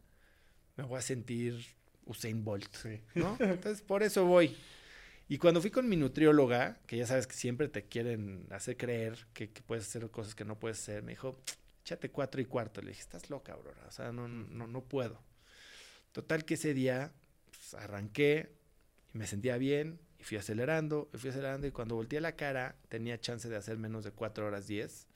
me 0.76 0.84
voy 0.84 0.98
a 0.98 1.02
sentir 1.02 1.64
Usain 2.06 2.44
Bolt, 2.44 2.74
Sí. 2.74 3.00
¿no? 3.14 3.36
Entonces, 3.40 3.82
por 3.82 4.02
eso 4.02 4.24
voy. 4.24 4.56
Y 5.28 5.38
cuando 5.38 5.60
fui 5.60 5.70
con 5.70 5.88
mi 5.88 5.96
nutrióloga, 5.96 6.80
que 6.86 6.96
ya 6.96 7.06
sabes 7.06 7.26
que 7.28 7.34
siempre 7.34 7.68
te 7.68 7.84
quieren 7.84 8.46
hacer 8.50 8.76
creer 8.76 9.26
que, 9.32 9.50
que 9.50 9.62
puedes 9.62 9.86
hacer 9.86 10.10
cosas 10.10 10.34
que 10.34 10.44
no 10.44 10.58
puedes 10.58 10.78
hacer, 10.80 11.04
me 11.04 11.12
dijo, 11.12 11.38
échate 11.84 12.10
cuatro 12.10 12.40
y 12.40 12.46
cuarto. 12.46 12.82
Le 12.82 12.88
dije, 12.88 13.00
estás 13.02 13.30
loca, 13.30 13.52
Aurora, 13.52 13.84
o 13.86 13.92
sea, 13.92 14.10
no, 14.10 14.26
no, 14.26 14.66
no 14.66 14.82
puedo. 14.82 15.22
Total 16.12 16.44
que 16.44 16.54
ese 16.54 16.74
día 16.74 17.12
pues, 17.50 17.74
arranqué 17.74 18.50
y 19.14 19.18
me 19.18 19.28
sentía 19.28 19.56
bien 19.56 20.00
y 20.18 20.24
fui 20.24 20.36
acelerando, 20.36 21.08
y 21.14 21.18
fui 21.18 21.30
acelerando 21.30 21.66
y 21.68 21.70
cuando 21.70 21.94
volteé 21.94 22.20
la 22.20 22.34
cara 22.34 22.74
tenía 22.88 23.20
chance 23.20 23.48
de 23.48 23.56
hacer 23.56 23.78
menos 23.78 24.02
de 24.04 24.10
4 24.10 24.46
horas 24.46 24.66
10 24.66 25.06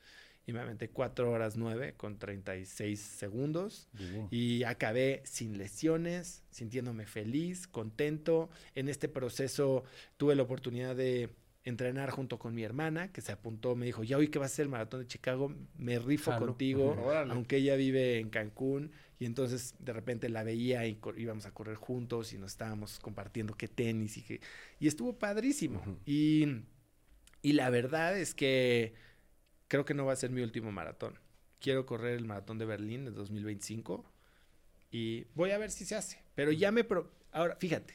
y 0.47 0.53
me 0.53 0.61
aventé 0.61 0.91
4 0.91 1.31
horas 1.31 1.57
9 1.57 1.95
con 1.97 2.19
36 2.19 3.01
segundos 3.01 3.89
y 4.31 4.63
acabé 4.65 5.23
sin 5.25 5.57
lesiones, 5.57 6.45
sintiéndome 6.51 7.07
feliz, 7.07 7.67
contento. 7.67 8.51
En 8.75 8.89
este 8.89 9.09
proceso 9.09 9.85
tuve 10.17 10.35
la 10.35 10.43
oportunidad 10.43 10.95
de 10.97 11.31
entrenar 11.65 12.11
junto 12.11 12.39
con 12.39 12.55
mi 12.55 12.63
hermana, 12.63 13.11
que 13.11 13.23
se 13.23 13.33
apuntó, 13.33 13.75
me 13.75 13.87
dijo, 13.87 14.05
ya 14.05 14.19
hoy 14.19 14.29
que 14.29 14.39
va 14.39 14.45
a 14.45 14.51
ser 14.51 14.65
el 14.65 14.69
maratón 14.69 15.01
de 15.01 15.07
Chicago, 15.07 15.51
me 15.79 15.99
rifo 15.99 16.31
Jalo. 16.31 16.49
contigo, 16.49 16.91
Órale. 17.03 17.33
aunque 17.33 17.57
ella 17.57 17.75
vive 17.77 18.19
en 18.19 18.29
Cancún, 18.29 18.93
y 19.19 19.25
entonces 19.25 19.75
de 19.79 19.95
repente 19.95 20.29
la 20.29 20.43
veía 20.43 20.87
y 20.87 20.99
íbamos 21.17 21.47
a 21.47 21.53
correr 21.53 21.77
juntos 21.77 22.35
y 22.35 22.39
nos 22.39 22.53
estábamos 22.53 22.99
compartiendo 22.99 23.55
qué 23.57 23.69
tenis 23.69 24.19
y 24.19 24.23
que... 24.23 24.41
Y 24.79 24.89
estuvo 24.89 25.19
padrísimo. 25.19 25.79
Ujú. 25.81 25.97
y, 26.05 26.65
y 27.41 27.53
la 27.55 27.71
verdad 27.71 28.19
es 28.19 28.35
que 28.35 28.93
creo 29.69 29.85
que 29.85 29.95
no 29.95 30.05
va 30.07 30.13
a 30.13 30.17
ser 30.17 30.31
mi 30.31 30.43
último 30.43 30.71
maratón. 30.73 31.19
Quiero 31.61 31.87
correr 31.87 32.17
el 32.19 32.25
maratón 32.27 32.59
de 32.59 32.65
Berlín 32.67 33.05
de 33.05 33.11
2025 33.11 34.05
y 34.91 35.25
voy 35.35 35.51
a 35.51 35.59
ver 35.59 35.71
si 35.71 35.85
se 35.85 35.95
hace. 35.97 36.23
Pero 36.35 36.53
ya 36.53 36.71
me... 36.73 36.85
pro- 36.85 37.11
Ahora, 37.33 37.57
fíjate, 37.57 37.95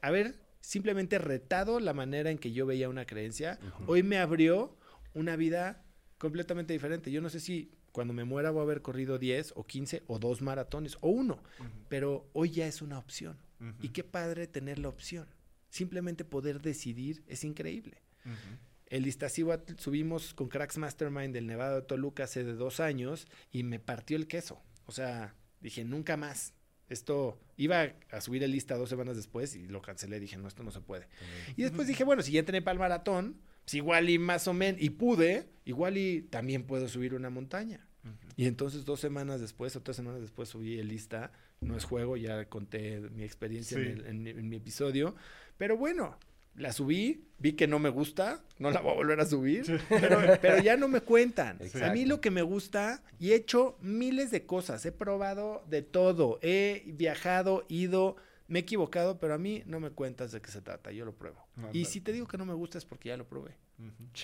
haber 0.00 0.40
simplemente 0.60 1.18
retado 1.18 1.80
la 1.80 1.92
manera 1.94 2.30
en 2.30 2.38
que 2.38 2.52
yo 2.52 2.66
veía 2.66 2.88
una 2.88 3.06
creencia, 3.06 3.58
hoy 3.86 4.02
me 4.02 4.18
abrió 4.18 4.76
una 5.14 5.36
vida 5.36 5.84
completamente 6.18 6.72
diferente. 6.72 7.10
Yo 7.10 7.20
no 7.20 7.30
sé 7.30 7.40
si 7.40 7.72
cuando 7.92 8.12
me 8.14 8.24
muera 8.24 8.50
voy 8.50 8.60
a 8.60 8.64
haber 8.64 8.82
corrido 8.82 9.18
10 9.18 9.52
o 9.56 9.64
15 9.66 10.02
o 10.06 10.18
dos 10.18 10.42
maratones 10.42 10.96
o 11.00 11.08
uno, 11.08 11.42
pero 11.88 12.28
hoy 12.32 12.50
ya 12.50 12.66
es 12.66 12.82
una 12.82 12.98
opción. 12.98 13.38
Ujú. 13.60 13.74
Y 13.80 13.88
qué 13.90 14.02
padre 14.04 14.46
tener 14.46 14.78
la 14.78 14.88
opción. 14.88 15.26
Simplemente 15.70 16.24
poder 16.24 16.60
decidir 16.60 17.22
es 17.26 17.44
increíble. 17.44 18.02
Ujú. 18.24 18.58
El 18.92 19.06
Iztaccíhuatl 19.06 19.74
subimos 19.78 20.34
con 20.34 20.48
Cracks 20.48 20.76
Mastermind 20.76 21.32
del 21.32 21.46
Nevado 21.46 21.76
de 21.76 21.82
Toluca 21.86 22.24
hace 22.24 22.44
de 22.44 22.52
dos 22.52 22.78
años 22.78 23.26
y 23.50 23.62
me 23.62 23.78
partió 23.80 24.18
el 24.18 24.26
queso. 24.26 24.62
O 24.84 24.92
sea, 24.92 25.34
dije, 25.62 25.82
nunca 25.82 26.18
más. 26.18 26.52
Esto 26.90 27.40
iba 27.56 27.94
a 28.10 28.20
subir 28.20 28.42
el 28.42 28.50
lista 28.50 28.76
dos 28.76 28.90
semanas 28.90 29.16
después 29.16 29.56
y 29.56 29.66
lo 29.66 29.80
cancelé. 29.80 30.20
Dije, 30.20 30.36
no, 30.36 30.46
esto 30.46 30.62
no 30.62 30.70
se 30.70 30.82
puede. 30.82 31.08
Y 31.56 31.62
después 31.62 31.88
dije, 31.88 32.04
bueno, 32.04 32.20
si 32.20 32.32
ya 32.32 32.40
entrené 32.40 32.60
para 32.60 32.74
el 32.74 32.78
maratón, 32.80 33.40
pues 33.64 33.72
igual 33.74 34.10
y 34.10 34.18
más 34.18 34.46
o 34.46 34.52
menos, 34.52 34.78
y 34.82 34.90
pude, 34.90 35.48
igual 35.64 35.96
y 35.96 36.20
también 36.20 36.64
puedo 36.64 36.86
subir 36.86 37.14
una 37.14 37.30
montaña. 37.30 37.88
Y 38.36 38.46
entonces 38.46 38.84
dos 38.84 39.00
semanas 39.00 39.40
después 39.40 39.74
o 39.76 39.80
tres 39.82 39.96
semanas 39.96 40.20
después 40.20 40.50
subí 40.50 40.78
el 40.78 40.88
lista. 40.88 41.32
No 41.62 41.76
es 41.78 41.84
juego, 41.84 42.18
ya 42.18 42.44
conté 42.50 43.00
mi 43.00 43.22
experiencia 43.22 43.78
Sí. 43.78 43.84
en, 43.84 43.88
el- 43.98 44.06
en- 44.06 44.26
en 44.26 44.48
mi 44.50 44.56
episodio. 44.56 45.14
Pero 45.56 45.78
bueno, 45.78 46.18
la 46.54 46.72
subí, 46.72 47.24
vi 47.38 47.54
que 47.54 47.66
no 47.66 47.78
me 47.78 47.88
gusta, 47.88 48.44
no 48.58 48.70
la 48.70 48.80
voy 48.80 48.92
a 48.92 48.94
volver 48.94 49.20
a 49.20 49.26
subir, 49.26 49.80
pero, 49.88 50.20
pero 50.40 50.62
ya 50.62 50.76
no 50.76 50.88
me 50.88 51.00
cuentan. 51.00 51.56
A 51.56 51.60
mí 51.60 51.66
Exacto. 51.66 52.00
lo 52.06 52.20
que 52.20 52.30
me 52.30 52.42
gusta, 52.42 53.02
y 53.18 53.32
he 53.32 53.34
hecho 53.34 53.76
miles 53.80 54.30
de 54.30 54.46
cosas, 54.46 54.84
he 54.86 54.92
probado 54.92 55.64
de 55.68 55.82
todo, 55.82 56.38
he 56.42 56.84
viajado, 56.86 57.64
ido, 57.68 58.16
me 58.48 58.58
he 58.58 58.62
equivocado, 58.62 59.18
pero 59.18 59.34
a 59.34 59.38
mí 59.38 59.62
no 59.66 59.80
me 59.80 59.90
cuentas 59.90 60.32
de 60.32 60.40
qué 60.40 60.50
se 60.50 60.60
trata, 60.60 60.92
yo 60.92 61.04
lo 61.04 61.14
pruebo. 61.14 61.46
y 61.72 61.86
si 61.86 62.00
te 62.00 62.12
digo 62.12 62.26
que 62.26 62.38
no 62.38 62.44
me 62.44 62.54
gusta 62.54 62.78
es 62.78 62.84
porque 62.84 63.08
ya 63.08 63.16
lo 63.16 63.26
probé. 63.26 63.56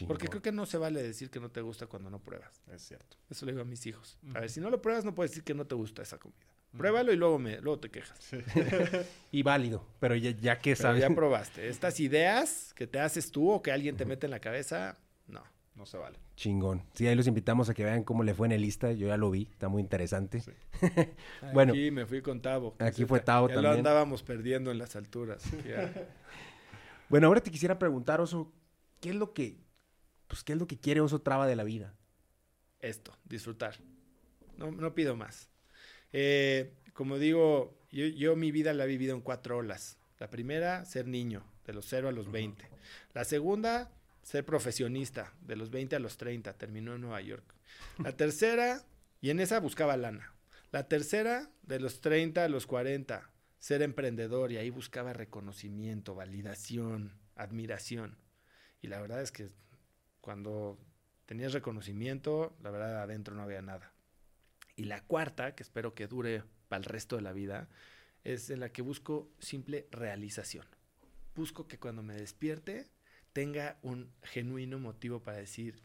Porque 0.06 0.28
creo 0.28 0.42
que 0.42 0.52
no 0.52 0.66
se 0.66 0.78
vale 0.78 1.02
decir 1.02 1.30
que 1.30 1.40
no 1.40 1.50
te 1.50 1.60
gusta 1.60 1.86
cuando 1.86 2.10
no 2.10 2.20
pruebas. 2.20 2.62
Es 2.72 2.82
cierto. 2.82 3.16
Eso 3.28 3.44
le 3.44 3.52
digo 3.52 3.62
a 3.62 3.64
mis 3.64 3.84
hijos. 3.86 4.18
A 4.34 4.40
ver, 4.40 4.50
si 4.50 4.60
no 4.60 4.70
lo 4.70 4.80
pruebas, 4.80 5.04
no 5.04 5.14
puedes 5.14 5.32
decir 5.32 5.44
que 5.44 5.54
no 5.54 5.66
te 5.66 5.74
gusta 5.74 6.02
esa 6.02 6.18
comida. 6.18 6.46
Pruébalo 6.76 7.12
y 7.12 7.16
luego, 7.16 7.38
me, 7.38 7.60
luego 7.60 7.80
te 7.80 7.90
quejas. 7.90 8.18
Y 9.32 9.42
válido, 9.42 9.84
pero 10.00 10.14
ya, 10.16 10.30
ya 10.30 10.58
que 10.58 10.70
Pero 10.76 10.82
sabes. 10.82 11.00
ya 11.02 11.10
probaste. 11.10 11.68
Estas 11.68 12.00
ideas 12.00 12.72
que 12.74 12.86
te 12.86 13.00
haces 13.00 13.30
tú 13.30 13.50
o 13.50 13.62
que 13.62 13.72
alguien 13.72 13.96
te 13.96 14.04
mete 14.04 14.26
en 14.26 14.30
la 14.30 14.40
cabeza, 14.40 14.96
no. 15.26 15.42
No 15.74 15.86
se 15.86 15.96
vale. 15.96 16.18
Chingón. 16.34 16.82
Sí, 16.94 17.06
ahí 17.06 17.14
los 17.14 17.26
invitamos 17.26 17.68
a 17.68 17.74
que 17.74 17.84
vean 17.84 18.02
cómo 18.04 18.24
le 18.24 18.34
fue 18.34 18.46
en 18.46 18.52
el 18.52 18.62
lista. 18.62 18.90
Yo 18.92 19.06
ya 19.08 19.16
lo 19.16 19.30
vi, 19.30 19.48
está 19.50 19.68
muy 19.68 19.80
interesante. 19.82 20.40
Sí. 20.40 20.52
Bueno. 21.52 21.72
Aquí 21.72 21.90
me 21.90 22.04
fui 22.06 22.20
con 22.22 22.40
Tavo. 22.42 22.74
Aquí 22.78 23.04
fue 23.04 23.20
Tavo 23.20 23.48
ya 23.48 23.54
lo 23.56 23.62
también. 23.62 23.78
andábamos 23.86 24.22
perdiendo 24.22 24.70
en 24.70 24.78
las 24.78 24.96
alturas. 24.96 25.42
Bueno, 27.08 27.26
ahora 27.28 27.40
te 27.40 27.50
quisiera 27.50 27.78
preguntar, 27.78 28.20
Oso, 28.20 28.52
¿qué 29.00 29.08
es 29.10 29.14
lo 29.16 29.32
que, 29.32 29.56
pues, 30.26 30.44
qué 30.44 30.52
es 30.52 30.58
lo 30.58 30.66
que 30.66 30.78
quiere 30.78 31.00
Oso 31.00 31.20
Traba 31.22 31.46
de 31.46 31.56
la 31.56 31.64
vida? 31.64 31.94
Esto, 32.80 33.16
disfrutar. 33.24 33.76
No, 34.58 34.70
no 34.70 34.94
pido 34.94 35.16
más. 35.16 35.48
Eh, 36.12 36.74
como 36.92 37.18
digo, 37.18 37.78
yo, 37.90 38.06
yo 38.06 38.36
mi 38.36 38.50
vida 38.50 38.72
la 38.74 38.84
he 38.84 38.88
vivido 38.88 39.14
en 39.14 39.20
cuatro 39.20 39.58
olas. 39.58 39.98
La 40.18 40.30
primera, 40.30 40.84
ser 40.84 41.06
niño, 41.06 41.44
de 41.64 41.72
los 41.72 41.86
0 41.86 42.08
a 42.08 42.12
los 42.12 42.30
20. 42.30 42.68
La 43.14 43.24
segunda, 43.24 43.90
ser 44.22 44.44
profesionista, 44.44 45.32
de 45.40 45.56
los 45.56 45.70
20 45.70 45.96
a 45.96 45.98
los 46.00 46.16
30. 46.16 46.52
Terminó 46.54 46.94
en 46.94 47.02
Nueva 47.02 47.20
York. 47.20 47.54
La 48.02 48.12
tercera, 48.12 48.84
y 49.20 49.30
en 49.30 49.40
esa 49.40 49.60
buscaba 49.60 49.96
lana. 49.96 50.34
La 50.70 50.88
tercera, 50.88 51.50
de 51.62 51.80
los 51.80 52.00
30 52.00 52.44
a 52.44 52.48
los 52.48 52.66
40, 52.66 53.30
ser 53.58 53.82
emprendedor, 53.82 54.52
y 54.52 54.56
ahí 54.56 54.70
buscaba 54.70 55.12
reconocimiento, 55.12 56.14
validación, 56.14 57.12
admiración. 57.36 58.18
Y 58.82 58.88
la 58.88 59.00
verdad 59.00 59.22
es 59.22 59.32
que 59.32 59.48
cuando 60.20 60.78
tenías 61.26 61.52
reconocimiento, 61.52 62.56
la 62.62 62.70
verdad 62.70 63.02
adentro 63.02 63.34
no 63.34 63.42
había 63.42 63.62
nada. 63.62 63.92
Y 64.78 64.84
la 64.84 65.02
cuarta, 65.02 65.56
que 65.56 65.64
espero 65.64 65.92
que 65.92 66.06
dure 66.06 66.44
para 66.68 66.78
el 66.78 66.84
resto 66.84 67.16
de 67.16 67.22
la 67.22 67.32
vida, 67.32 67.68
es 68.22 68.48
en 68.48 68.60
la 68.60 68.70
que 68.70 68.80
busco 68.80 69.28
simple 69.40 69.88
realización. 69.90 70.64
Busco 71.34 71.66
que 71.66 71.80
cuando 71.80 72.04
me 72.04 72.14
despierte 72.14 72.88
tenga 73.32 73.80
un 73.82 74.12
genuino 74.22 74.78
motivo 74.78 75.20
para 75.20 75.38
decir, 75.38 75.82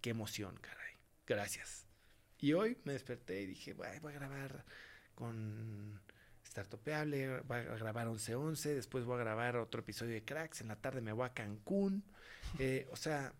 qué 0.00 0.10
emoción, 0.10 0.56
caray. 0.60 0.96
Gracias. 1.24 1.86
Y 2.40 2.54
hoy 2.54 2.76
me 2.82 2.94
desperté 2.94 3.42
y 3.42 3.46
dije, 3.46 3.76
"Ay, 3.84 4.00
voy 4.00 4.12
a 4.12 4.16
grabar 4.16 4.64
con 5.14 6.00
Startupeable, 6.44 7.42
voy 7.42 7.58
a 7.58 7.76
grabar 7.76 8.08
11-11, 8.08 8.74
después 8.74 9.04
voy 9.04 9.20
a 9.20 9.24
grabar 9.24 9.56
otro 9.56 9.82
episodio 9.82 10.14
de 10.14 10.24
Cracks, 10.24 10.62
en 10.62 10.66
la 10.66 10.76
tarde 10.80 11.00
me 11.00 11.12
voy 11.12 11.26
a 11.26 11.32
Cancún. 11.32 12.02
Eh, 12.58 12.88
o 12.90 12.96
sea, 12.96 13.32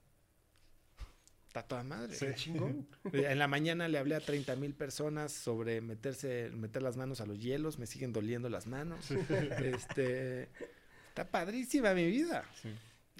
está 1.55 1.69
toda 1.69 1.85
madre. 1.85 2.17
Sí. 2.17 2.27
Chingón. 2.35 2.89
En 3.13 3.39
la 3.39 3.47
mañana 3.47 3.87
le 3.87 3.99
hablé 3.99 4.17
a 4.17 4.21
30 4.21 4.57
mil 4.57 4.75
personas 4.75 5.31
sobre 5.33 5.81
meterse, 5.81 6.51
meter 6.51 6.83
las 6.83 6.97
manos 6.97 7.21
a 7.21 7.27
los 7.27 7.39
hielos, 7.39 7.79
me 7.79 7.87
siguen 7.87 8.13
doliendo 8.13 8.49
las 8.49 8.67
manos. 8.67 9.11
Este, 9.11 10.49
está 11.09 11.31
padrísima 11.31 11.95
mi 11.95 12.07
vida. 12.07 12.45
Sí. 12.61 12.71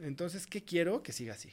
Entonces, 0.01 0.49
¿qué 0.49 0.65
quiero? 0.65 1.03
Que 1.03 1.13
siga 1.13 1.35
así. 1.35 1.53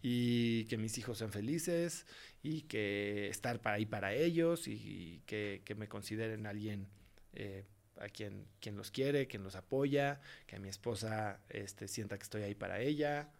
Y 0.00 0.64
que 0.66 0.78
mis 0.78 0.96
hijos 0.96 1.18
sean 1.18 1.32
felices 1.32 2.06
y 2.42 2.62
que 2.62 3.28
estar 3.28 3.60
para 3.60 3.76
ahí 3.76 3.84
para 3.84 4.14
ellos 4.14 4.68
y 4.68 5.22
que, 5.26 5.62
que 5.64 5.74
me 5.74 5.88
consideren 5.88 6.46
alguien 6.46 6.86
eh, 7.32 7.64
a 7.98 8.08
quien, 8.08 8.46
quien 8.60 8.76
los 8.76 8.90
quiere, 8.90 9.26
quien 9.26 9.42
los 9.42 9.56
apoya, 9.56 10.20
que 10.46 10.56
a 10.56 10.60
mi 10.60 10.68
esposa 10.68 11.40
este, 11.48 11.88
sienta 11.88 12.16
que 12.16 12.22
estoy 12.22 12.42
ahí 12.42 12.54
para 12.54 12.80
ella. 12.80 13.32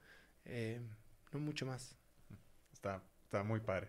Eh, 0.45 0.81
no 1.33 1.39
mucho 1.39 1.65
más. 1.65 1.97
Está, 2.95 3.03
está 3.25 3.43
muy 3.43 3.61
padre. 3.61 3.89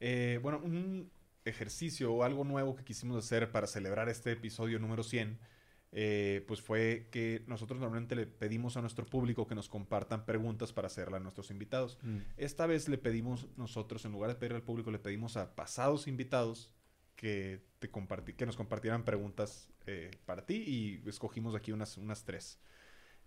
Eh, 0.00 0.38
bueno, 0.42 0.60
un 0.62 1.10
ejercicio 1.44 2.12
o 2.12 2.22
algo 2.22 2.44
nuevo 2.44 2.76
que 2.76 2.84
quisimos 2.84 3.16
hacer 3.24 3.50
para 3.50 3.66
celebrar 3.66 4.08
este 4.08 4.32
episodio 4.32 4.78
número 4.78 5.02
100, 5.02 5.38
eh, 5.90 6.44
pues 6.46 6.60
fue 6.60 7.08
que 7.10 7.42
nosotros 7.46 7.80
normalmente 7.80 8.14
le 8.14 8.26
pedimos 8.26 8.76
a 8.76 8.82
nuestro 8.82 9.06
público 9.06 9.46
que 9.46 9.54
nos 9.54 9.68
compartan 9.68 10.26
preguntas 10.26 10.72
para 10.72 10.86
hacerla 10.86 11.16
a 11.16 11.20
nuestros 11.20 11.50
invitados. 11.50 11.98
Mm. 12.02 12.18
Esta 12.36 12.66
vez 12.66 12.88
le 12.88 12.98
pedimos 12.98 13.48
nosotros, 13.56 14.04
en 14.04 14.12
lugar 14.12 14.30
de 14.30 14.36
pedirle 14.36 14.56
al 14.58 14.62
público, 14.64 14.90
le 14.90 14.98
pedimos 14.98 15.36
a 15.36 15.54
pasados 15.56 16.06
invitados 16.06 16.70
que, 17.16 17.64
te 17.78 17.90
comparti- 17.90 18.36
que 18.36 18.46
nos 18.46 18.56
compartieran 18.56 19.04
preguntas 19.04 19.70
eh, 19.86 20.10
para 20.26 20.44
ti 20.44 20.62
y 21.04 21.08
escogimos 21.08 21.54
aquí 21.54 21.72
unas, 21.72 21.96
unas 21.96 22.24
tres. 22.24 22.60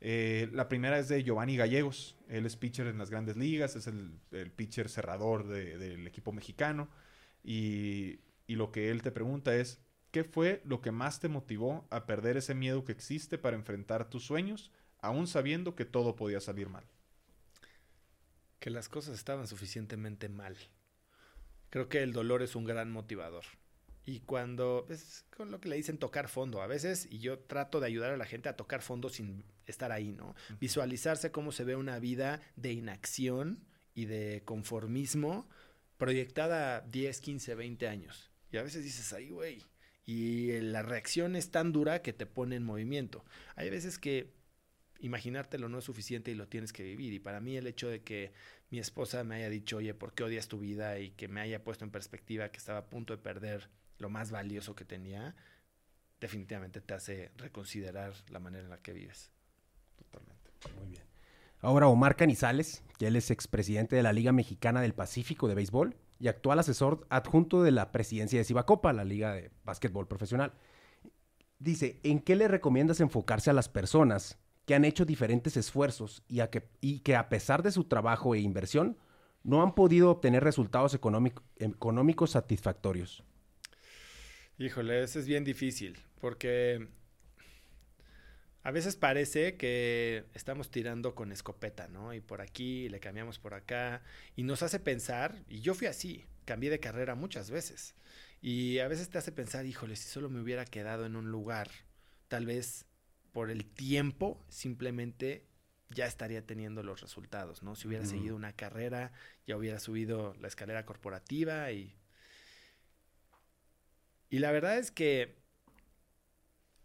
Eh, 0.03 0.49
la 0.51 0.67
primera 0.67 0.97
es 0.97 1.07
de 1.07 1.23
Giovanni 1.23 1.55
Gallegos. 1.55 2.17
Él 2.27 2.45
es 2.45 2.55
pitcher 2.57 2.87
en 2.87 2.97
las 2.97 3.09
grandes 3.11 3.37
ligas, 3.37 3.75
es 3.75 3.87
el, 3.87 4.19
el 4.31 4.51
pitcher 4.51 4.89
cerrador 4.89 5.47
de- 5.47 5.77
del 5.77 6.07
equipo 6.07 6.31
mexicano. 6.31 6.89
Y, 7.43 8.19
y 8.47 8.55
lo 8.55 8.71
que 8.71 8.89
él 8.89 9.01
te 9.03 9.11
pregunta 9.11 9.55
es, 9.55 9.79
¿qué 10.11 10.23
fue 10.23 10.61
lo 10.65 10.81
que 10.81 10.91
más 10.91 11.19
te 11.19 11.29
motivó 11.29 11.87
a 11.91 12.05
perder 12.05 12.37
ese 12.37 12.55
miedo 12.55 12.83
que 12.83 12.91
existe 12.91 13.37
para 13.37 13.55
enfrentar 13.55 14.09
tus 14.09 14.25
sueños, 14.25 14.71
aún 14.99 15.27
sabiendo 15.27 15.75
que 15.75 15.85
todo 15.85 16.15
podía 16.15 16.39
salir 16.41 16.67
mal? 16.67 16.83
Que 18.59 18.69
las 18.69 18.89
cosas 18.89 19.15
estaban 19.15 19.47
suficientemente 19.47 20.29
mal. 20.29 20.57
Creo 21.69 21.89
que 21.89 22.03
el 22.03 22.11
dolor 22.11 22.41
es 22.41 22.55
un 22.55 22.65
gran 22.65 22.91
motivador. 22.91 23.45
Y 24.03 24.21
cuando 24.21 24.87
es 24.89 25.25
con 25.35 25.51
lo 25.51 25.61
que 25.61 25.69
le 25.69 25.75
dicen 25.75 25.97
tocar 25.99 26.27
fondo 26.27 26.61
a 26.61 26.67
veces, 26.67 27.07
y 27.09 27.19
yo 27.19 27.39
trato 27.39 27.79
de 27.79 27.87
ayudar 27.87 28.11
a 28.11 28.17
la 28.17 28.25
gente 28.25 28.49
a 28.49 28.57
tocar 28.57 28.81
fondo 28.81 29.09
sin 29.09 29.45
estar 29.72 29.91
ahí, 29.91 30.11
¿no? 30.11 30.35
Visualizarse 30.60 31.31
cómo 31.31 31.52
se 31.52 31.64
ve 31.64 31.76
una 31.76 31.99
vida 31.99 32.41
de 32.56 32.73
inacción 32.73 33.65
y 33.93 34.06
de 34.06 34.43
conformismo 34.45 35.49
proyectada 35.98 36.77
a 36.77 36.81
10, 36.81 37.22
15, 37.22 37.56
20 37.56 37.88
años. 37.88 38.31
Y 38.52 38.57
a 38.57 38.64
veces 38.64 38.84
dices, 38.84 39.14
ay, 39.14 39.30
güey. 39.30 39.64
Y 40.06 40.60
la 40.61 40.81
reacción 40.81 41.35
es 41.35 41.52
tan 41.52 41.72
dura 41.72 42.02
que 42.02 42.14
te 42.14 42.26
pone 42.26 42.56
en 42.56 42.64
movimiento. 42.64 43.23
Hay 43.56 43.69
veces 43.69 43.99
que 43.99 44.34
imaginártelo 44.99 45.69
no 45.69 45.80
es 45.80 45.85
suficiente 45.85 46.31
y 46.31 46.35
lo 46.35 46.48
tienes 46.48 46.73
que 46.73 46.84
vivir. 46.84 47.14
Y 47.14 47.19
para 47.19 47.39
mí 47.39 47.57
el 47.57 47.68
hecho 47.68 47.88
de 47.88 48.02
que 48.02 48.34
mi 48.69 48.80
esposa 48.80 49.23
me 49.23 49.35
haya 49.35 49.49
dicho, 49.49 49.77
oye, 49.77 49.93
¿por 49.93 50.14
qué 50.14 50.23
odias 50.23 50.48
tu 50.48 50.60
vida? 50.60 50.99
Y 50.99 51.11
que 51.11 51.27
me 51.27 51.41
haya 51.41 51.64
puesto 51.64 51.85
en 51.85 51.91
perspectiva 51.91 52.49
que 52.49 52.57
estaba 52.57 52.80
a 52.80 52.89
punto 52.89 53.15
de 53.15 53.22
perder 53.22 53.69
lo 53.98 54.10
más 54.10 54.31
valioso 54.31 54.76
que 54.76 54.85
tenía, 54.85 55.35
definitivamente 56.19 56.81
te 56.81 56.93
hace 56.93 57.31
reconsiderar 57.38 58.14
la 58.30 58.39
manera 58.39 58.64
en 58.64 58.69
la 58.69 58.81
que 58.81 58.93
vives. 58.93 59.31
Totalmente. 60.03 60.51
Muy 60.79 60.89
bien. 60.89 61.03
Ahora 61.59 61.87
Omar 61.87 62.15
Canizales, 62.15 62.83
que 62.97 63.07
él 63.07 63.15
es 63.15 63.31
expresidente 63.31 63.95
de 63.95 64.03
la 64.03 64.13
Liga 64.13 64.31
Mexicana 64.31 64.81
del 64.81 64.93
Pacífico 64.93 65.47
de 65.47 65.55
Béisbol 65.55 65.95
y 66.19 66.27
actual 66.27 66.59
asesor 66.59 67.05
adjunto 67.09 67.63
de 67.63 67.71
la 67.71 67.91
presidencia 67.91 68.39
de 68.39 68.45
Cibacopa, 68.45 68.93
la 68.93 69.03
Liga 69.03 69.33
de 69.33 69.51
Básquetbol 69.63 70.07
Profesional. 70.07 70.53
Dice, 71.59 71.99
¿en 72.03 72.19
qué 72.19 72.35
le 72.35 72.47
recomiendas 72.47 72.99
enfocarse 72.99 73.49
a 73.49 73.53
las 73.53 73.69
personas 73.69 74.39
que 74.65 74.75
han 74.75 74.85
hecho 74.85 75.05
diferentes 75.05 75.57
esfuerzos 75.57 76.23
y, 76.27 76.39
a 76.39 76.49
que, 76.49 76.67
y 76.79 76.99
que 76.99 77.15
a 77.15 77.29
pesar 77.29 77.63
de 77.63 77.71
su 77.71 77.83
trabajo 77.85 78.35
e 78.35 78.39
inversión 78.39 78.97
no 79.43 79.63
han 79.63 79.73
podido 79.73 80.11
obtener 80.11 80.43
resultados 80.43 80.93
económico- 80.93 81.43
económicos 81.57 82.31
satisfactorios? 82.31 83.23
Híjole, 84.57 85.03
eso 85.03 85.17
es 85.19 85.25
bien 85.25 85.43
difícil, 85.43 85.97
porque 86.19 86.87
a 88.63 88.71
veces 88.71 88.95
parece 88.95 89.57
que 89.57 90.25
estamos 90.33 90.69
tirando 90.69 91.15
con 91.15 91.31
escopeta, 91.31 91.88
¿no? 91.88 92.13
Y 92.13 92.21
por 92.21 92.41
aquí, 92.41 92.89
le 92.89 92.99
cambiamos 92.99 93.39
por 93.39 93.53
acá, 93.53 94.03
y 94.35 94.43
nos 94.43 94.63
hace 94.63 94.79
pensar, 94.79 95.43
y 95.49 95.61
yo 95.61 95.73
fui 95.73 95.88
así, 95.88 96.25
cambié 96.45 96.69
de 96.69 96.79
carrera 96.79 97.15
muchas 97.15 97.49
veces, 97.49 97.95
y 98.41 98.79
a 98.79 98.88
veces 98.88 99.09
te 99.09 99.17
hace 99.17 99.31
pensar, 99.31 99.65
híjole, 99.65 99.95
si 99.95 100.07
solo 100.07 100.29
me 100.29 100.41
hubiera 100.41 100.65
quedado 100.65 101.05
en 101.05 101.15
un 101.15 101.31
lugar, 101.31 101.69
tal 102.27 102.45
vez 102.45 102.85
por 103.31 103.49
el 103.49 103.65
tiempo 103.65 104.43
simplemente 104.49 105.45
ya 105.89 106.05
estaría 106.05 106.45
teniendo 106.45 106.83
los 106.83 107.01
resultados, 107.01 107.63
¿no? 107.63 107.75
Si 107.75 107.88
hubiera 107.88 108.05
seguido 108.05 108.35
una 108.35 108.53
carrera, 108.53 109.11
ya 109.45 109.57
hubiera 109.57 109.79
subido 109.79 110.35
la 110.39 110.47
escalera 110.47 110.85
corporativa 110.85 111.71
y 111.71 111.95
y 114.31 114.39
la 114.39 114.51
verdad 114.51 114.77
es 114.77 114.91
que 114.91 115.35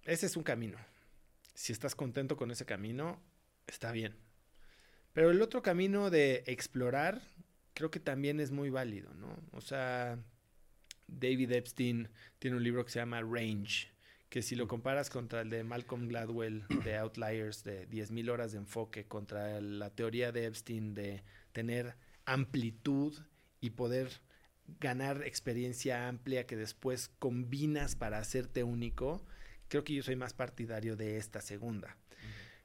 ese 0.02 0.26
es 0.26 0.36
un 0.36 0.42
camino. 0.42 0.78
Si 1.56 1.72
estás 1.72 1.94
contento 1.94 2.36
con 2.36 2.50
ese 2.50 2.66
camino, 2.66 3.18
está 3.66 3.90
bien. 3.90 4.14
Pero 5.14 5.30
el 5.30 5.40
otro 5.40 5.62
camino 5.62 6.10
de 6.10 6.44
explorar, 6.46 7.22
creo 7.72 7.90
que 7.90 7.98
también 7.98 8.40
es 8.40 8.50
muy 8.50 8.68
válido, 8.68 9.14
¿no? 9.14 9.42
O 9.52 9.62
sea, 9.62 10.18
David 11.08 11.52
Epstein 11.52 12.10
tiene 12.38 12.58
un 12.58 12.62
libro 12.62 12.84
que 12.84 12.90
se 12.90 12.98
llama 12.98 13.22
Range, 13.22 13.90
que 14.28 14.42
si 14.42 14.54
lo 14.54 14.68
comparas 14.68 15.08
contra 15.08 15.40
el 15.40 15.48
de 15.48 15.64
Malcolm 15.64 16.08
Gladwell 16.08 16.66
de 16.84 16.98
Outliers, 16.98 17.64
de 17.64 17.88
10.000 17.88 18.28
horas 18.28 18.52
de 18.52 18.58
enfoque, 18.58 19.06
contra 19.06 19.58
la 19.62 19.88
teoría 19.88 20.32
de 20.32 20.44
Epstein 20.44 20.92
de 20.92 21.24
tener 21.52 21.96
amplitud 22.26 23.16
y 23.62 23.70
poder 23.70 24.10
ganar 24.78 25.22
experiencia 25.22 26.06
amplia 26.06 26.44
que 26.44 26.56
después 26.56 27.08
combinas 27.18 27.96
para 27.96 28.18
hacerte 28.18 28.62
único, 28.62 29.24
creo 29.68 29.84
que 29.84 29.94
yo 29.94 30.02
soy 30.02 30.16
más 30.16 30.32
partidario 30.32 30.96
de 30.96 31.16
esta 31.16 31.40
segunda. 31.40 31.96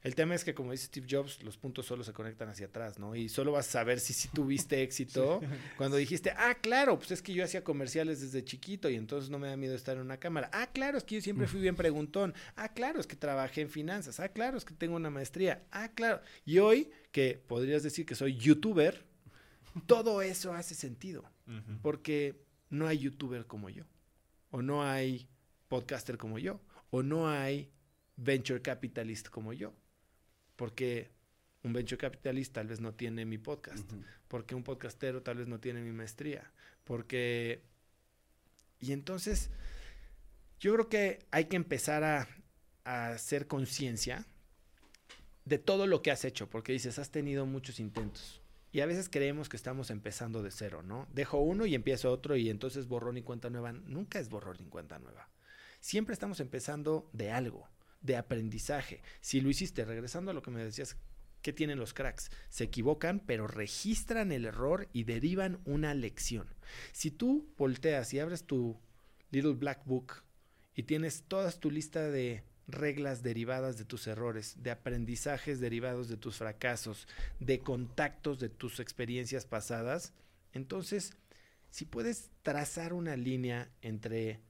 El 0.02 0.16
tema 0.16 0.34
es 0.34 0.42
que, 0.42 0.52
como 0.52 0.72
dice 0.72 0.86
Steve 0.86 1.06
Jobs, 1.08 1.44
los 1.44 1.56
puntos 1.56 1.86
solo 1.86 2.02
se 2.02 2.12
conectan 2.12 2.48
hacia 2.48 2.66
atrás, 2.66 2.98
¿no? 2.98 3.14
Y 3.14 3.28
solo 3.28 3.52
vas 3.52 3.68
a 3.68 3.70
saber 3.70 4.00
si, 4.00 4.12
si 4.12 4.26
tuviste 4.28 4.82
éxito 4.82 5.40
cuando 5.76 5.96
dijiste, 5.96 6.32
ah, 6.36 6.56
claro, 6.60 6.98
pues 6.98 7.12
es 7.12 7.22
que 7.22 7.32
yo 7.32 7.44
hacía 7.44 7.62
comerciales 7.62 8.20
desde 8.20 8.44
chiquito 8.44 8.90
y 8.90 8.96
entonces 8.96 9.30
no 9.30 9.38
me 9.38 9.46
da 9.46 9.56
miedo 9.56 9.76
estar 9.76 9.96
en 9.96 10.02
una 10.02 10.16
cámara. 10.16 10.50
Ah, 10.52 10.70
claro, 10.72 10.98
es 10.98 11.04
que 11.04 11.16
yo 11.16 11.20
siempre 11.20 11.46
fui 11.46 11.60
bien 11.60 11.76
preguntón. 11.76 12.34
Ah, 12.56 12.72
claro, 12.74 12.98
es 12.98 13.06
que 13.06 13.14
trabajé 13.14 13.60
en 13.60 13.70
finanzas. 13.70 14.18
Ah, 14.18 14.28
claro, 14.28 14.58
es 14.58 14.64
que 14.64 14.74
tengo 14.74 14.96
una 14.96 15.10
maestría. 15.10 15.62
Ah, 15.70 15.92
claro. 15.94 16.20
Y 16.44 16.58
hoy, 16.58 16.90
que 17.12 17.40
podrías 17.46 17.84
decir 17.84 18.04
que 18.04 18.16
soy 18.16 18.36
youtuber, 18.36 19.04
todo 19.86 20.20
eso 20.20 20.52
hace 20.52 20.74
sentido. 20.74 21.30
Porque 21.80 22.42
no 22.70 22.88
hay 22.88 22.98
youtuber 22.98 23.46
como 23.46 23.68
yo. 23.68 23.84
O 24.50 24.62
no 24.62 24.82
hay 24.82 25.28
podcaster 25.68 26.18
como 26.18 26.38
yo. 26.38 26.60
O 26.92 27.02
no 27.02 27.26
hay 27.26 27.72
venture 28.16 28.60
capitalist 28.60 29.28
como 29.30 29.54
yo. 29.54 29.72
Porque 30.56 31.10
un 31.62 31.72
venture 31.72 31.96
capitalist 31.96 32.52
tal 32.52 32.66
vez 32.66 32.80
no 32.80 32.92
tiene 32.92 33.24
mi 33.24 33.38
podcast. 33.38 33.90
Porque 34.28 34.54
un 34.54 34.62
podcastero 34.62 35.22
tal 35.22 35.38
vez 35.38 35.48
no 35.48 35.58
tiene 35.58 35.80
mi 35.80 35.90
maestría. 35.90 36.52
Porque... 36.84 37.62
Y 38.78 38.92
entonces, 38.92 39.48
yo 40.60 40.74
creo 40.74 40.88
que 40.90 41.26
hay 41.30 41.46
que 41.46 41.56
empezar 41.56 42.04
a, 42.04 42.28
a 42.84 43.08
hacer 43.08 43.46
conciencia 43.46 44.26
de 45.46 45.56
todo 45.56 45.86
lo 45.86 46.02
que 46.02 46.10
has 46.10 46.26
hecho. 46.26 46.50
Porque 46.50 46.72
dices, 46.72 46.98
has 46.98 47.10
tenido 47.10 47.46
muchos 47.46 47.80
intentos. 47.80 48.42
Y 48.70 48.80
a 48.80 48.86
veces 48.86 49.08
creemos 49.08 49.48
que 49.48 49.56
estamos 49.56 49.88
empezando 49.88 50.42
de 50.42 50.50
cero, 50.50 50.82
¿no? 50.82 51.08
Dejo 51.14 51.38
uno 51.38 51.64
y 51.64 51.74
empiezo 51.74 52.12
otro 52.12 52.36
y 52.36 52.50
entonces 52.50 52.86
borrón 52.86 53.16
y 53.16 53.22
cuenta 53.22 53.48
nueva. 53.48 53.72
Nunca 53.72 54.18
es 54.18 54.28
borrón 54.28 54.58
y 54.60 54.68
cuenta 54.68 54.98
nueva. 54.98 55.30
Siempre 55.82 56.12
estamos 56.12 56.38
empezando 56.38 57.10
de 57.12 57.32
algo, 57.32 57.68
de 58.02 58.16
aprendizaje. 58.16 59.02
Si 59.20 59.40
lo 59.40 59.50
hiciste, 59.50 59.84
regresando 59.84 60.30
a 60.30 60.34
lo 60.34 60.40
que 60.40 60.52
me 60.52 60.62
decías, 60.62 60.96
¿qué 61.42 61.52
tienen 61.52 61.80
los 61.80 61.92
cracks? 61.92 62.30
Se 62.50 62.62
equivocan, 62.62 63.18
pero 63.18 63.48
registran 63.48 64.30
el 64.30 64.44
error 64.44 64.88
y 64.92 65.02
derivan 65.02 65.58
una 65.64 65.92
lección. 65.92 66.46
Si 66.92 67.10
tú 67.10 67.52
volteas 67.58 68.14
y 68.14 68.20
abres 68.20 68.44
tu 68.44 68.78
Little 69.32 69.54
Black 69.54 69.84
Book 69.84 70.22
y 70.76 70.84
tienes 70.84 71.24
toda 71.24 71.50
tu 71.50 71.68
lista 71.68 72.08
de 72.08 72.44
reglas 72.68 73.24
derivadas 73.24 73.76
de 73.76 73.84
tus 73.84 74.06
errores, 74.06 74.62
de 74.62 74.70
aprendizajes 74.70 75.58
derivados 75.58 76.08
de 76.08 76.16
tus 76.16 76.36
fracasos, 76.36 77.08
de 77.40 77.58
contactos 77.58 78.38
de 78.38 78.50
tus 78.50 78.78
experiencias 78.78 79.46
pasadas, 79.46 80.12
entonces, 80.52 81.16
si 81.70 81.86
puedes 81.86 82.30
trazar 82.42 82.92
una 82.92 83.16
línea 83.16 83.68
entre 83.80 84.42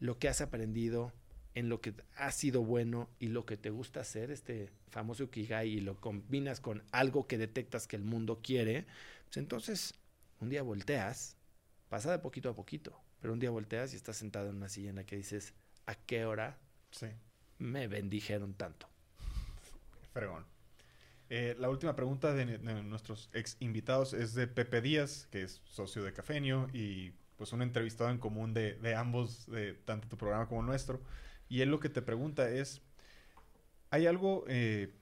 lo 0.00 0.18
que 0.18 0.28
has 0.28 0.40
aprendido, 0.40 1.12
en 1.54 1.68
lo 1.68 1.80
que 1.80 1.94
ha 2.16 2.30
sido 2.30 2.62
bueno 2.62 3.08
y 3.18 3.28
lo 3.28 3.44
que 3.46 3.56
te 3.56 3.70
gusta 3.70 4.00
hacer, 4.00 4.30
este 4.30 4.70
famoso 4.90 5.24
Ikigai, 5.24 5.68
y 5.68 5.80
lo 5.80 5.96
combinas 6.00 6.60
con 6.60 6.82
algo 6.92 7.26
que 7.26 7.38
detectas 7.38 7.86
que 7.86 7.96
el 7.96 8.04
mundo 8.04 8.40
quiere, 8.42 8.86
pues 9.24 9.38
entonces 9.38 9.94
un 10.40 10.50
día 10.50 10.62
volteas, 10.62 11.36
pasa 11.88 12.12
de 12.12 12.18
poquito 12.20 12.48
a 12.50 12.54
poquito, 12.54 12.98
pero 13.20 13.32
un 13.32 13.40
día 13.40 13.50
volteas 13.50 13.92
y 13.92 13.96
estás 13.96 14.16
sentado 14.16 14.50
en 14.50 14.56
una 14.56 14.68
silla 14.68 14.90
en 14.90 14.96
la 14.96 15.04
que 15.04 15.16
dices, 15.16 15.52
¿a 15.86 15.94
qué 15.94 16.24
hora 16.24 16.58
Sí. 16.90 17.06
me 17.58 17.88
bendijeron 17.88 18.54
tanto? 18.54 18.88
Fregón. 20.12 20.44
Eh, 21.30 21.54
la 21.58 21.68
última 21.68 21.94
pregunta 21.94 22.32
de, 22.32 22.46
de 22.58 22.82
nuestros 22.82 23.28
ex 23.34 23.56
invitados 23.60 24.14
es 24.14 24.34
de 24.34 24.46
Pepe 24.46 24.80
Díaz, 24.80 25.26
que 25.30 25.42
es 25.42 25.60
socio 25.64 26.02
de 26.02 26.12
Cafenio 26.12 26.68
y 26.72 27.12
pues 27.38 27.52
un 27.52 27.62
entrevistado 27.62 28.10
en 28.10 28.18
común 28.18 28.52
de, 28.52 28.74
de 28.74 28.94
ambos, 28.94 29.46
de 29.46 29.72
tanto 29.72 30.08
tu 30.08 30.18
programa 30.18 30.48
como 30.48 30.60
el 30.60 30.66
nuestro. 30.66 31.00
Y 31.48 31.62
él 31.62 31.70
lo 31.70 31.80
que 31.80 31.88
te 31.88 32.02
pregunta 32.02 32.50
es, 32.50 32.82
¿hay 33.90 34.06
algo 34.06 34.44
eh, 34.48 34.92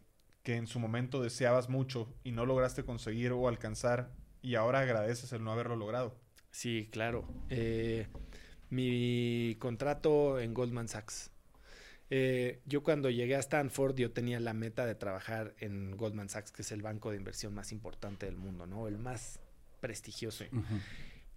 que 0.43 0.55
en 0.55 0.67
su 0.67 0.79
momento 0.79 1.23
deseabas 1.23 1.69
mucho 1.69 2.15
y 2.23 2.31
no 2.31 2.47
lograste 2.47 2.85
conseguir 2.85 3.33
o 3.33 3.49
alcanzar 3.49 4.13
y 4.43 4.55
ahora 4.55 4.81
agradeces 4.81 5.33
el 5.33 5.43
no 5.43 5.51
haberlo 5.51 5.75
logrado? 5.75 6.15
Sí, 6.51 6.89
claro. 6.93 7.27
Eh, 7.49 8.07
mi 8.69 9.57
contrato 9.59 10.39
en 10.39 10.55
Goldman 10.55 10.89
Sachs. 10.89 11.33
Eh, 12.11 12.61
yo 12.67 12.85
cuando 12.85 13.11
llegué 13.11 13.35
a 13.35 13.41
Stanford 13.41 13.97
yo 13.97 14.13
tenía 14.13 14.39
la 14.39 14.53
meta 14.53 14.87
de 14.87 14.95
trabajar 14.95 15.57
en 15.59 15.97
Goldman 15.97 16.29
Sachs, 16.29 16.53
que 16.53 16.63
es 16.63 16.71
el 16.71 16.83
banco 16.83 17.11
de 17.11 17.17
inversión 17.17 17.53
más 17.53 17.73
importante 17.73 18.27
del 18.27 18.37
mundo, 18.37 18.67
¿no? 18.67 18.87
El 18.87 18.99
más 18.99 19.41
prestigioso. 19.81 20.45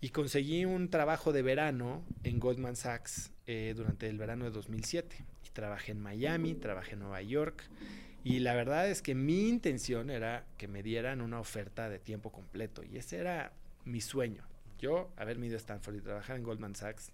Y 0.01 0.09
conseguí 0.09 0.65
un 0.65 0.89
trabajo 0.89 1.33
de 1.33 1.41
verano 1.41 2.05
en 2.23 2.39
Goldman 2.39 2.75
Sachs 2.75 3.31
eh, 3.47 3.73
durante 3.75 4.07
el 4.07 4.17
verano 4.17 4.45
de 4.45 4.51
2007. 4.51 5.25
Y 5.45 5.49
trabajé 5.49 5.91
en 5.91 5.99
Miami, 5.99 6.53
trabajé 6.55 6.93
en 6.93 6.99
Nueva 6.99 7.21
York. 7.21 7.69
Y 8.23 8.39
la 8.39 8.53
verdad 8.53 8.89
es 8.89 9.01
que 9.01 9.15
mi 9.15 9.49
intención 9.49 10.09
era 10.09 10.45
que 10.57 10.67
me 10.67 10.83
dieran 10.83 11.21
una 11.21 11.39
oferta 11.39 11.89
de 11.89 11.99
tiempo 11.99 12.31
completo. 12.31 12.83
Y 12.83 12.97
ese 12.97 13.17
era 13.17 13.53
mi 13.85 13.99
sueño. 14.01 14.43
Yo, 14.77 15.11
haberme 15.17 15.47
ido 15.47 15.55
a 15.55 15.57
Stanford 15.57 15.95
y 15.95 16.01
trabajar 16.01 16.37
en 16.37 16.43
Goldman 16.43 16.75
Sachs, 16.75 17.11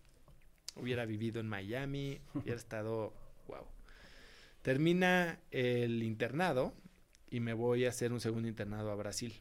hubiera 0.76 1.06
vivido 1.06 1.40
en 1.40 1.48
Miami, 1.48 2.20
hubiera 2.34 2.58
estado, 2.58 3.14
wow. 3.48 3.66
Termina 4.62 5.40
el 5.52 6.04
internado 6.04 6.74
y 7.30 7.40
me 7.40 7.54
voy 7.54 7.86
a 7.86 7.90
hacer 7.90 8.14
un 8.14 8.20
segundo 8.20 8.48
internado 8.48 8.92
a 8.92 8.96
Brasil. 8.96 9.34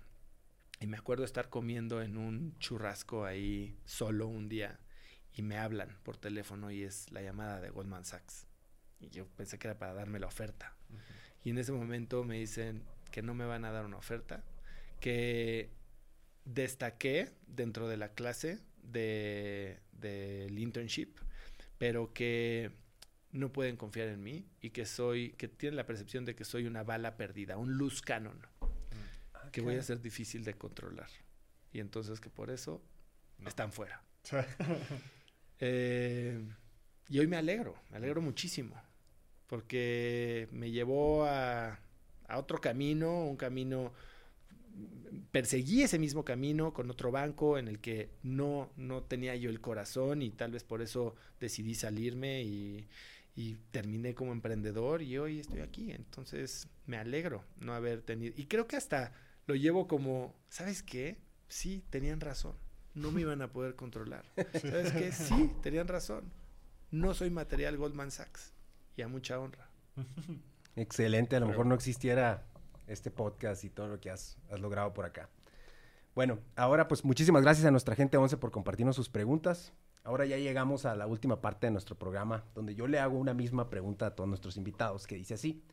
Y 0.81 0.87
me 0.87 0.97
acuerdo 0.97 1.25
estar 1.25 1.49
comiendo 1.49 2.03
en 2.03 2.17
un 2.17 2.59
churrasco 2.59 3.25
ahí 3.25 3.79
solo 3.85 4.27
un 4.27 4.49
día 4.49 4.79
y 5.33 5.43
me 5.43 5.59
hablan 5.59 5.97
por 6.03 6.17
teléfono 6.17 6.71
y 6.71 6.83
es 6.83 7.11
la 7.11 7.23
llamada 7.23 7.61
de 7.61 7.71
Goldman 7.71 8.05
Sachs. 8.05 8.47
Y 9.01 9.11
yo 9.11 9.27
pensé 9.27 9.59
que 9.59 9.69
era 9.69 9.79
para 9.79 9.95
darme 9.95 10.19
la 10.19 10.27
oferta. 10.27 10.77
Y 11.43 11.51
en 11.51 11.59
ese 11.59 11.73
momento 11.73 12.25
me 12.25 12.39
dicen 12.39 12.83
que 13.11 13.23
no 13.23 13.35
me 13.35 13.45
van 13.45 13.65
a 13.65 13.71
dar 13.71 13.85
una 13.85 13.97
oferta, 13.97 14.43
que 15.01 15.71
destaqué 16.45 17.33
dentro 17.47 17.89
de 17.89 17.97
la 17.97 18.15
clase 18.15 18.61
del 18.83 19.79
de, 19.93 20.55
internship, 20.57 21.17
pero 21.79 22.13
que 22.13 22.71
no 23.33 23.53
pueden 23.53 23.77
confiar 23.77 24.09
en 24.09 24.23
mí 24.23 24.47
y 24.61 24.71
que 24.71 24.87
soy, 24.87 25.31
que 25.33 25.49
tienen 25.49 25.77
la 25.77 25.87
percepción 25.87 26.25
de 26.25 26.35
que 26.35 26.45
soy 26.45 26.67
una 26.67 26.85
bala 26.85 27.17
perdida, 27.17 27.57
un 27.57 27.75
luz 27.75 28.01
canon, 28.01 28.41
que 29.55 29.61
voy 29.61 29.77
a 29.77 29.83
ser 29.83 30.01
difícil 30.01 30.43
de 30.43 30.55
controlar. 30.55 31.09
Y 31.73 31.79
entonces 31.79 32.21
que 32.21 32.29
por 32.29 32.51
eso 32.51 32.83
están 33.47 33.73
fuera. 33.73 34.03
Eh, 35.61 36.45
y 37.09 37.21
hoy 37.21 37.29
me 37.29 37.37
alegro, 37.37 37.77
me 37.89 37.99
alegro 37.99 38.21
muchísimo, 38.21 38.75
porque 39.47 40.49
me 40.51 40.73
llevó 40.73 41.25
a, 41.25 41.79
a 42.27 42.39
otro 42.39 42.61
camino, 42.61 43.25
un 43.25 43.37
camino 43.37 43.93
perseguí 45.31 45.83
ese 45.83 45.99
mismo 46.01 46.25
camino 46.25 46.75
con 46.75 46.91
otro 46.91 47.13
banco 47.13 47.57
en 47.57 47.69
el 47.69 47.79
que 47.79 48.11
no, 48.25 48.73
no 48.77 49.05
tenía 49.05 49.37
yo 49.37 49.49
el 49.49 49.61
corazón 49.61 50.23
y 50.23 50.31
tal 50.31 50.51
vez 50.51 50.65
por 50.65 50.83
eso 50.83 51.15
decidí 51.39 51.77
salirme 51.77 52.43
y, 52.43 52.89
y 53.37 53.55
terminé 53.71 54.15
como 54.15 54.33
emprendedor 54.33 55.03
y 55.03 55.19
hoy 55.19 55.41
estoy 55.41 55.61
aquí. 55.61 55.93
Entonces 55.93 56.69
me 56.87 56.97
alegro 56.97 57.45
no 57.61 57.75
haber 57.75 58.03
tenido. 58.03 58.35
Y 58.37 58.47
creo 58.47 58.67
que 58.67 58.77
hasta 58.77 59.13
lo 59.47 59.55
llevo 59.55 59.87
como, 59.87 60.35
¿sabes 60.49 60.83
qué? 60.83 61.19
Sí, 61.49 61.85
tenían 61.91 62.21
razón. 62.21 62.57
No 62.95 63.11
me 63.11 63.23
iban 63.23 63.43
a 63.43 63.53
poder 63.53 63.75
controlar. 63.77 64.25
¿Sabes 64.61 64.93
qué? 64.93 65.13
Sí, 65.13 65.53
tenían 65.63 65.89
razón. 65.89 66.33
No 66.91 67.13
soy 67.13 67.31
material 67.31 67.77
Goldman 67.77 68.11
Sachs. 68.11 68.53
Y 68.97 69.03
a 69.03 69.09
mucha 69.09 69.39
honra. 69.39 69.69
Excelente. 70.77 71.37
A 71.37 71.41
lo 71.41 71.49
mejor 71.49 71.67
no 71.67 71.75
existiera 71.75 72.47
este 72.87 73.11
podcast 73.11 73.65
y 73.65 73.71
todo 73.71 73.89
lo 73.89 74.01
que 74.01 74.11
has, 74.11 74.39
logrado 74.59 74.93
por 74.95 75.05
acá. 75.05 75.29
Bueno, 76.15 76.39
ahora 76.55 76.87
pues 76.87 77.05
muchísimas 77.05 77.43
gracias 77.43 77.67
a 77.67 77.71
nuestra 77.71 77.97
gente 77.97 78.17
11 78.17 78.37
por 78.37 78.51
compartirnos 78.51 78.95
sus 78.95 79.09
preguntas. 79.09 79.73
Ahora 80.05 80.27
ya 80.27 80.37
llegamos 80.37 80.85
a 80.85 80.95
la 80.95 81.07
última 81.07 81.41
parte 81.41 81.67
de 81.67 81.73
nuestro 81.73 81.97
programa, 81.97 82.45
donde 82.55 82.75
yo 82.75 82.87
le 82.87 82.99
hago 82.99 83.19
una 83.19 83.35
misma 83.35 83.71
pregunta 83.71 84.07
a 84.07 84.15
todos 84.15 84.29
nuestros 84.29 84.57
invitados, 84.57 85.07
que 85.07 85.17
dice 85.17 85.35
así. 85.35 85.65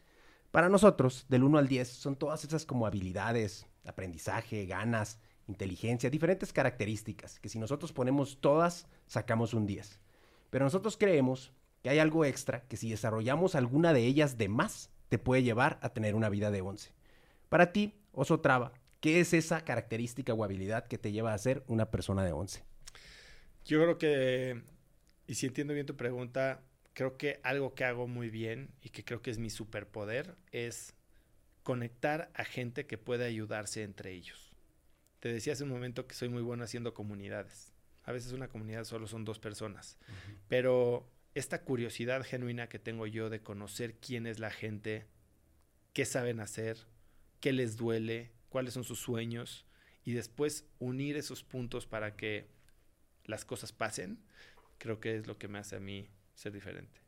Para 0.51 0.67
nosotros, 0.67 1.25
del 1.29 1.43
1 1.43 1.57
al 1.57 1.67
10, 1.69 1.87
son 1.87 2.17
todas 2.17 2.43
esas 2.43 2.65
como 2.65 2.85
habilidades, 2.85 3.67
aprendizaje, 3.85 4.65
ganas, 4.65 5.19
inteligencia, 5.47 6.09
diferentes 6.09 6.51
características, 6.51 7.39
que 7.39 7.47
si 7.47 7.57
nosotros 7.57 7.93
ponemos 7.93 8.39
todas, 8.41 8.87
sacamos 9.07 9.53
un 9.53 9.65
10. 9.65 9.99
Pero 10.49 10.65
nosotros 10.65 10.97
creemos 10.97 11.53
que 11.81 11.89
hay 11.89 11.99
algo 11.99 12.25
extra, 12.25 12.63
que 12.67 12.75
si 12.75 12.89
desarrollamos 12.89 13.55
alguna 13.55 13.93
de 13.93 14.05
ellas 14.05 14.37
de 14.37 14.49
más, 14.49 14.89
te 15.07 15.17
puede 15.17 15.43
llevar 15.43 15.79
a 15.81 15.89
tener 15.89 16.15
una 16.15 16.29
vida 16.29 16.51
de 16.51 16.61
11. 16.61 16.91
Para 17.47 17.71
ti, 17.71 17.95
Oso 18.11 18.41
Traba, 18.41 18.73
¿qué 18.99 19.21
es 19.21 19.33
esa 19.33 19.63
característica 19.63 20.33
o 20.33 20.43
habilidad 20.43 20.85
que 20.85 20.97
te 20.97 21.13
lleva 21.13 21.33
a 21.33 21.37
ser 21.37 21.63
una 21.67 21.91
persona 21.91 22.23
de 22.25 22.33
11? 22.33 22.63
Yo 23.65 23.81
creo 23.81 23.97
que, 23.97 24.63
y 25.27 25.35
si 25.35 25.47
entiendo 25.47 25.73
bien 25.73 25.85
tu 25.85 25.95
pregunta, 25.95 26.61
creo 26.93 27.17
que 27.17 27.39
algo 27.43 27.73
que 27.73 27.85
hago 27.85 28.07
muy 28.07 28.29
bien 28.29 28.69
y 28.81 28.89
que 28.89 29.03
creo 29.03 29.21
que 29.21 29.31
es 29.31 29.37
mi 29.37 29.49
superpoder 29.49 30.35
es 30.51 30.93
conectar 31.63 32.31
a 32.33 32.43
gente 32.43 32.85
que 32.85 32.97
puede 32.97 33.25
ayudarse 33.25 33.83
entre 33.83 34.11
ellos. 34.11 34.51
Te 35.19 35.31
decía 35.31 35.53
hace 35.53 35.63
un 35.63 35.69
momento 35.69 36.07
que 36.07 36.15
soy 36.15 36.29
muy 36.29 36.41
bueno 36.41 36.63
haciendo 36.63 36.93
comunidades. 36.93 37.73
A 38.03 38.11
veces 38.11 38.31
una 38.33 38.47
comunidad 38.47 38.83
solo 38.83 39.07
son 39.07 39.25
dos 39.25 39.37
personas, 39.39 39.97
pero 40.47 41.07
esta 41.35 41.63
curiosidad 41.63 42.23
genuina 42.23 42.67
que 42.67 42.79
tengo 42.79 43.05
yo 43.05 43.29
de 43.29 43.41
conocer 43.41 43.95
quién 43.95 44.25
es 44.25 44.39
la 44.39 44.49
gente, 44.49 45.05
qué 45.93 46.05
saben 46.05 46.39
hacer, 46.39 46.77
qué 47.39 47.53
les 47.53 47.77
duele, 47.77 48.31
cuáles 48.49 48.73
son 48.73 48.83
sus 48.83 48.99
sueños 48.99 49.65
y 50.03 50.13
después 50.13 50.65
unir 50.79 51.15
esos 51.15 51.43
puntos 51.43 51.85
para 51.85 52.15
que 52.15 52.47
las 53.23 53.45
cosas 53.45 53.71
pasen, 53.71 54.17
creo 54.79 54.99
que 54.99 55.15
es 55.15 55.27
lo 55.27 55.37
que 55.37 55.47
me 55.47 55.59
hace 55.59 55.75
a 55.75 55.79
mí 55.79 56.09
ser 56.41 56.51
diferente. 56.51 57.01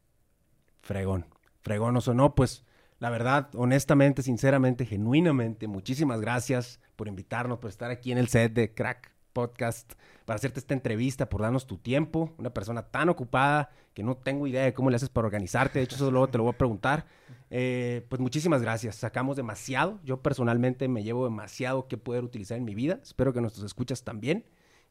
Fregón, 0.81 1.25
fregón 1.61 1.97
o 1.97 2.13
no, 2.13 2.35
pues 2.35 2.63
la 2.99 3.09
verdad, 3.09 3.49
honestamente, 3.55 4.21
sinceramente, 4.21 4.85
genuinamente, 4.85 5.67
muchísimas 5.67 6.21
gracias 6.21 6.79
por 6.95 7.07
invitarnos, 7.07 7.57
por 7.57 7.69
estar 7.69 7.89
aquí 7.89 8.11
en 8.11 8.19
el 8.19 8.27
set 8.27 8.53
de 8.53 8.73
Crack 8.73 9.11
Podcast, 9.33 9.93
para 10.25 10.35
hacerte 10.35 10.59
esta 10.59 10.75
entrevista, 10.75 11.29
por 11.29 11.41
darnos 11.41 11.65
tu 11.65 11.77
tiempo, 11.77 12.31
una 12.37 12.53
persona 12.53 12.83
tan 12.83 13.09
ocupada 13.09 13.71
que 13.95 14.03
no 14.03 14.15
tengo 14.15 14.45
idea 14.45 14.65
de 14.65 14.73
cómo 14.75 14.91
le 14.91 14.97
haces 14.97 15.09
para 15.09 15.25
organizarte, 15.25 15.79
de 15.79 15.85
hecho 15.85 15.95
eso 15.95 16.11
luego 16.11 16.27
te 16.27 16.37
lo 16.37 16.43
voy 16.43 16.53
a 16.53 16.57
preguntar. 16.57 17.07
Eh, 17.49 18.05
pues 18.09 18.19
muchísimas 18.19 18.61
gracias. 18.61 18.95
Sacamos 18.95 19.37
demasiado. 19.37 19.99
Yo 20.03 20.21
personalmente 20.21 20.87
me 20.87 21.03
llevo 21.03 21.25
demasiado 21.25 21.87
que 21.87 21.97
poder 21.97 22.23
utilizar 22.23 22.57
en 22.57 22.65
mi 22.65 22.73
vida. 22.73 22.99
Espero 23.03 23.31
que 23.31 23.41
nuestros 23.41 23.63
escuchas 23.63 24.03
también. 24.03 24.45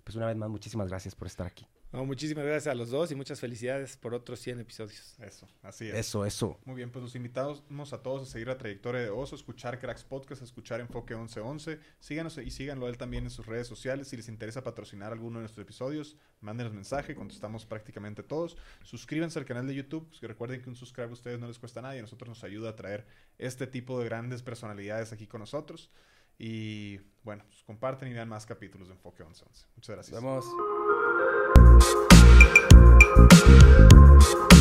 Pues 0.04 0.14
una 0.14 0.26
vez 0.26 0.36
más, 0.36 0.48
muchísimas 0.48 0.88
gracias 0.88 1.16
por 1.16 1.26
estar 1.26 1.46
aquí 1.46 1.66
muchísimas 1.92 2.44
gracias 2.44 2.72
a 2.72 2.74
los 2.74 2.90
dos 2.90 3.10
y 3.12 3.14
muchas 3.14 3.38
felicidades 3.38 3.96
por 3.98 4.14
otros 4.14 4.40
100 4.40 4.60
episodios. 4.60 5.14
Eso, 5.20 5.46
así 5.62 5.88
es. 5.88 5.94
Eso, 5.94 6.24
eso. 6.24 6.58
Muy 6.64 6.76
bien, 6.76 6.90
pues 6.90 7.02
los 7.02 7.14
invitamos 7.14 7.92
a 7.92 8.02
todos 8.02 8.22
a 8.22 8.24
seguir 8.24 8.48
la 8.48 8.56
trayectoria 8.56 9.02
de 9.02 9.10
Oso, 9.10 9.36
escuchar 9.36 9.78
Cracks 9.78 10.02
Podcast, 10.02 10.40
a 10.40 10.44
escuchar 10.44 10.80
Enfoque 10.80 11.14
1111. 11.14 11.78
Síganos 12.00 12.38
y 12.38 12.50
síganlo 12.50 12.88
él 12.88 12.96
también 12.96 13.24
en 13.24 13.30
sus 13.30 13.44
redes 13.44 13.66
sociales. 13.66 14.08
Si 14.08 14.16
les 14.16 14.28
interesa 14.28 14.62
patrocinar 14.62 15.12
alguno 15.12 15.38
de 15.38 15.42
nuestros 15.42 15.62
episodios, 15.64 16.16
mándenos 16.40 16.72
mensaje, 16.72 17.14
contestamos 17.14 17.66
prácticamente 17.66 18.22
todos. 18.22 18.56
Suscríbanse 18.82 19.38
al 19.38 19.44
canal 19.44 19.66
de 19.66 19.74
YouTube, 19.74 20.08
que 20.18 20.26
recuerden 20.26 20.62
que 20.62 20.70
un 20.70 20.76
subscribe 20.76 21.10
a 21.10 21.12
ustedes 21.12 21.38
no 21.38 21.46
les 21.46 21.58
cuesta 21.58 21.82
nada 21.82 21.94
y 21.94 21.98
a 21.98 22.02
nosotros 22.02 22.28
nos 22.28 22.42
ayuda 22.42 22.70
a 22.70 22.76
traer 22.76 23.06
este 23.38 23.66
tipo 23.66 23.98
de 23.98 24.06
grandes 24.06 24.42
personalidades 24.42 25.12
aquí 25.12 25.26
con 25.26 25.40
nosotros. 25.40 25.90
Y 26.38 26.98
bueno, 27.22 27.44
pues 27.46 27.62
comparten 27.62 28.08
y 28.08 28.14
vean 28.14 28.28
más 28.28 28.46
capítulos 28.46 28.88
de 28.88 28.94
Enfoque 28.94 29.22
1111. 29.22 29.66
Muchas 29.76 29.94
gracias. 29.94 30.22
Nos 30.22 30.22
vemos. 30.22 30.81
Thank 31.82 32.12
you. 34.42 34.51